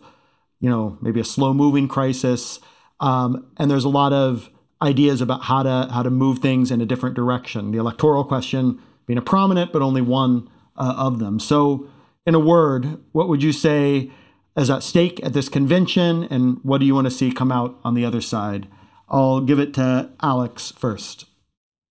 you 0.65 0.71
know, 0.71 0.97
maybe 0.99 1.19
a 1.19 1.23
slow 1.23 1.53
moving 1.53 1.87
crisis. 1.87 2.59
Um, 2.99 3.45
and 3.57 3.69
there's 3.69 3.83
a 3.83 3.89
lot 3.89 4.13
of 4.13 4.49
ideas 4.81 5.21
about 5.21 5.43
how 5.43 5.61
to 5.61 5.87
how 5.93 6.01
to 6.01 6.09
move 6.09 6.39
things 6.39 6.71
in 6.71 6.81
a 6.81 6.87
different 6.87 7.15
direction. 7.15 7.69
The 7.71 7.77
electoral 7.77 8.23
question 8.23 8.81
being 9.05 9.19
a 9.19 9.21
prominent, 9.21 9.71
but 9.71 9.83
only 9.83 10.01
one 10.01 10.49
uh, 10.75 10.95
of 10.97 11.19
them. 11.19 11.39
So, 11.39 11.87
in 12.25 12.33
a 12.33 12.39
word, 12.39 12.97
what 13.11 13.29
would 13.29 13.43
you 13.43 13.51
say 13.51 14.09
is 14.57 14.71
at 14.71 14.81
stake 14.81 15.23
at 15.23 15.33
this 15.33 15.49
convention, 15.49 16.23
and 16.31 16.57
what 16.63 16.79
do 16.79 16.87
you 16.87 16.95
want 16.95 17.05
to 17.05 17.11
see 17.11 17.31
come 17.31 17.51
out 17.51 17.79
on 17.83 17.93
the 17.93 18.03
other 18.03 18.21
side? 18.21 18.67
I'll 19.07 19.41
give 19.41 19.59
it 19.59 19.71
to 19.75 20.09
Alex 20.23 20.73
first. 20.75 21.25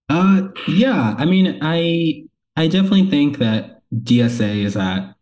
Uh, 0.09 0.49
yeah. 0.67 1.15
I 1.17 1.27
mean, 1.27 1.61
I 1.63 2.25
I 2.57 2.67
definitely 2.67 3.09
think 3.09 3.39
that 3.39 3.83
DSA 3.95 4.65
is 4.65 4.77
at 4.77 5.15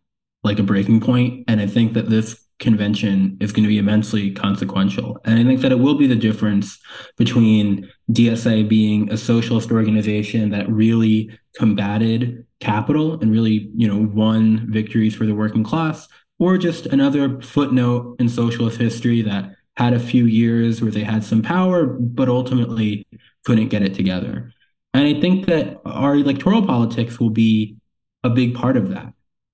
like 0.43 0.57
a 0.57 0.63
breaking 0.63 1.01
point, 1.01 1.43
and 1.47 1.61
I 1.61 1.67
think 1.67 1.93
that 1.93 2.09
this 2.09 2.42
convention 2.59 3.37
is 3.39 3.51
going 3.51 3.63
to 3.63 3.69
be 3.69 3.77
immensely 3.77 4.31
consequential. 4.31 5.19
And 5.25 5.39
I 5.39 5.43
think 5.43 5.61
that 5.61 5.71
it 5.71 5.79
will 5.79 5.95
be 5.95 6.07
the 6.07 6.15
difference 6.15 6.79
between 7.17 7.89
DSA 8.11 8.67
being 8.67 9.11
a 9.11 9.17
socialist 9.17 9.71
organization 9.71 10.49
that 10.51 10.69
really 10.69 11.37
combated 11.57 12.45
capital 12.59 13.19
and 13.19 13.31
really, 13.31 13.69
you 13.75 13.87
know, 13.87 14.09
won 14.13 14.67
victories 14.71 15.15
for 15.15 15.25
the 15.25 15.35
working 15.35 15.63
class, 15.63 16.07
or 16.39 16.57
just 16.57 16.85
another 16.87 17.41
footnote 17.41 18.15
in 18.19 18.29
socialist 18.29 18.79
history 18.79 19.21
that 19.21 19.51
had 19.77 19.93
a 19.93 19.99
few 19.99 20.25
years 20.25 20.81
where 20.81 20.91
they 20.91 21.03
had 21.03 21.23
some 21.23 21.41
power, 21.41 21.85
but 21.85 22.29
ultimately 22.29 23.05
couldn't 23.45 23.69
get 23.69 23.81
it 23.81 23.93
together. 23.93 24.53
And 24.93 25.07
I 25.07 25.19
think 25.19 25.47
that 25.47 25.81
our 25.85 26.15
electoral 26.15 26.65
politics 26.65 27.19
will 27.19 27.31
be 27.31 27.77
a 28.23 28.29
big 28.29 28.53
part 28.53 28.77
of 28.77 28.89
that. 28.89 29.13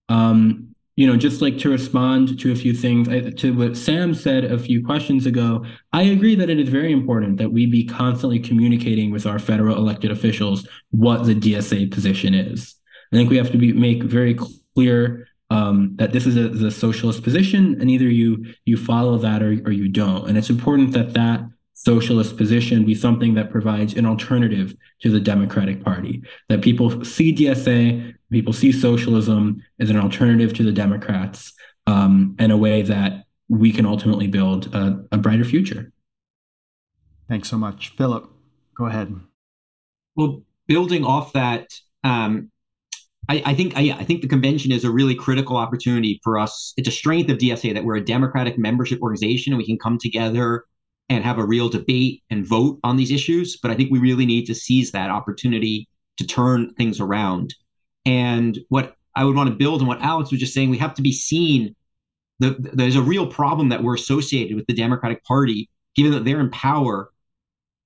Um, 0.10 0.69
you 1.00 1.08
know, 1.08 1.16
just 1.16 1.42
like 1.42 1.58
to 1.58 1.70
respond 1.70 2.38
to 2.38 2.52
a 2.52 2.56
few 2.58 2.74
things, 2.74 3.08
to 3.40 3.54
what 3.54 3.78
Sam 3.78 4.14
said 4.14 4.44
a 4.44 4.60
few 4.60 4.86
questions 4.86 5.26
ago, 5.26 5.64
I 5.94 6.02
agree 6.02 6.36
that 6.36 6.50
it 6.50 6.60
is 6.60 6.68
very 6.68 6.92
important 6.92 7.38
that 7.38 7.54
we 7.54 7.68
be 7.68 7.86
constantly 7.86 8.38
communicating 8.38 9.10
with 9.10 9.26
our 9.26 9.40
federal 9.40 9.78
elected 9.78 10.12
officials 10.12 10.68
what 10.92 11.24
the 11.24 11.34
DSA 11.34 11.90
position 11.90 12.34
is. 12.34 12.76
I 13.14 13.16
think 13.16 13.30
we 13.30 13.38
have 13.38 13.50
to 13.52 13.58
be 13.58 13.72
make 13.72 14.04
very 14.04 14.38
clear 14.76 15.30
um, 15.50 15.94
that 15.96 16.12
this 16.12 16.28
is 16.28 16.36
a, 16.36 16.50
the 16.50 16.70
socialist 16.70 17.24
position, 17.24 17.80
and 17.80 17.90
either 17.90 18.10
you 18.10 18.46
you 18.66 18.76
follow 18.76 19.18
that 19.20 19.42
or, 19.42 19.52
or 19.66 19.72
you 19.72 19.88
don't. 19.88 20.28
And 20.28 20.38
it's 20.38 20.50
important 20.50 20.92
that 20.92 21.14
that 21.14 21.40
socialist 21.80 22.36
position 22.36 22.86
be 22.86 22.94
something 22.94 23.36
that 23.36 23.50
provides 23.50 23.94
an 23.94 24.06
alternative 24.06 24.76
to 25.02 25.10
the 25.10 25.20
Democratic 25.20 25.82
Party. 25.82 26.22
That 26.50 26.62
people 26.62 27.06
see 27.06 27.34
DSA, 27.34 28.16
people 28.32 28.52
see 28.52 28.74
socialism 28.74 29.64
as 29.80 29.90
an 29.90 29.98
alternative 29.98 30.54
to 30.56 30.64
the 30.64 30.74
Democrats, 30.74 31.54
um, 31.88 32.36
in 32.38 32.52
a 32.52 32.58
way 32.58 32.82
that 32.82 33.24
we 33.48 33.72
can 33.72 33.86
ultimately 33.86 34.28
build 34.28 34.74
a, 34.76 35.06
a 35.14 35.18
brighter 35.18 35.46
future. 35.46 35.92
Thanks 37.30 37.50
so 37.50 37.58
much, 37.58 37.90
Philip. 37.96 38.30
Go 38.76 38.86
ahead. 38.86 39.16
Well, 40.16 40.44
building 40.68 41.06
off 41.06 41.32
that, 41.34 41.72
um, 42.04 42.52
I, 43.30 43.42
I, 43.46 43.54
think 43.54 43.78
I, 43.78 43.92
I, 43.92 44.04
think 44.04 44.22
the 44.22 44.28
convention 44.28 44.72
is 44.72 44.84
a 44.84 44.92
really 44.92 45.16
critical 45.16 45.56
opportunity 45.56 46.20
for 46.24 46.38
us. 46.38 46.74
It's 46.76 46.88
a 46.90 46.92
strength 46.92 47.30
of 47.30 47.38
DSA 47.38 47.74
that 47.74 47.84
we're 47.86 47.98
a 47.98 48.04
democratic 48.04 48.58
membership 48.58 49.02
organization 49.02 49.54
and 49.54 49.58
we 49.58 49.66
can 49.66 49.78
come 49.78 49.98
together 49.98 50.66
and 51.10 51.24
have 51.24 51.40
a 51.40 51.46
real 51.46 51.70
debate 51.70 52.24
and 52.30 52.46
vote 52.46 52.80
on 52.84 52.96
these 52.96 53.12
issues. 53.12 53.58
But 53.58 53.72
I 53.72 53.76
think 53.76 53.92
we 53.92 54.00
really 54.00 54.26
need 54.26 54.46
to 54.46 54.56
seize 54.56 54.92
that 54.92 55.10
opportunity 55.10 55.88
to 56.18 56.28
turn 56.28 56.74
things 56.76 57.00
around. 57.00 57.56
And 58.06 58.60
what 58.70 58.96
I 59.16 59.24
would 59.24 59.36
want 59.36 59.50
to 59.50 59.56
build 59.56 59.82
on 59.82 59.88
what 59.88 60.02
Alex 60.02 60.32
was 60.32 60.40
just 60.40 60.54
saying, 60.54 60.70
we 60.70 60.78
have 60.78 60.94
to 60.96 61.02
be 61.02 61.12
seen. 61.12 61.76
The, 62.40 62.56
there's 62.74 62.96
a 62.96 63.02
real 63.02 63.28
problem 63.28 63.70
that 63.70 63.84
we're 63.84 63.96
associated 63.96 64.56
with 64.56 64.68
the 64.68 64.74
Democratic 64.74 65.24
Party, 65.26 65.70
given 65.96 66.12
that 66.14 66.24
they're 66.24 66.40
in 66.40 66.52
power. 66.52 67.10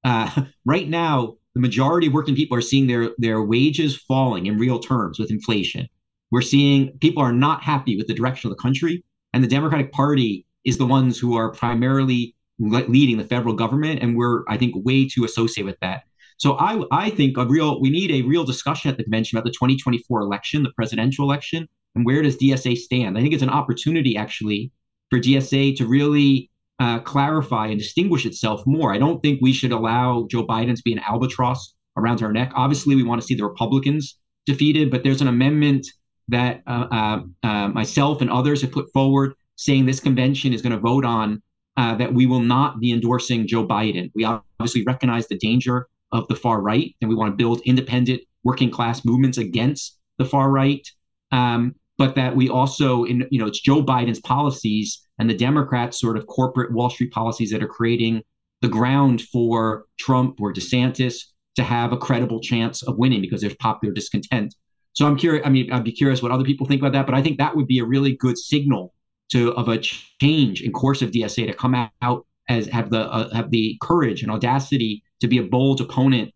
Uh, 0.04 0.44
right 0.66 0.88
now, 0.88 1.38
the 1.56 1.62
majority 1.62 2.08
of 2.08 2.14
working 2.14 2.36
people 2.36 2.58
are 2.58 2.62
seeing 2.62 2.88
their 2.88 3.12
their 3.18 3.42
wages 3.42 3.96
falling 3.96 4.48
in 4.48 4.58
real 4.58 4.80
terms 4.80 5.20
with 5.20 5.32
inflation. 5.32 5.88
We're 6.32 6.42
seeing 6.42 6.98
people 7.00 7.22
are 7.22 7.34
not 7.34 7.64
happy 7.64 7.96
with 7.96 8.08
the 8.08 8.14
direction 8.14 8.50
of 8.50 8.58
the 8.58 8.62
country, 8.62 9.04
and 9.34 9.44
the 9.44 9.48
Democratic 9.48 9.92
Party 9.92 10.46
is 10.66 10.78
the 10.78 10.86
ones 10.86 11.20
who 11.20 11.36
are 11.36 11.52
primarily 11.52 12.36
leading 12.60 13.18
the 13.18 13.24
federal 13.24 13.54
government, 13.54 14.02
and 14.02 14.16
we're 14.16 14.44
I 14.48 14.58
think 14.58 14.74
way 14.76 15.08
too 15.08 15.26
associated 15.26 15.66
with 15.66 15.80
that. 15.82 16.04
So 16.38 16.58
I 16.58 16.84
I 16.92 17.10
think 17.10 17.38
a 17.38 17.46
real 17.46 17.80
we 17.82 17.90
need 17.90 18.12
a 18.12 18.22
real 18.24 18.44
discussion 18.44 18.90
at 18.90 18.98
the 18.98 19.04
convention 19.04 19.38
about 19.38 19.46
the 19.46 19.52
2024 19.52 20.22
election, 20.22 20.64
the 20.64 20.72
presidential 20.72 21.26
election, 21.26 21.68
and 21.96 22.06
where 22.06 22.22
does 22.22 22.38
DSA 22.38 22.78
stand? 22.78 23.18
I 23.18 23.22
think 23.22 23.34
it's 23.34 23.44
an 23.44 23.50
opportunity 23.50 24.18
actually 24.18 24.72
for 25.10 25.20
DSA 25.20 25.76
to 25.78 25.86
really 25.86 26.50
uh, 26.80 27.00
clarify 27.00 27.68
and 27.68 27.80
distinguish 27.80 28.26
itself 28.26 28.66
more. 28.66 28.94
I 28.94 28.98
don't 28.98 29.22
think 29.22 29.40
we 29.42 29.54
should 29.54 29.72
allow 29.72 30.28
Joe 30.30 30.46
Biden 30.46 30.76
to 30.76 30.82
be 30.84 30.94
an 30.94 31.00
albatross 31.00 31.76
around 31.98 32.22
our 32.24 32.34
neck. 32.34 32.52
Obviously, 32.56 32.96
we 32.96 33.04
want 33.04 33.22
to 33.22 33.28
see 33.28 33.36
the 33.36 33.46
Republicans 33.46 34.18
defeated, 34.46 34.90
but 34.90 35.04
there's 35.04 35.22
an 35.22 35.28
amendment 35.28 35.88
that 36.30 36.62
uh, 36.68 36.88
uh, 36.92 37.20
uh 37.48 37.68
myself 37.70 38.22
and 38.22 38.30
others 38.30 38.62
have 38.62 38.72
put 38.72 38.92
forward 38.94 39.34
saying 39.56 39.86
this 39.86 40.00
convention 40.00 40.54
is 40.54 40.62
going 40.62 40.72
to 40.72 40.80
vote 40.80 41.06
on 41.06 41.42
uh, 41.78 41.96
that 41.96 42.14
we 42.14 42.26
will 42.26 42.40
not 42.40 42.80
be 42.80 42.92
endorsing 42.92 43.48
Joe 43.48 43.66
Biden. 43.66 44.12
We 44.14 44.24
obviously 44.26 44.84
recognize 44.86 45.28
the 45.28 45.38
danger 45.38 45.88
of 46.12 46.28
the 46.28 46.36
far 46.36 46.62
right, 46.62 46.96
and 47.02 47.10
we 47.10 47.16
want 47.16 47.32
to 47.32 47.36
build 47.36 47.62
independent 47.66 48.22
working 48.44 48.70
class 48.70 49.04
movements 49.06 49.38
against 49.38 49.98
the 50.18 50.26
far 50.26 50.50
right. 50.50 50.88
Um, 51.32 51.76
but 51.98 52.16
that 52.16 52.36
we 52.36 52.50
also, 52.50 53.04
in 53.06 53.28
you 53.32 53.40
know, 53.40 53.48
it's 53.48 53.62
Joe 53.62 53.84
Biden's 53.84 54.20
policies 54.20 55.02
and 55.20 55.30
the 55.30 55.36
Democrats' 55.36 56.00
sort 56.00 56.18
of 56.18 56.28
corporate 56.28 56.74
Wall 56.74 56.90
Street 56.90 57.12
policies 57.12 57.52
that 57.52 57.64
are 57.64 57.68
creating 57.68 58.24
the 58.62 58.68
ground 58.68 59.22
for 59.22 59.86
Trump 60.00 60.40
or 60.40 60.54
DeSantis 60.54 61.16
to 61.56 61.64
have 61.64 61.92
a 61.92 61.98
credible 61.98 62.40
chance 62.40 62.82
of 62.84 62.98
winning 62.98 63.22
because 63.22 63.42
there's 63.42 63.56
popular 63.56 63.94
discontent. 63.94 64.56
So 64.94 65.06
I'm 65.08 65.18
curious. 65.18 65.46
I 65.46 65.50
mean, 65.50 65.72
I'd 65.72 65.84
be 65.84 65.92
curious 65.92 66.22
what 66.22 66.32
other 66.32 66.44
people 66.44 66.68
think 66.68 66.82
about 66.82 66.94
that, 66.94 67.06
but 67.06 67.16
I 67.16 67.22
think 67.22 67.38
that 67.38 67.56
would 67.56 67.68
be 67.68 67.80
a 67.80 67.86
really 67.86 68.16
good 68.16 68.38
signal 68.38 68.94
to 69.32 69.54
of 69.54 69.68
a 69.68 69.78
change 69.78 70.62
in 70.62 70.72
course 70.72 71.02
of 71.02 71.12
DSA 71.12 71.48
to 71.48 71.54
come 71.54 71.76
out 72.02 72.26
as 72.50 72.68
have 72.68 72.90
the 72.90 73.02
uh, 73.12 73.34
have 73.34 73.52
the 73.52 73.78
courage 73.82 74.22
and 74.22 74.32
audacity 74.32 75.04
to 75.22 75.28
be 75.28 75.38
a 75.38 75.44
bold 75.44 75.82
opponent 75.82 76.34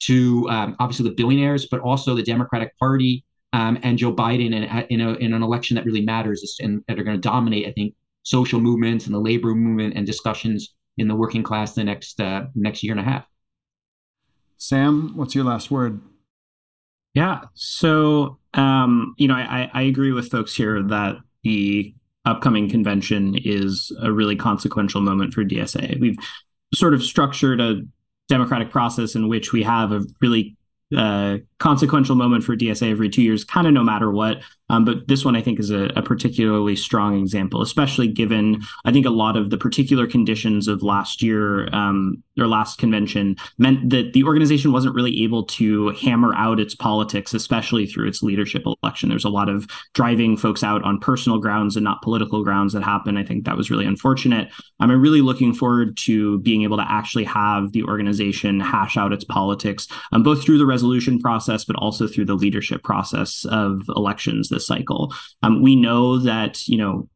to 0.00 0.48
um, 0.50 0.76
obviously 0.80 1.08
the 1.08 1.14
billionaires, 1.14 1.66
but 1.66 1.80
also 1.80 2.14
the 2.14 2.22
Democratic 2.22 2.76
Party 2.78 3.24
um, 3.52 3.78
and 3.82 3.98
Joe 3.98 4.12
Biden 4.12 4.46
in, 4.46 4.64
in, 4.90 5.00
a, 5.00 5.14
in 5.14 5.32
an 5.32 5.42
election 5.42 5.76
that 5.76 5.84
really 5.84 6.00
matters 6.00 6.56
and 6.60 6.82
that 6.88 6.98
are 6.98 7.04
going 7.04 7.16
to 7.16 7.20
dominate, 7.20 7.68
I 7.68 7.72
think, 7.72 7.94
social 8.24 8.60
movements 8.60 9.06
and 9.06 9.14
the 9.14 9.20
labor 9.20 9.54
movement 9.54 9.94
and 9.96 10.06
discussions 10.06 10.74
in 10.98 11.08
the 11.08 11.14
working 11.14 11.42
class 11.42 11.74
the 11.74 11.84
next 11.84 12.20
uh, 12.20 12.44
next 12.54 12.82
year 12.82 12.92
and 12.92 13.00
a 13.00 13.04
half. 13.04 13.24
Sam, 14.58 15.16
what's 15.16 15.34
your 15.34 15.44
last 15.44 15.70
word? 15.70 16.00
Yeah, 17.14 17.42
so 17.54 18.38
um, 18.54 19.14
you 19.18 19.28
know, 19.28 19.34
I, 19.34 19.70
I 19.72 19.82
agree 19.82 20.12
with 20.12 20.30
folks 20.30 20.54
here 20.54 20.82
that 20.82 21.16
the 21.42 21.94
upcoming 22.24 22.68
convention 22.68 23.36
is 23.44 23.92
a 24.00 24.12
really 24.12 24.36
consequential 24.36 25.00
moment 25.00 25.34
for 25.34 25.44
DSA. 25.44 26.00
We've 26.00 26.18
sort 26.74 26.94
of 26.94 27.02
structured 27.02 27.60
a 27.60 27.82
democratic 28.28 28.70
process 28.70 29.14
in 29.14 29.28
which 29.28 29.52
we 29.52 29.62
have 29.62 29.92
a 29.92 30.04
really 30.20 30.56
uh, 30.96 31.38
consequential 31.62 32.16
moment 32.16 32.42
for 32.42 32.56
DSA 32.56 32.90
every 32.90 33.08
two 33.08 33.22
years, 33.22 33.44
kind 33.44 33.68
of 33.68 33.72
no 33.72 33.84
matter 33.84 34.10
what. 34.10 34.42
Um, 34.68 34.86
but 34.86 35.06
this 35.06 35.22
one, 35.22 35.36
I 35.36 35.42
think, 35.42 35.60
is 35.60 35.70
a, 35.70 35.84
a, 35.96 36.02
particularly 36.02 36.74
strong 36.76 37.18
example, 37.20 37.60
especially 37.60 38.08
given 38.08 38.62
I 38.86 38.90
think 38.90 39.04
a 39.04 39.10
lot 39.10 39.36
of 39.36 39.50
the 39.50 39.58
particular 39.58 40.06
conditions 40.06 40.66
of 40.66 40.82
last 40.82 41.22
year 41.22 41.68
um, 41.74 42.22
or 42.38 42.46
last 42.46 42.78
convention 42.78 43.36
meant 43.58 43.90
that 43.90 44.14
the 44.14 44.24
organization 44.24 44.72
wasn't 44.72 44.94
really 44.94 45.22
able 45.22 45.44
to 45.44 45.90
hammer 45.90 46.34
out 46.34 46.58
its 46.58 46.74
politics, 46.74 47.34
especially 47.34 47.84
through 47.84 48.08
its 48.08 48.22
leadership 48.22 48.64
election. 48.82 49.10
There's 49.10 49.26
a 49.26 49.28
lot 49.28 49.50
of 49.50 49.66
driving 49.92 50.38
folks 50.38 50.64
out 50.64 50.82
on 50.84 50.98
personal 50.98 51.38
grounds 51.38 51.76
and 51.76 51.84
not 51.84 52.00
political 52.00 52.42
grounds 52.42 52.72
that 52.72 52.82
happened. 52.82 53.18
I 53.18 53.24
think 53.24 53.44
that 53.44 53.58
was 53.58 53.70
really 53.70 53.84
unfortunate. 53.84 54.50
I'm 54.80 54.90
really 54.90 55.20
looking 55.20 55.52
forward 55.52 55.98
to 55.98 56.38
being 56.40 56.62
able 56.62 56.78
to 56.78 56.90
actually 56.90 57.24
have 57.24 57.72
the 57.72 57.82
organization 57.82 58.58
hash 58.58 58.96
out 58.96 59.12
its 59.12 59.24
politics, 59.24 59.86
um, 60.12 60.22
both 60.22 60.42
through 60.42 60.58
the 60.58 60.66
resolution 60.66 61.18
process, 61.18 61.51
but 61.64 61.76
also 61.76 62.06
through 62.06 62.24
the 62.24 62.34
leadership 62.34 62.82
process 62.82 63.44
of 63.44 63.82
elections 63.96 64.48
this 64.48 64.66
cycle. 64.66 65.12
Um, 65.42 65.62
we 65.62 65.76
know 65.76 66.18
that, 66.18 66.66
you 66.66 66.78
know, 66.78 67.08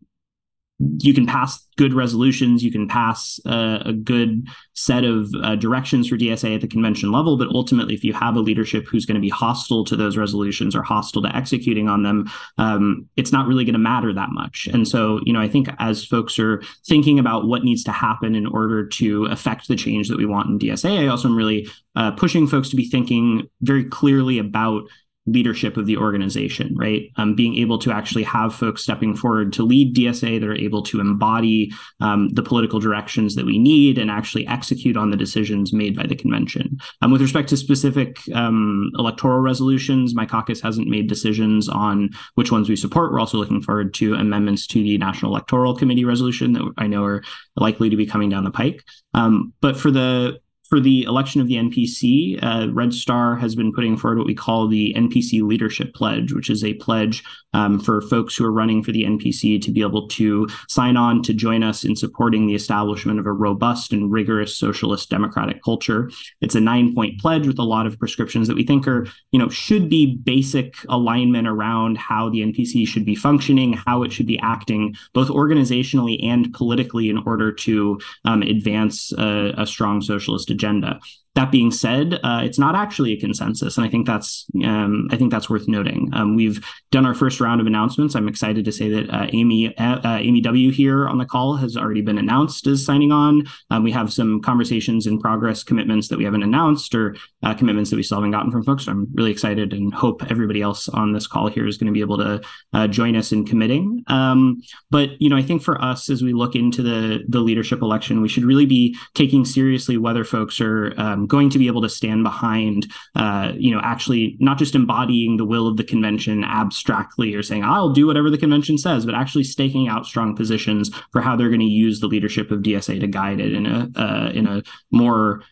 you 0.79 1.15
can 1.15 1.27
pass 1.27 1.67
good 1.77 1.95
resolutions, 1.95 2.63
you 2.63 2.71
can 2.71 2.87
pass 2.87 3.41
uh, 3.47 3.79
a 3.85 3.93
good 3.93 4.47
set 4.75 5.05
of 5.05 5.31
uh, 5.43 5.57
directions 5.57 6.09
for 6.09 6.17
DSA 6.17 6.55
at 6.55 6.61
the 6.61 6.69
convention 6.69 7.11
level, 7.11 7.39
but 7.39 7.49
ultimately, 7.49 7.95
if 7.95 8.05
you 8.05 8.13
have 8.13 8.37
a 8.37 8.41
leadership 8.41 8.87
who's 8.87 9.07
going 9.07 9.15
to 9.15 9.21
be 9.21 9.31
hostile 9.31 9.85
to 9.85 9.97
those 9.97 10.19
resolutions 10.19 10.77
or 10.77 10.83
hostile 10.83 11.23
to 11.23 11.35
executing 11.35 11.89
on 11.89 12.03
them, 12.03 12.31
um, 12.59 13.09
it's 13.17 13.33
not 13.33 13.47
really 13.47 13.65
going 13.65 13.73
to 13.73 13.79
matter 13.79 14.13
that 14.13 14.31
much. 14.33 14.69
And 14.73 14.87
so, 14.87 15.21
you 15.25 15.33
know, 15.33 15.41
I 15.41 15.49
think 15.49 15.69
as 15.79 16.05
folks 16.05 16.39
are 16.39 16.63
thinking 16.87 17.19
about 17.19 17.47
what 17.47 17.65
needs 17.65 17.83
to 17.85 17.93
happen 17.93 18.35
in 18.35 18.47
order 18.47 18.87
to 18.87 19.25
affect 19.27 19.69
the 19.69 19.77
change 19.77 20.09
that 20.09 20.19
we 20.19 20.27
want 20.27 20.51
in 20.51 20.59
DSA, 20.59 21.01
I 21.01 21.07
also 21.07 21.29
am 21.29 21.37
really 21.37 21.69
uh, 21.95 22.11
pushing 22.13 22.47
folks 22.47 22.69
to 22.69 22.77
be 22.77 22.89
thinking 22.89 23.49
very 23.63 23.85
clearly 23.85 24.39
about 24.39 24.83
leadership 25.27 25.77
of 25.77 25.87
the 25.87 25.97
organization, 25.97 26.75
right? 26.77 27.11
Um, 27.17 27.35
being 27.35 27.57
able 27.57 27.79
to 27.79 27.93
actually 27.93 28.23
have 28.23 28.55
folks 28.55 28.83
stepping 28.83 29.15
forward 29.15 29.53
to 29.55 29.65
lead 29.65 29.95
DSA 29.95 30.41
that 30.41 30.49
are 30.49 30.57
able 30.57 30.83
to 30.85 31.01
embody 31.01 31.73
um, 32.01 32.29
the 32.31 32.43
political 32.43 32.79
directions 32.79 33.35
that 33.35 33.45
we 33.45 33.59
need 33.59 33.99
and 33.99 34.11
actually 34.11 34.47
execute 34.47 34.97
on 34.97 35.11
the 35.11 35.17
decisions 35.17 35.73
made 35.73 35.97
by 35.97 36.07
the 36.07 36.15
convention. 36.15 36.79
Um, 37.03 37.11
with 37.11 37.21
respect 37.21 37.49
to 37.51 37.57
specific 37.57 38.19
um, 38.35 38.91
electoral 38.99 39.41
resolutions, 39.41 40.15
my 40.15 40.27
caucus 40.27 40.61
hasn't 40.61 40.89
made 40.89 41.09
decisions 41.09 41.69
on 41.69 42.11
which 42.35 42.53
ones 42.53 42.69
we 42.69 42.77
support. 42.77 43.13
We're 43.13 43.21
also 43.21 43.39
looking 43.39 43.63
forward 43.63 43.95
to 43.95 44.15
amendments 44.15 44.67
to 44.69 44.83
the 44.83 44.99
National 44.99 45.33
Electoral 45.33 45.77
Committee 45.77 46.05
resolution 46.05 46.53
that 46.53 46.73
I 46.79 46.87
know 46.87 47.05
are 47.05 47.23
likely 47.57 47.91
to 47.91 47.97
be 47.97 48.07
coming 48.07 48.29
down 48.29 48.45
the 48.45 48.51
pike. 48.51 48.83
Um, 49.15 49.53
but 49.61 49.77
for 49.77 49.91
the 49.91 50.39
for 50.69 50.81
the 50.81 51.05
election 51.05 51.41
of 51.41 51.47
the 51.47 51.55
NPC, 51.55 52.43
uh, 52.43 52.73
Red 52.73 52.93
Star 52.93 53.37
has 53.37 53.55
been 53.55 53.73
putting 53.73 53.97
forward 53.97 54.19
what 54.19 54.27
we 54.27 54.35
call 54.35 54.67
the 54.67 54.93
NPC 54.97 55.43
Leadership 55.43 55.95
Pledge, 55.95 56.33
which 56.33 56.51
is 56.51 56.65
a 56.65 56.75
pledge 56.75 57.23
um, 57.53 57.79
for 57.79 58.01
folks 58.03 58.37
who 58.37 58.45
are 58.45 58.53
running 58.53 58.83
for 58.83 58.93
the 58.93 59.05
NPC 59.05 59.63
to 59.63 59.71
be 59.71 59.81
able 59.81 60.09
to 60.09 60.49
sign 60.69 60.97
on 60.97 61.23
to 61.23 61.33
join 61.33 61.63
us 61.63 61.85
in 61.85 61.95
supporting 61.97 62.47
the 62.47 62.55
establishment 62.55 63.19
of 63.19 63.27
a 63.27 63.33
robust 63.33 63.93
and 63.93 64.13
rigorous 64.13 64.57
socialist 64.57 65.09
democratic 65.09 65.63
culture. 65.63 66.11
It's 66.41 66.55
a 66.55 66.61
nine 66.61 66.95
point 66.95 67.21
pledge 67.21 67.47
with 67.47 67.59
a 67.59 67.65
lot 67.65 67.87
of 67.87 67.99
prescriptions 67.99 68.49
that 68.49 68.57
we 68.57 68.65
think 68.65 68.89
are, 68.89 69.07
you 69.31 69.39
know, 69.39 69.49
should 69.49 69.89
be 69.89 70.17
basic 70.17 70.75
alignment 70.89 71.47
around 71.47 71.97
how 71.97 72.29
the 72.29 72.41
NPC 72.41 72.87
should 72.87 73.07
be 73.07 73.15
functioning, 73.15 73.73
how 73.73 74.03
it 74.03 74.13
should 74.13 74.27
be 74.27 74.39
acting, 74.41 74.95
both 75.15 75.29
organizationally 75.29 76.23
and 76.25 76.53
politically, 76.53 77.09
in 77.09 77.19
order 77.19 77.53
to 77.53 77.99
um, 78.25 78.43
advance 78.43 79.13
a, 79.13 79.55
a 79.57 79.67
strong 79.67 80.03
socialist 80.03 80.51
agenda. 80.57 80.99
That 81.37 81.51
being 81.51 81.71
said, 81.71 82.19
uh, 82.25 82.41
it's 82.43 82.59
not 82.59 82.75
actually 82.75 83.13
a 83.13 83.21
consensus, 83.21 83.77
and 83.77 83.87
I 83.87 83.91
think 83.91 84.07
that's 84.07 84.47
um, 84.65 85.07
I 85.11 85.17
think 85.17 85.31
that's 85.31 85.51
worth 85.51 85.69
noting. 85.69 86.09
Um, 86.15 86.35
we've 86.35 86.65
done 86.91 87.05
our 87.05 87.13
first 87.13 87.41
round 87.41 87.61
of 87.61 87.67
announcements. 87.67 88.17
I'm 88.17 88.27
excited 88.27 88.65
to 88.65 88.73
say 88.73 88.89
that 88.89 89.11
uh, 89.11 89.27
Amy 89.35 89.77
uh, 89.77 90.01
uh 90.03 90.19
Amy 90.19 90.41
W 90.41 90.73
here 90.73 91.07
on 91.07 91.19
the 91.19 91.27
call 91.27 91.57
has 91.57 91.77
already 91.77 92.01
been 92.01 92.17
announced 92.17 92.67
as 92.67 92.83
signing 92.83 93.13
on. 93.13 93.47
Um, 93.71 93.85
we 93.85 93.93
have 93.93 94.15
some 94.15 94.41
conversations 94.41 95.07
in 95.07 95.21
progress, 95.21 95.63
commitments 95.63 96.09
that 96.09 96.17
we 96.17 96.25
haven't 96.25 96.43
announced, 96.43 96.95
or 96.95 97.15
uh, 97.43 97.53
commitments 97.53 97.91
that 97.91 97.97
we 97.97 98.03
still 98.03 98.17
haven't 98.17 98.31
gotten 98.31 98.51
from 98.51 98.65
folks. 98.65 98.87
So 98.87 98.93
I'm 98.93 99.07
really 99.13 99.31
excited 99.31 99.75
and 99.75 99.93
hope 99.93 100.23
everybody 100.31 100.63
else 100.63 100.89
on 100.89 101.13
this 101.13 101.27
call 101.27 101.49
here 101.49 101.67
is 101.67 101.77
going 101.77 101.89
to 101.89 101.93
be 101.93 102.01
able 102.01 102.17
to 102.17 102.41
uh, 102.73 102.89
join 102.89 103.15
us 103.15 103.31
in 103.31 103.45
committing. 103.45 104.03
Um, 104.07 104.63
but 104.91 105.21
you 105.21 105.29
know, 105.29 105.37
I 105.37 105.43
think 105.43 105.63
for 105.63 105.79
us 105.83 106.09
as 106.09 106.23
we 106.23 106.33
look 106.33 106.55
into 106.55 106.83
the 106.83 107.25
the 107.29 107.41
leadership 107.41 107.83
election, 107.83 108.23
we 108.23 108.29
should 108.31 108.45
really 108.45 108.65
be 108.65 108.97
taking 109.15 109.45
seriously 109.45 109.99
whether 109.99 110.25
folks 110.25 110.63
are 110.63 110.95
um, 111.27 111.29
going 111.29 111.51
to 111.51 111.59
be 111.59 111.67
able 111.67 111.83
to 111.83 111.89
stand 111.89 112.23
behind, 112.23 112.87
uh, 113.15 113.53
you 113.57 113.75
know, 113.75 113.81
actually 113.83 114.37
not 114.41 114.59
just 114.59 114.75
embodying 114.75 115.37
the 115.37 115.45
will 115.45 115.67
of 115.67 115.77
the 115.77 115.85
convention 115.85 116.45
abstractly 116.45 117.35
or 117.35 117.43
saying, 117.43 117.65
I'll 117.65 117.91
do 117.91 118.07
whatever 118.07 118.31
the 118.31 118.39
convention 118.39 118.79
says, 118.79 119.05
but 119.05 119.15
actually 119.15 119.45
staking 119.45 119.89
out 119.89 120.07
strong 120.07 120.37
positions 120.37 120.91
for 121.13 121.21
how 121.21 121.37
they're 121.37 121.49
going 121.49 121.61
to 121.61 121.67
use 121.67 122.01
the 122.01 122.07
leadership 122.07 122.51
of 122.51 122.61
DSA 122.61 123.01
to 123.01 123.07
guide 123.07 123.41
it 123.41 123.53
in 123.53 123.67
a, 123.67 123.91
uh, 123.97 124.31
in 124.35 124.47
a 124.47 124.63
more 124.91 125.43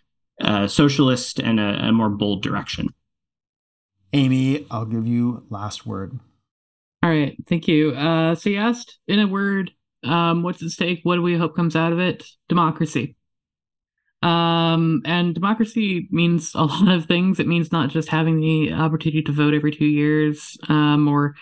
uh, 0.40 0.66
socialist 0.66 1.38
and 1.38 1.60
a, 1.60 1.88
a 1.88 1.92
more 1.92 2.10
bold 2.10 2.42
direction. 2.42 2.88
Amy, 4.12 4.66
I'll 4.70 4.86
give 4.86 5.06
you 5.06 5.44
last 5.50 5.86
word. 5.86 6.18
All 7.02 7.10
right, 7.10 7.36
thank 7.48 7.68
you. 7.68 7.90
Uh, 7.90 8.34
so 8.34 8.48
you 8.48 8.58
asked 8.58 8.98
in 9.08 9.18
a 9.18 9.26
word, 9.26 9.72
um, 10.04 10.42
what's 10.42 10.62
at 10.62 10.70
stake? 10.70 11.00
What 11.02 11.16
do 11.16 11.22
we 11.22 11.36
hope 11.36 11.56
comes 11.56 11.76
out 11.76 11.92
of 11.92 11.98
it? 11.98 12.24
Democracy. 12.48 13.16
Um, 14.24 15.02
and 15.04 15.34
democracy 15.34 16.08
means 16.10 16.54
a 16.54 16.64
lot 16.64 16.88
of 16.88 17.06
things. 17.06 17.38
It 17.38 17.46
means 17.46 17.70
not 17.70 17.90
just 17.90 18.08
having 18.08 18.40
the 18.40 18.72
opportunity 18.72 19.22
to 19.22 19.32
vote 19.32 19.54
every 19.54 19.70
two 19.70 19.84
years, 19.84 20.56
um, 20.68 21.06
or 21.08 21.34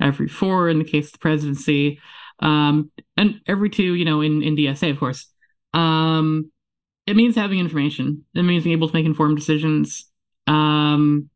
every 0.00 0.28
four 0.28 0.68
in 0.68 0.78
the 0.78 0.84
case 0.84 1.06
of 1.06 1.12
the 1.12 1.18
presidency, 1.18 2.00
um, 2.38 2.92
and 3.16 3.40
every 3.46 3.68
two, 3.68 3.94
you 3.94 4.04
know, 4.04 4.20
in, 4.20 4.42
in 4.42 4.56
DSA, 4.56 4.90
of 4.92 5.00
course. 5.00 5.26
Um, 5.74 6.52
it 7.06 7.16
means 7.16 7.34
having 7.34 7.58
information. 7.58 8.24
It 8.34 8.42
means 8.42 8.64
being 8.64 8.76
able 8.76 8.88
to 8.88 8.94
make 8.94 9.06
informed 9.06 9.36
decisions. 9.36 10.08
Um, 10.46 11.30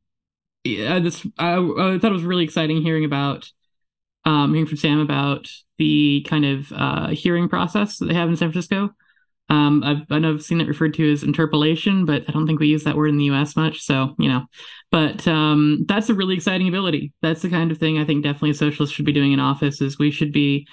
this 0.64 1.26
I, 1.38 1.54
I 1.54 1.98
thought 1.98 2.04
it 2.04 2.12
was 2.12 2.22
really 2.22 2.44
exciting 2.44 2.82
hearing 2.82 3.04
about 3.04 3.50
um, 4.24 4.52
hearing 4.52 4.66
from 4.68 4.76
Sam 4.76 5.00
about 5.00 5.48
the 5.78 6.24
kind 6.28 6.44
of 6.44 6.72
uh, 6.72 7.08
hearing 7.08 7.48
process 7.48 7.98
that 7.98 8.06
they 8.06 8.14
have 8.14 8.28
in 8.28 8.36
San 8.36 8.52
Francisco. 8.52 8.94
Um, 9.48 9.82
I've, 9.84 10.10
I 10.10 10.18
know 10.18 10.32
I've 10.32 10.42
seen 10.42 10.60
it 10.60 10.68
referred 10.68 10.94
to 10.94 11.12
as 11.12 11.22
interpolation, 11.22 12.06
but 12.06 12.24
I 12.28 12.32
don't 12.32 12.46
think 12.46 12.60
we 12.60 12.68
use 12.68 12.84
that 12.84 12.96
word 12.96 13.08
in 13.08 13.18
the 13.18 13.24
U.S. 13.24 13.54
much. 13.56 13.82
So 13.82 14.14
you 14.18 14.28
know, 14.28 14.44
but 14.90 15.26
um, 15.28 15.84
that's 15.86 16.08
a 16.08 16.14
really 16.14 16.34
exciting 16.34 16.68
ability. 16.68 17.12
That's 17.22 17.42
the 17.42 17.50
kind 17.50 17.70
of 17.70 17.78
thing 17.78 17.98
I 17.98 18.04
think 18.04 18.24
definitely 18.24 18.54
socialists 18.54 18.94
should 18.94 19.04
be 19.04 19.12
doing 19.12 19.32
in 19.32 19.40
office. 19.40 19.80
Is 19.80 19.98
we 19.98 20.10
should 20.10 20.32
be 20.32 20.66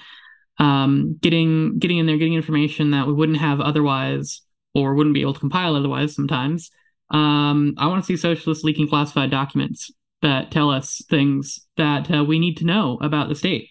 um, 0.60 1.18
getting 1.22 1.78
getting 1.80 1.98
in 1.98 2.06
there, 2.06 2.18
getting 2.18 2.36
information 2.36 2.92
that 2.92 3.08
we 3.08 3.14
wouldn't 3.14 3.40
have 3.40 3.60
otherwise, 3.60 4.42
or 4.74 4.94
wouldn't 4.94 5.16
be 5.16 5.22
able 5.22 5.34
to 5.34 5.40
compile 5.40 5.76
otherwise. 5.76 6.16
Sometimes 6.16 6.70
um, 7.12 7.74
I 7.78 7.88
want 7.88 8.04
to 8.04 8.06
see 8.06 8.18
socialists 8.18 8.64
leaking 8.64 8.88
classified 8.88 9.32
documents 9.32 9.92
that 10.22 10.52
tell 10.52 10.70
us 10.70 11.02
things 11.10 11.68
that 11.78 12.12
uh, 12.12 12.24
we 12.24 12.40
need 12.40 12.58
to 12.58 12.66
know 12.66 12.98
about 13.02 13.30
the 13.30 13.36
state. 13.36 13.70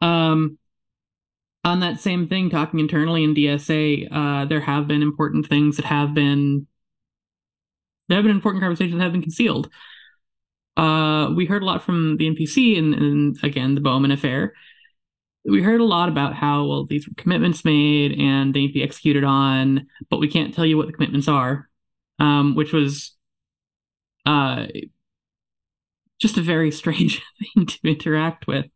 Um, 0.00 0.58
on 1.64 1.80
that 1.80 2.00
same 2.00 2.28
thing, 2.28 2.50
talking 2.50 2.80
internally 2.80 3.22
in 3.22 3.34
DSA, 3.34 4.08
uh, 4.10 4.44
there 4.46 4.60
have 4.60 4.88
been 4.88 5.02
important 5.02 5.46
things 5.48 5.76
that 5.76 5.86
have 5.86 6.14
been 6.14 6.66
there 8.08 8.16
have 8.16 8.24
been 8.24 8.34
important 8.34 8.62
conversations 8.62 8.98
that 8.98 9.04
have 9.04 9.12
been 9.12 9.22
concealed. 9.22 9.70
Uh, 10.76 11.30
we 11.36 11.46
heard 11.46 11.62
a 11.62 11.66
lot 11.66 11.82
from 11.82 12.16
the 12.16 12.28
NPC 12.28 12.78
and, 12.78 12.94
and 12.94 13.36
again 13.42 13.74
the 13.74 13.80
Bowman 13.80 14.10
affair. 14.10 14.54
We 15.44 15.62
heard 15.62 15.80
a 15.80 15.84
lot 15.84 16.08
about 16.08 16.34
how 16.34 16.66
well 16.66 16.84
these 16.84 17.08
were 17.08 17.14
commitments 17.16 17.64
made 17.64 18.12
and 18.12 18.52
they 18.52 18.60
need 18.60 18.68
to 18.68 18.74
be 18.74 18.82
executed 18.82 19.24
on, 19.24 19.86
but 20.10 20.18
we 20.18 20.28
can't 20.28 20.54
tell 20.54 20.66
you 20.66 20.76
what 20.76 20.86
the 20.86 20.92
commitments 20.92 21.28
are, 21.28 21.68
um, 22.18 22.54
which 22.54 22.72
was 22.72 23.14
uh, 24.26 24.66
just 26.18 26.38
a 26.38 26.42
very 26.42 26.70
strange 26.72 27.22
thing 27.54 27.66
to 27.66 27.78
interact 27.84 28.46
with. 28.46 28.66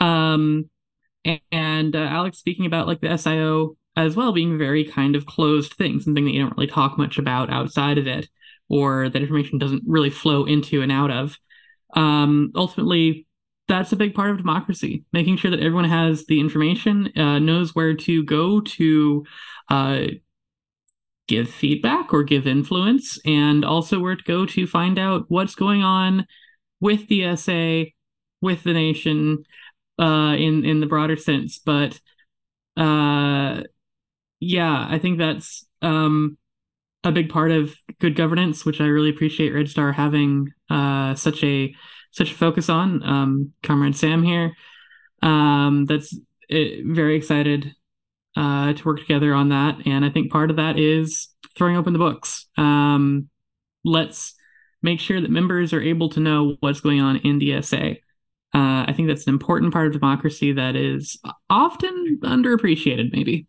Um, 0.00 0.70
and 1.50 1.94
uh, 1.94 2.00
Alex 2.00 2.38
speaking 2.38 2.66
about 2.66 2.86
like 2.86 3.00
the 3.00 3.08
SIO 3.08 3.76
as 3.96 4.14
well 4.14 4.32
being 4.32 4.58
very 4.58 4.84
kind 4.84 5.16
of 5.16 5.26
closed 5.26 5.74
thing, 5.74 6.00
something 6.00 6.24
that 6.24 6.32
you 6.32 6.40
don't 6.40 6.56
really 6.56 6.68
talk 6.68 6.96
much 6.96 7.18
about 7.18 7.50
outside 7.50 7.98
of 7.98 8.06
it, 8.06 8.28
or 8.68 9.08
that 9.08 9.22
information 9.22 9.58
doesn't 9.58 9.82
really 9.86 10.10
flow 10.10 10.44
into 10.44 10.82
and 10.82 10.92
out 10.92 11.10
of. 11.10 11.36
Um, 11.94 12.52
ultimately, 12.54 13.26
that's 13.66 13.92
a 13.92 13.96
big 13.96 14.14
part 14.14 14.30
of 14.30 14.38
democracy, 14.38 15.04
making 15.12 15.36
sure 15.36 15.50
that 15.50 15.60
everyone 15.60 15.84
has 15.84 16.26
the 16.26 16.40
information, 16.40 17.10
uh, 17.16 17.38
knows 17.38 17.74
where 17.74 17.94
to 17.94 18.24
go 18.24 18.60
to 18.60 19.24
uh, 19.68 20.06
give 21.26 21.50
feedback 21.50 22.14
or 22.14 22.22
give 22.22 22.46
influence, 22.46 23.18
and 23.26 23.64
also 23.64 23.98
where 23.98 24.16
to 24.16 24.24
go 24.24 24.46
to 24.46 24.66
find 24.66 24.98
out 24.98 25.24
what's 25.28 25.54
going 25.54 25.82
on 25.82 26.26
with 26.80 27.08
the 27.08 27.36
SA, 27.36 27.90
with 28.40 28.62
the 28.62 28.72
nation, 28.72 29.44
uh, 29.98 30.34
in 30.36 30.64
in 30.64 30.80
the 30.80 30.86
broader 30.86 31.16
sense. 31.16 31.58
But 31.58 31.98
uh, 32.76 33.62
yeah, 34.40 34.86
I 34.88 34.98
think 34.98 35.18
that's 35.18 35.66
um, 35.82 36.38
a 37.04 37.12
big 37.12 37.28
part 37.28 37.50
of 37.50 37.74
good 38.00 38.16
governance, 38.16 38.64
which 38.64 38.80
I 38.80 38.84
really 38.86 39.10
appreciate 39.10 39.54
Red 39.54 39.68
Star 39.68 39.92
having 39.92 40.52
uh, 40.70 41.14
such 41.14 41.42
a 41.44 41.74
such 42.10 42.32
a 42.32 42.34
focus 42.34 42.68
on. 42.68 43.02
Um, 43.02 43.52
Comrade 43.62 43.96
Sam 43.96 44.22
here, 44.22 44.52
um, 45.22 45.84
that's 45.86 46.16
it, 46.48 46.84
uh, 46.84 46.94
very 46.94 47.16
excited 47.16 47.74
uh, 48.36 48.72
to 48.72 48.84
work 48.84 49.00
together 49.00 49.34
on 49.34 49.50
that, 49.50 49.86
and 49.86 50.04
I 50.04 50.10
think 50.10 50.30
part 50.30 50.50
of 50.50 50.56
that 50.56 50.78
is 50.78 51.28
throwing 51.56 51.76
open 51.76 51.92
the 51.92 51.98
books. 51.98 52.46
Um, 52.56 53.28
let's 53.84 54.34
make 54.82 55.00
sure 55.00 55.20
that 55.20 55.30
members 55.30 55.72
are 55.72 55.82
able 55.82 56.08
to 56.10 56.20
know 56.20 56.56
what's 56.60 56.80
going 56.80 57.00
on 57.00 57.16
in 57.16 57.40
DSA. 57.40 57.98
Uh, 58.54 58.84
I 58.88 58.94
think 58.96 59.08
that's 59.08 59.26
an 59.26 59.32
important 59.32 59.72
part 59.72 59.86
of 59.86 59.92
democracy 59.92 60.52
that 60.52 60.74
is 60.74 61.18
often 61.50 62.18
underappreciated, 62.22 63.12
maybe. 63.12 63.46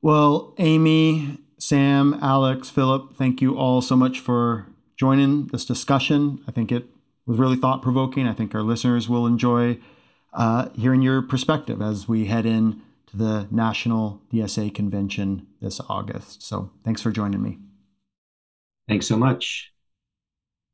Well, 0.00 0.54
Amy, 0.58 1.38
Sam, 1.58 2.18
Alex, 2.20 2.70
Philip, 2.70 3.16
thank 3.16 3.40
you 3.40 3.56
all 3.56 3.80
so 3.80 3.96
much 3.96 4.20
for 4.20 4.66
joining 4.96 5.46
this 5.48 5.64
discussion. 5.64 6.42
I 6.46 6.52
think 6.52 6.72
it 6.72 6.88
was 7.26 7.38
really 7.38 7.56
thought 7.56 7.82
provoking. 7.82 8.26
I 8.26 8.34
think 8.34 8.54
our 8.54 8.62
listeners 8.62 9.08
will 9.08 9.26
enjoy 9.26 9.78
uh, 10.32 10.68
hearing 10.74 11.02
your 11.02 11.22
perspective 11.22 11.80
as 11.80 12.08
we 12.08 12.26
head 12.26 12.46
in 12.46 12.82
to 13.06 13.16
the 13.16 13.46
National 13.50 14.20
DSA 14.32 14.74
Convention 14.74 15.46
this 15.60 15.80
August. 15.88 16.42
So 16.42 16.70
thanks 16.84 17.02
for 17.02 17.10
joining 17.12 17.42
me. 17.42 17.58
Thanks 18.88 19.06
so 19.06 19.16
much. 19.16 19.72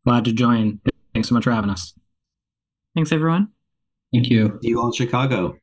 Glad 0.06 0.24
to 0.24 0.32
join. 0.32 0.80
Thanks 1.12 1.28
so 1.28 1.34
much 1.34 1.44
for 1.44 1.52
having 1.52 1.70
us. 1.70 1.94
Thanks, 2.98 3.12
everyone. 3.12 3.50
Thank 4.12 4.28
you. 4.28 4.58
See 4.60 4.70
you 4.70 4.80
all 4.80 4.88
in 4.88 4.92
Chicago. 4.92 5.56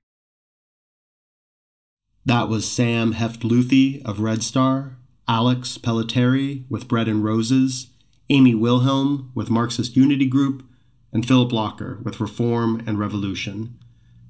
That 2.26 2.48
was 2.48 2.66
Sam 2.66 3.12
Heft-Luthy 3.12 4.02
of 4.06 4.22
Red 4.22 4.42
Star, 4.42 4.96
Alex 5.28 5.78
Pellitteri 5.78 6.64
with 6.70 6.88
Bread 6.88 7.10
and 7.10 7.26
Roses, 7.26 7.88
Amy 8.30 8.56
Wilhelm 8.56 9.34
with 9.36 9.50
Marxist 9.50 9.98
Unity 9.98 10.28
Group, 10.28 10.64
and 11.12 11.28
Philip 11.28 11.52
Locker 11.52 12.00
with 12.04 12.22
Reform 12.22 12.82
and 12.88 12.98
Revolution. 12.98 13.78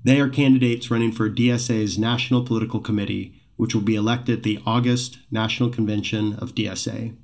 They 0.03 0.19
are 0.19 0.27
candidates 0.27 0.90
running 0.90 1.11
for 1.11 1.30
DSA's 1.30 1.99
National 1.99 2.44
Political 2.44 2.80
Committee, 2.80 3.40
which 3.56 3.76
will 3.76 3.84
be 3.84 3.95
elected 3.95 4.38
at 4.38 4.44
the 4.44 4.60
August 4.65 5.19
National 5.30 5.69
Convention 5.69 6.34
of 6.40 6.56
DSA. 6.56 7.15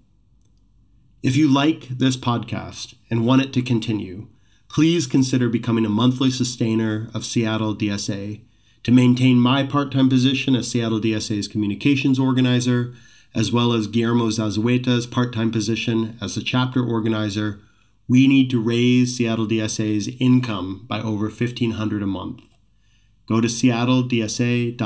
If 1.24 1.36
you 1.36 1.52
like 1.52 1.88
this 1.88 2.18
podcast 2.18 2.94
and 3.10 3.26
want 3.26 3.42
it 3.42 3.52
to 3.54 3.64
continue, 3.64 4.28
please 4.72 5.06
consider 5.06 5.50
becoming 5.50 5.86
a 5.86 5.90
monthly 5.90 6.32
sustainer 6.32 7.10
of 7.14 7.26
Seattle 7.26 7.76
DSA 7.76 8.40
to 8.84 8.92
maintain 8.92 9.38
my 9.38 9.66
part 9.66 9.92
time 9.92 10.08
position 10.08 10.56
as 10.56 10.70
Seattle 10.70 11.02
DSA's 11.02 11.50
communications 11.50 12.18
organizer, 12.18 12.94
as 13.36 13.52
well 13.52 13.74
as 13.74 13.88
Guillermo 13.88 14.30
Zazueta's 14.30 15.06
part 15.06 15.34
time 15.34 15.52
position 15.52 16.18
as 16.22 16.36
the 16.36 16.42
chapter 16.42 16.86
organizer. 16.86 17.60
We 18.08 18.28
need 18.28 18.50
to 18.52 18.62
raise 18.62 19.18
Seattle 19.18 19.46
DSA's 19.46 20.08
income 20.20 20.86
by 20.88 21.02
over 21.02 21.26
1500 21.26 22.02
a 22.02 22.08
month. 22.08 22.40
Go 23.28 23.42
to 23.42 23.50
seattledsa.org 23.50 24.78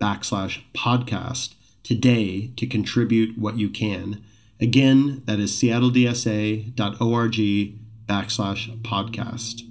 backslash 0.00 0.62
podcast 0.74 1.54
today 1.82 2.50
to 2.56 2.66
contribute 2.66 3.36
what 3.38 3.58
you 3.58 3.68
can. 3.68 4.24
Again, 4.58 5.22
that 5.26 5.38
is 5.38 5.52
seattledsa.org 5.52 7.83
backslash 8.06 8.80
podcast. 8.82 9.62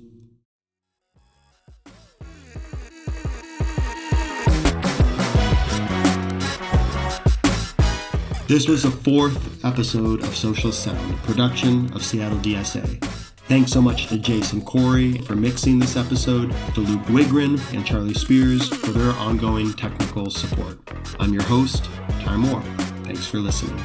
This 8.47 8.67
was 8.67 8.83
the 8.83 8.91
fourth 8.91 9.65
episode 9.65 10.21
of 10.21 10.35
Social 10.35 10.71
Sound, 10.71 11.17
production 11.23 11.91
of 11.93 12.03
Seattle 12.03 12.37
DSA. 12.39 13.01
Thanks 13.47 13.71
so 13.71 13.81
much 13.81 14.07
to 14.07 14.17
Jason 14.17 14.61
Corey 14.61 15.17
for 15.19 15.35
mixing 15.35 15.79
this 15.79 15.97
episode, 15.97 16.53
to 16.75 16.81
Luke 16.81 17.01
Wigren 17.03 17.59
and 17.73 17.85
Charlie 17.85 18.13
Spears 18.13 18.67
for 18.67 18.91
their 18.91 19.13
ongoing 19.13 19.73
technical 19.73 20.29
support. 20.29 20.77
I'm 21.19 21.33
your 21.33 21.43
host, 21.43 21.85
Ty 22.21 22.37
Moore. 22.37 22.61
Thanks 23.03 23.25
for 23.25 23.39
listening. 23.39 23.83